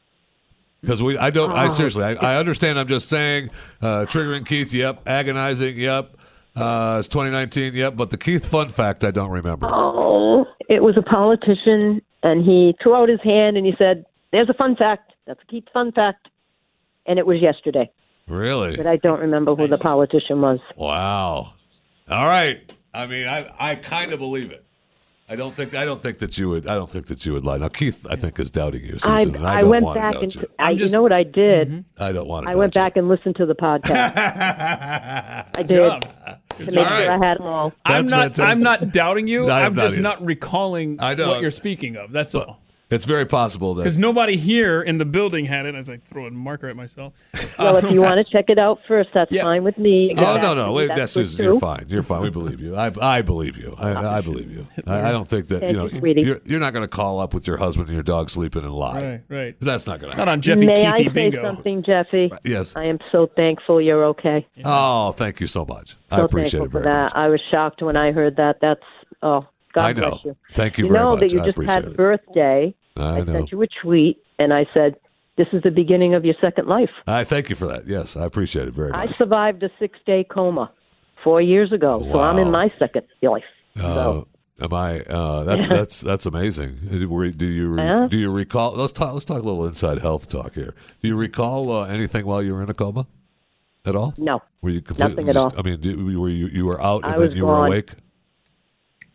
Because 0.82 1.00
we, 1.04 1.16
I 1.16 1.30
don't, 1.30 1.52
I 1.52 1.68
Oh. 1.68 1.70
seriously, 1.70 2.04
I, 2.04 2.14
I 2.16 2.38
understand. 2.38 2.80
I'm 2.80 2.88
just 2.88 3.08
saying, 3.08 3.52
uh, 3.84 4.06
triggering 4.10 4.48
Keith. 4.48 4.74
Yep, 4.74 5.02
agonizing. 5.08 5.78
Yep, 5.78 6.18
uh, 6.56 6.96
it's 6.98 7.08
2019. 7.08 7.76
Yep, 7.76 7.96
but 7.96 8.10
the 8.10 8.18
Keith 8.18 8.48
fun 8.48 8.68
fact, 8.70 9.04
I 9.04 9.12
don't 9.12 9.30
remember. 9.30 9.70
Oh, 9.72 10.46
it 10.70 10.82
was 10.82 10.98
a 10.98 11.04
politician, 11.04 12.02
and 12.24 12.44
he 12.44 12.76
threw 12.82 12.96
out 12.96 13.10
his 13.10 13.22
hand 13.22 13.58
and 13.58 13.66
he 13.68 13.74
said, 13.78 14.06
"There's 14.32 14.50
a 14.50 14.56
fun 14.56 14.76
fact. 14.76 15.14
That's 15.28 15.40
a 15.44 15.46
Keith 15.52 15.66
fun 15.72 15.92
fact." 15.92 16.30
And 17.06 17.20
it 17.20 17.26
was 17.26 17.42
yesterday. 17.42 17.90
Really? 18.28 18.78
But 18.78 18.88
I 18.88 18.98
don't 18.98 19.20
remember 19.20 19.56
who 19.56 19.68
the 19.68 19.78
politician 19.78 20.42
was. 20.42 20.62
Wow. 20.76 21.54
All 22.10 22.26
right. 22.26 22.78
I 22.94 23.08
mean, 23.08 23.28
I 23.28 23.48
I 23.60 23.76
kind 23.76 24.14
of 24.14 24.20
believe 24.20 24.52
it. 24.52 24.66
I 25.32 25.38
don't 25.38 25.54
think 25.54 25.74
I 25.74 25.86
don't 25.86 26.04
think 26.04 26.20
that 26.20 26.38
you 26.38 26.50
would 26.50 26.68
I 26.68 26.76
don't 26.76 26.90
think 26.90 27.08
that 27.08 27.26
you 27.26 27.32
would 27.32 27.46
lie. 27.46 27.58
Now 27.58 27.70
Keith, 27.70 28.06
I 28.10 28.18
think 28.18 28.38
is 28.38 28.52
doubting 28.52 28.82
you, 28.84 28.98
I, 29.06 29.20
Susan. 29.24 29.36
and 29.36 29.48
I, 29.48 29.60
I 29.60 29.62
don't 29.62 29.70
went 29.70 29.86
want 29.86 29.96
to 29.96 30.02
back 30.02 30.14
doubt 30.14 30.24
and 30.24 30.36
you. 30.36 30.48
I, 30.60 30.72
you 30.72 30.90
know 30.90 31.02
what 31.02 31.14
I 31.14 31.24
did? 31.24 31.70
Mm-hmm. 31.70 32.04
I 32.04 32.12
don't 32.12 32.28
want 32.28 32.46
to. 32.46 32.52
I 32.52 32.56
went 32.56 32.74
back 32.74 32.98
and 32.98 33.08
listened 33.08 33.38
to 33.38 33.46
the 33.46 33.56
podcast. 33.56 34.14
I 35.56 35.64
did 35.64 35.70
job. 35.70 36.02
to 36.02 36.72
make 36.72 36.86
sure 36.86 37.12
I 37.12 37.26
had 37.26 37.38
them 37.38 37.48
all. 37.48 37.72
I'm 37.86 38.06
not. 38.06 38.36
fantastic. 38.36 38.46
I'm 38.46 38.62
not 38.62 38.92
doubting 38.92 39.28
you. 39.28 39.46
No, 39.46 39.54
I'm 39.54 39.68
I'm 39.68 39.76
not 39.76 39.82
just 39.84 39.94
either. 39.94 40.04
not 40.04 40.26
recalling 40.26 41.00
I 41.00 41.16
what 41.16 41.42
you're 41.42 41.50
speaking 41.50 41.96
of. 41.96 42.12
That's 42.12 42.36
all. 42.36 42.61
It's 42.92 43.06
very 43.06 43.26
possible 43.26 43.74
that 43.76 43.84
Because 43.84 43.98
nobody 43.98 44.36
here 44.38 44.82
in 44.82 44.98
the 44.98 45.06
building 45.06 45.46
had 45.46 45.66
it. 45.66 45.74
As 45.76 45.90
I 45.90 45.98
throw 45.98 46.28
a 46.28 46.32
marker 46.32 46.68
at 46.68 46.76
myself. 46.76 47.14
Well, 47.58 47.78
if 47.78 47.90
you 47.90 48.04
um, 48.04 48.10
want 48.10 48.18
to 48.18 48.24
check 48.32 48.46
it 48.50 48.60
out 48.60 48.80
first, 48.88 49.10
that's 49.14 49.36
fine 49.36 49.64
with 49.64 49.78
me. 49.78 50.14
You 50.14 50.24
Oh 50.24 50.38
no 50.42 50.54
no 50.54 50.74
wait 50.74 50.88
that's 50.88 51.00
that's 51.00 51.12
Susan 51.14 51.46
you're 51.46 51.60
fine 51.60 51.86
you're 51.88 52.04
fine 52.04 52.22
we 52.22 52.30
believe 52.30 52.60
you 52.60 52.76
I 52.76 52.92
I 53.02 53.22
believe 53.22 53.58
you 53.58 53.76
I, 53.78 54.18
I 54.18 54.22
believe 54.22 54.52
you 54.52 54.68
I, 54.86 55.10
I 55.10 55.12
don't 55.12 55.28
think 55.28 55.48
that 55.48 55.62
Thank 55.62 55.72
you 55.72 55.78
know. 55.78 55.88
You, 55.88 56.22
you're, 56.24 56.40
you're 56.46 56.60
not 56.60 56.74
going 56.74 56.84
to 56.84 56.88
call 56.90 57.20
up 57.20 57.34
with 57.34 57.48
your 57.48 57.58
husband 57.58 57.88
and 57.88 57.94
your 57.96 58.04
dog 58.04 58.30
sleeping 58.30 58.64
and 58.64 58.74
lie 58.74 59.02
Right, 59.02 59.22
right. 59.30 59.56
that's 59.62 59.88
not 59.88 60.00
going 60.02 60.12
to 60.12 60.18
happen. 60.18 60.26
Not 60.28 60.32
on 60.34 60.42
Jeffy 60.42 60.66
May 60.66 60.86
I 60.86 61.04
say 61.04 61.08
bingo. 61.08 61.42
something, 61.44 61.84
Jeffy? 61.84 62.32
yes 62.44 62.76
I 62.76 62.86
am 62.86 63.00
so 63.12 63.28
thankful 63.36 63.80
you're 63.82 64.04
okay. 64.06 64.46
oh 64.66 65.14
thank 65.14 65.40
you 65.40 65.48
so 65.48 65.66
much 65.66 65.96
I 66.12 66.22
appreciate 66.22 66.64
it 66.64 66.72
very 66.72 66.84
that. 66.84 67.04
much 67.04 67.12
I 67.16 67.28
was 67.30 67.40
shocked 67.50 67.82
when 67.82 67.96
I 67.96 68.12
heard 68.12 68.36
that. 68.36 68.58
That's 68.62 68.82
oh, 69.24 69.48
God 69.74 69.84
I 69.86 69.94
know. 69.94 70.10
bless 70.10 70.26
you. 70.26 70.36
Thank 70.54 70.78
you 70.78 70.86
You 70.88 70.92
very 70.92 71.04
know 71.06 71.12
much. 71.12 71.20
that 71.22 71.32
you 71.32 71.42
I 71.42 71.46
just 71.52 71.62
had 71.62 71.86
it. 71.86 71.96
birthday. 71.96 72.76
I 72.98 73.22
know. 73.22 73.34
sent 73.34 73.52
you 73.52 73.62
a 73.62 73.68
tweet, 73.68 74.18
and 74.40 74.54
I 74.54 74.66
said, 74.74 74.96
"This 75.38 75.48
is 75.54 75.64
the 75.64 75.72
beginning 75.72 76.14
of 76.14 76.26
your 76.26 76.36
second 76.42 76.68
life." 76.68 76.90
I 77.08 77.24
thank 77.24 77.50
you 77.50 77.56
for 77.56 77.68
that 77.68 77.88
yes 77.88 78.16
I 78.18 78.26
appreciate 78.26 78.68
it 78.68 78.74
very 78.74 78.92
much. 78.92 79.10
I 79.10 79.12
survived 79.14 79.64
a 79.64 79.70
six-day 79.80 80.26
coma 80.26 80.72
four 81.24 81.42
years 81.42 81.72
ago, 81.72 82.08
so 82.12 82.20
I'm 82.20 82.38
in 82.40 82.52
my 82.52 82.72
second 82.80 83.06
life. 83.22 83.44
uh, 83.82 84.22
am 84.62 84.74
I 84.74 85.00
uh, 85.02 85.44
that's 85.44 85.68
that's 85.78 86.02
that's 86.02 86.26
amazing 86.26 86.78
do 86.90 86.98
you 87.48 88.08
do 88.10 88.18
you 88.18 88.32
recall 88.32 88.74
let's 88.74 88.92
talk 88.92 89.14
let's 89.14 89.26
talk 89.26 89.40
a 89.40 89.46
little 89.46 89.66
inside 89.66 90.00
health 90.00 90.28
talk 90.28 90.54
here 90.54 90.76
do 91.02 91.08
you 91.08 91.16
recall 91.16 91.72
uh, 91.72 91.86
anything 91.88 92.26
while 92.26 92.44
you 92.44 92.54
were 92.54 92.62
in 92.62 92.70
a 92.70 92.74
coma 92.74 93.08
at 93.86 93.96
all 93.96 94.14
No, 94.18 94.42
were 94.62 94.70
you 94.70 94.82
completely 94.82 95.24
Nothing 95.24 95.30
at 95.30 95.38
all. 95.38 95.54
I 95.58 95.62
mean 95.64 95.80
do, 95.80 96.20
were 96.20 96.30
you 96.30 96.48
you 96.48 96.66
were 96.66 96.82
out 96.82 97.04
and 97.06 97.14
I 97.16 97.18
then 97.18 97.34
you 97.36 97.46
were 97.46 97.66
awake 97.66 97.92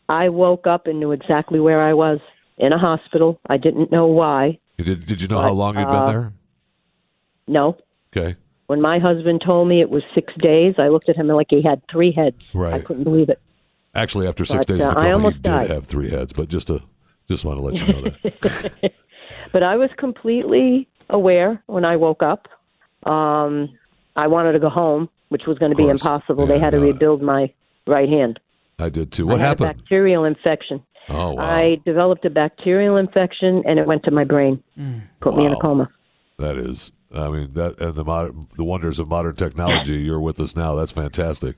I 0.08 0.28
woke 0.28 0.66
up 0.66 0.86
and 0.86 1.00
knew 1.00 1.12
exactly 1.12 1.60
where 1.60 1.82
I 1.82 1.92
was 1.92 2.20
in 2.58 2.72
a 2.72 2.78
hospital. 2.78 3.40
I 3.48 3.56
didn't 3.56 3.90
know 3.92 4.06
why. 4.06 4.58
You 4.78 4.84
Did 4.84 5.06
Did 5.06 5.22
you 5.22 5.28
know 5.28 5.40
how 5.40 5.52
long 5.52 5.74
you'd 5.78 5.84
uh, 5.88 6.04
been 6.04 6.12
there? 6.12 6.32
No. 7.46 7.76
Okay. 8.16 8.36
When 8.66 8.80
my 8.80 8.98
husband 8.98 9.42
told 9.44 9.68
me 9.68 9.80
it 9.80 9.90
was 9.90 10.02
six 10.14 10.32
days, 10.40 10.74
I 10.78 10.88
looked 10.88 11.08
at 11.08 11.16
him 11.16 11.28
like 11.28 11.46
he 11.50 11.62
had 11.62 11.80
three 11.90 12.10
heads. 12.12 12.40
Right. 12.52 12.74
I 12.74 12.80
couldn't 12.80 13.04
believe 13.04 13.28
it. 13.28 13.40
Actually, 13.94 14.26
after 14.26 14.44
six 14.44 14.66
But, 14.66 14.74
days 14.74 14.82
uh, 14.82 14.90
the 14.94 14.98
I 14.98 15.02
coma, 15.02 15.06
he 15.08 15.12
almost 15.12 15.36
did 15.36 15.42
died. 15.42 15.70
have 15.70 15.84
three 15.84 16.10
heads. 16.10 16.32
But 16.32 16.48
just 16.48 16.66
to 16.66 16.82
just 17.28 17.44
want 17.44 17.58
to 17.58 17.64
let 17.64 17.80
you 17.80 17.86
know 17.92 18.00
that. 18.02 18.92
But 19.52 19.62
I 19.62 19.76
was 19.76 19.90
completely 19.96 20.88
aware 21.08 21.62
when 21.66 21.84
I 21.84 21.96
woke 21.96 22.22
up. 22.22 22.48
Um, 23.08 23.70
I 24.16 24.26
wanted 24.26 24.52
to 24.52 24.58
go 24.58 24.68
home, 24.68 25.08
which 25.28 25.46
was 25.46 25.56
going 25.58 25.70
to 25.70 25.76
be 25.76 25.88
impossible. 25.88 26.46
they 26.46 26.58
had 26.58 26.70
to 26.70 26.78
Yeah, 26.78 26.92
rebuild 26.92 27.22
my 27.22 27.52
right 27.86 28.08
hand. 28.08 28.40
I 28.78 28.88
did 28.88 29.12
too. 29.12 29.26
What 29.26 29.36
I 29.36 29.38
had 29.38 29.48
happened? 29.60 29.70
A 29.70 29.74
bacterial 29.74 30.24
infection. 30.24 30.82
Oh 31.08 31.34
wow, 31.34 31.42
I 31.44 31.80
developed 31.84 32.24
a 32.24 32.30
bacterial 32.30 32.96
infection, 32.96 33.62
and 33.66 33.78
it 33.78 33.86
went 33.86 34.02
to 34.04 34.10
my 34.10 34.24
brain. 34.24 34.62
Mm. 34.78 35.02
Put 35.20 35.36
me 35.36 35.46
in 35.46 35.52
a 35.52 35.56
coma. 35.60 35.88
that 36.38 36.56
is. 36.56 36.92
I 37.14 37.28
mean 37.30 37.52
that 37.54 37.80
and 37.80 37.94
the 37.94 38.04
modern, 38.04 38.48
the 38.56 38.64
wonders 38.64 38.98
of 38.98 39.08
modern 39.08 39.36
technology. 39.36 39.94
You're 39.98 40.20
with 40.20 40.40
us 40.40 40.56
now. 40.56 40.74
That's 40.74 40.90
fantastic. 40.92 41.56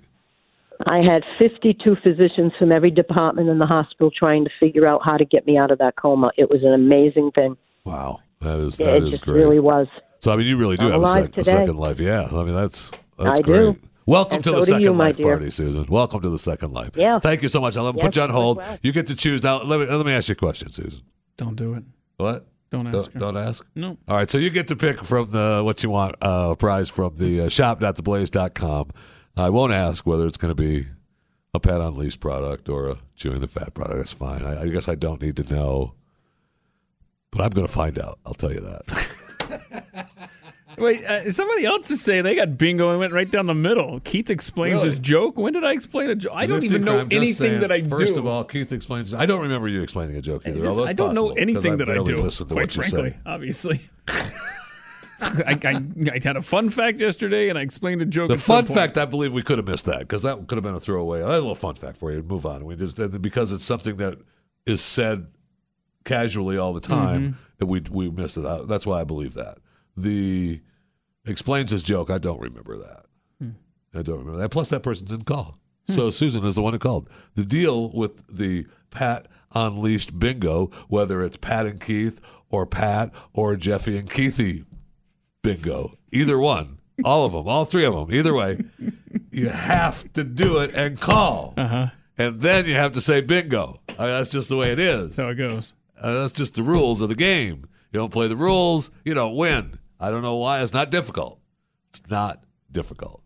I 0.86 0.98
had 0.98 1.24
52 1.38 1.96
physicians 2.04 2.52
from 2.58 2.70
every 2.70 2.90
department 2.92 3.48
in 3.48 3.58
the 3.58 3.66
hospital 3.66 4.10
trying 4.16 4.44
to 4.44 4.50
figure 4.60 4.86
out 4.86 5.00
how 5.04 5.16
to 5.16 5.24
get 5.24 5.44
me 5.46 5.56
out 5.58 5.72
of 5.72 5.78
that 5.78 5.96
coma. 5.96 6.30
It 6.36 6.50
was 6.50 6.62
an 6.62 6.72
amazing 6.72 7.32
thing. 7.34 7.56
Wow, 7.84 8.20
that 8.42 8.60
is 8.60 8.78
Yeah, 8.78 8.86
that 8.86 8.96
it 8.98 9.02
is 9.04 9.10
just 9.10 9.22
great. 9.22 9.38
really 9.40 9.58
was. 9.58 9.88
So 10.20 10.32
I 10.32 10.36
mean, 10.36 10.46
you 10.46 10.56
really 10.56 10.76
do 10.76 10.86
I'm 10.92 11.02
have 11.02 11.02
a, 11.02 11.22
sec- 11.22 11.38
a 11.38 11.44
second 11.44 11.76
life. 11.78 11.98
Yeah, 11.98 12.28
I 12.30 12.44
mean 12.44 12.54
that's 12.54 12.92
that's 13.18 13.38
I 13.40 13.42
great. 13.42 13.74
do. 13.74 13.87
Welcome 14.08 14.36
And 14.36 14.44
to 14.44 14.50
so 14.50 14.56
the 14.60 14.62
second 14.62 14.80
you, 14.82 14.92
life 14.92 15.20
party, 15.20 15.50
Susan. 15.50 15.84
Welcome 15.86 16.22
to 16.22 16.30
the 16.30 16.38
second 16.38 16.72
life. 16.72 16.92
Yeah. 16.94 17.18
Thank 17.18 17.42
you 17.42 17.50
so 17.50 17.60
much. 17.60 17.76
I'll 17.76 17.92
put 17.92 18.02
Yes, 18.04 18.16
you 18.16 18.22
on 18.22 18.30
hold. 18.30 18.56
well. 18.56 18.78
You 18.82 18.90
get 18.90 19.06
to 19.08 19.14
choose 19.14 19.42
now. 19.42 19.62
Let 19.62 19.80
me 19.80 19.84
let 19.84 20.06
me 20.06 20.12
ask 20.12 20.28
you 20.28 20.32
a 20.32 20.36
question, 20.36 20.70
Susan. 20.72 21.02
Don't 21.36 21.56
do 21.56 21.74
it. 21.74 21.84
What? 22.16 22.46
Don't 22.70 22.86
ask 22.86 22.94
Don't, 22.94 23.12
her. 23.12 23.18
don't 23.20 23.36
ask. 23.36 23.66
No. 23.74 23.98
All 24.08 24.16
right, 24.16 24.30
so 24.30 24.38
you 24.38 24.48
get 24.48 24.66
to 24.68 24.76
pick 24.76 25.04
from 25.04 25.28
the 25.28 25.60
what 25.62 25.82
you 25.82 25.90
want 25.90 26.16
uh, 26.22 26.54
prize 26.54 26.88
from 26.88 27.16
the 27.16 27.42
uh, 27.42 27.48
shop.theblaze.com. 27.50 28.92
I 29.36 29.50
won't 29.50 29.74
ask 29.74 30.06
whether 30.06 30.26
it's 30.26 30.38
going 30.38 30.56
to 30.56 30.62
be 30.62 30.86
a 31.52 31.60
Pat 31.60 31.82
Unleashed 31.82 32.20
product 32.20 32.70
or 32.70 32.88
a 32.88 32.96
Chewing 33.14 33.40
the 33.40 33.48
Fat 33.48 33.74
product. 33.74 33.98
That's 33.98 34.12
fine. 34.12 34.42
I, 34.42 34.62
I 34.62 34.68
guess 34.70 34.88
I 34.88 34.94
don't 34.94 35.20
need 35.20 35.36
to 35.36 35.54
know, 35.54 35.92
but 37.30 37.42
I'm 37.42 37.50
going 37.50 37.66
to 37.66 37.72
find 37.72 37.98
out. 37.98 38.18
I'll 38.24 38.32
tell 38.32 38.52
you 38.54 38.60
that. 38.60 40.08
Wait, 40.80 41.04
uh, 41.04 41.30
somebody 41.30 41.64
else 41.64 41.90
is 41.90 42.00
saying 42.00 42.24
they 42.24 42.34
got 42.34 42.56
bingo 42.58 42.90
and 42.90 42.98
went 42.98 43.12
right 43.12 43.30
down 43.30 43.46
the 43.46 43.54
middle. 43.54 44.00
Keith 44.00 44.30
explains 44.30 44.76
Really? 44.76 44.86
his 44.88 44.98
joke. 44.98 45.36
When 45.36 45.52
did 45.52 45.64
I 45.64 45.72
explain 45.72 46.10
a 46.10 46.14
joke? 46.14 46.32
I 46.34 46.46
don't 46.46 46.64
even 46.64 46.84
know 46.84 46.98
anything 47.10 47.34
saying, 47.34 47.60
that 47.60 47.72
I 47.72 47.82
First 47.82 48.14
do. 48.14 48.20
of 48.20 48.26
all, 48.26 48.44
Keith 48.44 48.72
explains. 48.72 49.12
I 49.14 49.26
don't 49.26 49.42
remember 49.42 49.68
you 49.68 49.82
explaining 49.82 50.16
a 50.16 50.20
joke 50.20 50.42
either. 50.46 50.60
I, 50.60 50.62
just- 50.64 50.78
I 50.80 50.92
don't 50.92 51.14
know 51.14 51.28
possible, 51.28 51.28
'cause 51.30 51.42
anything 51.42 51.76
that 51.78 51.90
I 51.90 52.02
do. 52.02 52.16
Listen 52.18 52.48
to 52.48 52.54
quite 52.54 52.70
frankly, 52.72 53.14
obviously. 53.26 53.80
I, 55.20 55.58
I, 55.64 55.82
I 56.14 56.20
had 56.22 56.36
a 56.36 56.42
fun 56.42 56.70
fact 56.70 57.00
yesterday, 57.00 57.48
and 57.48 57.58
I 57.58 57.62
explained 57.62 58.00
a 58.02 58.06
joke. 58.06 58.28
The 58.28 58.38
fun 58.38 58.66
fact, 58.66 58.96
I 58.96 59.04
believe 59.04 59.32
we 59.32 59.42
could 59.42 59.58
have 59.58 59.66
missed 59.66 59.86
that 59.86 59.98
because 60.00 60.22
that 60.22 60.46
could 60.46 60.56
have 60.56 60.62
been 60.62 60.76
a 60.76 60.80
throwaway. 60.80 61.20
A 61.22 61.26
little 61.26 61.56
fun 61.56 61.74
fact 61.74 61.96
for 61.96 62.12
you. 62.12 62.22
Move 62.22 62.46
on. 62.46 62.64
We 62.64 62.76
just 62.76 62.96
because 63.20 63.50
it's 63.50 63.64
something 63.64 63.96
that 63.96 64.18
is 64.64 64.80
said 64.80 65.26
casually 66.04 66.56
all 66.56 66.72
the 66.72 66.80
time 66.80 67.20
Mm-hmm. 67.32 67.38
that 67.58 67.66
we 67.66 67.80
we 67.90 68.10
missed 68.10 68.36
it. 68.36 68.46
I, 68.46 68.60
that's 68.62 68.86
why 68.86 69.00
I 69.00 69.04
believe 69.04 69.34
that. 69.34 69.58
The 69.96 70.60
explains 71.28 71.70
his 71.70 71.82
joke. 71.82 72.10
I 72.10 72.18
don't 72.18 72.40
remember 72.40 72.78
that. 72.78 73.04
Hmm. 73.40 73.50
I 73.94 74.02
don't 74.02 74.18
remember 74.18 74.38
that. 74.38 74.50
Plus, 74.50 74.70
that 74.70 74.82
person 74.82 75.06
didn't 75.06 75.26
call. 75.26 75.58
So 75.90 76.10
Susan 76.10 76.44
is 76.44 76.54
the 76.54 76.60
one 76.62 76.74
who 76.74 76.78
called. 76.78 77.08
The 77.34 77.46
deal 77.46 77.90
with 77.90 78.22
the 78.28 78.66
Pat 78.90 79.26
Unleashed 79.54 80.18
bingo, 80.18 80.70
whether 80.88 81.22
it's 81.22 81.38
Pat 81.38 81.64
and 81.64 81.80
Keith 81.80 82.20
or 82.50 82.66
Pat 82.66 83.10
or 83.32 83.56
Jeffy 83.56 83.96
and 83.96 84.08
Keithy 84.08 84.66
bingo, 85.42 85.96
either 86.12 86.38
one, 86.38 86.78
all 87.04 87.24
of 87.24 87.32
them, 87.32 87.48
all 87.48 87.64
three 87.64 87.86
of 87.86 87.94
them, 87.94 88.12
either 88.12 88.34
way, 88.34 88.58
you 89.30 89.48
have 89.48 90.12
to 90.12 90.24
do 90.24 90.58
it 90.58 90.74
and 90.74 91.00
call. 91.00 91.54
Uh-huh. 91.56 91.86
And 92.18 92.40
then 92.40 92.66
you 92.66 92.74
have 92.74 92.92
to 92.92 93.00
say 93.00 93.22
bingo. 93.22 93.80
I 93.98 94.02
mean, 94.02 94.10
that's 94.10 94.30
just 94.30 94.50
the 94.50 94.56
way 94.58 94.72
it 94.72 94.78
is. 94.78 95.16
That's 95.16 95.26
how 95.26 95.30
it 95.30 95.36
goes. 95.36 95.72
Uh, 95.98 96.20
that's 96.20 96.32
just 96.32 96.54
the 96.54 96.62
rules 96.62 97.00
of 97.00 97.08
the 97.08 97.14
game. 97.14 97.66
You 97.92 98.00
don't 98.00 98.12
play 98.12 98.28
the 98.28 98.36
rules, 98.36 98.90
you 99.06 99.14
don't 99.14 99.36
win. 99.36 99.78
I 100.00 100.10
don't 100.10 100.22
know 100.22 100.36
why. 100.36 100.62
It's 100.62 100.72
not 100.72 100.90
difficult. 100.90 101.40
It's 101.90 102.02
not 102.08 102.42
difficult. 102.70 103.22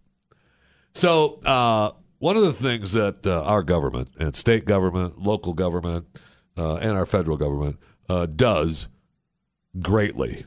So, 0.94 1.40
uh, 1.44 1.92
one 2.18 2.36
of 2.36 2.44
the 2.44 2.52
things 2.52 2.92
that 2.92 3.26
uh, 3.26 3.42
our 3.42 3.62
government 3.62 4.10
and 4.18 4.36
state 4.36 4.64
government, 4.64 5.20
local 5.20 5.54
government, 5.54 6.06
uh, 6.56 6.76
and 6.76 6.92
our 6.92 7.06
federal 7.06 7.36
government 7.36 7.78
uh, 8.08 8.26
does 8.26 8.88
greatly 9.80 10.44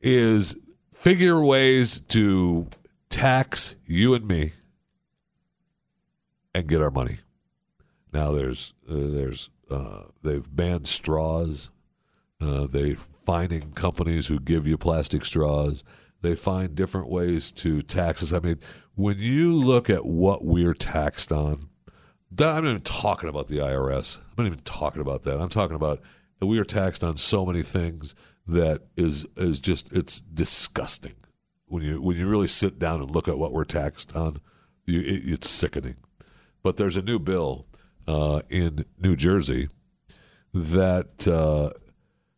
is 0.00 0.56
figure 0.92 1.40
ways 1.40 1.98
to 2.08 2.68
tax 3.08 3.76
you 3.86 4.14
and 4.14 4.28
me 4.28 4.52
and 6.54 6.68
get 6.68 6.80
our 6.80 6.90
money. 6.90 7.18
Now 8.12 8.32
there's 8.32 8.74
uh, 8.88 8.94
there's 8.94 9.50
uh, 9.70 10.02
they've 10.22 10.54
banned 10.54 10.86
straws. 10.86 11.70
Uh, 12.40 12.66
they 12.66 12.96
finding 13.24 13.72
companies 13.72 14.26
who 14.26 14.38
give 14.38 14.66
you 14.66 14.76
plastic 14.76 15.24
straws. 15.24 15.84
They 16.22 16.34
find 16.34 16.74
different 16.74 17.10
ways 17.10 17.50
to 17.52 17.82
tax 17.82 18.22
us. 18.22 18.32
I 18.32 18.38
mean, 18.38 18.58
when 18.94 19.18
you 19.18 19.52
look 19.52 19.90
at 19.90 20.06
what 20.06 20.44
we're 20.44 20.74
taxed 20.74 21.32
on, 21.32 21.68
that, 22.30 22.56
I'm 22.56 22.64
not 22.64 22.70
even 22.70 22.82
talking 22.82 23.28
about 23.28 23.48
the 23.48 23.58
IRS. 23.58 24.18
I'm 24.18 24.44
not 24.44 24.46
even 24.46 24.58
talking 24.60 25.02
about 25.02 25.22
that. 25.22 25.38
I'm 25.38 25.48
talking 25.48 25.76
about 25.76 26.00
we 26.40 26.58
are 26.58 26.64
taxed 26.64 27.04
on 27.04 27.16
so 27.16 27.46
many 27.46 27.62
things 27.62 28.14
that 28.46 28.82
is 28.96 29.26
is 29.36 29.60
just 29.60 29.92
it's 29.92 30.20
disgusting. 30.20 31.14
When 31.66 31.82
you 31.82 32.00
when 32.00 32.16
you 32.16 32.28
really 32.28 32.48
sit 32.48 32.78
down 32.78 33.00
and 33.00 33.10
look 33.10 33.28
at 33.28 33.38
what 33.38 33.52
we're 33.52 33.64
taxed 33.64 34.14
on, 34.14 34.40
you, 34.84 35.00
it, 35.00 35.22
it's 35.24 35.48
sickening. 35.48 35.96
But 36.62 36.76
there's 36.76 36.96
a 36.96 37.02
new 37.02 37.18
bill 37.18 37.66
uh, 38.06 38.42
in 38.48 38.84
New 38.98 39.16
Jersey 39.16 39.68
that 40.52 41.26
uh, 41.26 41.70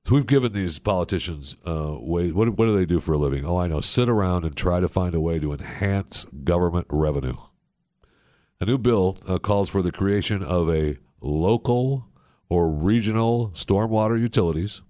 so 0.07 0.15
we've 0.15 0.27
given 0.27 0.53
these 0.53 0.79
politicians 0.79 1.57
uh. 1.67 1.91
What, 1.91 2.51
what 2.51 2.67
do 2.67 2.77
they 2.77 2.87
do 2.87 3.01
for 3.01 3.13
a 3.13 3.19
living? 3.19 3.45
Oh, 3.45 3.57
I 3.57 3.69
know. 3.69 3.81
Sit 3.81 4.09
around 4.09 4.45
and 4.45 4.57
try 4.57 4.81
to 4.81 4.89
find 4.89 5.15
a 5.15 5.21
way 5.21 5.39
to 5.39 5.53
enhance 5.53 6.25
government 6.45 6.87
revenue. 6.89 7.37
A 8.61 8.65
new 8.65 8.79
bill 8.79 9.19
uh, 9.29 9.39
calls 9.39 9.69
for 9.69 9.83
the 9.83 9.93
creation 9.93 10.43
of 10.43 10.71
a 10.71 10.97
local 11.21 12.09
or 12.49 12.71
regional 12.71 13.51
stormwater 13.51 14.19
utilities 14.19 14.83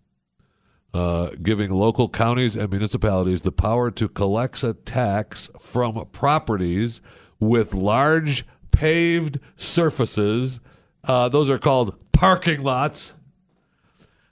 uh, 0.97 1.31
giving 1.43 1.71
local 1.71 2.09
counties 2.09 2.57
and 2.57 2.71
municipalities 2.71 3.43
the 3.43 3.53
power 3.53 3.91
to 3.91 4.09
collect 4.09 4.63
a 4.65 4.73
tax 4.73 5.51
from 5.61 6.07
properties 6.11 7.03
with 7.39 7.75
large 7.75 8.47
paved 8.71 9.39
surfaces. 9.57 10.61
Uh, 11.05 11.29
those 11.29 11.51
are 11.51 11.59
called 11.59 11.95
parking 12.13 12.63
lots. 12.63 13.13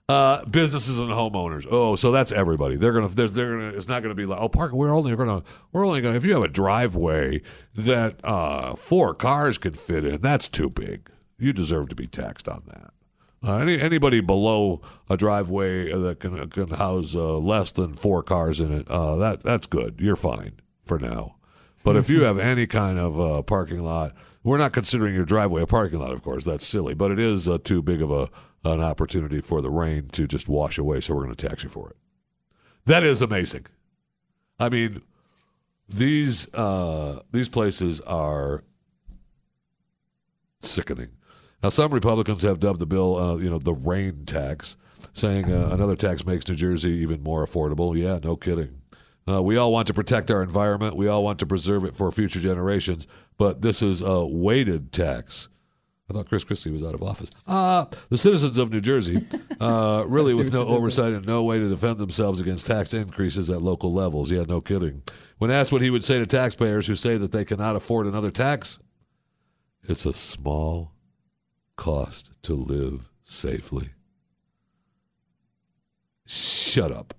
Uh, 0.07 0.45
businesses 0.45 0.99
and 0.99 1.09
homeowners. 1.09 1.67
Oh, 1.71 1.97
so 1.97 2.13
that's 2.13 2.31
everybody. 2.31 2.77
They're 2.77 2.93
gonna. 2.93 3.09
They're, 3.09 3.27
they're 3.27 3.57
gonna. 3.57 3.75
It's 3.75 3.89
not 3.89 4.03
gonna 4.03 4.15
be 4.15 4.27
like, 4.27 4.39
oh, 4.39 4.51
park. 4.51 4.73
We're 4.73 4.95
only 4.95 5.17
gonna. 5.17 5.43
We're 5.73 5.87
only 5.87 6.03
gonna. 6.03 6.17
If 6.17 6.27
you 6.27 6.35
have 6.35 6.45
a 6.45 6.49
driveway 6.49 7.41
that 7.75 8.23
uh, 8.23 8.75
four 8.75 9.15
cars 9.15 9.57
could 9.57 9.79
fit 9.79 10.05
in, 10.05 10.21
that's 10.21 10.47
too 10.47 10.69
big. 10.69 11.11
You 11.39 11.55
deserve 11.55 11.89
to 11.89 11.95
be 11.95 12.07
taxed 12.07 12.51
on 12.51 12.65
that. 12.67 12.93
Uh, 13.43 13.59
any, 13.59 13.81
anybody 13.81 14.21
below 14.21 14.83
a 15.09 15.17
driveway 15.17 15.91
that 15.93 16.21
can 16.21 16.51
can 16.51 16.69
house 16.69 17.15
uh, 17.15 17.39
less 17.39 17.73
than 17.73 17.95
four 17.95 18.23
cars 18.23 18.61
in 18.61 18.73
it, 18.73 18.87
uh, 18.91 19.17
that 19.17 19.43
that's 19.43 19.67
good. 19.67 19.95
You're 19.99 20.17
fine 20.17 20.61
for 20.83 20.99
now. 20.99 21.37
But 21.83 21.97
if 21.97 22.11
you 22.11 22.25
have 22.25 22.39
any 22.39 22.67
kind 22.67 22.99
of 22.99 23.19
uh, 23.19 23.41
parking 23.41 23.83
lot, 23.83 24.15
we're 24.43 24.59
not 24.59 24.75
considering 24.75 25.15
your 25.15 25.25
driveway 25.25 25.63
a 25.63 25.67
parking 25.67 26.01
lot, 26.01 26.13
of 26.13 26.23
course. 26.23 26.45
That's 26.45 26.67
silly, 26.67 26.93
but 26.93 27.11
it 27.11 27.19
is 27.19 27.49
uh, 27.49 27.57
too 27.65 27.81
big 27.81 28.03
of 28.03 28.11
a 28.11 28.29
an 28.65 28.81
opportunity 28.81 29.41
for 29.41 29.61
the 29.61 29.71
rain 29.71 30.09
to 30.13 30.27
just 30.27 30.49
wash 30.49 30.79
away. 30.79 31.01
So 31.01 31.15
we're 31.15 31.25
going 31.25 31.35
to 31.35 31.49
tax 31.49 31.63
you 31.65 31.71
for 31.71 31.91
it. 31.91 31.97
That 32.87 33.05
is 33.05 33.23
amazing. 33.23 33.67
I 34.59 34.69
mean, 34.69 35.03
these 35.89 36.53
uh, 36.55 37.21
these 37.33 37.49
places 37.49 38.01
are 38.03 38.63
sickening. 40.61 41.09
Now, 41.63 41.71
some 41.71 41.93
Republicans 41.93 42.43
have 42.43 42.61
dubbed 42.61 42.79
the 42.79 42.87
bill, 42.87 43.17
uh, 43.17 43.37
you 43.37 43.49
know, 43.49 43.59
the 43.59 43.73
rain 43.73 44.27
tax, 44.27 44.77
saying 45.15 45.51
uh, 45.51 45.71
another 45.73 45.97
tax 45.97 46.27
makes 46.27 46.47
New 46.47 46.55
Jersey 46.55 46.91
even 46.91 47.23
more 47.23 47.45
affordable. 47.45 47.97
Yeah, 47.97 48.19
no 48.23 48.37
kidding. 48.37 48.81
Uh, 49.27 49.43
we 49.43 49.57
all 49.57 49.73
want 49.73 49.87
to 49.87 49.95
protect 49.95 50.31
our 50.31 50.43
environment. 50.43 50.97
We 50.97 51.09
all 51.09 51.25
want 51.25 51.39
to 51.39 51.47
preserve 51.47 51.85
it 51.85 51.95
for 51.95 52.13
future 52.13 52.41
generations. 52.41 53.07
But 53.39 53.63
this 53.63 53.83
is 53.83 54.03
a 54.03 54.25
weighted 54.25 54.93
tax. 54.93 55.49
I 56.11 56.13
thought 56.13 56.29
Chris 56.29 56.45
Christie 56.45 56.71
was 56.71 56.85
out 56.85 56.95
of 56.95 57.03
office. 57.03 57.31
Uh, 57.47 57.87
the 58.11 58.19
citizens 58.19 58.59
of 58.59 58.71
New 58.71 58.83
Jersey, 58.83 59.25
uh, 59.61 60.05
really 60.07 60.35
with 60.35 60.53
no 60.53 60.67
oversight 60.67 61.15
and 61.15 61.27
no 61.27 61.43
way 61.45 61.59
to 61.59 61.69
defend 61.69 61.97
themselves 61.99 62.41
against 62.41 62.67
tax 62.67 62.93
increases 62.93 63.49
at 63.49 63.63
local 63.63 63.91
levels. 63.93 64.31
Yeah, 64.31 64.45
no 64.47 64.61
kidding. 64.61 65.03
When 65.39 65.51
asked 65.51 65.73
what 65.73 65.81
he 65.81 65.89
would 65.89 66.05
say 66.05 66.19
to 66.19 66.27
taxpayers 66.27 66.87
who 66.87 66.95
say 66.95 67.17
that 67.17 67.33
they 67.33 67.45
cannot 67.47 67.75
afford 67.77 68.07
another 68.07 68.31
tax, 68.31 68.79
it's 69.85 70.05
a 70.05 70.13
small 70.13 70.93
cost 71.77 72.31
to 72.43 72.55
live 72.55 73.09
safely. 73.23 73.89
Shut 76.27 76.93
up. 76.93 77.15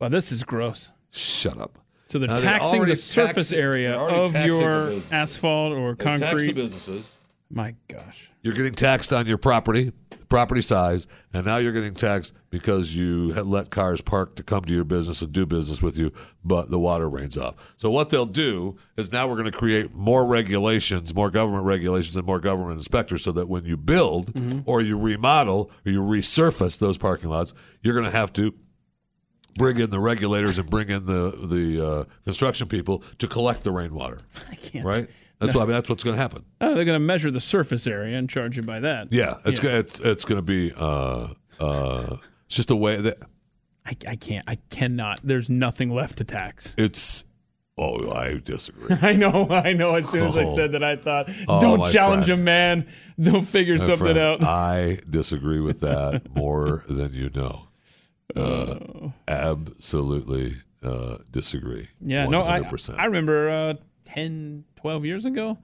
Wow, 0.00 0.08
this 0.08 0.32
is 0.32 0.42
gross. 0.42 0.92
Shut 1.10 1.58
up. 1.58 1.78
So 2.06 2.18
they're 2.18 2.28
Now, 2.28 2.36
they're 2.40 2.44
taxing 2.58 2.84
the 2.86 2.96
surface 2.96 3.34
taxing- 3.50 3.58
area 3.58 3.96
of 3.96 4.34
your 4.34 4.92
asphalt 5.12 5.74
or 5.74 5.94
They 5.94 6.04
tax 6.04 6.20
the 6.20 6.26
concrete. 6.26 6.54
businesses. 6.54 7.16
My 7.50 7.74
gosh. 7.88 8.29
You're 8.42 8.54
getting 8.54 8.72
taxed 8.72 9.12
on 9.12 9.26
your 9.26 9.36
property, 9.36 9.92
property 10.30 10.62
size, 10.62 11.06
and 11.34 11.44
now 11.44 11.58
you're 11.58 11.72
getting 11.72 11.92
taxed 11.92 12.32
because 12.48 12.96
you 12.96 13.32
had 13.32 13.46
let 13.46 13.70
cars 13.70 14.00
park 14.00 14.36
to 14.36 14.42
come 14.42 14.62
to 14.64 14.72
your 14.72 14.84
business 14.84 15.20
and 15.20 15.30
do 15.30 15.44
business 15.44 15.82
with 15.82 15.98
you, 15.98 16.10
but 16.42 16.70
the 16.70 16.78
water 16.78 17.08
rains 17.08 17.36
off. 17.36 17.74
So 17.76 17.90
what 17.90 18.08
they'll 18.08 18.24
do 18.24 18.78
is 18.96 19.12
now 19.12 19.26
we're 19.28 19.34
going 19.36 19.50
to 19.50 19.58
create 19.58 19.94
more 19.94 20.24
regulations, 20.24 21.14
more 21.14 21.30
government 21.30 21.64
regulations, 21.66 22.16
and 22.16 22.24
more 22.24 22.40
government 22.40 22.78
inspectors, 22.78 23.22
so 23.22 23.32
that 23.32 23.48
when 23.48 23.66
you 23.66 23.76
build 23.76 24.32
or 24.64 24.80
you 24.80 24.98
remodel 24.98 25.70
or 25.84 25.92
you 25.92 26.00
resurface 26.00 26.78
those 26.78 26.96
parking 26.96 27.28
lots, 27.28 27.52
you're 27.82 27.94
going 27.94 28.10
to 28.10 28.16
have 28.16 28.32
to 28.34 28.54
bring 29.56 29.78
in 29.78 29.90
the 29.90 30.00
regulators 30.00 30.56
and 30.58 30.70
bring 30.70 30.88
in 30.88 31.04
the 31.04 31.32
the 31.42 31.86
uh, 31.86 32.04
construction 32.24 32.68
people 32.68 33.02
to 33.18 33.28
collect 33.28 33.64
the 33.64 33.70
rainwater. 33.72 34.18
I 34.50 34.54
can't. 34.54 34.84
Right. 34.84 35.10
That's 35.40 35.54
No. 35.54 35.60
why 35.60 35.66
that's 35.66 35.88
what's 35.88 36.04
going 36.04 36.14
to 36.16 36.20
happen. 36.22 36.44
Oh, 36.60 36.74
they're 36.74 36.84
going 36.84 36.94
to 37.00 37.04
measure 37.04 37.30
the 37.30 37.40
surface 37.40 37.86
area 37.86 38.16
and 38.18 38.28
charge 38.28 38.56
you 38.56 38.62
by 38.62 38.80
that. 38.80 39.12
Yeah, 39.12 39.34
it's 39.44 39.58
go- 39.58 39.70
it's 39.70 39.98
it's 40.00 40.24
going 40.24 40.38
to 40.38 40.42
be 40.42 40.72
uh 40.76 41.28
uh 41.58 42.16
it's 42.46 42.56
just 42.56 42.70
a 42.70 42.76
way 42.76 43.00
that 43.00 43.18
I, 43.86 43.96
I 44.06 44.16
can't. 44.16 44.44
I 44.46 44.56
cannot. 44.70 45.20
There's 45.24 45.48
nothing 45.50 45.90
left 45.90 46.18
to 46.18 46.24
tax. 46.24 46.74
it's. 46.78 47.24
Oh, 47.78 48.10
I 48.12 48.34
disagree. 48.44 48.94
I 49.02 49.14
know. 49.14 49.48
I 49.48 49.72
know. 49.72 49.94
As 49.94 50.06
soon 50.10 50.26
as 50.28 50.36
I 50.36 50.54
said 50.54 50.72
that, 50.72 50.84
I 50.84 50.96
thought, 50.96 51.30
Oh, 51.48 51.62
don't 51.62 51.78
my 51.78 51.90
challenge 51.90 52.26
friend. 52.26 52.40
a 52.40 52.42
man. 52.44 52.86
They'll 53.16 53.40
figure 53.40 53.78
My 53.78 53.84
something 53.86 54.12
friend, 54.12 54.18
out. 54.18 54.42
I 54.42 54.98
disagree 55.08 55.60
with 55.60 55.80
that 55.80 56.24
more 56.36 56.84
than 56.90 57.14
you 57.14 57.30
know. 57.34 57.68
Uh, 58.36 59.08
absolutely 59.26 60.56
uh, 60.82 61.18
disagree. 61.30 61.88
Yeah, 62.00 62.26
no, 62.26 62.42
I, 62.42 62.60
100%. 62.60 62.98
I 62.98 63.06
remember 63.06 63.48
uh, 63.48 63.74
10, 64.06 64.64
12 64.80 65.04
years 65.04 65.26
ago, 65.26 65.58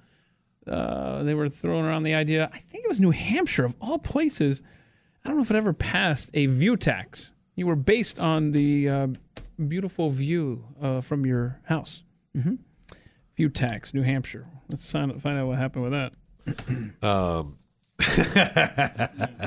uh, 0.67 1.23
they 1.23 1.35
were 1.35 1.49
throwing 1.49 1.85
around 1.85 2.03
the 2.03 2.15
idea. 2.15 2.51
I 2.53 2.59
think 2.59 2.85
it 2.85 2.89
was 2.89 3.01
New 3.01 3.13
Hampshire, 3.13 3.65
of 3.65 3.75
all 3.81 3.99
places. 3.99 4.63
I 5.25 5.29
don't 5.29 5.37
know 5.37 5.43
if 5.43 5.51
it 5.51 5.57
ever 5.57 5.73
passed 5.73 6.31
a 6.35 6.47
view 6.47 6.77
tax. 6.77 7.33
You 7.55 7.67
were 7.67 7.77
based 7.77 8.21
on 8.21 8.53
the 8.53 8.89
uh, 8.89 9.07
beautiful 9.69 10.11
view 10.11 10.65
uh, 10.81 11.01
from 11.01 11.25
your 11.27 11.61
house. 11.65 12.05
hmm 12.35 12.55
View 13.37 13.51
tax, 13.51 13.93
New 13.93 14.03
Hampshire. 14.03 14.47
Let's 14.71 14.91
find 14.91 15.13
out 15.13 15.45
what 15.45 15.59
happened 15.59 15.85
with 15.85 15.93
that. 15.93 16.13
Um, 17.03 17.59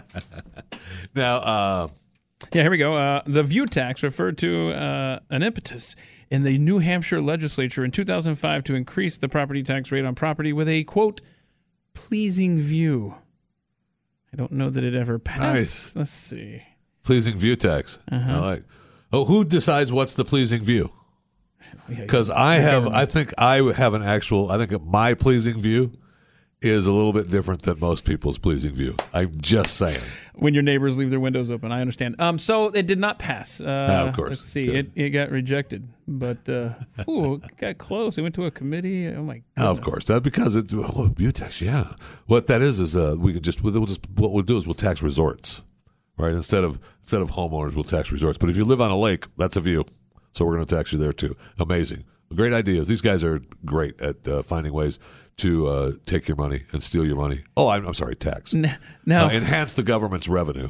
now, 1.15 1.38
uh, 1.38 1.88
Yeah, 2.53 2.61
here 2.63 2.72
we 2.72 2.78
go. 2.78 2.95
Uh, 2.95 3.22
the 3.26 3.43
view 3.43 3.65
tax 3.65 4.03
referred 4.03 4.38
to 4.39 4.70
uh, 4.72 5.20
an 5.30 5.43
impetus 5.43 5.95
in 6.32 6.43
the 6.43 6.57
New 6.57 6.80
Hampshire 6.80 7.21
legislature 7.21 7.84
in 7.84 7.91
2005 7.91 8.63
to 8.65 8.75
increase 8.75 9.17
the 9.17 9.27
property 9.30 9.63
tax 9.63 9.91
rate 9.91 10.05
on 10.05 10.15
property 10.15 10.53
with 10.53 10.67
a 10.67 10.84
quote 10.84 11.21
pleasing 11.93 12.59
view. 12.59 13.15
I 14.32 14.38
don't 14.38 14.51
know 14.51 14.69
that 14.69 14.84
it 14.84 14.93
ever 14.93 15.17
passed. 15.17 15.41
Nice. 15.41 15.95
Let's 15.95 16.11
see. 16.11 16.61
pleasing 17.03 17.36
view 17.38 17.55
tax. 17.55 17.99
Uh-huh. 18.11 18.32
I 18.32 18.39
like. 18.39 18.63
Oh, 19.11 19.25
who 19.25 19.43
decides 19.43 19.91
what's 19.91 20.13
the 20.15 20.25
pleasing 20.25 20.61
view? 20.61 20.91
Because 21.88 22.30
I 22.30 22.57
the 22.57 22.61
have, 22.61 22.88
I 22.88 23.05
think 23.05 23.34
I 23.38 23.55
have 23.73 23.93
an 23.95 24.03
actual. 24.03 24.51
I 24.51 24.63
think 24.63 24.84
my 24.84 25.13
pleasing 25.15 25.59
view 25.59 25.91
is 26.62 26.88
a 26.88 26.91
little 26.91 27.14
bit 27.14 27.32
different 27.32 27.62
than 27.62 27.80
most 27.80 28.03
people's 28.03 28.38
pleasing 28.38 28.74
view. 28.74 28.95
I'm 29.14 29.32
just 29.39 29.78
saying. 29.78 29.99
When 30.36 30.53
your 30.53 30.64
neighbors 30.64 30.97
leave 30.97 31.10
their 31.10 31.20
windows 31.20 31.49
open, 31.49 31.72
I 31.72 31.80
understand. 31.82 32.16
Um, 32.20 32.38
so 32.38 32.68
it 32.68 32.86
did 32.86 32.99
not 32.99 33.18
pass. 33.18 33.62
Uh, 33.62 34.05
of 34.07 34.16
course. 34.16 34.30
Let's 34.30 34.41
see. 34.41 34.68
It, 34.68 34.89
it 34.95 35.10
got 35.12 35.32
rejected, 35.32 35.88
but 36.07 36.38
uh, 36.49 36.74
ooh, 37.10 37.36
it 37.36 37.57
got 37.57 37.78
close. 37.78 38.18
It 38.18 38.24
went 38.24 38.36
to 38.36 38.45
a 38.45 38.51
committee. 38.51 39.07
Oh 39.07 39.24
my. 39.24 39.41
Of 39.57 39.82
course, 39.82 40.05
that 40.05 40.24
because 40.24 40.55
it 40.55 40.72
oh, 40.74 41.10
tax. 41.32 41.62
Yeah, 41.62 41.93
what 42.28 42.47
that 42.47 42.62
is 42.62 42.80
is 42.80 42.95
uh, 42.95 43.16
we 43.18 43.34
could 43.34 43.43
just 43.43 43.62
we'll 43.64 43.86
just 43.86 44.01
what 44.15 44.31
we'll 44.31 44.44
do 44.44 44.57
is 44.57 44.65
we'll 44.65 44.73
tax 44.73 45.02
resorts, 45.02 45.61
right? 46.18 46.34
Instead 46.34 46.64
of 46.64 46.80
instead 47.02 47.22
of 47.22 47.31
homeowners, 47.31 47.76
we'll 47.76 47.84
tax 47.84 48.11
resorts. 48.11 48.38
But 48.38 48.49
if 48.49 48.57
you 48.57 48.65
live 48.65 48.81
on 48.81 48.91
a 48.91 48.98
lake, 48.98 49.26
that's 49.38 49.56
a 49.56 49.61
view, 49.61 49.86
so 50.34 50.45
we're 50.45 50.56
going 50.56 50.65
to 50.65 50.76
tax 50.76 50.94
you 50.94 50.99
there 50.99 51.14
too. 51.14 51.36
Amazing, 51.57 52.06
great 52.34 52.53
ideas. 52.53 52.88
These 52.88 53.02
guys 53.02 53.23
are 53.23 53.41
great 53.65 53.99
at 54.02 54.26
uh, 54.27 54.44
finding 54.44 54.72
ways 54.72 54.99
to 55.40 55.68
uh, 55.68 55.91
take 56.06 56.28
your 56.28 56.38
money 56.38 56.61
and 56.72 56.82
steal 56.84 57.06
your 57.06 57.16
money. 57.18 57.40
Oh, 57.57 57.68
I'm, 57.68 57.86
I'm 57.86 57.94
sorry, 57.94 58.16
tax. 58.16 58.53
now- 58.53 58.78
Uh, 59.07 59.30
enhance 59.32 59.74
the 59.74 59.84
government's 59.84 60.28
revenue. 60.28 60.70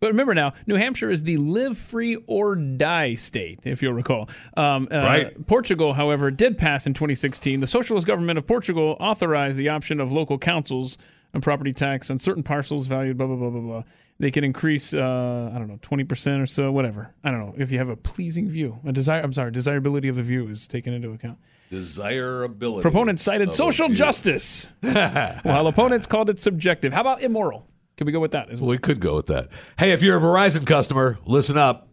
But 0.00 0.08
remember 0.08 0.32
now, 0.32 0.52
New 0.68 0.76
Hampshire 0.76 1.10
is 1.10 1.24
the 1.24 1.38
live 1.38 1.76
free 1.76 2.16
or 2.28 2.54
die 2.54 3.14
state, 3.14 3.66
if 3.66 3.82
you'll 3.82 3.94
recall. 3.94 4.28
Um, 4.56 4.86
uh, 4.92 4.96
Right. 4.98 5.46
Portugal, 5.48 5.92
however, 5.92 6.30
did 6.30 6.56
pass 6.56 6.86
in 6.86 6.94
2016. 6.94 7.58
The 7.58 7.66
socialist 7.66 8.06
government 8.06 8.38
of 8.38 8.46
Portugal 8.46 8.96
authorized 9.00 9.58
the 9.58 9.70
option 9.70 9.98
of 10.00 10.12
local 10.12 10.38
councils 10.38 10.98
on 11.34 11.40
property 11.40 11.72
tax 11.72 12.10
on 12.10 12.20
certain 12.20 12.44
parcels 12.44 12.86
valued, 12.86 13.18
blah, 13.18 13.26
blah, 13.26 13.36
blah, 13.36 13.50
blah, 13.50 13.60
blah. 13.60 13.82
They 14.20 14.32
can 14.32 14.42
increase, 14.42 14.92
uh, 14.92 15.52
I 15.54 15.58
don't 15.58 15.68
know, 15.68 15.78
20% 15.80 16.42
or 16.42 16.46
so, 16.46 16.72
whatever. 16.72 17.14
I 17.22 17.30
don't 17.30 17.38
know. 17.38 17.54
If 17.56 17.70
you 17.70 17.78
have 17.78 17.88
a 17.88 17.94
pleasing 17.94 18.48
view, 18.48 18.76
a 18.84 18.92
desire, 18.92 19.22
I'm 19.22 19.32
sorry, 19.32 19.52
desirability 19.52 20.08
of 20.08 20.16
the 20.16 20.22
view 20.22 20.48
is 20.48 20.66
taken 20.66 20.92
into 20.92 21.12
account. 21.12 21.38
Desirability. 21.70 22.82
Proponents 22.82 23.22
cited 23.22 23.52
social 23.52 23.88
justice, 23.88 24.68
while 24.82 25.68
opponents 25.68 26.08
called 26.08 26.30
it 26.30 26.40
subjective. 26.40 26.92
How 26.92 27.02
about 27.02 27.22
immoral? 27.22 27.68
Can 27.96 28.06
we 28.06 28.12
go 28.12 28.20
with 28.20 28.32
that 28.32 28.50
as 28.50 28.60
well? 28.60 28.70
We 28.70 28.78
could 28.78 28.98
go 28.98 29.14
with 29.16 29.26
that. 29.26 29.50
Hey, 29.78 29.92
if 29.92 30.02
you're 30.02 30.16
a 30.16 30.20
Verizon 30.20 30.66
customer, 30.66 31.18
listen 31.24 31.56
up. 31.56 31.88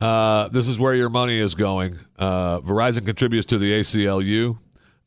Uh, 0.00 0.48
this 0.48 0.66
is 0.66 0.78
where 0.78 0.94
your 0.94 1.10
money 1.10 1.38
is 1.38 1.54
going. 1.54 1.94
Uh, 2.18 2.60
Verizon 2.60 3.04
contributes 3.04 3.46
to 3.46 3.58
the 3.58 3.80
ACLU, 3.80 4.56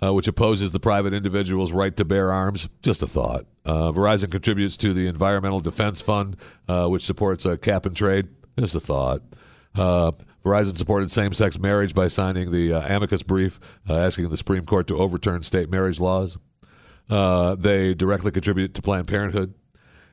uh, 0.03 0.13
which 0.13 0.27
opposes 0.27 0.71
the 0.71 0.79
private 0.79 1.13
individual's 1.13 1.71
right 1.71 1.95
to 1.95 2.03
bear 2.03 2.31
arms. 2.31 2.67
Just 2.81 3.01
a 3.01 3.07
thought. 3.07 3.45
Uh, 3.65 3.91
Verizon 3.91 4.29
contributes 4.29 4.75
to 4.77 4.93
the 4.93 5.07
Environmental 5.07 5.59
Defense 5.59 6.01
Fund, 6.01 6.35
uh, 6.67 6.87
which 6.87 7.05
supports 7.05 7.45
a 7.45 7.57
cap 7.57 7.85
and 7.85 7.95
trade. 7.95 8.27
Just 8.59 8.75
a 8.75 8.79
thought. 8.79 9.21
Uh, 9.75 10.11
Verizon 10.43 10.77
supported 10.77 11.09
same 11.09 11.33
sex 11.33 11.57
marriage 11.57 11.93
by 11.93 12.07
signing 12.07 12.51
the 12.51 12.73
uh, 12.73 12.95
amicus 12.95 13.23
brief 13.23 13.59
uh, 13.89 13.95
asking 13.95 14.29
the 14.29 14.37
Supreme 14.37 14.65
Court 14.65 14.87
to 14.87 14.97
overturn 14.97 15.41
state 15.41 15.69
marriage 15.69 15.99
laws. 15.99 16.37
They 17.07 17.93
directly 17.93 18.31
contribute 18.31 18.73
to 18.73 18.81
Planned 18.81 19.07
Parenthood. 19.07 19.53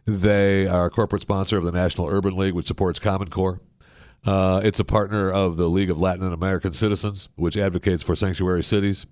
They 0.07 0.67
are 0.67 0.87
a 0.87 0.91
corporate 0.91 1.23
sponsor 1.23 1.59
of 1.59 1.65
the 1.65 1.73
National 1.73 2.09
Urban 2.09 2.37
League, 2.37 2.55
which 2.55 2.67
supports 2.67 2.99
Common 2.99 3.29
Core. 3.29 3.61
Uh, 4.25 4.61
it's 4.63 4.79
a 4.79 4.85
partner 4.85 5.31
of 5.31 5.57
the 5.57 5.69
League 5.69 5.91
of 5.91 5.99
Latin 5.99 6.33
American 6.33 6.73
Citizens, 6.73 7.29
which 7.37 7.57
advocates 7.57 8.03
for 8.03 8.15
sanctuary 8.15 8.63
cities. 8.63 9.07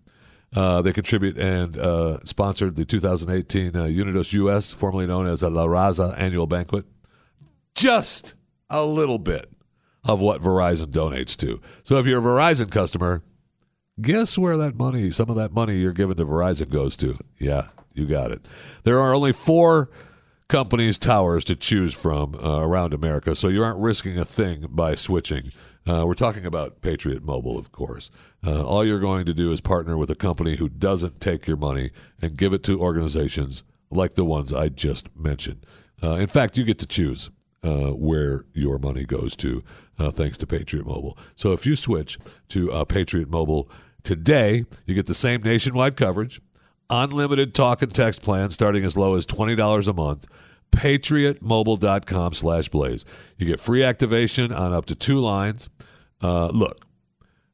Uh, 0.55 0.81
they 0.81 0.93
contribute 0.93 1.37
and 1.37 1.77
uh, 1.79 2.19
sponsored 2.25 2.75
the 2.75 2.85
2018 2.85 3.77
uh, 3.77 3.85
Unidos 3.85 4.33
US, 4.33 4.73
formerly 4.73 5.07
known 5.07 5.27
as 5.27 5.43
a 5.43 5.51
La 5.51 5.67
Raza 5.67 6.19
annual 6.19 6.47
banquet. 6.47 6.87
Just 7.75 8.35
a 8.71 8.85
little 8.85 9.19
bit 9.19 9.51
of 10.05 10.21
what 10.21 10.41
Verizon 10.41 10.87
donates 10.87 11.37
to. 11.37 11.61
So 11.83 11.97
if 11.97 12.07
you're 12.07 12.21
a 12.21 12.23
Verizon 12.23 12.71
customer, 12.71 13.23
guess 14.01 14.39
where 14.39 14.57
that 14.57 14.77
money, 14.77 15.11
some 15.11 15.29
of 15.29 15.37
that 15.37 15.53
money 15.53 15.77
you're 15.77 15.93
giving 15.93 16.17
to 16.17 16.25
Verizon 16.25 16.71
goes 16.71 16.97
to? 16.97 17.15
Yeah, 17.39 17.69
you 17.95 18.07
got 18.07 18.33
it. 18.33 18.47
There 18.85 18.99
are 18.99 19.15
only 19.15 19.33
four 19.33 19.91
companies, 20.49 20.99
towers 20.99 21.45
to 21.45 21.57
choose 21.57 21.93
from 21.93 22.35
uh, 22.37 22.61
around 22.61 22.95
America, 22.95 23.35
so 23.35 23.49
you 23.49 23.63
aren't 23.63 23.79
risking 23.79 24.19
a 24.19 24.25
thing 24.25 24.67
by 24.71 24.95
switching. 24.95 25.53
Uh, 25.89 26.05
we're 26.07 26.13
talking 26.13 26.45
about 26.45 26.83
Patriot 26.83 27.25
Mobile, 27.25 27.57
of 27.57 27.73
course. 27.73 28.11
Uh, 28.47 28.63
all 28.63 28.85
you're 28.85 29.01
going 29.01 29.25
to 29.25 29.33
do 29.33 29.51
is 29.53 29.63
partner 29.63 29.97
with 29.97 30.11
a 30.11 30.15
company 30.15 30.57
who 30.57 30.69
doesn't 30.69 31.19
take 31.19 31.47
your 31.47 31.57
money 31.57 31.91
and 32.21 32.37
give 32.37 32.53
it 32.53 32.63
to 32.65 32.79
organizations 32.79 33.63
like 33.91 34.13
the 34.13 34.25
ones 34.25 34.53
I 34.53 34.69
just 34.69 35.09
mentioned. 35.17 35.65
Uh, 36.03 36.17
in 36.17 36.27
fact, 36.27 36.59
you 36.59 36.65
get 36.65 36.79
to 36.81 36.87
choose 36.87 37.31
uh, 37.65 37.91
where 37.93 38.45
your 38.53 38.79
money 38.79 39.05
goes 39.05 39.35
to, 39.37 39.65
uh, 39.99 40.11
thanks 40.11 40.37
to 40.39 40.47
Patriot 40.47 40.85
Mobile. 40.85 41.17
So 41.35 41.53
if 41.55 41.65
you 41.65 41.75
switch 41.75 42.19
to 42.51 42.71
uh, 42.71 42.85
Patriot 42.85 43.31
Mobile 43.31 43.71
today, 44.03 44.67
you 44.85 44.95
get 44.95 45.07
the 45.07 45.15
same 45.15 45.43
nationwide 45.43 45.97
coverage, 45.97 46.43
unlimited 46.91 47.55
talk 47.55 47.81
and 47.81 47.95
text 47.95 48.21
plan 48.21 48.51
starting 48.51 48.85
as 48.85 48.95
low 48.95 49.15
as 49.15 49.25
$20 49.25 49.89
a 49.89 49.93
month 49.95 50.27
patriotmobile.com 50.73 52.33
slash 52.33 52.69
blaze 52.69 53.05
you 53.37 53.47
get 53.47 53.61
free 53.61 53.83
activation 53.83 54.53
on 54.53 54.73
up 54.73 54.87
to 54.87 54.95
two 54.95 55.21
lines 55.21 55.69
uh, 56.23 56.49
look 56.49 56.85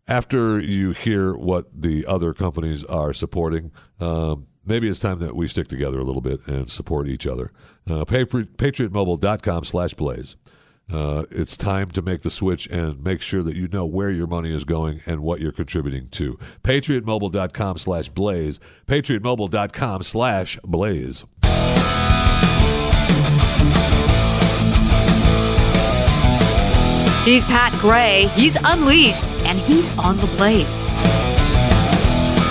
after 0.06 0.60
you 0.60 0.92
hear 0.92 1.34
what 1.34 1.66
the 1.74 2.04
other 2.06 2.34
companies 2.34 2.84
are 2.84 3.12
supporting 3.12 3.70
um, 4.00 4.46
maybe 4.64 4.88
it's 4.88 5.00
time 5.00 5.18
that 5.18 5.34
we 5.34 5.48
stick 5.48 5.68
together 5.68 5.98
a 5.98 6.04
little 6.04 6.22
bit 6.22 6.46
and 6.46 6.70
support 6.70 7.08
each 7.08 7.26
other 7.26 7.52
uh, 7.88 8.04
Patri- 8.04 8.46
patriotmobile.com 8.46 9.64
slash 9.64 9.94
blaze 9.94 10.36
uh, 10.92 11.24
it's 11.30 11.56
time 11.56 11.90
to 11.90 12.02
make 12.02 12.20
the 12.20 12.30
switch 12.30 12.66
and 12.66 13.02
make 13.02 13.22
sure 13.22 13.42
that 13.42 13.56
you 13.56 13.68
know 13.68 13.86
where 13.86 14.10
your 14.10 14.26
money 14.26 14.54
is 14.54 14.64
going 14.64 15.00
and 15.06 15.20
what 15.20 15.40
you're 15.40 15.52
contributing 15.52 16.08
to. 16.08 16.34
PatriotMobile.com 16.62 17.78
slash 17.78 18.08
blaze. 18.10 18.60
PatriotMobile.com 18.86 20.02
slash 20.02 20.58
blaze. 20.62 21.24
He's 27.24 27.44
Pat 27.46 27.72
Gray. 27.80 28.26
He's 28.34 28.56
unleashed, 28.64 29.26
and 29.46 29.58
he's 29.58 29.96
on 29.98 30.16
the 30.18 30.26
blaze. 30.36 30.66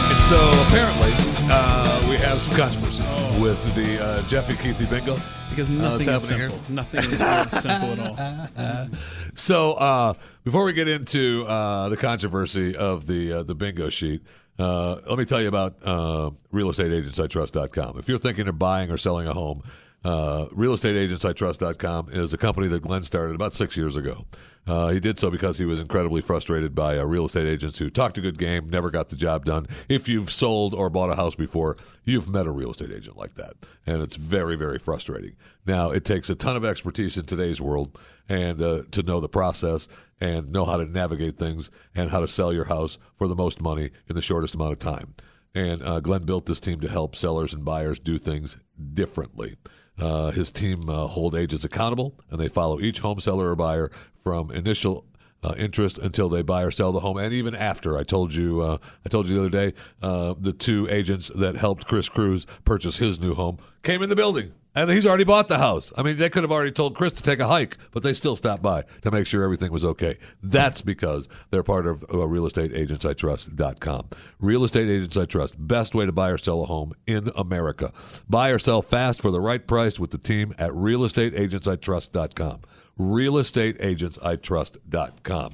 And 0.09 0.19
so 0.23 0.49
apparently, 0.67 1.11
uh, 1.51 2.07
we 2.09 2.15
have 2.17 2.39
some 2.41 2.55
controversy 2.57 3.03
with 3.39 3.63
the 3.75 4.03
uh, 4.03 4.21
Jeffy 4.27 4.53
Keithy 4.53 4.89
bingo. 4.89 5.15
Because 5.51 5.69
Uh, 5.69 5.73
nothing 5.73 6.05
that's 6.07 6.23
is 6.23 6.29
happening 6.29 6.49
simple. 6.49 6.65
here. 6.65 6.75
Nothing 6.75 6.99
is 7.01 7.19
really 7.19 7.49
simple 7.61 7.91
at 7.91 8.59
all. 8.59 8.87
So 9.35 9.73
uh, 9.73 10.13
before 10.43 10.63
we 10.65 10.73
get 10.73 10.87
into 10.87 11.43
uh, 11.47 11.89
the 11.89 11.97
controversy 11.97 12.75
of 12.75 13.05
the 13.07 13.33
uh, 13.33 13.43
the 13.43 13.53
bingo 13.55 13.89
sheet, 13.89 14.21
uh, 14.59 14.97
let 15.07 15.17
me 15.19 15.25
tell 15.25 15.41
you 15.41 15.47
about 15.47 15.75
uh, 15.83 16.29
realestateagentsitrust.com. 16.51 17.97
If 17.99 18.07
you're 18.09 18.19
thinking 18.19 18.47
of 18.47 18.57
buying 18.59 18.91
or 18.91 18.97
selling 18.97 19.27
a 19.27 19.33
home, 19.33 19.63
uh, 20.03 20.47
realestateagentsitrust.com 20.47 22.09
is 22.11 22.33
a 22.33 22.37
company 22.37 22.67
that 22.67 22.81
Glenn 22.83 23.03
started 23.03 23.35
about 23.35 23.53
six 23.53 23.77
years 23.77 23.95
ago. 23.95 24.25
Uh, 24.65 24.89
he 24.89 24.99
did 24.99 25.19
so 25.19 25.29
because 25.29 25.57
he 25.57 25.65
was 25.65 25.79
incredibly 25.79 26.21
frustrated 26.21 26.73
by 26.73 26.95
real 27.01 27.25
estate 27.25 27.45
agents 27.45 27.77
who 27.77 27.89
talked 27.89 28.17
a 28.17 28.21
good 28.21 28.37
game, 28.37 28.69
never 28.69 28.89
got 28.89 29.09
the 29.09 29.15
job 29.15 29.43
done. 29.43 29.67
If 29.89 30.07
you've 30.07 30.31
sold 30.31 30.73
or 30.73 30.89
bought 30.89 31.09
a 31.09 31.15
house 31.15 31.35
before, 31.35 31.75
you've 32.05 32.29
met 32.29 32.47
a 32.47 32.51
real 32.51 32.71
estate 32.71 32.91
agent 32.91 33.17
like 33.17 33.35
that, 33.35 33.53
and 33.85 34.01
it's 34.01 34.15
very, 34.15 34.55
very 34.55 34.79
frustrating. 34.79 35.35
Now, 35.65 35.91
it 35.91 36.05
takes 36.05 36.29
a 36.29 36.35
ton 36.35 36.55
of 36.55 36.63
expertise 36.63 37.17
in 37.17 37.25
today's 37.25 37.59
world 37.59 37.99
and 38.29 38.61
uh, 38.61 38.83
to 38.91 39.03
know 39.03 39.19
the 39.19 39.29
process 39.29 39.89
and 40.21 40.51
know 40.51 40.63
how 40.63 40.77
to 40.77 40.85
navigate 40.85 41.37
things 41.37 41.69
and 41.93 42.09
how 42.09 42.21
to 42.21 42.27
sell 42.27 42.53
your 42.53 42.65
house 42.65 42.97
for 43.17 43.27
the 43.27 43.35
most 43.35 43.61
money 43.61 43.89
in 44.07 44.15
the 44.15 44.21
shortest 44.21 44.55
amount 44.55 44.71
of 44.71 44.79
time. 44.79 45.13
And 45.55 45.83
uh, 45.83 45.99
Glenn 45.99 46.25
built 46.25 46.45
this 46.45 46.59
team 46.59 46.79
to 46.79 46.89
help 46.89 47.15
sellers 47.15 47.53
and 47.53 47.63
buyers 47.65 47.99
do 47.99 48.17
things 48.17 48.57
differently. 48.93 49.55
Uh, 49.99 50.31
his 50.31 50.51
team 50.51 50.89
uh, 50.89 51.07
hold 51.07 51.35
agents 51.35 51.63
accountable, 51.63 52.15
and 52.29 52.39
they 52.39 52.49
follow 52.49 52.79
each 52.79 52.99
home 52.99 53.19
seller 53.19 53.51
or 53.51 53.55
buyer 53.55 53.91
from 54.21 54.49
initial 54.51 55.05
uh, 55.43 55.53
interest 55.57 55.99
until 55.99 56.29
they 56.29 56.41
buy 56.41 56.63
or 56.63 56.71
sell 56.71 56.91
the 56.91 56.99
home, 56.99 57.17
and 57.17 57.33
even 57.33 57.53
after. 57.53 57.97
I 57.97 58.03
told 58.03 58.33
you, 58.33 58.61
uh, 58.61 58.77
I 59.05 59.09
told 59.09 59.27
you 59.27 59.35
the 59.35 59.41
other 59.41 59.49
day, 59.49 59.73
uh, 60.01 60.33
the 60.39 60.53
two 60.53 60.87
agents 60.89 61.29
that 61.35 61.55
helped 61.55 61.85
Chris 61.85 62.09
Cruz 62.09 62.45
purchase 62.65 62.97
his 62.97 63.19
new 63.19 63.33
home 63.35 63.57
came 63.83 64.01
in 64.01 64.09
the 64.09 64.15
building, 64.15 64.53
and 64.75 64.89
he's 64.89 65.05
already 65.05 65.23
bought 65.23 65.47
the 65.47 65.59
house. 65.59 65.93
I 65.97 66.03
mean, 66.03 66.17
they 66.17 66.29
could 66.29 66.43
have 66.43 66.51
already 66.51 66.71
told 66.71 66.95
Chris 66.95 67.13
to 67.13 67.23
take 67.23 67.39
a 67.39 67.47
hike, 67.47 67.77
but 67.91 68.03
they 68.03 68.13
still 68.13 68.35
stopped 68.35 68.61
by 68.63 68.83
to 69.01 69.11
make 69.11 69.27
sure 69.27 69.43
everything 69.43 69.71
was 69.71 69.85
okay. 69.85 70.17
That's 70.41 70.81
because 70.81 71.29
they're 71.51 71.63
part 71.63 71.85
of 71.87 72.03
uh, 72.03 72.07
realestateagentsitrust.com. 72.07 74.09
Real 74.39 74.63
Estate 74.63 74.89
Agents 74.89 75.17
I 75.17 75.25
Trust, 75.25 75.67
best 75.67 75.93
way 75.95 76.05
to 76.05 76.11
buy 76.11 76.29
or 76.29 76.37
sell 76.37 76.61
a 76.63 76.65
home 76.65 76.93
in 77.05 77.31
America. 77.35 77.91
Buy 78.29 78.49
or 78.49 78.59
sell 78.59 78.81
fast 78.81 79.21
for 79.21 79.31
the 79.31 79.41
right 79.41 79.65
price 79.65 79.97
with 79.99 80.11
the 80.11 80.17
team 80.17 80.53
at 80.57 80.71
realestateagentsitrust.com. 80.71 82.61
Realestateagentsitrust.com. 82.99 85.51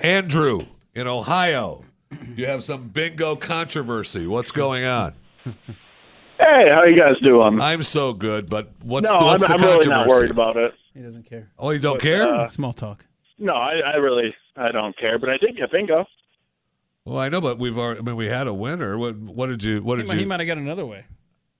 Andrew 0.00 0.60
in 0.94 1.06
Ohio, 1.06 1.84
you 2.34 2.46
have 2.46 2.64
some 2.64 2.88
bingo 2.88 3.36
controversy. 3.36 4.26
What's 4.26 4.52
going 4.52 4.84
on? 4.84 5.12
Hey, 6.40 6.70
how 6.72 6.84
you 6.84 6.96
guys 6.98 7.16
doing? 7.22 7.60
I'm 7.60 7.82
so 7.82 8.14
good, 8.14 8.48
but 8.48 8.72
what's 8.82 9.04
no, 9.10 9.18
the, 9.18 9.24
what's 9.24 9.42
I'm, 9.44 9.48
the 9.50 9.54
I'm 9.56 9.60
really 9.62 9.72
controversy? 9.74 9.90
not 9.90 10.08
worried 10.08 10.30
about 10.30 10.56
it. 10.56 10.72
He 10.94 11.00
doesn't 11.00 11.28
care. 11.28 11.50
Oh, 11.58 11.70
you 11.70 11.78
don't 11.78 11.94
But, 11.94 12.02
care? 12.02 12.22
uh, 12.22 12.48
Small 12.48 12.72
talk. 12.72 13.04
No, 13.38 13.52
I, 13.54 13.74
I 13.84 13.96
really 13.96 14.34
I 14.56 14.72
don't 14.72 14.96
care, 14.98 15.18
but 15.18 15.28
I 15.28 15.36
did 15.36 15.56
get 15.56 15.70
bingo. 15.70 16.06
well, 17.04 17.18
I 17.18 17.28
know, 17.28 17.40
but 17.40 17.58
we've 17.58 17.76
already. 17.78 18.00
I 18.00 18.02
mean, 18.02 18.16
we 18.16 18.26
had 18.26 18.46
a 18.46 18.54
winner. 18.54 18.96
What? 18.98 19.16
What 19.16 19.46
did 19.48 19.62
you? 19.62 19.82
What 19.82 19.98
He 19.98 20.02
did 20.02 20.08
might, 20.08 20.18
he 20.18 20.24
might 20.24 20.40
have 20.40 20.46
got 20.46 20.56
another 20.58 20.86
way. 20.86 21.04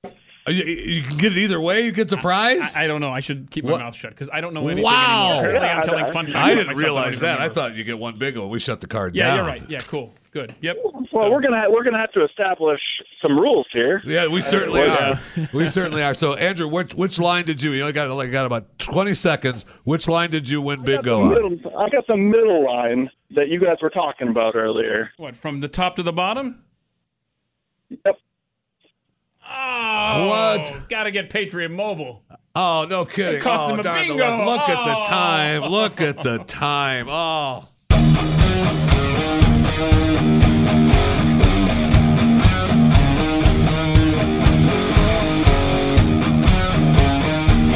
Uh, 0.04 0.08
You, 0.48 0.64
you 0.64 1.02
can 1.02 1.18
get 1.18 1.32
it 1.32 1.38
either 1.38 1.60
way. 1.60 1.82
You 1.82 1.92
get 1.92 2.10
a 2.12 2.16
prize. 2.16 2.74
I, 2.74 2.84
I 2.84 2.86
don't 2.86 3.00
know. 3.02 3.10
I 3.10 3.20
should 3.20 3.50
keep 3.50 3.64
my 3.64 3.72
What? 3.72 3.80
mouth 3.80 3.94
shut 3.94 4.10
because 4.12 4.30
I 4.32 4.40
don't 4.40 4.54
know 4.54 4.66
anything 4.66 4.84
Wow! 4.84 4.94
anymore. 5.32 5.36
Apparently, 5.50 5.68
Yeah, 5.68 5.76
I'm 5.76 5.82
telling 5.82 6.04
I- 6.06 6.12
fun 6.12 6.26
facts. 6.26 6.36
I 6.36 6.54
didn't 6.54 6.76
realize 6.78 7.20
that. 7.20 7.40
I 7.40 7.48
thought 7.50 7.74
you 7.74 7.84
get 7.84 7.98
one 7.98 8.14
bingo. 8.18 8.46
We 8.46 8.58
shut 8.60 8.80
the 8.80 8.86
card 8.86 9.14
Yeah, 9.14 9.28
down. 9.28 9.36
you're 9.36 9.46
right. 9.46 9.62
Yeah, 9.70 9.78
cool. 9.80 10.14
Good. 10.32 10.54
Yep. 10.60 10.76
Well, 11.12 11.28
we're 11.30 11.40
gonna 11.40 11.64
we're 11.68 11.82
gonna 11.82 11.98
have 11.98 12.12
to 12.12 12.24
establish 12.24 12.80
some 13.20 13.36
rules 13.36 13.66
here. 13.72 14.00
Yeah, 14.04 14.28
we 14.28 14.40
certainly 14.40 14.80
we're 14.80 15.18
we 15.52 15.66
certainly 15.66 16.04
are. 16.04 16.14
So, 16.14 16.34
Andrew, 16.34 16.68
which 16.68 16.94
which 16.94 17.18
line 17.18 17.44
did 17.44 17.60
you? 17.60 17.72
You 17.72 17.80
only 17.82 17.92
got 17.92 18.08
like 18.10 18.30
got 18.30 18.46
about 18.46 18.78
twenty 18.78 19.14
seconds. 19.16 19.64
Which 19.82 20.06
line 20.06 20.30
did 20.30 20.48
you 20.48 20.62
win 20.62 20.80
I 20.80 20.82
got, 20.82 20.86
bingo 20.86 21.22
on? 21.22 21.28
middle, 21.30 21.76
I 21.78 21.88
got 21.88 22.06
the 22.06 22.16
middle 22.16 22.64
line 22.64 23.10
that 23.34 23.48
you 23.48 23.58
guys 23.58 23.78
were 23.82 23.90
talking 23.90 24.28
about 24.28 24.54
earlier. 24.54 25.10
What 25.16 25.34
from 25.34 25.58
the 25.60 25.68
top 25.68 25.96
to 25.96 26.04
the 26.04 26.12
bottom? 26.12 26.62
Yep. 27.88 28.16
Oh, 29.52 30.26
What? 30.28 30.88
Got 30.88 31.04
to 31.04 31.10
get 31.10 31.28
Patriot 31.28 31.70
Mobile. 31.70 32.22
Oh, 32.54 32.86
no 32.88 33.04
kidding! 33.04 33.36
It 33.38 33.42
cost 33.42 33.64
oh, 33.64 33.74
him 33.74 33.80
a 33.80 33.82
darn 33.82 34.06
bingo. 34.06 34.44
luck. 34.44 34.68
Look 34.68 34.78
at 34.78 34.84
the 34.84 34.96
Oh. 34.96 35.02
time. 35.04 35.62
Look 35.62 36.00
at 36.00 36.20
the 36.20 36.38
time. 36.44 37.06
Oh. 37.08 37.64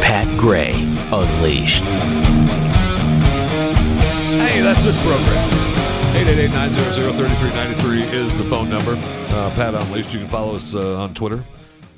Pat 0.03 0.27
Gray 0.39 0.73
Unleashed. 1.13 1.85
Hey, 4.45 4.61
that's 4.61 4.83
this 4.83 4.97
program. 5.03 5.51
888-900-3393 6.15 8.13
is 8.13 8.39
the 8.39 8.45
phone 8.45 8.69
number. 8.69 8.93
Uh, 9.35 9.51
Pat 9.55 9.75
Unleashed. 9.75 10.13
You 10.13 10.21
can 10.21 10.29
follow 10.29 10.55
us 10.55 10.75
uh, 10.75 10.99
on 10.99 11.15
Twitter. 11.15 11.43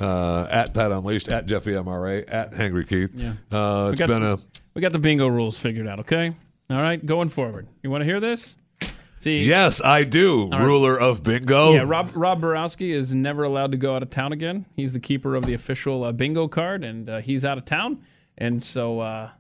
Uh, 0.01 0.47
at 0.51 0.73
Pat 0.75 0.93
Unleashed, 0.93 1.29
at 1.33 1.47
Jeffy 1.47 1.73
MRA, 1.73 2.25
at 2.29 2.53
Hangry 2.53 2.87
Keith. 2.89 3.15
Yeah. 3.15 3.33
Uh, 3.51 3.87
We 3.87 3.91
it's 3.93 3.99
got- 3.99 4.09
been 4.09 4.23
a 4.23 4.37
We 4.75 4.81
got 4.83 4.93
the 4.93 4.99
bingo 4.99 5.27
rules 5.27 5.59
figured 5.59 5.87
out. 5.87 6.01
Okay. 6.01 6.35
All 6.71 6.81
right. 6.83 7.05
Going 7.05 7.29
forward. 7.29 7.67
You 7.83 7.91
want 7.91 8.03
to 8.03 8.07
hear 8.07 8.21
this? 8.21 8.57
See. 9.27 9.39
yes, 9.43 9.83
I 9.83 10.05
do. 10.05 10.49
right. 10.51 10.63
Ruler 10.63 10.97
of 11.01 11.25
bingo. 11.25 11.73
Yeah, 11.73 11.83
Rob 11.85 12.13
Rob 12.15 12.41
Borowski 12.41 12.93
is 12.93 13.13
never 13.13 13.43
allowed 13.43 13.73
to 13.73 13.77
go 13.77 13.97
out 13.97 14.05
of 14.05 14.11
town 14.11 14.33
again. 14.33 14.67
He's 14.77 14.93
the 14.93 15.01
keeper 15.01 15.35
of 15.35 15.45
the 15.45 15.53
official 15.53 16.05
uh, 16.05 16.13
bingo 16.13 16.47
card, 16.47 16.85
and 16.85 17.11
uh, 17.11 17.19
he's 17.19 17.45
out 17.45 17.59
of 17.59 17.65
town. 17.65 18.05
And 18.39 18.63
so, 18.63 19.01
uh, 19.01 19.31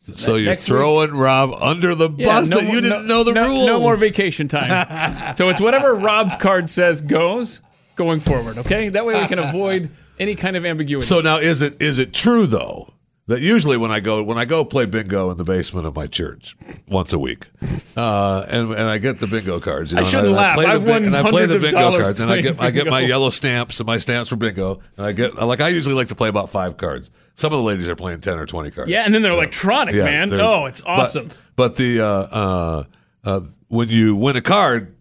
so 0.00 0.34
you're 0.34 0.56
throwing 0.56 1.12
Rob 1.12 1.54
under 1.60 1.94
the 1.94 2.10
yeah, 2.16 2.26
bus 2.26 2.48
no 2.48 2.58
that 2.58 2.72
you 2.72 2.80
didn't 2.80 3.06
no- 3.06 3.18
know 3.18 3.22
the 3.22 3.34
no- 3.34 3.46
rules. 3.46 3.66
No 3.68 3.78
more 3.78 3.94
vacation 3.94 4.48
time. 4.48 5.34
so 5.36 5.48
it's 5.48 5.60
whatever 5.60 5.94
Rob's 5.94 6.34
card 6.34 6.68
says 6.68 7.00
goes 7.00 7.60
going 7.94 8.18
forward. 8.18 8.58
Okay, 8.58 8.88
that 8.88 9.06
way 9.06 9.14
we 9.14 9.28
can 9.28 9.38
avoid 9.38 9.90
any 10.18 10.34
kind 10.34 10.56
of 10.56 10.66
ambiguity. 10.66 11.06
So 11.06 11.20
now, 11.20 11.38
is 11.38 11.62
it 11.62 11.80
is 11.80 12.00
it 12.00 12.12
true 12.12 12.48
though 12.48 12.92
that 13.28 13.40
usually 13.40 13.76
when 13.76 13.90
I 13.90 14.00
go 14.00 14.22
when 14.22 14.38
I 14.38 14.44
go 14.44 14.64
play 14.64 14.86
bingo 14.86 15.30
in 15.30 15.36
the 15.36 15.44
basement 15.44 15.86
of 15.86 15.94
my 15.96 16.06
church 16.06 16.56
once 16.88 17.12
a 17.12 17.18
week, 17.18 17.48
uh, 17.96 18.44
and 18.48 18.70
and 18.70 18.82
I 18.82 18.98
get 18.98 19.18
the 19.20 19.26
bingo 19.26 19.58
cards. 19.60 19.92
You 19.92 19.98
I 19.98 20.00
know, 20.00 20.04
and 20.06 20.10
shouldn't 20.10 20.26
and 20.28 20.36
laugh. 20.36 20.54
play 20.54 20.66
I've 20.66 20.84
bin- 20.84 20.94
won 20.94 21.04
and 21.04 21.16
I 21.16 21.28
play 21.30 21.46
the 21.46 21.58
bingo 21.58 21.98
cards, 22.00 22.20
and 22.20 22.30
I 22.30 22.40
get 22.40 22.60
I 22.60 22.70
get 22.70 22.86
my 22.86 23.00
yellow 23.00 23.30
stamps 23.30 23.80
and 23.80 23.86
my 23.86 23.98
stamps 23.98 24.28
for 24.30 24.36
bingo, 24.36 24.80
and 24.96 25.06
I 25.06 25.12
get 25.12 25.34
like 25.34 25.60
I 25.60 25.68
usually 25.68 25.94
like 25.94 26.08
to 26.08 26.14
play 26.14 26.28
about 26.28 26.50
five 26.50 26.76
cards. 26.76 27.10
Some 27.34 27.52
of 27.52 27.58
the 27.58 27.64
ladies 27.64 27.88
are 27.88 27.96
playing 27.96 28.20
ten 28.20 28.38
or 28.38 28.46
twenty 28.46 28.70
cards. 28.70 28.90
Yeah, 28.90 29.04
and 29.04 29.12
then 29.12 29.22
they're 29.22 29.32
electronic, 29.32 29.94
Yeah, 29.94 30.04
man. 30.04 30.28
they're- 30.30 30.40
Oh, 30.40 30.66
it's 30.66 30.80
but- 30.80 30.88
awesome. 30.90 31.28
But, 31.56 31.76
the 31.76 32.00
uh, 32.00 32.06
uh, 32.06 32.84
uh, 33.24 33.40
when 33.68 33.88
you 33.88 34.14
win 34.16 34.36
a 34.36 34.40
card, 34.40 34.94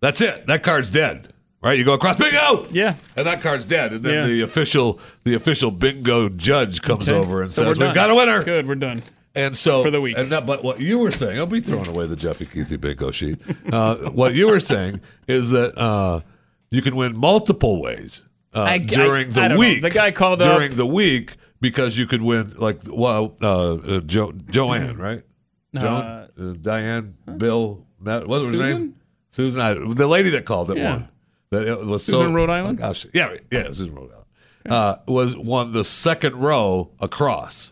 that's 0.00 0.20
it. 0.20 0.46
That 0.46 0.62
card's 0.62 0.90
dead. 0.90 1.33
Right? 1.64 1.78
You 1.78 1.84
go 1.84 1.94
across 1.94 2.16
bingo. 2.16 2.66
Yeah. 2.70 2.94
And 3.16 3.26
that 3.26 3.40
card's 3.40 3.64
dead. 3.64 3.92
And 3.94 4.02
then 4.04 4.14
Yeah. 4.18 4.26
the 4.26 4.40
official 4.42 5.00
the 5.24 5.34
official 5.34 5.70
bingo 5.70 6.28
judge 6.28 6.82
comes 6.82 7.08
Okay. 7.08 7.18
over 7.18 7.42
and 7.42 7.50
So 7.50 7.64
says, 7.64 7.78
"We've 7.78 7.94
got 7.94 8.10
a 8.10 8.14
winner." 8.14 8.44
Good, 8.44 8.68
we're 8.68 8.74
done. 8.74 9.02
And 9.34 9.56
so 9.56 9.82
For 9.82 9.90
the 9.90 10.00
week. 10.00 10.16
And 10.18 10.30
that, 10.30 10.46
but 10.46 10.62
what 10.62 10.80
you 10.80 10.98
were 11.00 11.10
saying, 11.10 11.38
I'll 11.38 11.46
be 11.46 11.60
throwing 11.60 11.88
away 11.88 12.06
the 12.06 12.14
Jeffy 12.16 12.44
Keithy 12.46 12.80
bingo 12.80 13.10
sheet. 13.10 13.38
Uh, 13.72 13.96
what 14.12 14.34
you 14.34 14.46
were 14.48 14.60
saying 14.60 15.00
is 15.26 15.50
that 15.50 15.76
uh, 15.78 16.20
you 16.70 16.82
can 16.82 16.94
win 16.94 17.18
multiple 17.18 17.80
ways 17.82 18.22
uh, 18.54 18.60
I- 18.62 18.72
I- 18.74 18.78
during 18.78 19.30
I 19.30 19.32
the 19.32 19.48
know. 19.54 19.58
week. 19.58 19.82
The 19.82 19.90
guy 19.90 20.10
called 20.12 20.42
up- 20.42 20.54
during 20.56 20.76
the 20.76 20.86
week 20.86 21.32
because 21.60 21.96
you 21.96 22.06
could 22.06 22.22
win 22.22 22.52
like 22.58 22.78
well 22.92 23.36
uh, 23.42 23.74
uh, 23.74 24.00
jo- 24.00 24.34
Joanne, 24.50 24.96
right? 25.08 25.22
Joan, 25.74 25.84
Uh, 26.02 26.26
uh, 26.38 26.42
Diane, 26.62 27.14
Bill, 27.38 27.84
Matt, 28.00 28.28
what 28.28 28.42
was 28.42 28.52
her 28.52 28.58
name? 28.58 28.94
Susan, 29.30 29.60
I, 29.60 29.72
the 29.74 30.06
lady 30.06 30.30
that 30.30 30.44
called 30.44 30.70
it 30.70 30.76
Yeah. 30.76 30.90
won. 30.90 31.08
That 31.54 31.66
it 31.66 31.84
was 31.86 32.04
so, 32.04 32.28
Rhode 32.30 32.50
Island? 32.50 32.78
Oh, 32.80 32.88
gosh, 32.88 33.06
yeah, 33.12 33.34
yeah, 33.50 33.64
Susan 33.68 33.94
Rhode 33.94 34.10
Island. 34.10 34.24
Uh, 34.68 34.96
was 35.06 35.36
won 35.36 35.72
the 35.72 35.84
second 35.84 36.36
row 36.36 36.90
across. 37.00 37.70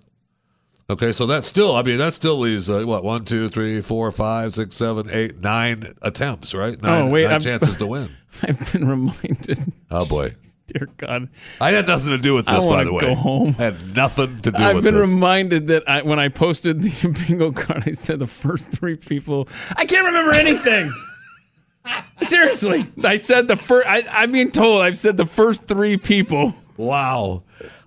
Okay, 0.90 1.12
so 1.12 1.24
that's 1.24 1.46
still, 1.48 1.74
I 1.74 1.82
mean, 1.82 1.96
that 1.98 2.12
still 2.12 2.38
leaves 2.38 2.68
uh, 2.68 2.82
what 2.84 3.02
one, 3.02 3.24
two, 3.24 3.48
three, 3.48 3.80
four, 3.80 4.12
five, 4.12 4.52
six, 4.52 4.76
seven, 4.76 5.08
eight, 5.10 5.38
nine 5.40 5.84
attempts, 6.02 6.52
right? 6.52 6.80
Nine, 6.82 7.08
Oh, 7.08 7.10
wait, 7.10 7.22
nine 7.22 7.32
I'm- 7.32 7.40
chances 7.40 7.76
to 7.78 7.86
win. 7.94 8.10
I've 8.42 8.72
been 8.72 8.88
reminded. 8.88 9.58
Oh 9.90 10.04
boy, 10.06 10.34
Dear 10.66 10.88
God. 10.96 11.28
I 11.60 11.70
had 11.72 11.86
nothing 11.86 12.10
to 12.10 12.18
do 12.18 12.34
with 12.34 12.48
I 12.48 12.56
this, 12.56 12.66
by 12.66 12.82
the 12.84 12.92
way. 12.92 13.00
go 13.02 13.14
home. 13.14 13.52
Had 13.54 13.94
nothing 13.94 14.40
to 14.40 14.50
do 14.50 14.62
I've 14.62 14.82
been 14.82 14.94
this. 14.94 15.08
reminded 15.08 15.66
that 15.68 15.88
I, 15.88 16.02
when 16.02 16.18
I 16.18 16.28
posted 16.28 16.80
the 16.82 17.08
bingo 17.28 17.52
card, 17.52 17.84
I 17.86 17.92
said 17.92 18.18
the 18.18 18.26
first 18.26 18.70
three 18.70 18.96
people. 18.96 19.48
I 19.76 19.84
can't 19.86 20.06
remember 20.06 20.32
anything. 20.32 20.90
Seriously, 22.22 22.86
I 23.04 23.16
said 23.18 23.48
the 23.48 23.56
first. 23.56 23.86
I'm 23.88 24.32
being 24.32 24.50
told 24.52 24.82
I've 24.82 24.98
said 24.98 25.16
the 25.16 25.26
first 25.26 25.66
three 25.66 25.96
people. 25.96 26.54
Wow. 26.76 27.42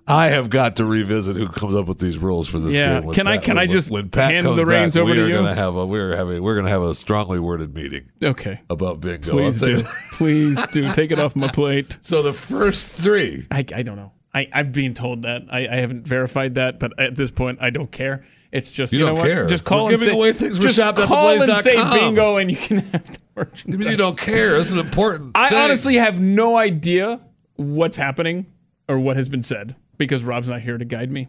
I 0.08 0.28
have 0.28 0.50
got 0.50 0.76
to 0.76 0.84
revisit 0.84 1.36
who 1.36 1.48
comes 1.48 1.74
up 1.74 1.86
with 1.88 1.98
these 1.98 2.16
rules 2.16 2.46
for 2.46 2.60
this 2.60 2.76
Yeah. 2.76 3.00
game. 3.00 3.06
When 3.06 3.14
Can 3.16 3.26
I- 3.26 3.36
Pat- 3.38 3.44
can 3.44 3.58
I 3.58 3.66
just 3.66 3.90
when 3.90 4.08
Pat 4.08 4.30
hand 4.34 4.44
comes 4.44 4.56
the 4.56 4.64
reins 4.64 4.94
back, 4.94 5.00
over 5.02 5.10
we 5.10 5.16
to 5.16 5.24
are 5.24 5.28
you? 5.28 5.34
Gonna 5.34 5.54
have 5.54 5.74
a, 5.74 5.84
we're 5.84 6.14
having 6.14 6.42
we're 6.44 6.54
gonna 6.54 6.68
have 6.68 6.82
a 6.82 6.94
strongly 6.94 7.40
worded 7.40 7.74
meeting 7.74 8.04
Okay, 8.22 8.60
about 8.70 9.00
bingo. 9.00 9.32
please 9.32 9.58
do. 9.60 9.82
Please 10.12 10.64
do. 10.68 10.88
Take 10.92 11.10
it 11.10 11.18
off 11.18 11.34
my 11.36 11.48
plate. 11.48 11.98
So 12.02 12.22
the 12.22 12.32
first 12.32 12.86
three. 12.88 13.46
I, 13.50 13.58
I 13.74 13.82
don't 13.82 13.96
know. 13.96 14.12
I, 14.32 14.46
I'm 14.52 14.70
being 14.70 14.94
told 14.94 15.22
that. 15.22 15.42
I, 15.50 15.66
I 15.66 15.76
haven't 15.76 16.06
verified 16.06 16.54
that, 16.54 16.78
but 16.78 16.98
at 17.00 17.16
this 17.16 17.30
point, 17.30 17.58
I 17.60 17.70
don't 17.70 17.90
care. 17.90 18.24
It's 18.56 18.70
just 18.72 18.92
You 18.92 19.00
you, 19.00 19.04
don't 19.04 19.14
know 19.14 19.20
what? 19.20 19.28
care. 19.28 19.46
Just 19.46 19.64
call 19.64 19.84
We're 19.84 19.90
and 19.90 20.00
giving 20.00 20.12
say, 20.14 20.18
away 20.18 20.32
things 20.32 20.56
for 20.56 20.62
just 20.62 20.76
shop 20.76 20.98
at 20.98 21.06
call 21.08 21.28
and 21.28 21.50
say 21.58 21.76
bingo, 21.92 22.38
and 22.38 22.50
you 22.50 22.56
can 22.56 22.78
have 22.78 23.06
the 23.06 23.18
merchandise. 23.36 23.90
You 23.90 23.96
don't 23.98 24.18
care. 24.18 24.52
This 24.56 24.68
is 24.68 24.72
an 24.72 24.78
important. 24.80 25.32
I 25.34 25.50
thing. 25.50 25.58
honestly 25.58 25.96
have 25.96 26.20
no 26.20 26.56
idea 26.56 27.20
what's 27.56 27.98
happening 27.98 28.46
or 28.88 28.98
what 28.98 29.18
has 29.18 29.28
been 29.28 29.42
said 29.42 29.76
because 29.98 30.24
Rob's 30.24 30.48
not 30.48 30.62
here 30.62 30.78
to 30.78 30.84
guide 30.86 31.10
me. 31.12 31.28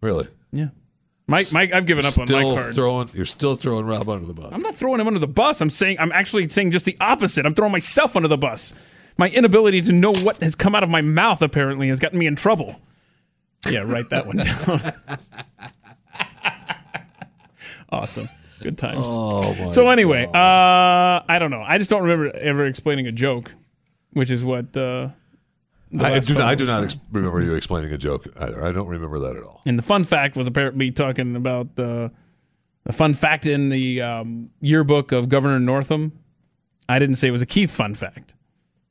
really. 0.00 0.26
Yeah, 0.52 0.68
Mike, 1.28 1.46
Mike, 1.52 1.72
I've 1.72 1.86
given 1.86 2.04
up 2.04 2.18
on 2.18 2.26
my 2.30 2.42
card. 2.42 2.74
throwing. 2.74 3.08
You're 3.14 3.24
still 3.24 3.54
throwing 3.54 3.86
Rob 3.86 4.08
under 4.08 4.26
the 4.26 4.34
bus. 4.34 4.48
I'm 4.52 4.62
not 4.62 4.74
throwing 4.74 5.00
him 5.00 5.06
under 5.06 5.20
the 5.20 5.28
bus. 5.28 5.60
I'm 5.60 5.70
saying 5.70 5.98
I'm 6.00 6.10
actually 6.10 6.48
saying 6.48 6.72
just 6.72 6.84
the 6.84 6.96
opposite. 7.00 7.46
I'm 7.46 7.54
throwing 7.54 7.72
myself 7.72 8.16
under 8.16 8.28
the 8.28 8.36
bus. 8.36 8.74
My 9.18 9.28
inability 9.28 9.82
to 9.82 9.92
know 9.92 10.12
what 10.22 10.42
has 10.42 10.56
come 10.56 10.74
out 10.74 10.82
of 10.82 10.90
my 10.90 11.00
mouth 11.00 11.42
apparently 11.42 11.88
has 11.88 12.00
gotten 12.00 12.18
me 12.18 12.26
in 12.26 12.34
trouble. 12.34 12.80
Yeah, 13.70 13.82
write 13.90 14.10
that 14.10 14.26
one 14.26 14.36
down. 14.36 14.80
awesome. 18.02 18.28
Good 18.60 18.78
times. 18.78 18.98
Oh 19.00 19.54
my. 19.54 19.68
so 19.68 19.90
anyway, 19.90 20.24
uh, 20.24 20.30
I 21.28 21.38
don't 21.38 21.50
know. 21.50 21.62
I 21.62 21.78
just 21.78 21.90
don't 21.90 22.02
remember 22.02 22.34
ever 22.36 22.64
explaining 22.64 23.06
a 23.06 23.12
joke, 23.12 23.52
which 24.12 24.30
is 24.30 24.44
what 24.44 24.76
uh, 24.76 25.08
I 25.98 26.18
do. 26.20 26.34
Not, 26.34 26.42
I 26.42 26.54
do 26.54 26.64
not 26.66 26.84
ex- 26.84 26.96
remember 27.12 27.42
you 27.42 27.54
explaining 27.54 27.92
a 27.92 27.98
joke. 27.98 28.26
Either. 28.38 28.64
I 28.64 28.72
don't 28.72 28.88
remember 28.88 29.18
that 29.20 29.36
at 29.36 29.42
all. 29.42 29.62
And 29.66 29.78
the 29.78 29.82
fun 29.82 30.04
fact 30.04 30.36
was 30.36 30.46
apparently 30.46 30.90
talking 30.90 31.36
about 31.36 31.76
the 31.76 32.10
the 32.84 32.92
fun 32.92 33.14
fact 33.14 33.46
in 33.46 33.68
the 33.68 34.00
um, 34.00 34.50
yearbook 34.60 35.12
of 35.12 35.28
Governor 35.28 35.60
Northam. 35.60 36.12
I 36.88 36.98
didn't 36.98 37.16
say 37.16 37.28
it 37.28 37.32
was 37.32 37.42
a 37.42 37.46
Keith 37.46 37.70
fun 37.70 37.94
fact, 37.94 38.34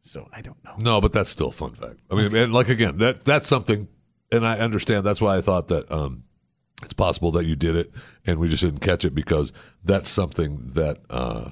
so 0.04 0.28
I 0.34 0.42
don't 0.42 0.62
know. 0.64 0.76
No, 0.78 1.02
but 1.02 1.14
that's 1.14 1.30
still 1.30 1.50
a 1.50 1.54
fun 1.54 1.74
fact. 1.74 1.98
I 2.12 2.16
mean, 2.16 2.36
and 2.36 2.54
like 2.54 2.70
again, 2.70 2.98
that 2.98 3.26
that's 3.26 3.48
something, 3.48 3.88
and 4.32 4.46
I 4.46 4.60
understand. 4.60 5.06
That's 5.06 5.22
why 5.22 5.38
I 5.38 5.42
thought 5.42 5.70
that 5.70 5.92
um, 5.92 6.24
it's 6.84 6.94
possible 6.94 7.32
that 7.32 7.46
you 7.46 7.56
did 7.56 7.76
it, 7.76 7.92
and 8.26 8.40
we 8.40 8.48
just 8.50 8.64
didn't 8.64 8.82
catch 8.82 9.06
it 9.06 9.16
because 9.16 9.52
that's 9.84 10.10
something 10.10 10.72
that 10.74 10.98
uh, 11.10 11.50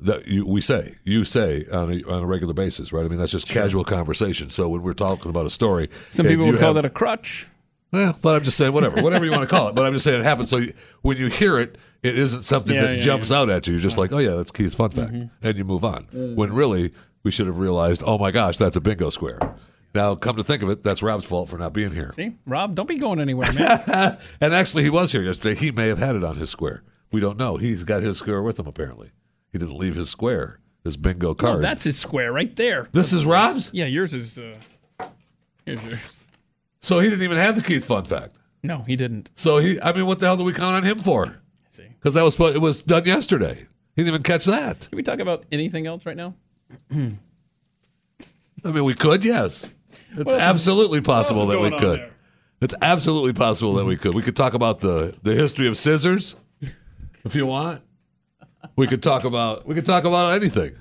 that 0.00 0.26
you 0.26 0.46
we 0.46 0.60
say 0.60 0.96
you 1.04 1.24
say 1.24 1.64
on 1.72 1.92
a, 1.92 2.02
on 2.10 2.22
a 2.22 2.26
regular 2.26 2.54
basis, 2.54 2.92
right? 2.92 3.04
I 3.04 3.08
mean, 3.08 3.18
that's 3.18 3.32
just 3.32 3.48
casual 3.48 3.84
conversation. 3.84 4.50
So 4.50 4.68
when 4.68 4.82
we're 4.82 4.94
talking 4.94 5.30
about 5.30 5.46
a 5.46 5.50
story, 5.50 5.88
Some 6.10 6.26
people 6.26 6.46
would 6.46 6.58
call 6.58 6.68
have- 6.74 6.74
that 6.76 6.84
a 6.84 6.90
crutch. 6.90 7.46
Yeah, 7.94 8.12
but 8.22 8.36
I'm 8.36 8.42
just 8.42 8.56
saying 8.56 8.72
whatever, 8.72 9.02
whatever 9.02 9.26
you 9.26 9.30
want 9.32 9.42
to 9.42 9.54
call 9.54 9.68
it. 9.68 9.74
But 9.74 9.84
I'm 9.84 9.92
just 9.92 10.04
saying 10.06 10.18
it 10.18 10.24
happens. 10.24 10.48
So 10.48 10.56
you, 10.56 10.72
when 11.02 11.18
you 11.18 11.26
hear 11.26 11.58
it, 11.58 11.76
it 12.02 12.18
isn't 12.18 12.44
something 12.44 12.74
Yeah, 12.74 12.86
that 12.86 12.94
yeah, 12.94 13.00
jumps 13.02 13.30
yeah. 13.30 13.36
out 13.36 13.50
at 13.50 13.66
you. 13.66 13.74
You're 13.74 13.82
just 13.82 13.98
like, 13.98 14.12
oh 14.14 14.18
yeah, 14.18 14.30
that's 14.30 14.50
Keith's 14.50 14.74
fun 14.74 14.88
fact, 14.88 15.12
and 15.12 15.58
you 15.58 15.62
move 15.64 15.84
on. 15.84 16.06
Mm. 16.06 16.34
When 16.34 16.54
really 16.54 16.94
we 17.22 17.30
should 17.30 17.46
have 17.46 17.58
realized, 17.58 18.02
oh 18.06 18.16
my 18.16 18.30
gosh, 18.30 18.56
that's 18.56 18.76
a 18.76 18.80
bingo 18.80 19.10
square. 19.10 19.38
Now, 19.94 20.14
come 20.14 20.36
to 20.36 20.42
think 20.44 20.62
of 20.62 20.70
it, 20.70 20.82
that's 20.82 21.02
Rob's 21.02 21.24
fault 21.26 21.50
for 21.50 21.58
not 21.58 21.72
being 21.74 21.92
here. 21.92 22.12
See, 22.14 22.34
Rob, 22.46 22.74
don't 22.74 22.88
be 22.88 22.96
going 22.96 23.20
anywhere, 23.20 23.52
man. 23.52 24.18
and 24.40 24.54
actually, 24.54 24.84
he 24.84 24.90
was 24.90 25.12
here 25.12 25.22
yesterday. 25.22 25.54
He 25.54 25.70
may 25.70 25.88
have 25.88 25.98
had 25.98 26.16
it 26.16 26.24
on 26.24 26.36
his 26.36 26.48
square. 26.48 26.82
We 27.12 27.20
don't 27.20 27.36
know. 27.36 27.56
He's 27.58 27.84
got 27.84 28.02
his 28.02 28.16
square 28.16 28.42
with 28.42 28.58
him. 28.58 28.66
Apparently, 28.66 29.10
he 29.50 29.58
didn't 29.58 29.76
leave 29.76 29.94
his 29.94 30.08
square, 30.08 30.60
his 30.82 30.96
bingo 30.96 31.34
card. 31.34 31.62
that's 31.62 31.84
his 31.84 31.98
square 31.98 32.32
right 32.32 32.54
there. 32.56 32.88
this 32.92 33.12
is 33.12 33.26
Rob's. 33.26 33.70
Yeah, 33.74 33.84
yours 33.84 34.14
is. 34.14 34.38
Uh, 34.38 34.56
here's 35.66 35.82
yours. 35.84 36.26
So 36.80 36.98
he 37.00 37.10
didn't 37.10 37.22
even 37.22 37.36
have 37.36 37.54
the 37.54 37.62
Keith 37.62 37.84
fun 37.84 38.04
fact. 38.04 38.38
No, 38.64 38.78
he 38.78 38.96
didn't. 38.96 39.30
So 39.34 39.58
he, 39.58 39.80
I 39.80 39.92
mean, 39.92 40.06
what 40.06 40.20
the 40.20 40.26
hell 40.26 40.36
do 40.36 40.44
we 40.44 40.52
count 40.52 40.76
on 40.76 40.82
him 40.84 40.98
for? 40.98 41.36
see. 41.68 41.86
Because 41.98 42.14
that 42.14 42.24
was 42.24 42.38
it 42.40 42.60
was 42.60 42.82
done 42.82 43.04
yesterday. 43.04 43.66
He 43.94 44.02
didn't 44.02 44.08
even 44.14 44.22
catch 44.22 44.46
that. 44.46 44.88
Can 44.88 44.96
we 44.96 45.02
talk 45.02 45.18
about 45.18 45.44
anything 45.52 45.86
else 45.86 46.06
right 46.06 46.16
now? 46.16 46.34
I 48.64 48.70
mean, 48.70 48.84
we 48.84 48.94
could, 48.94 49.24
yes. 49.24 49.70
It's 50.16 50.32
is- 50.32 50.38
absolutely 50.38 51.00
possible 51.00 51.46
that 51.46 51.60
we 51.60 51.66
is 51.66 51.70
going 51.70 51.74
on 51.74 51.78
could. 51.80 52.00
there? 52.00 52.10
It's 52.60 52.74
absolutely 52.80 53.32
possible 53.32 53.74
that 53.74 53.84
we 53.84 53.96
could. 53.96 54.14
We 54.14 54.22
could 54.22 54.36
talk 54.36 54.54
about 54.54 54.80
the 54.80 55.16
the 55.22 55.34
history 55.34 55.66
of 55.66 55.76
scissors, 55.76 56.36
if 57.24 57.34
you 57.34 57.44
want. 57.46 57.82
We 58.76 58.86
could 58.86 59.02
talk 59.02 59.24
about 59.24 59.66
we 59.66 59.74
could 59.74 59.84
talk 59.86 60.04
about 60.04 60.34
anything. 60.34 60.74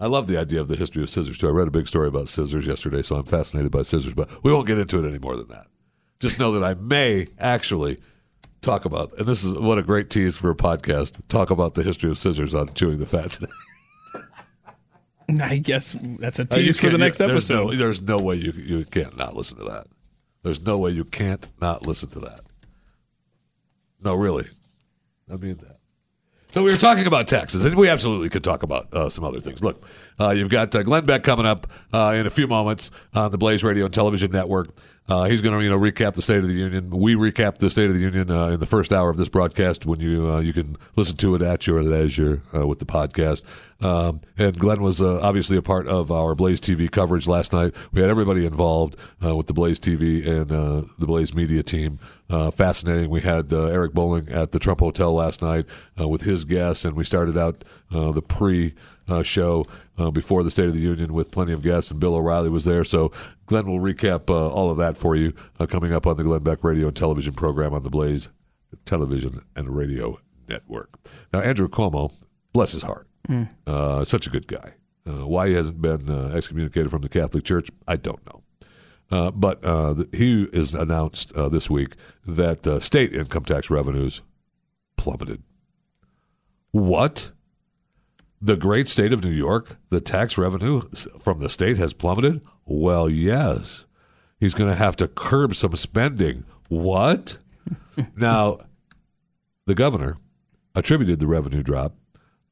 I 0.00 0.06
love 0.06 0.26
the 0.26 0.36
idea 0.38 0.60
of 0.60 0.68
the 0.68 0.74
history 0.76 1.02
of 1.02 1.10
scissors 1.10 1.38
too. 1.38 1.46
I 1.48 1.52
read 1.52 1.68
a 1.68 1.70
big 1.70 1.86
story 1.86 2.08
about 2.08 2.26
scissors 2.28 2.66
yesterday, 2.66 3.02
so 3.02 3.16
I'm 3.16 3.24
fascinated 3.24 3.70
by 3.70 3.82
scissors. 3.82 4.14
But 4.14 4.42
we 4.42 4.52
won't 4.52 4.66
get 4.66 4.78
into 4.78 4.98
it 5.04 5.06
any 5.08 5.18
more 5.18 5.36
than 5.36 5.48
that. 5.48 5.66
Just 6.20 6.38
know 6.38 6.52
that 6.52 6.64
I 6.64 6.74
may 6.74 7.26
actually 7.38 7.98
talk 8.62 8.84
about, 8.84 9.12
and 9.18 9.26
this 9.26 9.44
is 9.44 9.54
what 9.54 9.76
a 9.78 9.82
great 9.82 10.08
tease 10.08 10.36
for 10.36 10.50
a 10.50 10.56
podcast. 10.56 11.20
Talk 11.28 11.50
about 11.50 11.74
the 11.74 11.82
history 11.82 12.10
of 12.10 12.16
scissors 12.16 12.54
on 12.54 12.68
chewing 12.74 12.98
the 12.98 13.06
fat 13.06 13.30
today. 13.32 13.52
I 15.42 15.58
guess 15.58 15.96
that's 16.18 16.38
a 16.38 16.44
tease 16.44 16.78
for 16.78 16.90
the 16.90 16.98
next 16.98 17.20
you- 17.20 17.26
there's 17.26 17.50
episode. 17.50 17.70
No, 17.72 17.74
there's 17.76 18.00
no 18.02 18.16
way 18.18 18.36
you 18.36 18.52
you 18.52 18.84
can't 18.84 19.16
not 19.16 19.34
listen 19.36 19.58
to 19.58 19.64
that. 19.64 19.86
There's 20.42 20.64
no 20.64 20.78
way 20.78 20.90
you 20.90 21.04
can't 21.04 21.46
not 21.60 21.86
listen 21.86 22.08
to 22.10 22.20
that. 22.20 22.40
No, 24.04 24.14
really, 24.14 24.46
I 25.32 25.36
mean 25.36 25.56
that. 25.58 25.78
So 26.52 26.62
we 26.62 26.70
were 26.70 26.76
talking 26.76 27.06
about 27.06 27.28
taxes, 27.28 27.64
and 27.64 27.74
we 27.76 27.88
absolutely 27.88 28.28
could 28.28 28.44
talk 28.44 28.62
about 28.62 28.92
uh, 28.92 29.08
some 29.08 29.24
other 29.24 29.40
things. 29.40 29.62
Look, 29.62 29.86
uh, 30.20 30.30
you've 30.30 30.50
got 30.50 30.74
uh, 30.74 30.82
Glenn 30.82 31.06
Beck 31.06 31.22
coming 31.22 31.46
up 31.46 31.66
uh, 31.94 32.14
in 32.14 32.26
a 32.26 32.30
few 32.30 32.46
moments 32.46 32.90
on 33.14 33.30
the 33.30 33.38
Blaze 33.38 33.64
Radio 33.64 33.86
and 33.86 33.94
Television 33.94 34.30
Network. 34.30 34.68
Uh, 35.08 35.24
he's 35.24 35.40
going 35.40 35.58
to, 35.58 35.64
you 35.64 35.70
know, 35.70 35.78
recap 35.78 36.12
the 36.12 36.20
State 36.20 36.38
of 36.38 36.48
the 36.48 36.54
Union. 36.54 36.90
We 36.90 37.14
recap 37.14 37.56
the 37.56 37.70
State 37.70 37.86
of 37.86 37.94
the 37.94 38.00
Union 38.00 38.30
uh, 38.30 38.48
in 38.48 38.60
the 38.60 38.66
first 38.66 38.92
hour 38.92 39.08
of 39.08 39.16
this 39.16 39.30
broadcast. 39.30 39.86
When 39.86 39.98
you 39.98 40.40
you 40.40 40.52
can 40.52 40.76
listen 40.94 41.16
to 41.16 41.34
it 41.34 41.42
at 41.42 41.66
your 41.66 41.82
leisure 41.82 42.42
with 42.52 42.78
the 42.78 42.84
podcast. 42.84 43.42
Um, 43.82 44.20
and 44.38 44.56
Glenn 44.56 44.80
was 44.80 45.02
obviously 45.02 45.56
a 45.56 45.62
part 45.62 45.88
of 45.88 46.12
our 46.12 46.34
Blaze 46.34 46.60
TV 46.60 46.88
coverage 46.88 47.26
last 47.26 47.52
night. 47.52 47.74
We 47.92 48.00
had 48.00 48.10
everybody 48.10 48.46
involved 48.46 48.96
with 49.20 49.46
the 49.46 49.54
Blaze 49.54 49.80
TV 49.80 50.24
and 50.24 50.48
the 50.48 51.06
Blaze 51.06 51.34
Media 51.34 51.62
team. 51.62 51.98
Uh, 52.32 52.50
fascinating. 52.50 53.10
We 53.10 53.20
had 53.20 53.52
uh, 53.52 53.66
Eric 53.66 53.92
Bolling 53.92 54.28
at 54.30 54.52
the 54.52 54.58
Trump 54.58 54.80
Hotel 54.80 55.12
last 55.12 55.42
night 55.42 55.66
uh, 56.00 56.08
with 56.08 56.22
his 56.22 56.44
guests, 56.46 56.84
and 56.86 56.96
we 56.96 57.04
started 57.04 57.36
out 57.36 57.62
uh, 57.94 58.10
the 58.12 58.22
pre 58.22 58.74
uh, 59.08 59.22
show 59.22 59.64
uh, 59.98 60.10
before 60.10 60.42
the 60.42 60.50
State 60.50 60.66
of 60.66 60.72
the 60.72 60.80
Union 60.80 61.12
with 61.12 61.30
plenty 61.30 61.52
of 61.52 61.62
guests, 61.62 61.90
and 61.90 62.00
Bill 62.00 62.14
O'Reilly 62.14 62.48
was 62.48 62.64
there. 62.64 62.84
So 62.84 63.12
Glenn 63.46 63.66
will 63.66 63.80
recap 63.80 64.30
uh, 64.30 64.48
all 64.48 64.70
of 64.70 64.78
that 64.78 64.96
for 64.96 65.14
you 65.14 65.34
uh, 65.60 65.66
coming 65.66 65.92
up 65.92 66.06
on 66.06 66.16
the 66.16 66.24
Glenn 66.24 66.42
Beck 66.42 66.64
Radio 66.64 66.86
and 66.88 66.96
Television 66.96 67.34
program 67.34 67.74
on 67.74 67.82
the 67.82 67.90
Blaze 67.90 68.30
Television 68.86 69.42
and 69.54 69.76
Radio 69.76 70.18
Network. 70.48 70.90
Now, 71.32 71.40
Andrew 71.40 71.68
Cuomo, 71.68 72.12
bless 72.52 72.72
his 72.72 72.82
heart, 72.82 73.06
Mm. 73.28 73.48
uh, 73.66 74.04
such 74.04 74.26
a 74.26 74.30
good 74.30 74.46
guy. 74.48 74.72
Uh, 75.06 75.26
why 75.26 75.48
he 75.48 75.54
hasn't 75.54 75.80
been 75.82 76.08
uh, 76.08 76.32
excommunicated 76.34 76.90
from 76.90 77.02
the 77.02 77.08
Catholic 77.08 77.44
Church, 77.44 77.68
I 77.86 77.96
don't 77.96 78.24
know. 78.26 78.41
Uh, 79.12 79.30
but 79.30 79.62
uh, 79.62 79.94
he 80.10 80.44
is 80.54 80.74
announced 80.74 81.32
uh, 81.32 81.46
this 81.50 81.68
week 81.68 81.96
that 82.26 82.66
uh, 82.66 82.80
state 82.80 83.12
income 83.12 83.44
tax 83.44 83.68
revenues 83.68 84.22
plummeted. 84.96 85.42
What? 86.70 87.30
The 88.40 88.56
great 88.56 88.88
state 88.88 89.12
of 89.12 89.22
New 89.22 89.30
York, 89.30 89.76
the 89.90 90.00
tax 90.00 90.38
revenue 90.38 90.80
from 91.20 91.40
the 91.40 91.50
state 91.50 91.76
has 91.76 91.92
plummeted? 91.92 92.40
Well, 92.64 93.10
yes. 93.10 93.84
He's 94.40 94.54
going 94.54 94.70
to 94.70 94.76
have 94.76 94.96
to 94.96 95.06
curb 95.08 95.54
some 95.54 95.76
spending. 95.76 96.44
What? 96.70 97.36
now, 98.16 98.60
the 99.66 99.74
governor 99.74 100.16
attributed 100.74 101.20
the 101.20 101.26
revenue 101.26 101.62
drop 101.62 101.94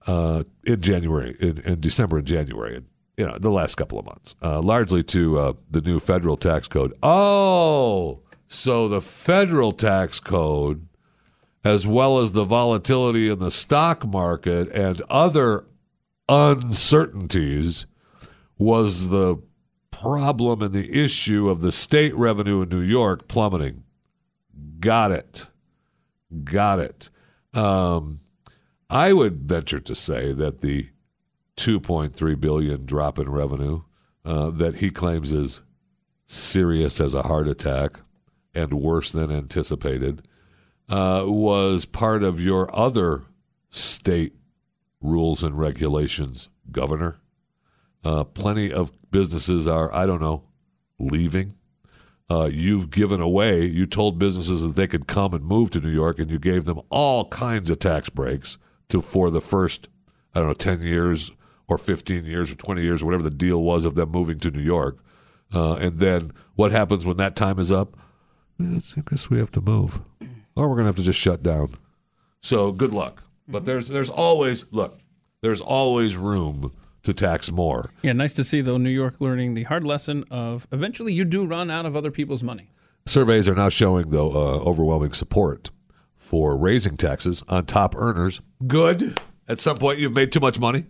uh, 0.06 0.44
in 0.64 0.82
January, 0.82 1.34
in, 1.40 1.58
in 1.60 1.80
December 1.80 2.18
and 2.18 2.26
January, 2.26 2.82
you 3.20 3.26
know 3.26 3.36
the 3.38 3.50
last 3.50 3.74
couple 3.74 3.98
of 3.98 4.06
months, 4.06 4.34
uh, 4.42 4.62
largely 4.62 5.02
to 5.02 5.38
uh, 5.38 5.52
the 5.70 5.82
new 5.82 6.00
federal 6.00 6.38
tax 6.38 6.66
code. 6.66 6.94
Oh, 7.02 8.22
so 8.46 8.88
the 8.88 9.02
federal 9.02 9.72
tax 9.72 10.18
code, 10.18 10.88
as 11.62 11.86
well 11.86 12.16
as 12.16 12.32
the 12.32 12.44
volatility 12.44 13.28
in 13.28 13.38
the 13.38 13.50
stock 13.50 14.06
market 14.06 14.72
and 14.72 15.02
other 15.10 15.66
uncertainties, 16.30 17.84
was 18.56 19.10
the 19.10 19.36
problem 19.90 20.62
and 20.62 20.72
the 20.72 20.90
issue 20.90 21.50
of 21.50 21.60
the 21.60 21.72
state 21.72 22.14
revenue 22.14 22.62
in 22.62 22.70
New 22.70 22.80
York 22.80 23.28
plummeting. 23.28 23.84
Got 24.78 25.12
it. 25.12 25.46
Got 26.42 26.78
it. 26.78 27.10
Um, 27.52 28.20
I 28.88 29.12
would 29.12 29.42
venture 29.42 29.80
to 29.80 29.94
say 29.94 30.32
that 30.32 30.62
the 30.62 30.88
2.3 31.60 32.40
billion 32.40 32.86
drop 32.86 33.18
in 33.18 33.30
revenue 33.30 33.82
uh, 34.24 34.48
that 34.48 34.76
he 34.76 34.90
claims 34.90 35.30
is 35.30 35.60
serious 36.24 36.98
as 37.00 37.12
a 37.12 37.24
heart 37.24 37.46
attack 37.46 38.00
and 38.54 38.72
worse 38.72 39.12
than 39.12 39.30
anticipated 39.30 40.26
uh, 40.88 41.22
was 41.26 41.84
part 41.84 42.22
of 42.22 42.40
your 42.40 42.74
other 42.74 43.24
state 43.68 44.32
rules 45.02 45.44
and 45.44 45.58
regulations, 45.58 46.48
Governor. 46.72 47.20
Uh, 48.02 48.24
plenty 48.24 48.72
of 48.72 48.90
businesses 49.10 49.68
are, 49.68 49.94
I 49.94 50.06
don't 50.06 50.22
know, 50.22 50.44
leaving. 50.98 51.56
Uh, 52.30 52.48
you've 52.50 52.88
given 52.88 53.20
away, 53.20 53.66
you 53.66 53.84
told 53.84 54.18
businesses 54.18 54.62
that 54.62 54.76
they 54.76 54.86
could 54.86 55.06
come 55.06 55.34
and 55.34 55.44
move 55.44 55.70
to 55.72 55.80
New 55.80 55.90
York, 55.90 56.18
and 56.18 56.30
you 56.30 56.38
gave 56.38 56.64
them 56.64 56.80
all 56.88 57.28
kinds 57.28 57.68
of 57.68 57.80
tax 57.80 58.08
breaks 58.08 58.56
to 58.88 59.02
for 59.02 59.30
the 59.30 59.42
first, 59.42 59.88
I 60.34 60.38
don't 60.38 60.48
know, 60.48 60.54
10 60.54 60.80
years 60.80 61.32
or 61.70 61.78
15 61.78 62.24
years 62.24 62.50
or 62.50 62.56
20 62.56 62.82
years 62.82 63.02
or 63.02 63.06
whatever 63.06 63.22
the 63.22 63.30
deal 63.30 63.62
was 63.62 63.84
of 63.84 63.94
them 63.94 64.10
moving 64.10 64.38
to 64.40 64.50
New 64.50 64.60
York. 64.60 64.98
Uh, 65.54 65.74
and 65.74 65.98
then 65.98 66.32
what 66.56 66.72
happens 66.72 67.06
when 67.06 67.16
that 67.16 67.36
time 67.36 67.58
is 67.58 67.72
up? 67.72 67.96
I 68.60 68.80
guess 69.08 69.30
we 69.30 69.38
have 69.38 69.52
to 69.52 69.60
move, 69.62 70.00
or 70.54 70.68
we're 70.68 70.74
going 70.74 70.84
to 70.84 70.88
have 70.88 70.96
to 70.96 71.02
just 71.02 71.18
shut 71.18 71.42
down. 71.42 71.76
So 72.42 72.72
good 72.72 72.92
luck. 72.92 73.22
But 73.48 73.64
there's 73.64 73.88
there's 73.88 74.10
always 74.10 74.70
look, 74.70 75.00
there's 75.40 75.62
always 75.62 76.16
room 76.16 76.72
to 77.04 77.14
tax 77.14 77.50
more. 77.50 77.90
Yeah, 78.02 78.12
nice 78.12 78.34
to 78.34 78.44
see 78.44 78.60
though 78.60 78.76
New 78.76 78.90
York 78.90 79.20
learning 79.20 79.54
the 79.54 79.62
hard 79.64 79.84
lesson 79.84 80.24
of 80.30 80.66
eventually 80.72 81.14
you 81.14 81.24
do 81.24 81.46
run 81.46 81.70
out 81.70 81.86
of 81.86 81.96
other 81.96 82.10
people's 82.10 82.42
money. 82.42 82.70
Surveys 83.06 83.48
are 83.48 83.54
now 83.54 83.70
showing, 83.70 84.10
though, 84.10 84.30
uh, 84.30 84.60
overwhelming 84.60 85.12
support 85.12 85.70
for 86.16 86.56
raising 86.56 86.96
taxes 86.98 87.42
on 87.48 87.64
top 87.64 87.96
earners. 87.96 88.42
Good. 88.66 89.18
At 89.48 89.58
some 89.58 89.78
point, 89.78 89.98
you've 89.98 90.12
made 90.12 90.32
too 90.32 90.40
much 90.40 90.60
money. 90.60 90.84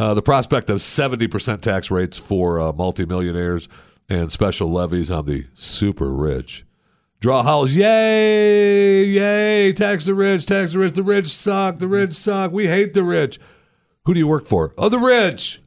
Uh, 0.00 0.14
the 0.14 0.22
prospect 0.22 0.70
of 0.70 0.78
70% 0.78 1.60
tax 1.60 1.90
rates 1.90 2.16
for 2.16 2.58
uh, 2.58 2.72
multimillionaires 2.72 3.68
and 4.08 4.32
special 4.32 4.70
levies 4.72 5.10
on 5.10 5.26
the 5.26 5.44
super 5.52 6.10
rich 6.10 6.64
draw 7.20 7.42
howls. 7.42 7.72
Yay! 7.74 9.04
Yay! 9.04 9.74
Tax 9.74 10.06
the 10.06 10.14
rich, 10.14 10.46
tax 10.46 10.72
the 10.72 10.78
rich. 10.78 10.94
The 10.94 11.02
rich 11.02 11.26
suck. 11.26 11.80
The 11.80 11.86
rich 11.86 12.14
suck. 12.14 12.50
We 12.50 12.66
hate 12.66 12.94
the 12.94 13.02
rich. 13.02 13.38
Who 14.06 14.14
do 14.14 14.20
you 14.20 14.26
work 14.26 14.46
for? 14.46 14.72
Oh, 14.78 14.88
the 14.88 14.98
rich. 14.98 15.60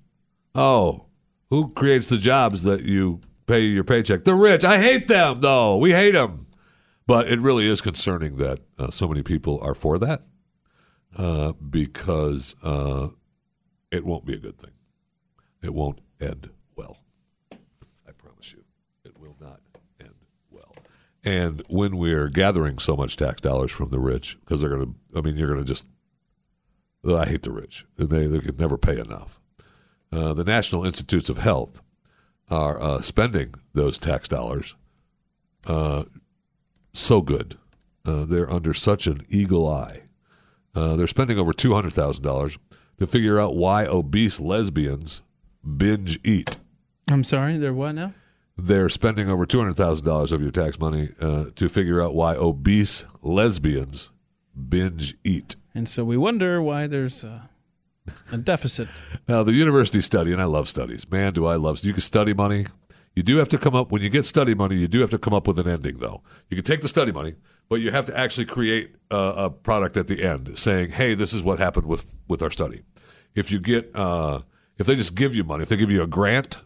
Oh, 0.56 1.06
who 1.52 1.70
creates 1.70 2.10
the 2.10 2.18
jobs 2.18 2.64
that 2.64 2.82
you 2.82 3.22
pay 3.46 3.60
your 3.60 3.84
paycheck? 3.84 4.24
The 4.24 4.34
rich. 4.34 4.64
I 4.64 4.82
hate 4.82 5.08
them, 5.08 5.42
though. 5.42 5.78
We 5.78 5.92
hate 5.92 6.14
them. 6.14 6.48
But 7.06 7.28
it 7.28 7.40
really 7.40 7.68
is 7.68 7.82
concerning 7.82 8.38
that 8.38 8.62
uh, 8.80 8.90
so 8.90 9.08
many 9.08 9.22
people 9.22 9.60
are 9.62 9.76
for 9.76 10.00
that 10.00 10.24
uh, 11.20 11.52
because 11.52 12.56
uh, 12.64 13.10
it 13.94 14.04
won't 14.04 14.26
be 14.26 14.34
a 14.34 14.40
good 14.40 14.58
thing. 14.58 14.74
It 15.62 15.74
won't 15.74 16.00
end 16.20 16.50
well. 16.76 16.98
I 17.52 18.12
promise 18.18 18.52
you, 18.52 18.64
it 19.06 19.18
will 19.20 19.38
not 19.40 19.62
end 20.02 20.16
well. 20.50 20.76
And 21.24 21.64
when 21.70 21.98
we're 21.98 22.28
gathering 22.28 22.80
so 22.80 22.98
much 22.98 23.16
tax 23.16 23.40
dollars 23.40 23.72
from 23.72 23.90
the 23.90 24.00
rich, 24.00 24.38
because 24.40 24.60
they're 24.60 24.70
going 24.70 24.94
to, 24.94 25.20
I 25.20 25.22
mean, 25.22 25.38
you're 25.38 25.48
going 25.48 25.60
to 25.60 25.66
just, 25.66 25.86
I 27.08 27.26
hate 27.26 27.44
the 27.44 27.52
rich. 27.52 27.86
They, 27.98 28.26
they 28.26 28.40
could 28.40 28.60
never 28.60 28.78
pay 28.78 29.00
enough. 29.00 29.40
Uh, 30.12 30.34
the 30.34 30.44
National 30.44 30.86
Institutes 30.86 31.30
of 31.30 31.38
Health 31.38 31.82
are 32.50 32.82
uh, 32.82 33.02
spending 33.02 33.54
those 33.74 33.98
tax 33.98 34.28
dollars 34.28 34.76
uh, 35.68 36.04
so 36.94 37.22
good. 37.22 37.58
Uh, 38.06 38.26
they're 38.26 38.52
under 38.52 38.74
such 38.74 39.08
an 39.08 39.22
eagle 39.30 39.68
eye. 39.68 40.02
Uh, 40.76 40.96
they're 40.96 41.08
spending 41.08 41.38
over 41.38 41.54
two 41.54 41.74
hundred 41.74 41.94
thousand 41.94 42.24
dollars 42.24 42.58
to 42.98 43.08
figure 43.08 43.40
out 43.40 43.56
why 43.56 43.86
obese 43.86 44.40
lesbians 44.40 45.22
binge 45.78 46.20
eat. 46.24 46.58
I'm 47.10 47.24
sorry, 47.24 47.58
they're 47.58 47.74
what 47.74 47.94
now? 47.96 48.14
They're 48.58 48.90
spending 48.90 49.30
over 49.30 49.46
two 49.46 49.58
hundred 49.60 49.76
thousand 49.76 50.06
dollars 50.06 50.32
of 50.32 50.42
your 50.42 50.52
tax 50.52 50.80
money 50.80 51.10
uh, 51.20 51.46
to 51.56 51.70
figure 51.70 52.02
out 52.02 52.14
why 52.14 52.36
obese 52.36 53.06
lesbians 53.22 54.12
binge 54.70 55.16
eat. 55.24 55.56
And 55.76 55.90
so 55.90 56.06
we 56.06 56.18
wonder 56.18 56.62
why 56.62 56.86
there's 56.88 57.24
a, 57.24 57.50
a 58.32 58.38
deficit. 58.38 58.88
Now, 59.28 59.42
the 59.42 59.54
university 59.54 60.02
study, 60.02 60.34
and 60.34 60.42
I 60.42 60.46
love 60.46 60.68
studies. 60.68 61.10
Man, 61.10 61.32
do 61.32 61.46
I 61.46 61.56
love 61.56 61.84
You 61.84 61.94
can 61.94 62.02
study 62.02 62.34
money. 62.34 62.66
You 63.16 63.24
do 63.24 63.38
have 63.38 63.48
to 63.50 63.58
come 63.58 63.74
up 63.74 63.90
when 63.90 64.02
you 64.02 64.10
get 64.10 64.26
study 64.26 64.54
money. 64.54 64.76
You 64.76 64.90
do 64.90 65.00
have 65.00 65.12
to 65.12 65.18
come 65.18 65.34
up 65.34 65.48
with 65.48 65.58
an 65.60 65.68
ending, 65.68 65.98
though. 66.00 66.22
You 66.50 66.58
can 66.58 66.66
take 66.66 66.82
the 66.82 66.90
study 66.90 67.14
money, 67.14 67.36
but 67.70 67.82
you 67.82 67.92
have 67.92 68.06
to 68.06 68.18
actually 68.18 68.46
create 68.46 68.96
a, 69.12 69.34
a 69.38 69.50
product 69.50 69.98
at 69.98 70.08
the 70.08 70.24
end, 70.24 70.58
saying, 70.58 70.92
"Hey, 70.92 71.14
this 71.16 71.34
is 71.34 71.44
what 71.44 71.60
happened 71.60 71.88
with 71.88 72.14
with 72.28 72.42
our 72.42 72.52
study." 72.52 72.82
If 73.36 73.52
you 73.52 73.60
get, 73.60 73.92
uh, 73.96 74.42
if 74.78 74.88
they 74.88 74.96
just 74.96 75.16
give 75.16 75.36
you 75.36 75.44
money, 75.44 75.64
if 75.64 75.70
they 75.70 75.78
give 75.78 75.92
you 75.92 76.04
a 76.04 76.08
grant, 76.08 76.58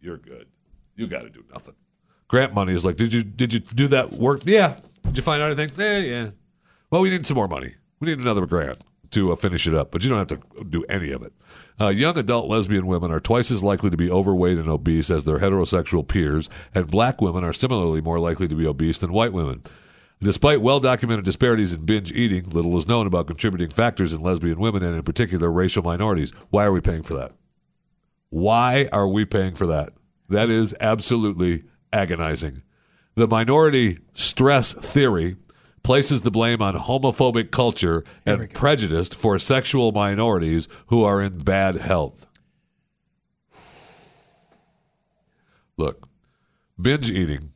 you're 0.00 0.18
good. 0.18 0.48
You 0.94 1.06
got 1.06 1.22
to 1.22 1.30
do 1.30 1.44
nothing. 1.52 1.74
Grant 2.28 2.54
money 2.54 2.74
is 2.74 2.84
like, 2.84 2.96
did 2.96 3.12
you 3.12 3.22
did 3.22 3.52
you 3.52 3.60
do 3.60 3.88
that 3.88 4.12
work? 4.12 4.42
Yeah. 4.44 4.76
Did 5.04 5.16
you 5.16 5.22
find 5.22 5.42
out 5.42 5.50
anything? 5.50 5.80
Eh, 5.80 6.00
yeah. 6.00 6.30
Well, 6.90 7.02
we 7.02 7.10
need 7.10 7.26
some 7.26 7.36
more 7.36 7.48
money. 7.48 7.74
We 8.00 8.08
need 8.08 8.18
another 8.18 8.46
grant 8.46 8.82
to 9.12 9.32
uh, 9.32 9.36
finish 9.36 9.66
it 9.66 9.74
up, 9.74 9.90
but 9.90 10.02
you 10.02 10.10
don't 10.10 10.18
have 10.18 10.40
to 10.40 10.64
do 10.64 10.84
any 10.88 11.12
of 11.12 11.22
it. 11.22 11.32
Uh, 11.78 11.88
young 11.88 12.16
adult 12.16 12.48
lesbian 12.48 12.86
women 12.86 13.12
are 13.12 13.20
twice 13.20 13.50
as 13.50 13.62
likely 13.62 13.90
to 13.90 13.96
be 13.96 14.10
overweight 14.10 14.56
and 14.56 14.68
obese 14.68 15.10
as 15.10 15.24
their 15.24 15.40
heterosexual 15.40 16.06
peers, 16.06 16.48
and 16.74 16.90
black 16.90 17.20
women 17.20 17.44
are 17.44 17.52
similarly 17.52 18.00
more 18.00 18.18
likely 18.18 18.48
to 18.48 18.54
be 18.54 18.66
obese 18.66 18.98
than 18.98 19.12
white 19.12 19.32
women. 19.32 19.62
Despite 20.22 20.62
well 20.62 20.80
documented 20.80 21.26
disparities 21.26 21.74
in 21.74 21.84
binge 21.84 22.10
eating, 22.12 22.48
little 22.48 22.76
is 22.78 22.88
known 22.88 23.06
about 23.06 23.26
contributing 23.26 23.68
factors 23.68 24.14
in 24.14 24.22
lesbian 24.22 24.58
women 24.58 24.82
and, 24.82 24.96
in 24.96 25.02
particular, 25.02 25.52
racial 25.52 25.82
minorities. 25.82 26.32
Why 26.48 26.64
are 26.64 26.72
we 26.72 26.80
paying 26.80 27.02
for 27.02 27.12
that? 27.14 27.32
Why 28.30 28.88
are 28.92 29.08
we 29.08 29.26
paying 29.26 29.54
for 29.54 29.66
that? 29.66 29.92
That 30.30 30.48
is 30.48 30.74
absolutely 30.80 31.64
agonizing. 31.92 32.62
The 33.14 33.28
minority 33.28 33.98
stress 34.14 34.72
theory 34.72 35.36
places 35.86 36.22
the 36.22 36.32
blame 36.32 36.60
on 36.60 36.74
homophobic 36.74 37.52
culture 37.52 38.02
and 38.26 38.52
prejudice 38.52 39.08
for 39.08 39.38
sexual 39.38 39.92
minorities 39.92 40.66
who 40.88 41.04
are 41.04 41.22
in 41.22 41.38
bad 41.38 41.76
health. 41.76 42.26
Look, 45.76 46.08
binge 46.80 47.08
eating. 47.08 47.50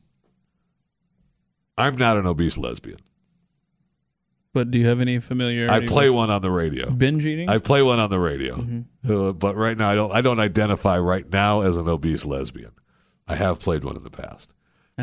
I'm 1.76 1.96
not 1.96 2.18
an 2.18 2.26
obese 2.26 2.56
lesbian. 2.56 2.98
But 4.52 4.70
do 4.70 4.78
you 4.78 4.86
have 4.86 5.00
any 5.00 5.18
familiarity? 5.18 5.84
I 5.84 5.88
play 5.88 6.08
with 6.08 6.16
one 6.16 6.30
on 6.30 6.40
the 6.40 6.52
radio. 6.52 6.88
binge 6.90 7.26
eating. 7.26 7.48
I 7.48 7.58
play 7.58 7.82
one 7.82 7.98
on 7.98 8.10
the 8.10 8.18
radio, 8.20 8.84
uh, 9.08 9.32
but 9.32 9.56
right 9.56 9.76
now 9.76 9.90
I 9.90 9.94
don't. 9.96 10.12
I 10.12 10.20
don't 10.20 10.40
identify 10.40 10.98
right 10.98 11.28
now 11.32 11.62
as 11.62 11.76
an 11.76 11.88
obese 11.88 12.24
lesbian. 12.24 12.72
I 13.26 13.34
have 13.34 13.58
played 13.58 13.82
one 13.82 13.96
in 13.96 14.02
the 14.04 14.10
past. 14.10 14.54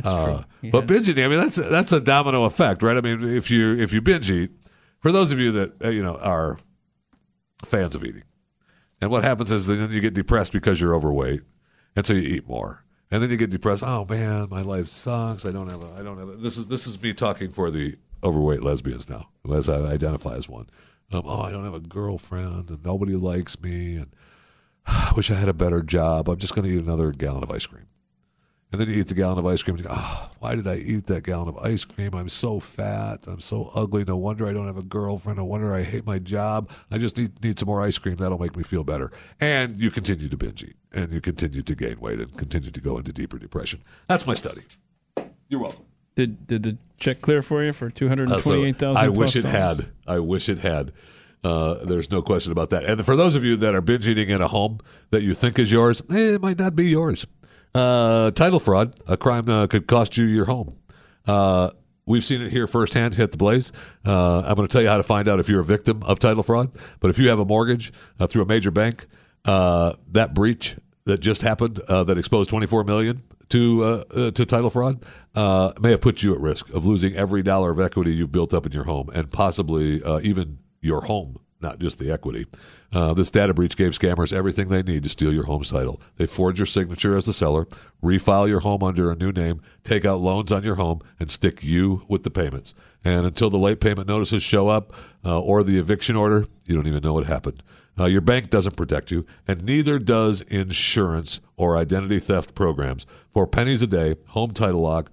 That's 0.03 0.07
Uh, 0.07 0.43
true. 0.61 0.69
But 0.71 0.87
binge 0.87 1.09
eating, 1.09 1.25
I 1.25 1.27
mean, 1.27 1.39
that's 1.39 1.55
that's 1.57 1.91
a 1.91 1.99
domino 1.99 2.43
effect, 2.45 2.83
right? 2.83 2.97
I 2.97 3.01
mean, 3.01 3.23
if 3.23 3.49
you 3.51 3.75
if 3.77 3.91
you 3.93 4.01
binge 4.01 4.29
eat, 4.31 4.51
for 4.99 5.11
those 5.11 5.31
of 5.31 5.39
you 5.39 5.51
that 5.53 5.83
uh, 5.83 5.89
you 5.89 6.03
know 6.03 6.15
are 6.17 6.57
fans 7.65 7.95
of 7.95 8.03
eating, 8.03 8.23
And 9.01 9.09
what 9.11 9.23
happens 9.23 9.51
is 9.51 9.67
then 9.67 9.89
you 9.91 10.01
get 10.01 10.13
depressed 10.13 10.51
because 10.53 10.79
you're 10.81 10.95
overweight, 10.95 11.41
and 11.95 12.05
so 12.05 12.13
you 12.13 12.21
eat 12.21 12.47
more. 12.47 12.83
And 13.09 13.23
then 13.23 13.29
you 13.29 13.37
get 13.37 13.49
depressed. 13.49 13.83
Oh 13.83 14.05
man, 14.09 14.47
my 14.49 14.61
life 14.61 14.87
sucks. 14.87 15.45
I 15.45 15.51
don't 15.51 15.69
have 15.69 15.81
a. 15.81 15.91
I 15.99 16.03
don't 16.03 16.17
have 16.17 16.29
a. 16.29 16.33
This 16.33 16.57
is 16.57 16.67
this 16.67 16.85
is 16.87 17.01
me 17.01 17.13
talking 17.13 17.49
for 17.51 17.71
the 17.71 17.95
overweight 18.23 18.61
lesbians 18.61 19.07
now, 19.09 19.29
as 19.53 19.69
I 19.69 19.79
identify 19.81 20.35
as 20.35 20.47
one. 20.49 20.67
Um, 21.11 21.23
oh, 21.25 21.41
I 21.41 21.51
don't 21.51 21.63
have 21.63 21.73
a 21.73 21.79
girlfriend, 21.79 22.69
and 22.69 22.83
nobody 22.83 23.15
likes 23.15 23.59
me, 23.61 23.95
and 23.95 24.07
I 24.85 25.13
wish 25.15 25.31
I 25.31 25.35
had 25.35 25.47
a 25.49 25.53
better 25.53 25.81
job. 25.81 26.27
I'm 26.29 26.37
just 26.37 26.53
going 26.53 26.67
to 26.67 26.73
eat 26.73 26.83
another 26.83 27.11
gallon 27.11 27.43
of 27.43 27.51
ice 27.51 27.65
cream. 27.65 27.86
And 28.71 28.81
then 28.81 28.89
you 28.89 28.95
eat 28.95 29.07
the 29.07 29.13
gallon 29.13 29.37
of 29.39 29.45
ice 29.45 29.63
cream 29.63 29.77
and 29.77 29.85
you 29.85 29.91
oh, 29.93 30.29
why 30.39 30.55
did 30.55 30.67
I 30.67 30.75
eat 30.75 31.07
that 31.07 31.23
gallon 31.23 31.47
of 31.47 31.57
ice 31.59 31.85
cream? 31.85 32.13
I'm 32.13 32.27
so 32.27 32.59
fat. 32.59 33.25
I'm 33.25 33.39
so 33.39 33.71
ugly. 33.73 34.03
No 34.03 34.17
wonder 34.17 34.45
I 34.45 34.51
don't 34.51 34.67
have 34.67 34.77
a 34.77 34.83
girlfriend. 34.83 35.37
No 35.37 35.45
wonder 35.45 35.73
I 35.73 35.83
hate 35.83 36.05
my 36.05 36.19
job. 36.19 36.69
I 36.91 36.97
just 36.97 37.17
need, 37.17 37.41
need 37.41 37.57
some 37.57 37.67
more 37.67 37.81
ice 37.81 37.97
cream. 37.97 38.17
That'll 38.17 38.37
make 38.37 38.57
me 38.57 38.63
feel 38.63 38.83
better. 38.83 39.09
And 39.39 39.77
you 39.77 39.89
continue 39.89 40.27
to 40.27 40.35
binge 40.37 40.63
eat 40.63 40.75
and 40.91 41.13
you 41.13 41.21
continue 41.21 41.61
to 41.61 41.75
gain 41.75 41.99
weight 42.01 42.19
and 42.19 42.35
continue 42.37 42.71
to 42.71 42.81
go 42.81 42.97
into 42.97 43.13
deeper 43.13 43.37
depression. 43.39 43.81
That's 44.09 44.27
my 44.27 44.33
study. 44.33 44.61
You're 45.47 45.61
welcome. 45.61 45.85
Did 46.15 46.45
did 46.47 46.63
the 46.63 46.77
check 46.97 47.21
clear 47.21 47.41
for 47.41 47.63
you 47.63 47.71
for 47.71 47.89
228000 47.89 48.33
Uh, 48.37 48.41
so 48.41 48.49
twenty 48.49 48.69
eight 48.69 48.79
thousand? 48.79 49.01
I 49.01 49.07
wish 49.07 49.35
it 49.37 49.45
had. 49.45 49.87
I 50.05 50.19
wish 50.19 50.49
it 50.49 50.59
had. 50.59 50.91
Uh, 51.43 51.85
there's 51.85 52.09
no 52.11 52.21
question 52.21 52.51
about 52.51 52.71
that. 52.71 52.83
And 52.83 53.05
for 53.05 53.15
those 53.15 53.35
of 53.35 53.45
you 53.45 53.55
that 53.57 53.75
are 53.75 53.81
binge 53.81 54.07
eating 54.07 54.27
in 54.29 54.41
a 54.41 54.47
home 54.47 54.79
that 55.11 55.21
you 55.21 55.33
think 55.33 55.57
is 55.59 55.71
yours, 55.71 56.01
eh, 56.09 56.33
it 56.33 56.41
might 56.41 56.57
not 56.57 56.75
be 56.75 56.87
yours. 56.87 57.25
Uh, 57.73 58.31
title 58.31 58.59
fraud, 58.59 58.95
a 59.07 59.17
crime 59.17 59.47
uh, 59.49 59.67
could 59.67 59.87
cost 59.87 60.17
you 60.17 60.25
your 60.25 60.45
home. 60.45 60.75
Uh, 61.25 61.69
we've 62.05 62.23
seen 62.25 62.41
it 62.41 62.51
here 62.51 62.67
firsthand. 62.67 63.15
Hit 63.15 63.31
the 63.31 63.37
blaze. 63.37 63.71
Uh, 64.05 64.39
I'm 64.39 64.55
going 64.55 64.67
to 64.67 64.71
tell 64.71 64.81
you 64.81 64.87
how 64.87 64.97
to 64.97 65.03
find 65.03 65.27
out 65.27 65.39
if 65.39 65.49
you're 65.49 65.61
a 65.61 65.65
victim 65.65 66.01
of 66.03 66.19
title 66.19 66.43
fraud. 66.43 66.71
But 66.99 67.09
if 67.09 67.19
you 67.19 67.29
have 67.29 67.39
a 67.39 67.45
mortgage 67.45 67.91
uh, 68.19 68.27
through 68.27 68.43
a 68.43 68.45
major 68.45 68.71
bank, 68.71 69.05
that 69.45 70.31
breach 70.33 70.75
that 71.05 71.19
just 71.19 71.41
happened 71.41 71.81
that 71.87 72.17
exposed 72.17 72.49
24 72.49 72.83
million 72.83 73.23
to 73.49 74.03
to 74.33 74.45
title 74.45 74.69
fraud 74.69 75.05
may 75.35 75.91
have 75.91 76.01
put 76.01 76.21
you 76.21 76.33
at 76.33 76.41
risk 76.41 76.69
of 76.69 76.85
losing 76.85 77.15
every 77.15 77.43
dollar 77.43 77.71
of 77.71 77.79
equity 77.79 78.13
you've 78.13 78.31
built 78.31 78.53
up 78.53 78.65
in 78.65 78.71
your 78.71 78.83
home 78.83 79.09
and 79.13 79.31
possibly 79.31 80.01
even 80.21 80.59
your 80.81 81.01
home, 81.01 81.37
not 81.61 81.79
just 81.79 81.97
the 81.99 82.11
equity. 82.11 82.45
Uh, 82.93 83.13
this 83.13 83.29
data 83.29 83.53
breach 83.53 83.75
gave 83.75 83.91
scammers 83.91 84.31
everything 84.31 84.67
they 84.67 84.83
need 84.83 85.03
to 85.03 85.09
steal 85.09 85.33
your 85.33 85.45
home's 85.45 85.71
title. 85.71 86.01
They 86.17 86.27
forge 86.27 86.59
your 86.59 86.65
signature 86.65 87.17
as 87.17 87.25
the 87.25 87.33
seller, 87.33 87.67
refile 88.03 88.47
your 88.47 88.59
home 88.59 88.83
under 88.83 89.11
a 89.11 89.15
new 89.15 89.31
name, 89.31 89.61
take 89.83 90.05
out 90.05 90.19
loans 90.19 90.51
on 90.51 90.63
your 90.63 90.75
home, 90.75 91.01
and 91.19 91.29
stick 91.29 91.63
you 91.63 92.03
with 92.07 92.23
the 92.23 92.29
payments. 92.29 92.73
And 93.03 93.25
until 93.25 93.49
the 93.49 93.57
late 93.57 93.79
payment 93.79 94.07
notices 94.07 94.43
show 94.43 94.67
up 94.67 94.93
uh, 95.25 95.39
or 95.39 95.63
the 95.63 95.79
eviction 95.79 96.15
order, 96.15 96.45
you 96.65 96.75
don't 96.75 96.87
even 96.87 97.03
know 97.03 97.13
what 97.13 97.27
happened. 97.27 97.63
Uh, 97.99 98.05
your 98.05 98.21
bank 98.21 98.49
doesn't 98.49 98.77
protect 98.77 99.09
you, 99.09 99.25
and 99.47 99.63
neither 99.63 99.97
does 99.97 100.41
insurance 100.41 101.39
or 101.55 101.77
identity 101.77 102.19
theft 102.19 102.53
programs. 102.53 103.07
For 103.33 103.47
pennies 103.47 103.81
a 103.81 103.87
day, 103.87 104.15
Home 104.27 104.53
Title 104.53 104.81
Lock 104.81 105.09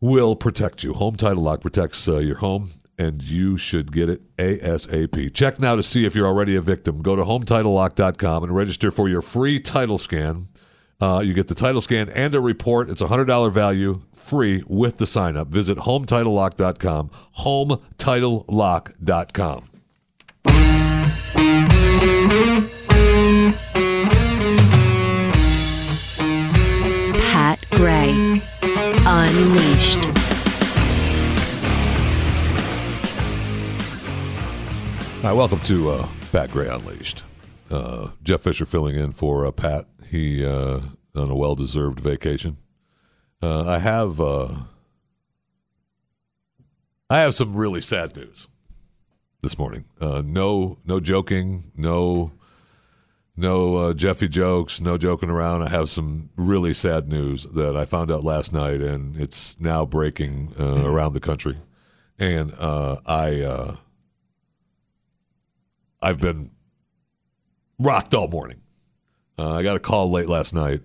will 0.00 0.36
protect 0.36 0.82
you. 0.82 0.92
Home 0.94 1.16
Title 1.16 1.42
Lock 1.42 1.62
protects 1.62 2.06
uh, 2.06 2.18
your 2.18 2.36
home, 2.36 2.68
and 2.98 3.22
you 3.22 3.56
should 3.56 3.92
get 3.92 4.08
it 4.08 4.20
ASAP. 4.36 5.32
Check 5.32 5.60
now 5.60 5.76
to 5.76 5.82
see 5.82 6.04
if 6.04 6.14
you're 6.14 6.26
already 6.26 6.56
a 6.56 6.60
victim. 6.60 7.00
Go 7.00 7.16
to 7.16 7.22
HometitleLock.com 7.22 8.44
and 8.44 8.54
register 8.54 8.90
for 8.90 9.08
your 9.08 9.22
free 9.22 9.60
title 9.60 9.98
scan. 9.98 10.48
Uh, 11.00 11.22
you 11.24 11.32
get 11.32 11.46
the 11.46 11.54
title 11.54 11.80
scan 11.80 12.08
and 12.10 12.34
a 12.34 12.40
report. 12.40 12.90
It's 12.90 13.00
a 13.00 13.06
$100 13.06 13.52
value, 13.52 14.02
free 14.12 14.64
with 14.66 14.96
the 14.96 15.06
sign 15.06 15.36
up. 15.36 15.46
Visit 15.48 15.78
HometitleLock.com. 15.78 17.10
HometitleLock.com. 17.38 19.64
Pat 27.20 27.64
Gray 27.70 28.40
Unleashed. 29.10 30.17
Hi, 35.22 35.32
welcome 35.32 35.58
to 35.62 35.90
uh, 35.90 36.08
Pat 36.30 36.48
Gray 36.52 36.68
Unleashed. 36.68 37.24
Uh, 37.70 38.10
Jeff 38.22 38.42
Fisher 38.42 38.64
filling 38.64 38.94
in 38.94 39.10
for 39.10 39.44
uh, 39.44 39.50
Pat. 39.50 39.86
He 40.08 40.46
uh, 40.46 40.80
on 41.16 41.28
a 41.28 41.34
well-deserved 41.34 41.98
vacation. 41.98 42.56
Uh, 43.42 43.66
I 43.66 43.78
have 43.80 44.20
uh, 44.20 44.48
I 47.10 47.20
have 47.20 47.34
some 47.34 47.56
really 47.56 47.80
sad 47.80 48.14
news 48.14 48.46
this 49.42 49.58
morning. 49.58 49.86
No, 50.00 50.78
no 50.86 51.00
joking. 51.00 51.72
No, 51.76 52.30
no 53.36 53.92
Jeffy 53.92 54.28
jokes. 54.28 54.80
No 54.80 54.96
joking 54.96 55.30
around. 55.30 55.62
I 55.62 55.68
have 55.68 55.90
some 55.90 56.30
really 56.36 56.72
sad 56.72 57.08
news 57.08 57.42
that 57.42 57.76
I 57.76 57.86
found 57.86 58.12
out 58.12 58.22
last 58.22 58.52
night, 58.52 58.80
and 58.80 59.20
it's 59.20 59.58
now 59.58 59.84
breaking 59.84 60.52
around 60.58 61.14
the 61.14 61.20
country. 61.20 61.56
And 62.20 62.52
I. 62.60 63.76
Uh, 66.00 66.06
I've 66.06 66.20
been 66.20 66.50
rocked 67.78 68.14
all 68.14 68.28
morning. 68.28 68.60
Uh, 69.38 69.54
I 69.54 69.62
got 69.62 69.76
a 69.76 69.80
call 69.80 70.10
late 70.10 70.28
last 70.28 70.54
night 70.54 70.80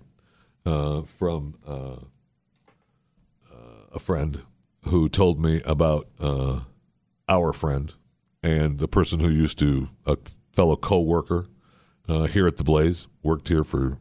uh, 0.64 1.02
from 1.02 1.56
uh, 1.66 1.96
a 3.92 3.98
friend 3.98 4.42
who 4.88 5.08
told 5.08 5.40
me 5.40 5.62
about 5.64 6.08
uh, 6.20 6.60
our 7.28 7.52
friend 7.52 7.94
and 8.42 8.78
the 8.78 8.88
person 8.88 9.20
who 9.20 9.30
used 9.30 9.58
to 9.58 9.88
a 10.06 10.16
fellow 10.52 10.76
coworker 10.76 11.46
uh, 12.08 12.24
here 12.24 12.46
at 12.46 12.58
the 12.58 12.64
Blaze 12.64 13.08
worked 13.22 13.48
here 13.48 13.64
for 13.64 13.98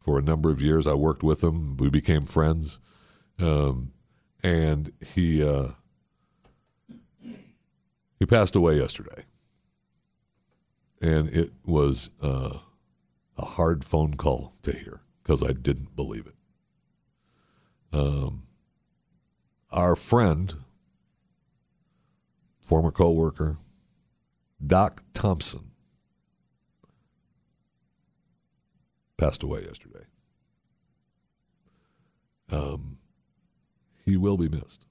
for 0.00 0.18
a 0.18 0.22
number 0.22 0.50
of 0.50 0.60
years. 0.60 0.86
I 0.86 0.94
worked 0.94 1.22
with 1.22 1.44
him. 1.44 1.76
We 1.76 1.88
became 1.88 2.22
friends, 2.22 2.80
um, 3.38 3.92
and 4.42 4.92
he 5.00 5.44
uh, 5.44 5.68
he 8.18 8.26
passed 8.26 8.56
away 8.56 8.76
yesterday 8.76 9.24
and 11.02 11.28
it 11.30 11.52
was 11.66 12.10
uh, 12.22 12.58
a 13.36 13.44
hard 13.44 13.84
phone 13.84 14.14
call 14.14 14.52
to 14.62 14.72
hear 14.72 15.00
because 15.22 15.42
I 15.42 15.52
didn't 15.52 15.94
believe 15.96 16.26
it. 16.26 16.34
Um, 17.92 18.44
our 19.70 19.96
friend, 19.96 20.54
former 22.60 22.92
coworker, 22.92 23.56
Doc 24.64 25.02
Thompson, 25.12 25.72
passed 29.16 29.42
away 29.42 29.64
yesterday. 29.64 30.04
Um, 32.50 32.98
he 34.04 34.16
will 34.16 34.36
be 34.36 34.48
missed. 34.48 34.86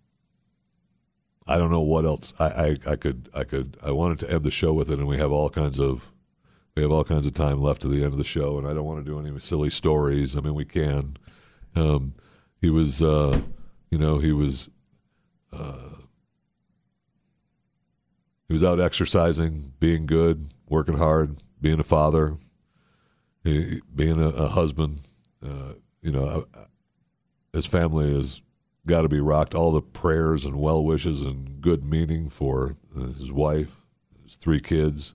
I 1.52 1.58
don't 1.58 1.72
know 1.72 1.82
what 1.82 2.06
else 2.06 2.34
I, 2.40 2.46
I, 2.46 2.76
I 2.92 2.96
could 2.96 3.30
I 3.34 3.44
could 3.44 3.78
I 3.84 3.92
wanted 3.92 4.20
to 4.20 4.32
end 4.32 4.44
the 4.44 4.52
show 4.52 4.74
with 4.74 4.90
it 4.90 5.00
and 5.00 5.08
we 5.08 5.18
have 5.18 5.32
all 5.32 5.50
kinds 5.50 5.80
of 5.80 6.12
we 6.76 6.82
have 6.82 6.92
all 6.92 7.04
kinds 7.04 7.26
of 7.26 7.34
time 7.34 7.62
left 7.62 7.82
to 7.82 7.88
the 7.88 8.04
end 8.04 8.14
of 8.14 8.18
the 8.18 8.24
show 8.24 8.58
and 8.58 8.68
I 8.68 8.74
don't 8.74 8.86
want 8.86 9.04
to 9.04 9.12
do 9.12 9.20
any 9.20 9.38
silly 9.40 9.70
stories. 9.70 10.36
I 10.36 10.42
mean 10.42 10.56
we 10.56 10.66
can. 10.66 11.16
Um, 11.76 12.14
he 12.60 12.70
was 12.70 13.02
uh, 13.02 13.42
you 13.92 13.98
know, 13.98 14.18
he 14.18 14.32
was 14.32 14.70
uh, 15.52 15.90
he 18.48 18.54
was 18.54 18.64
out 18.64 18.80
exercising, 18.80 19.74
being 19.80 20.06
good, 20.06 20.42
working 20.70 20.98
hard, 20.98 21.38
being 21.60 21.80
a 21.80 21.84
father, 21.84 22.38
he, 23.44 23.82
being 23.94 24.20
a, 24.20 24.30
a 24.30 24.48
husband. 24.48 24.96
Uh, 25.46 25.74
you 26.02 26.12
know, 26.12 26.46
his 27.54 27.66
family 27.66 28.16
is 28.18 28.42
got 28.86 29.02
to 29.04 29.10
be 29.10 29.20
rocked. 29.20 29.56
All 29.56 29.72
the 29.72 29.82
prayers 29.82 30.46
and 30.46 30.60
well 30.60 30.84
wishes 30.84 31.22
and 31.22 31.62
good 31.62 31.84
meaning 31.84 32.30
for 32.30 32.76
uh, 32.98 33.08
his 33.14 33.32
wife, 33.32 33.82
his 34.24 34.36
three 34.36 34.60
kids. 34.60 35.14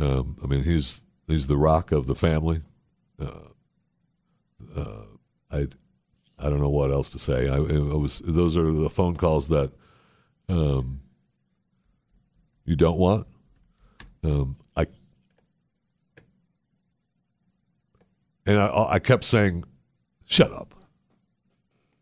Um, 0.00 0.36
I 0.42 0.46
mean, 0.46 0.62
he's 0.62 1.02
he's 1.26 1.46
the 1.46 1.56
rock 1.56 1.92
of 1.92 2.06
the 2.06 2.14
family. 2.14 2.60
Uh, 3.20 3.48
uh, 4.74 5.02
I 5.50 5.66
I 6.38 6.50
don't 6.50 6.60
know 6.60 6.70
what 6.70 6.90
else 6.90 7.08
to 7.10 7.18
say. 7.18 7.48
I, 7.48 7.58
was 7.58 8.20
those 8.24 8.56
are 8.56 8.70
the 8.70 8.90
phone 8.90 9.16
calls 9.16 9.48
that 9.48 9.72
um, 10.48 11.00
you 12.64 12.76
don't 12.76 12.98
want. 12.98 13.26
Um, 14.22 14.56
I 14.76 14.86
and 18.44 18.58
I, 18.58 18.86
I 18.92 18.98
kept 18.98 19.24
saying, 19.24 19.64
"Shut 20.26 20.52
up, 20.52 20.74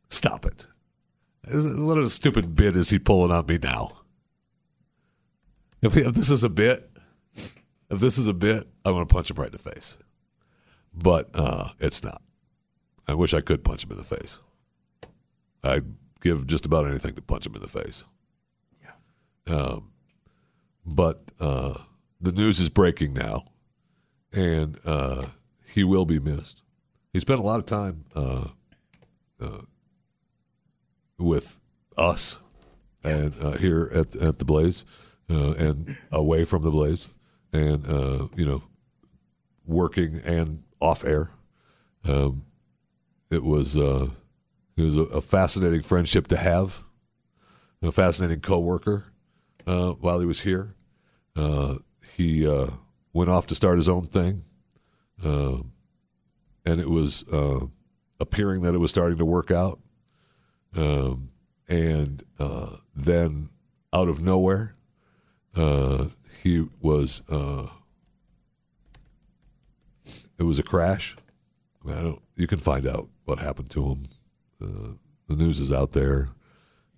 stop 0.09 0.47
it." 0.47 0.67
What 1.53 1.99
a 1.99 2.09
stupid 2.09 2.57
bit 2.57 2.77
is 2.77 2.91
he 2.91 2.99
pulling 2.99 3.31
on 3.31 3.47
me 3.47 3.59
now? 3.63 3.91
If, 5.83 5.97
if 5.97 6.15
this 6.15 6.31
is 6.31 6.43
a 6.43 6.49
bit, 6.49 6.91
if 7.91 8.01
this 8.01 8.17
is 8.17 8.27
a 8.27 8.33
bit, 8.33 8.67
I'm 8.85 8.95
going 8.95 9.07
to 9.07 9.13
punch 9.15 9.31
him 9.31 9.37
right 9.37 9.47
in 9.47 9.53
the 9.53 9.59
face. 9.59 9.99
But 10.95 11.29
uh, 11.35 11.71
it's 11.81 12.03
not. 12.03 12.23
I 13.07 13.15
wish 13.15 13.35
I 13.35 13.41
could 13.41 13.63
punch 13.65 13.85
him 13.85 13.91
in 13.91 13.99
the 13.99 14.05
face. 14.05 14.39
I'd 15.63 15.85
give 16.23 16.47
just 16.47 16.65
about 16.65 16.87
anything 16.87 17.15
to 17.15 17.23
punch 17.23 17.47
him 17.47 17.55
in 17.55 17.61
the 17.61 17.69
face. 17.69 18.05
Yeah. 18.83 19.55
Um, 19.55 19.93
but 20.87 21.31
uh, 21.41 21.75
the 22.21 22.33
news 22.33 22.61
is 22.61 22.71
breaking 22.71 23.13
now, 23.13 23.45
and 24.33 24.79
uh, 24.85 25.27
he 25.67 25.85
will 25.85 26.07
be 26.07 26.19
missed. 26.19 26.63
He 27.13 27.21
spent 27.21 27.41
a 27.41 27.43
lot 27.43 27.61
of 27.61 27.67
time 27.67 28.05
uh, 28.15 28.49
uh, 29.41 29.61
with 31.25 31.59
us 31.97 32.39
and 33.03 33.35
uh, 33.41 33.53
here 33.53 33.91
at 33.93 34.17
at 34.17 34.39
the 34.39 34.45
Blaze 34.45 34.85
uh, 35.31 35.53
and 35.53 35.97
away 36.11 36.45
from 36.45 36.63
the 36.63 36.71
Blaze, 36.71 37.09
and 37.53 37.87
uh, 37.87 38.29
you 38.37 38.45
know, 38.45 38.63
working 39.67 40.21
and 40.25 40.65
off 40.81 41.05
air. 41.05 41.31
Um, 42.05 42.45
it 43.31 43.43
was 43.43 43.77
uh, 43.77 44.09
it 44.77 44.83
was 44.83 44.97
a, 44.97 45.03
a 45.03 45.21
fascinating 45.21 45.83
friendship 45.83 46.27
to 46.29 46.37
have, 46.37 46.83
a 47.83 47.93
fascinating 47.93 48.41
coworker 48.41 49.05
uh, 49.67 49.91
while 49.93 50.21
he 50.21 50.27
was 50.27 50.41
here. 50.41 50.75
Uh, 51.37 51.77
he 52.17 52.47
went 53.13 53.31
off 53.31 53.47
to 53.47 53.55
start 53.55 53.77
his 53.77 53.89
own 53.89 54.03
thing, 54.03 54.43
uh, 55.25 55.57
and 56.65 56.81
it 56.81 56.89
was 56.89 57.25
appearing 58.21 58.63
that 58.63 58.75
it 58.75 58.79
was 58.79 58.91
starting 58.91 59.19
to 59.19 59.25
work 59.25 59.51
out. 59.51 59.81
Um, 60.77 61.31
and 61.69 62.23
uh, 62.39 62.77
then, 62.95 63.51
out 63.93 64.09
of 64.09 64.23
nowhere, 64.23 64.75
uh, 65.57 66.07
he 66.43 66.67
was. 66.81 67.23
Uh, 67.29 67.69
it 70.39 70.43
was 70.43 70.59
a 70.59 70.63
crash. 70.63 71.17
I 71.87 72.03
don't. 72.03 72.23
You 72.37 72.47
can 72.47 72.59
find 72.59 72.87
out 72.87 73.09
what 73.25 73.39
happened 73.39 73.71
to 73.71 73.85
him. 73.85 74.03
Uh, 74.61 74.93
the 75.29 75.37
news 75.37 75.61
is 75.61 75.73
out 75.73 75.93
there. 75.93 76.29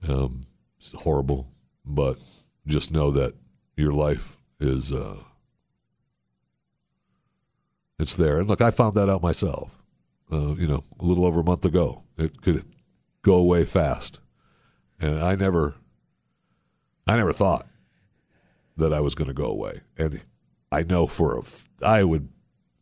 Um, 0.08 0.46
it's 0.78 0.92
horrible, 0.92 1.46
but 1.84 2.18
just 2.66 2.92
know 2.92 3.10
that 3.12 3.34
your 3.76 3.92
life 3.92 4.38
is 4.58 4.92
uh, 4.92 5.16
it's 7.98 8.16
there. 8.16 8.38
And 8.38 8.48
look, 8.48 8.60
I 8.60 8.70
found 8.70 8.94
that 8.94 9.08
out 9.08 9.22
myself. 9.22 9.82
Uh, 10.30 10.54
you 10.54 10.66
know, 10.66 10.82
a 10.98 11.04
little 11.04 11.24
over 11.24 11.40
a 11.40 11.44
month 11.44 11.64
ago. 11.64 12.02
It 12.18 12.40
could 12.42 12.64
go 13.26 13.34
away 13.34 13.64
fast, 13.64 14.20
and 15.00 15.18
I 15.18 15.34
never, 15.34 15.74
I 17.08 17.16
never 17.16 17.32
thought 17.32 17.66
that 18.76 18.92
I 18.92 19.00
was 19.00 19.16
going 19.16 19.26
to 19.26 19.34
go 19.34 19.46
away. 19.46 19.80
And 19.98 20.22
I 20.70 20.84
know 20.84 21.08
for 21.08 21.36
a, 21.36 21.42
I 21.84 22.04
would, 22.04 22.28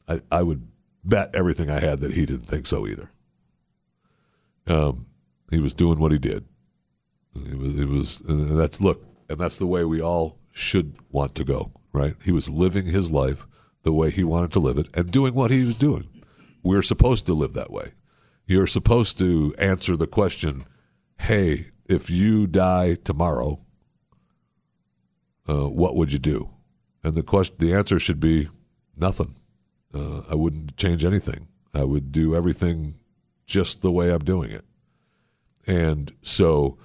I, 0.07 0.21
I 0.31 0.43
would 0.43 0.69
bet 1.03 1.35
everything 1.35 1.71
I 1.71 1.81
had 1.81 2.01
that 2.01 2.13
he 2.13 2.27
didn't 2.27 2.47
think 2.47 2.67
so 2.67 2.87
either. 2.87 3.11
Um, 4.67 5.07
he 5.51 5.61
was 5.61 5.73
doing 5.73 5.99
what 5.99 6.13
he 6.13 6.19
did. 6.19 6.45
It 7.35 7.59
was, 7.59 7.81
it 7.81 7.89
was, 7.89 8.21
and 8.29 8.59
that's 8.59 8.83
look, 8.83 9.03
and 9.31 9.39
that's 9.39 9.59
the 9.59 9.67
way 9.67 9.85
we 9.85 10.03
all 10.03 10.39
should 10.53 10.95
want 11.11 11.35
to 11.37 11.45
go, 11.45 11.73
right? 11.95 12.17
He 12.23 12.33
was 12.33 12.51
living 12.51 12.85
his 12.85 13.11
life 13.11 13.47
the 13.83 13.95
way 13.95 14.11
he 14.11 14.25
wanted 14.25 14.53
to 14.53 14.61
live 14.61 14.77
it 14.77 14.89
and 14.95 15.11
doing 15.11 15.33
what 15.33 15.51
he 15.51 15.65
was 15.65 15.79
doing. 15.79 16.07
We're 16.63 16.83
supposed 16.83 17.25
to 17.27 17.35
live 17.35 17.55
that 17.55 17.71
way. 17.71 17.93
You're 18.47 18.67
supposed 18.67 19.19
to 19.19 19.55
answer 19.59 19.97
the 19.97 20.07
question, 20.07 20.65
"Hey, 21.19 21.71
if 21.87 22.11
you 22.11 22.47
die 22.47 22.95
tomorrow, 22.95 23.61
uh, 25.49 25.69
what 25.69 25.97
would 25.97 26.13
you 26.13 26.19
do?" 26.19 26.51
And 27.03 27.15
the 27.15 27.23
question, 27.23 27.57
the 27.59 27.75
answer 27.75 27.99
should 27.99 28.21
be 28.21 28.49
nothing. 28.97 29.35
Uh, 29.93 30.23
I 30.29 30.35
wouldn't 30.35 30.77
change 30.77 31.05
anything. 31.05 31.49
I 31.73 31.85
would 31.85 32.13
do 32.13 32.35
everything 32.35 32.95
just 33.47 33.83
the 33.83 33.91
way 33.93 34.13
I'm 34.13 34.25
doing 34.25 34.51
it. 34.51 34.65
And 35.67 36.13
so 36.23 36.79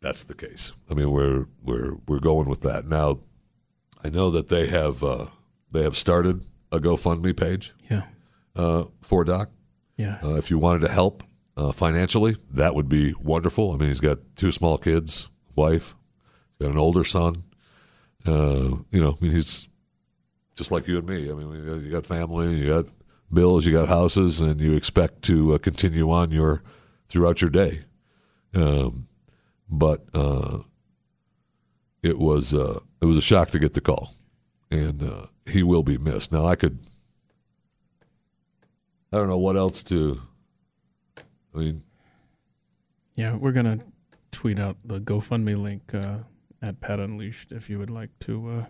that's 0.00 0.24
the 0.24 0.34
case. 0.34 0.72
I 0.90 0.94
mean, 0.94 1.10
we're 1.10 1.46
we're 1.62 1.94
we're 2.06 2.20
going 2.20 2.48
with 2.48 2.62
that 2.62 2.86
now. 2.86 3.20
I 4.04 4.10
know 4.10 4.30
that 4.30 4.48
they 4.48 4.66
have 4.66 5.02
uh, 5.02 5.26
they 5.70 5.82
have 5.82 5.96
started 5.96 6.44
a 6.70 6.78
GoFundMe 6.78 7.36
page. 7.36 7.72
Yeah. 7.90 8.02
Uh, 8.54 8.84
for 9.02 9.24
Doc. 9.24 9.50
Yeah. 9.96 10.18
Uh, 10.22 10.34
if 10.34 10.50
you 10.50 10.58
wanted 10.58 10.80
to 10.80 10.88
help 10.88 11.22
uh, 11.56 11.72
financially, 11.72 12.36
that 12.52 12.74
would 12.74 12.88
be 12.88 13.14
wonderful. 13.14 13.72
I 13.72 13.76
mean, 13.76 13.88
he's 13.88 14.00
got 14.00 14.18
two 14.36 14.50
small 14.52 14.78
kids, 14.78 15.28
wife, 15.56 15.94
he's 16.50 16.66
got 16.66 16.72
an 16.72 16.78
older 16.78 17.04
son. 17.04 17.34
Uh, 18.26 18.76
you 18.90 19.00
know, 19.00 19.16
I 19.18 19.24
mean, 19.24 19.32
he's 19.32 19.68
just 20.54 20.70
like 20.70 20.86
you 20.86 20.98
and 20.98 21.08
me. 21.08 21.30
I 21.30 21.34
mean, 21.34 21.82
you 21.84 21.90
got 21.90 22.06
family, 22.06 22.54
you 22.56 22.68
got 22.68 22.86
bills, 23.32 23.64
you 23.66 23.72
got 23.72 23.88
houses, 23.88 24.40
and 24.40 24.60
you 24.60 24.74
expect 24.74 25.22
to 25.22 25.54
uh, 25.54 25.58
continue 25.58 26.10
on 26.10 26.30
your 26.30 26.62
throughout 27.08 27.40
your 27.40 27.50
day. 27.50 27.84
Um, 28.54 29.06
but 29.70 30.04
uh, 30.14 30.58
it 32.02 32.18
was 32.18 32.54
uh, 32.54 32.80
it 33.00 33.06
was 33.06 33.16
a 33.16 33.22
shock 33.22 33.50
to 33.50 33.58
get 33.58 33.74
the 33.74 33.80
call, 33.80 34.10
and 34.70 35.02
uh, 35.02 35.26
he 35.46 35.62
will 35.62 35.82
be 35.82 35.98
missed. 35.98 36.32
Now 36.32 36.46
I 36.46 36.56
could, 36.56 36.78
I 39.12 39.16
don't 39.18 39.28
know 39.28 39.38
what 39.38 39.56
else 39.56 39.82
to. 39.84 40.20
I 41.54 41.58
mean, 41.58 41.82
Yeah, 43.14 43.36
we're 43.36 43.52
gonna 43.52 43.78
tweet 44.30 44.58
out 44.58 44.76
the 44.84 45.00
GoFundMe 45.00 45.60
link 45.60 45.82
uh, 45.94 46.18
at 46.62 46.80
Pat 46.80 46.98
Unleashed 46.98 47.52
if 47.52 47.68
you 47.68 47.78
would 47.78 47.90
like 47.90 48.10
to 48.20 48.48
uh, 48.48 48.54
help. 48.54 48.68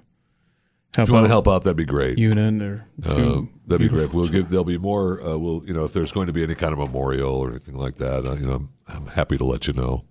if 0.97 1.09
you 1.09 1.14
want 1.14 1.24
to 1.24 1.28
help 1.28 1.47
out, 1.47 1.62
that'd 1.62 1.77
be 1.77 1.85
great. 1.85 2.19
Unit 2.19 2.60
or 2.60 2.85
Uh, 3.05 3.43
that'd 3.66 3.81
be 3.81 3.89
great. 3.89 4.12
We'll 4.12 4.28
give. 4.28 4.48
There'll 4.48 4.64
be 4.64 4.78
more. 4.78 5.23
Uh, 5.23 5.36
we'll, 5.36 5.64
you 5.64 5.73
know, 5.73 5.85
if 5.85 5.93
there's 5.93 6.10
going 6.12 6.27
to 6.27 6.32
be 6.32 6.43
any 6.43 6.56
kind 6.56 6.73
of 6.73 6.78
memorial 6.78 7.35
or 7.35 7.51
anything 7.51 7.77
like 7.77 7.97
that, 7.98 8.27
uh, 8.27 8.35
you 8.35 8.47
know, 8.47 8.55
I'm, 8.55 8.69
I'm 8.89 9.06
happy 9.06 9.39
to 9.39 9.44
let 9.44 9.69
you 9.69 9.74
know. 9.74 10.05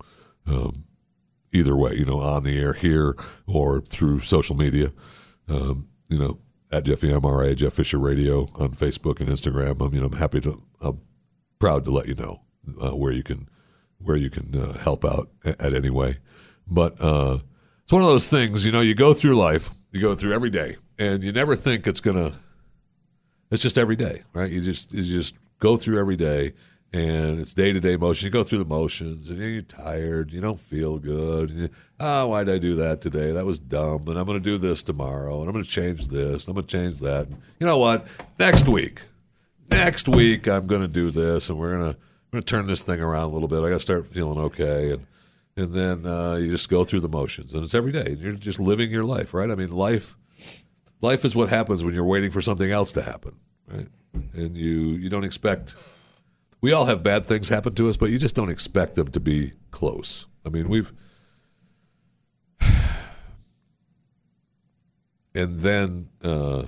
Um, 0.46 0.84
either 1.52 1.76
way, 1.76 1.94
you 1.94 2.04
know, 2.04 2.18
on 2.18 2.42
the 2.42 2.58
air 2.58 2.72
here 2.72 3.16
or 3.46 3.82
through 3.82 4.20
social 4.20 4.56
media. 4.56 4.92
Um, 5.48 5.88
you 6.08 6.18
know, 6.18 6.38
at 6.72 6.84
Jeffy 6.84 7.08
MRA, 7.10 7.54
Jeff 7.54 7.74
Fisher 7.74 7.98
Radio 7.98 8.48
on 8.56 8.70
Facebook 8.70 9.20
and 9.20 9.28
Instagram. 9.28 9.86
I 9.86 9.90
mean, 9.90 10.02
I'm 10.02 10.12
happy 10.12 10.40
to. 10.40 10.62
I'm 10.80 11.00
proud 11.58 11.84
to 11.84 11.90
let 11.90 12.08
you 12.08 12.14
know 12.14 12.40
uh, 12.82 12.96
where 12.96 13.12
you 13.12 13.22
can 13.22 13.48
where 13.98 14.16
you 14.16 14.30
can 14.30 14.58
uh, 14.58 14.78
help 14.78 15.04
out 15.04 15.28
at, 15.44 15.60
at 15.60 15.74
any 15.74 15.90
way. 15.90 16.16
But 16.66 16.94
uh, 17.00 17.38
it's 17.84 17.92
one 17.92 18.02
of 18.02 18.08
those 18.08 18.28
things, 18.28 18.64
you 18.64 18.72
know, 18.72 18.80
you 18.80 18.94
go 18.94 19.14
through 19.14 19.34
life, 19.34 19.70
you 19.92 20.00
go 20.00 20.14
through 20.14 20.32
every 20.32 20.50
day, 20.50 20.76
and 20.98 21.22
you 21.22 21.32
never 21.32 21.54
think 21.54 21.86
it's 21.86 22.00
gonna. 22.00 22.32
It's 23.50 23.62
just 23.62 23.76
every 23.76 23.96
day, 23.96 24.22
right? 24.32 24.50
You 24.50 24.62
just 24.62 24.92
you 24.92 25.02
just 25.02 25.34
go 25.58 25.76
through 25.76 26.00
every 26.00 26.16
day, 26.16 26.54
and 26.92 27.40
it's 27.40 27.54
day 27.54 27.72
to 27.72 27.80
day 27.80 27.96
motion. 27.96 28.26
You 28.26 28.30
go 28.30 28.44
through 28.44 28.58
the 28.58 28.64
motions, 28.64 29.30
and 29.30 29.38
you're 29.38 29.62
tired. 29.62 30.32
You 30.32 30.40
don't 30.40 30.60
feel 30.60 30.98
good. 30.98 31.50
You, 31.50 31.68
oh, 32.00 32.28
why 32.28 32.44
did 32.44 32.54
I 32.54 32.58
do 32.58 32.74
that 32.76 33.00
today? 33.00 33.32
That 33.32 33.46
was 33.46 33.58
dumb. 33.58 34.08
And 34.08 34.18
I'm 34.18 34.26
going 34.26 34.38
to 34.38 34.40
do 34.40 34.58
this 34.58 34.82
tomorrow, 34.82 35.40
and 35.40 35.48
I'm 35.48 35.52
going 35.52 35.64
to 35.64 35.70
change 35.70 36.08
this. 36.08 36.44
And 36.44 36.50
I'm 36.50 36.54
going 36.54 36.66
to 36.66 36.78
change 36.78 37.00
that. 37.00 37.28
And 37.28 37.40
you 37.58 37.66
know 37.66 37.78
what? 37.78 38.06
Next 38.38 38.68
week, 38.68 39.00
next 39.70 40.08
week 40.08 40.48
I'm 40.48 40.66
going 40.66 40.82
to 40.82 40.88
do 40.88 41.10
this, 41.10 41.48
and 41.48 41.58
we're 41.58 41.76
going 41.78 41.92
to 41.92 41.98
going 42.32 42.42
to 42.42 42.50
turn 42.50 42.66
this 42.66 42.82
thing 42.82 43.00
around 43.00 43.24
a 43.24 43.32
little 43.32 43.48
bit. 43.48 43.58
I 43.58 43.68
got 43.68 43.74
to 43.74 43.80
start 43.80 44.06
feeling 44.06 44.38
okay, 44.38 44.92
and 44.92 45.06
and 45.54 45.72
then 45.74 46.06
uh, 46.06 46.36
you 46.36 46.50
just 46.50 46.70
go 46.70 46.82
through 46.82 47.00
the 47.00 47.08
motions, 47.08 47.52
and 47.52 47.62
it's 47.62 47.74
every 47.74 47.92
day. 47.92 48.16
You're 48.18 48.32
just 48.32 48.58
living 48.58 48.90
your 48.90 49.04
life, 49.04 49.34
right? 49.34 49.50
I 49.50 49.54
mean, 49.54 49.70
life 49.70 50.16
life 51.02 51.24
is 51.24 51.36
what 51.36 51.50
happens 51.50 51.84
when 51.84 51.94
you're 51.94 52.04
waiting 52.04 52.30
for 52.30 52.40
something 52.40 52.70
else 52.70 52.92
to 52.92 53.02
happen, 53.02 53.36
right? 53.66 53.88
And 54.34 54.56
you 54.56 54.92
you 54.92 55.08
don't 55.10 55.24
expect. 55.24 55.74
We 56.62 56.72
all 56.72 56.84
have 56.86 57.02
bad 57.02 57.26
things 57.26 57.48
happen 57.48 57.74
to 57.74 57.88
us, 57.88 57.96
but 57.96 58.10
you 58.10 58.18
just 58.18 58.34
don't 58.36 58.48
expect 58.48 58.94
them 58.94 59.08
to 59.08 59.20
be 59.20 59.52
close. 59.72 60.26
I 60.46 60.48
mean, 60.48 60.68
we've. 60.68 60.92
And 65.34 65.60
then 65.60 66.10
uh, 66.22 66.64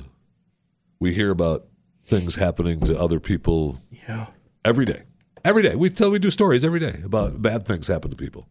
we 0.98 1.12
hear 1.12 1.30
about 1.30 1.66
things 2.04 2.34
happening 2.36 2.80
to 2.80 2.98
other 2.98 3.20
people 3.20 3.76
Yeah. 4.08 4.26
every 4.64 4.86
day. 4.86 5.02
Every 5.44 5.62
day. 5.62 5.74
We 5.76 5.90
tell 5.90 6.10
we 6.10 6.18
do 6.18 6.30
stories 6.30 6.64
every 6.64 6.80
day 6.80 6.94
about 7.04 7.42
bad 7.42 7.66
things 7.66 7.88
happen 7.88 8.10
to 8.10 8.16
people. 8.16 8.48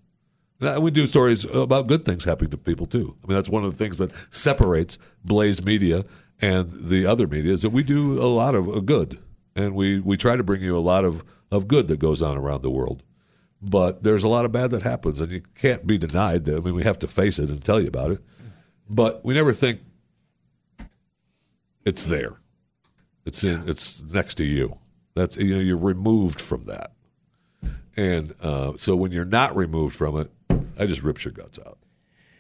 We 0.80 0.92
do 0.92 1.08
stories 1.08 1.46
about 1.46 1.88
good 1.88 2.06
things 2.06 2.26
happening 2.26 2.52
to 2.52 2.58
people 2.58 2.86
too. 2.86 3.18
I 3.24 3.28
mean, 3.28 3.36
that's 3.36 3.50
one 3.50 3.64
of 3.64 3.72
the 3.72 3.78
things 3.84 3.98
that 3.98 4.12
separates 4.30 5.00
Blaze 5.26 5.66
Media 5.66 6.04
and 6.40 6.70
the 6.70 7.08
other 7.08 7.28
media 7.28 7.52
is 7.52 7.64
that 7.64 7.72
we 7.72 7.82
do 7.82 8.22
a 8.22 8.30
lot 8.30 8.54
of 8.56 8.86
good, 8.86 9.18
and 9.56 9.76
we 9.76 10.00
we 10.00 10.18
try 10.18 10.36
to 10.36 10.44
bring 10.44 10.62
you 10.62 10.76
a 10.78 10.80
lot 10.80 11.06
of 11.06 11.24
of 11.52 11.68
good 11.68 11.88
that 11.88 12.00
goes 12.00 12.22
on 12.22 12.38
around 12.38 12.62
the 12.62 12.70
world. 12.72 13.04
But 13.62 14.04
there's 14.04 14.24
a 14.24 14.28
lot 14.28 14.44
of 14.46 14.52
bad 14.52 14.72
that 14.72 14.82
happens, 14.82 15.22
and 15.22 15.32
you 15.32 15.42
can't 15.56 15.88
be 15.88 15.98
denied 15.98 16.44
that. 16.46 16.58
I 16.58 16.60
mean, 16.60 16.76
we 16.76 16.84
have 16.84 17.00
to 17.00 17.08
face 17.08 17.40
it 17.40 17.50
and 17.50 17.64
tell 17.64 17.80
you 17.80 17.88
about 17.88 18.12
it. 18.12 18.20
But 18.90 19.24
we 19.24 19.34
never 19.34 19.54
think 19.54 19.80
it's 21.86 22.06
there. 22.06 22.40
It's 23.26 23.44
in. 23.44 23.68
It's 23.68 24.04
next 24.14 24.36
to 24.36 24.44
you. 24.44 24.78
That's 25.16 25.38
you 25.38 25.56
know 25.56 25.62
you're 25.62 25.78
removed 25.78 26.42
from 26.42 26.64
that, 26.64 26.92
and 27.96 28.34
uh, 28.42 28.74
so 28.76 28.96
when 28.96 29.12
you're 29.12 29.24
not 29.24 29.56
removed 29.56 29.96
from 29.96 30.18
it, 30.18 30.32
I 30.78 30.86
just 30.86 31.04
rips 31.04 31.24
your 31.24 31.32
guts 31.34 31.60
out. 31.66 31.78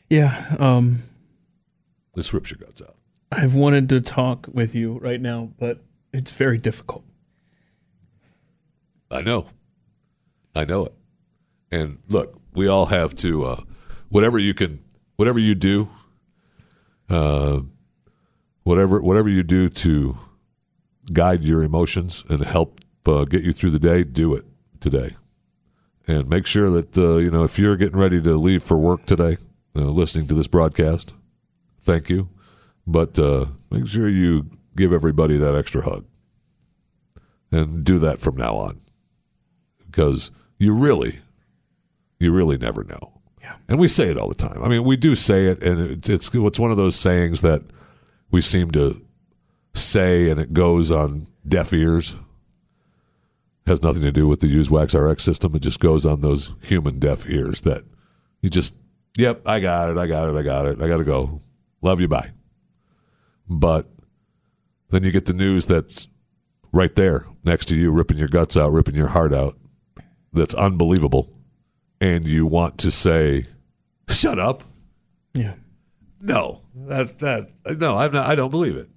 Yeah. 0.10 0.56
Um, 0.60 1.04
This 2.16 2.34
rips 2.34 2.52
your 2.52 2.58
guts 2.58 2.82
out. 2.82 2.96
I've 3.32 3.56
wanted 3.56 3.90
to 3.90 4.02
talk 4.02 4.48
with 4.52 4.76
you 4.76 5.00
right 5.00 5.22
now, 5.22 5.52
but 5.58 5.80
it's 6.14 6.32
very 6.32 6.58
difficult. 6.58 7.04
I 9.12 9.22
know. 9.22 9.48
I 10.56 10.66
know 10.66 10.86
it. 10.86 10.94
And 11.72 12.00
look, 12.08 12.40
we 12.54 12.68
all 12.68 12.86
have 12.86 13.16
to 13.18 13.46
uh, 13.46 13.62
whatever 14.10 14.38
you 14.38 14.54
can, 14.54 14.84
whatever 15.16 15.40
you 15.40 15.56
do. 15.56 15.90
Uh, 17.10 17.62
whatever 18.64 19.02
whatever 19.02 19.30
you 19.30 19.44
do 19.44 19.70
to 19.70 20.18
guide 21.12 21.44
your 21.44 21.64
emotions 21.64 22.24
and 22.30 22.44
help 22.46 22.80
uh, 23.06 23.26
get 23.26 23.44
you 23.44 23.52
through 23.52 23.72
the 23.72 23.80
day, 23.80 24.04
do 24.04 24.34
it 24.34 24.46
today. 24.80 25.16
And 26.08 26.30
make 26.30 26.46
sure 26.46 26.70
that 26.70 26.98
uh, 26.98 27.18
you 27.18 27.32
know 27.32 27.44
if 27.44 27.60
you're 27.60 27.76
getting 27.76 28.00
ready 28.00 28.22
to 28.22 28.36
leave 28.38 28.64
for 28.64 28.78
work 28.78 29.06
today, 29.06 29.38
uh, 29.76 29.82
listening 29.82 30.28
to 30.28 30.34
this 30.34 30.48
broadcast, 30.48 31.14
thank 31.80 32.10
you. 32.10 32.30
But 32.86 33.18
uh, 33.18 33.46
make 33.72 33.88
sure 33.88 34.10
you 34.10 34.50
give 34.76 34.94
everybody 34.94 35.38
that 35.38 35.56
extra 35.56 35.82
hug, 35.82 36.06
and 37.52 37.84
do 37.84 38.00
that 38.00 38.20
from 38.20 38.36
now 38.36 38.56
on, 38.56 38.82
because 39.86 40.32
you 40.58 40.74
really, 40.74 41.20
you 42.20 42.32
really 42.32 42.58
never 42.58 42.84
know. 42.84 43.22
Yeah. 43.42 43.56
And 43.68 43.80
we 43.80 43.88
say 43.88 44.10
it 44.10 44.18
all 44.18 44.30
the 44.30 44.36
time. 44.36 44.64
I 44.64 44.70
mean, 44.70 44.84
we 44.84 44.98
do 44.98 45.16
say 45.16 45.48
it, 45.48 45.62
and 45.64 45.80
it's 45.80 46.10
it's 46.10 46.30
it's 46.34 46.60
one 46.60 46.72
of 46.72 46.78
those 46.78 46.96
sayings 46.96 47.42
that 47.42 47.62
we 48.32 48.42
seem 48.42 48.72
to 48.72 49.02
say, 49.74 50.30
and 50.30 50.40
it 50.40 50.54
goes 50.54 50.92
on 50.92 51.28
deaf 51.48 51.74
ears 51.74 52.16
has 53.66 53.82
nothing 53.82 54.04
to 54.04 54.12
do 54.12 54.28
with 54.28 54.40
the 54.40 54.48
use 54.48 54.70
wax 54.70 54.94
RX 54.94 55.24
system. 55.24 55.56
It 55.56 55.62
just 55.62 55.80
goes 55.80 56.06
on 56.06 56.22
those 56.22 56.54
human 56.62 57.00
deaf 57.00 57.30
ears 57.30 57.62
that 57.62 57.84
you 58.42 58.50
just, 58.50 58.76
yep, 59.18 59.42
I 59.46 59.60
got 59.60 59.90
it, 59.90 59.98
I 59.98 60.08
got 60.08 60.30
it, 60.30 60.38
I 60.38 60.42
got 60.42 60.66
it, 60.66 60.82
I 60.82 60.88
got 60.88 60.98
to 60.98 61.04
go. 61.04 61.40
Love 61.82 62.02
you, 62.02 62.08
bye. 62.08 62.32
But 63.50 63.88
then 64.94 65.04
you 65.04 65.12
get 65.12 65.26
the 65.26 65.34
news 65.34 65.68
that's 65.68 66.08
right 66.72 66.96
there 66.96 67.26
next 67.44 67.68
to 67.68 67.76
you, 67.76 67.92
ripping 67.92 68.18
your 68.18 68.28
guts 68.28 68.58
out, 68.58 68.72
ripping 68.72 68.96
your 68.96 69.08
heart 69.08 69.34
out. 69.34 69.58
That's 70.34 70.54
unbelievable. 70.54 71.30
And 72.02 72.28
you 72.28 72.46
want 72.46 72.80
to 72.80 72.92
say, 72.92 73.48
shut 74.10 74.40
up. 74.40 74.64
Yeah. 75.34 75.54
No, 76.22 76.62
that's 76.76 77.14
that. 77.14 77.50
No, 77.78 77.98
I'm 77.98 78.12
not. 78.12 78.28
I 78.28 78.36
don't 78.36 78.50
believe 78.50 78.76
it. 78.76 78.90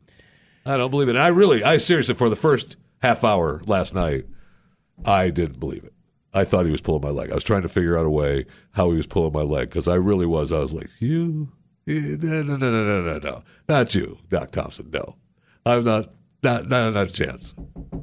I 0.64 0.76
don't 0.76 0.90
believe 0.90 1.08
it. 1.08 1.16
And 1.16 1.22
I 1.22 1.28
really, 1.28 1.62
I 1.62 1.76
seriously, 1.76 2.14
for 2.14 2.28
the 2.28 2.36
first 2.36 2.76
half 3.02 3.22
hour 3.24 3.62
last 3.66 3.94
night, 3.94 4.26
I 5.04 5.30
didn't 5.30 5.60
believe 5.60 5.84
it. 5.84 5.92
I 6.32 6.44
thought 6.44 6.66
he 6.66 6.72
was 6.72 6.80
pulling 6.80 7.02
my 7.02 7.10
leg. 7.10 7.30
I 7.30 7.34
was 7.34 7.44
trying 7.44 7.62
to 7.62 7.68
figure 7.68 7.98
out 7.98 8.06
a 8.06 8.10
way 8.10 8.46
how 8.72 8.90
he 8.90 8.96
was 8.96 9.06
pulling 9.06 9.32
my 9.32 9.42
leg 9.42 9.68
because 9.70 9.88
I 9.88 9.94
really 9.94 10.26
was. 10.26 10.52
I 10.52 10.58
was 10.58 10.74
like, 10.74 10.90
you, 10.98 11.52
eh, 11.88 12.16
no, 12.20 12.42
no, 12.42 12.56
no, 12.56 12.70
no, 12.70 13.02
no, 13.02 13.18
no, 13.18 13.42
not 13.68 13.94
you, 13.94 14.18
Doc 14.28 14.50
Thompson. 14.50 14.90
No, 14.92 15.16
I'm 15.66 15.84
not, 15.84 16.12
not, 16.42 16.68
not, 16.68 16.94
not 16.94 17.08
a 17.08 17.12
chance. 17.12 17.54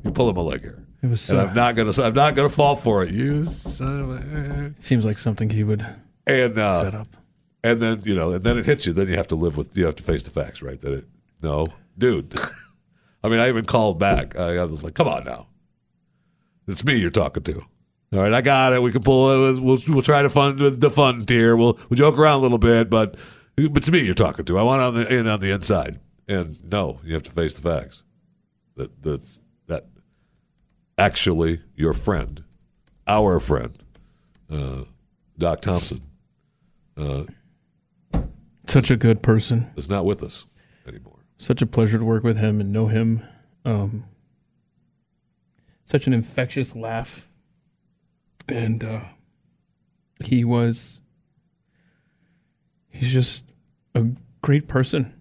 You're 0.03 0.13
pulling 0.13 0.35
my 0.35 0.41
leg 0.41 0.61
here. 0.61 0.85
It 1.01 1.07
was. 1.07 1.29
And 1.29 1.39
I'm 1.39 1.55
not 1.55 1.75
gonna, 1.75 1.91
I'm 2.01 2.13
not 2.13 2.35
gonna 2.35 2.49
fall 2.49 2.75
for 2.75 3.03
it. 3.03 3.11
You 3.11 3.45
son 3.45 4.01
of 4.01 4.09
a. 4.11 4.73
seems 4.75 5.05
like 5.05 5.17
something 5.17 5.49
he 5.49 5.63
would 5.63 5.85
And 6.27 6.57
uh, 6.57 6.83
set 6.83 6.95
up. 6.95 7.07
and 7.63 7.81
then 7.81 8.01
you 8.03 8.15
know, 8.15 8.33
and 8.33 8.43
then 8.43 8.57
it 8.57 8.65
hits 8.65 8.85
you. 8.85 8.93
Then 8.93 9.07
you 9.07 9.15
have 9.15 9.27
to 9.29 9.35
live 9.35 9.57
with, 9.57 9.75
you 9.77 9.85
have 9.85 9.95
to 9.95 10.03
face 10.03 10.23
the 10.23 10.31
facts, 10.31 10.61
right? 10.61 10.79
That 10.79 10.93
it, 10.93 11.05
no, 11.41 11.67
dude. 11.97 12.35
I 13.23 13.29
mean, 13.29 13.39
I 13.39 13.47
even 13.47 13.63
called 13.65 13.99
back. 13.99 14.37
I, 14.37 14.63
was 14.65 14.83
like, 14.83 14.93
come 14.95 15.07
on 15.07 15.23
now. 15.23 15.47
It's 16.67 16.83
me 16.83 16.97
you're 16.97 17.09
talking 17.09 17.43
to. 17.43 17.61
All 18.13 18.19
right, 18.19 18.33
I 18.33 18.41
got 18.41 18.73
it. 18.73 18.81
We 18.81 18.91
can 18.91 19.01
pull 19.01 19.55
it. 19.55 19.61
We'll 19.61 19.79
we'll 19.87 20.01
try 20.01 20.21
to 20.21 20.29
fund 20.29 20.59
the 20.59 20.91
fun 20.91 21.25
tier. 21.25 21.55
We'll 21.55 21.79
we'll 21.89 21.97
joke 21.97 22.17
around 22.17 22.39
a 22.39 22.41
little 22.41 22.57
bit, 22.57 22.89
but 22.89 23.15
but 23.55 23.77
it's 23.77 23.89
me 23.89 23.99
you're 23.99 24.13
talking 24.13 24.45
to. 24.45 24.59
I 24.59 24.63
want 24.63 24.81
on 24.81 24.93
the 24.93 25.13
in 25.13 25.27
on 25.27 25.39
the 25.39 25.51
inside. 25.51 25.99
And 26.27 26.63
no, 26.71 26.99
you 27.03 27.13
have 27.13 27.23
to 27.23 27.31
face 27.31 27.53
the 27.53 27.61
facts. 27.61 28.03
That 28.75 29.01
that's 29.03 29.41
that 29.67 29.85
actually 30.97 31.59
your 31.75 31.93
friend, 31.93 32.43
our 33.07 33.39
friend, 33.39 33.77
uh, 34.49 34.83
Doc 35.37 35.61
Thompson, 35.61 36.01
uh, 36.97 37.23
Such 38.67 38.89
a 38.89 38.95
good 38.95 39.21
person. 39.21 39.69
is 39.75 39.89
not 39.89 40.05
with 40.05 40.23
us 40.23 40.45
anymore. 40.87 41.19
Such 41.37 41.61
a 41.61 41.65
pleasure 41.65 41.97
to 41.97 42.05
work 42.05 42.23
with 42.23 42.37
him 42.37 42.61
and 42.61 42.71
know 42.71 42.87
him. 42.87 43.21
Um, 43.65 44.05
such 45.85 46.07
an 46.07 46.13
infectious 46.13 46.75
laugh. 46.75 47.27
And 48.47 48.83
uh, 48.83 49.01
he 50.23 50.43
was, 50.45 51.01
he's 52.89 53.11
just 53.11 53.45
a 53.95 54.05
great 54.41 54.67
person. 54.67 55.13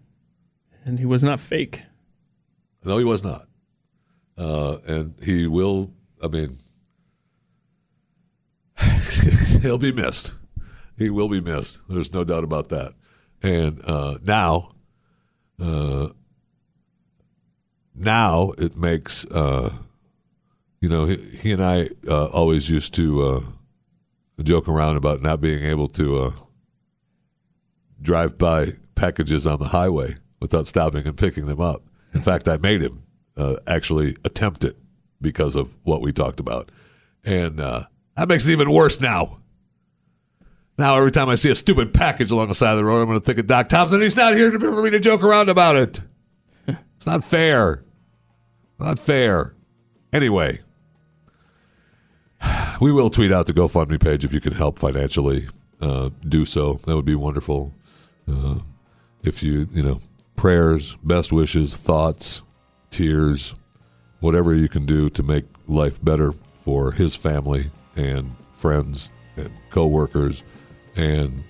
And 0.84 0.98
he 0.98 1.06
was 1.06 1.22
not 1.22 1.38
fake. 1.40 1.82
No, 2.84 2.98
he 2.98 3.04
was 3.04 3.22
not. 3.22 3.46
Uh, 4.36 4.78
and 4.86 5.14
he 5.22 5.46
will, 5.46 5.92
I 6.22 6.28
mean, 6.28 6.56
he'll 9.62 9.78
be 9.78 9.92
missed. 9.92 10.34
He 10.98 11.10
will 11.10 11.28
be 11.28 11.40
missed. 11.40 11.80
There's 11.88 12.12
no 12.12 12.24
doubt 12.24 12.44
about 12.44 12.70
that. 12.70 12.94
And 13.42 13.80
uh, 13.84 14.18
now, 14.24 14.72
uh, 15.60 16.08
now 17.94 18.52
it 18.58 18.76
makes, 18.76 19.24
uh, 19.26 19.72
you 20.80 20.88
know, 20.88 21.04
he, 21.04 21.16
he 21.16 21.52
and 21.52 21.62
I 21.62 21.88
uh, 22.08 22.26
always 22.26 22.68
used 22.68 22.94
to 22.94 23.22
uh, 23.22 23.40
joke 24.42 24.68
around 24.68 24.96
about 24.96 25.22
not 25.22 25.40
being 25.40 25.62
able 25.64 25.88
to 25.88 26.34
drive 28.00 28.36
by 28.38 28.68
packages 28.96 29.46
on 29.46 29.58
the 29.58 29.68
highway 29.68 30.16
without 30.42 30.66
stopping 30.66 31.06
and 31.06 31.16
picking 31.16 31.46
them 31.46 31.60
up. 31.60 31.82
In 32.12 32.20
fact, 32.20 32.48
I 32.48 32.58
made 32.58 32.82
him 32.82 33.02
uh, 33.36 33.56
actually 33.66 34.16
attempt 34.24 34.64
it 34.64 34.76
because 35.20 35.56
of 35.56 35.74
what 35.84 36.02
we 36.02 36.12
talked 36.12 36.40
about. 36.40 36.70
And 37.24 37.60
uh, 37.60 37.84
that 38.16 38.28
makes 38.28 38.46
it 38.46 38.52
even 38.52 38.70
worse 38.70 39.00
now. 39.00 39.38
Now, 40.76 40.96
every 40.96 41.12
time 41.12 41.28
I 41.28 41.36
see 41.36 41.50
a 41.50 41.54
stupid 41.54 41.94
package 41.94 42.30
along 42.30 42.48
the 42.48 42.54
side 42.54 42.72
of 42.72 42.78
the 42.78 42.84
road, 42.84 43.02
I'm 43.02 43.06
going 43.06 43.20
to 43.20 43.24
think 43.24 43.38
of 43.38 43.46
Doc 43.46 43.68
Thompson. 43.68 44.00
He's 44.00 44.16
not 44.16 44.34
here 44.34 44.50
for 44.58 44.82
me 44.82 44.90
to 44.90 45.00
joke 45.00 45.22
around 45.22 45.48
about 45.48 45.76
it. 45.76 46.00
It's 46.96 47.06
not 47.06 47.24
fair. 47.24 47.82
Not 48.78 48.96
fair. 48.96 49.56
Anyway, 50.12 50.60
we 52.80 52.92
will 52.92 53.10
tweet 53.10 53.32
out 53.32 53.46
the 53.46 53.52
GoFundMe 53.52 54.00
page 54.00 54.24
if 54.24 54.32
you 54.32 54.40
can 54.40 54.52
help 54.52 54.78
financially. 54.78 55.48
Uh, 55.80 56.10
do 56.28 56.44
so. 56.44 56.74
That 56.86 56.94
would 56.94 57.04
be 57.04 57.16
wonderful. 57.16 57.74
Uh, 58.30 58.60
if 59.24 59.42
you, 59.42 59.66
you 59.72 59.82
know, 59.82 59.98
prayers, 60.36 60.96
best 61.02 61.32
wishes, 61.32 61.76
thoughts, 61.76 62.42
tears, 62.90 63.54
whatever 64.20 64.54
you 64.54 64.68
can 64.68 64.86
do 64.86 65.10
to 65.10 65.22
make 65.22 65.44
life 65.66 66.02
better 66.02 66.32
for 66.54 66.92
his 66.92 67.14
family 67.14 67.70
and 67.96 68.34
friends 68.52 69.08
and 69.36 69.50
coworkers 69.70 70.42
and 70.96 71.42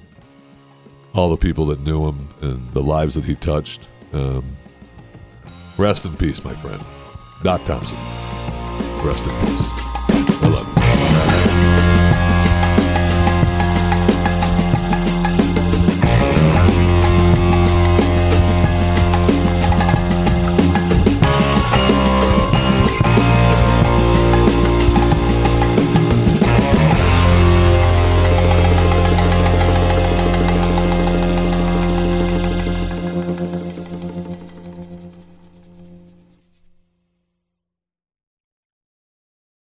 all 1.14 1.30
the 1.30 1.36
people 1.36 1.66
that 1.66 1.80
knew 1.80 2.08
him 2.08 2.28
and 2.40 2.70
the 2.72 2.82
lives 2.82 3.14
that 3.14 3.24
he 3.24 3.34
touched. 3.34 3.88
Um, 4.12 4.44
rest 5.76 6.04
in 6.04 6.16
peace, 6.16 6.44
my 6.44 6.54
friend. 6.54 6.82
Doc 7.42 7.64
Thompson. 7.64 7.98
Rest 9.04 9.24
in 9.26 9.46
peace. 9.46 9.68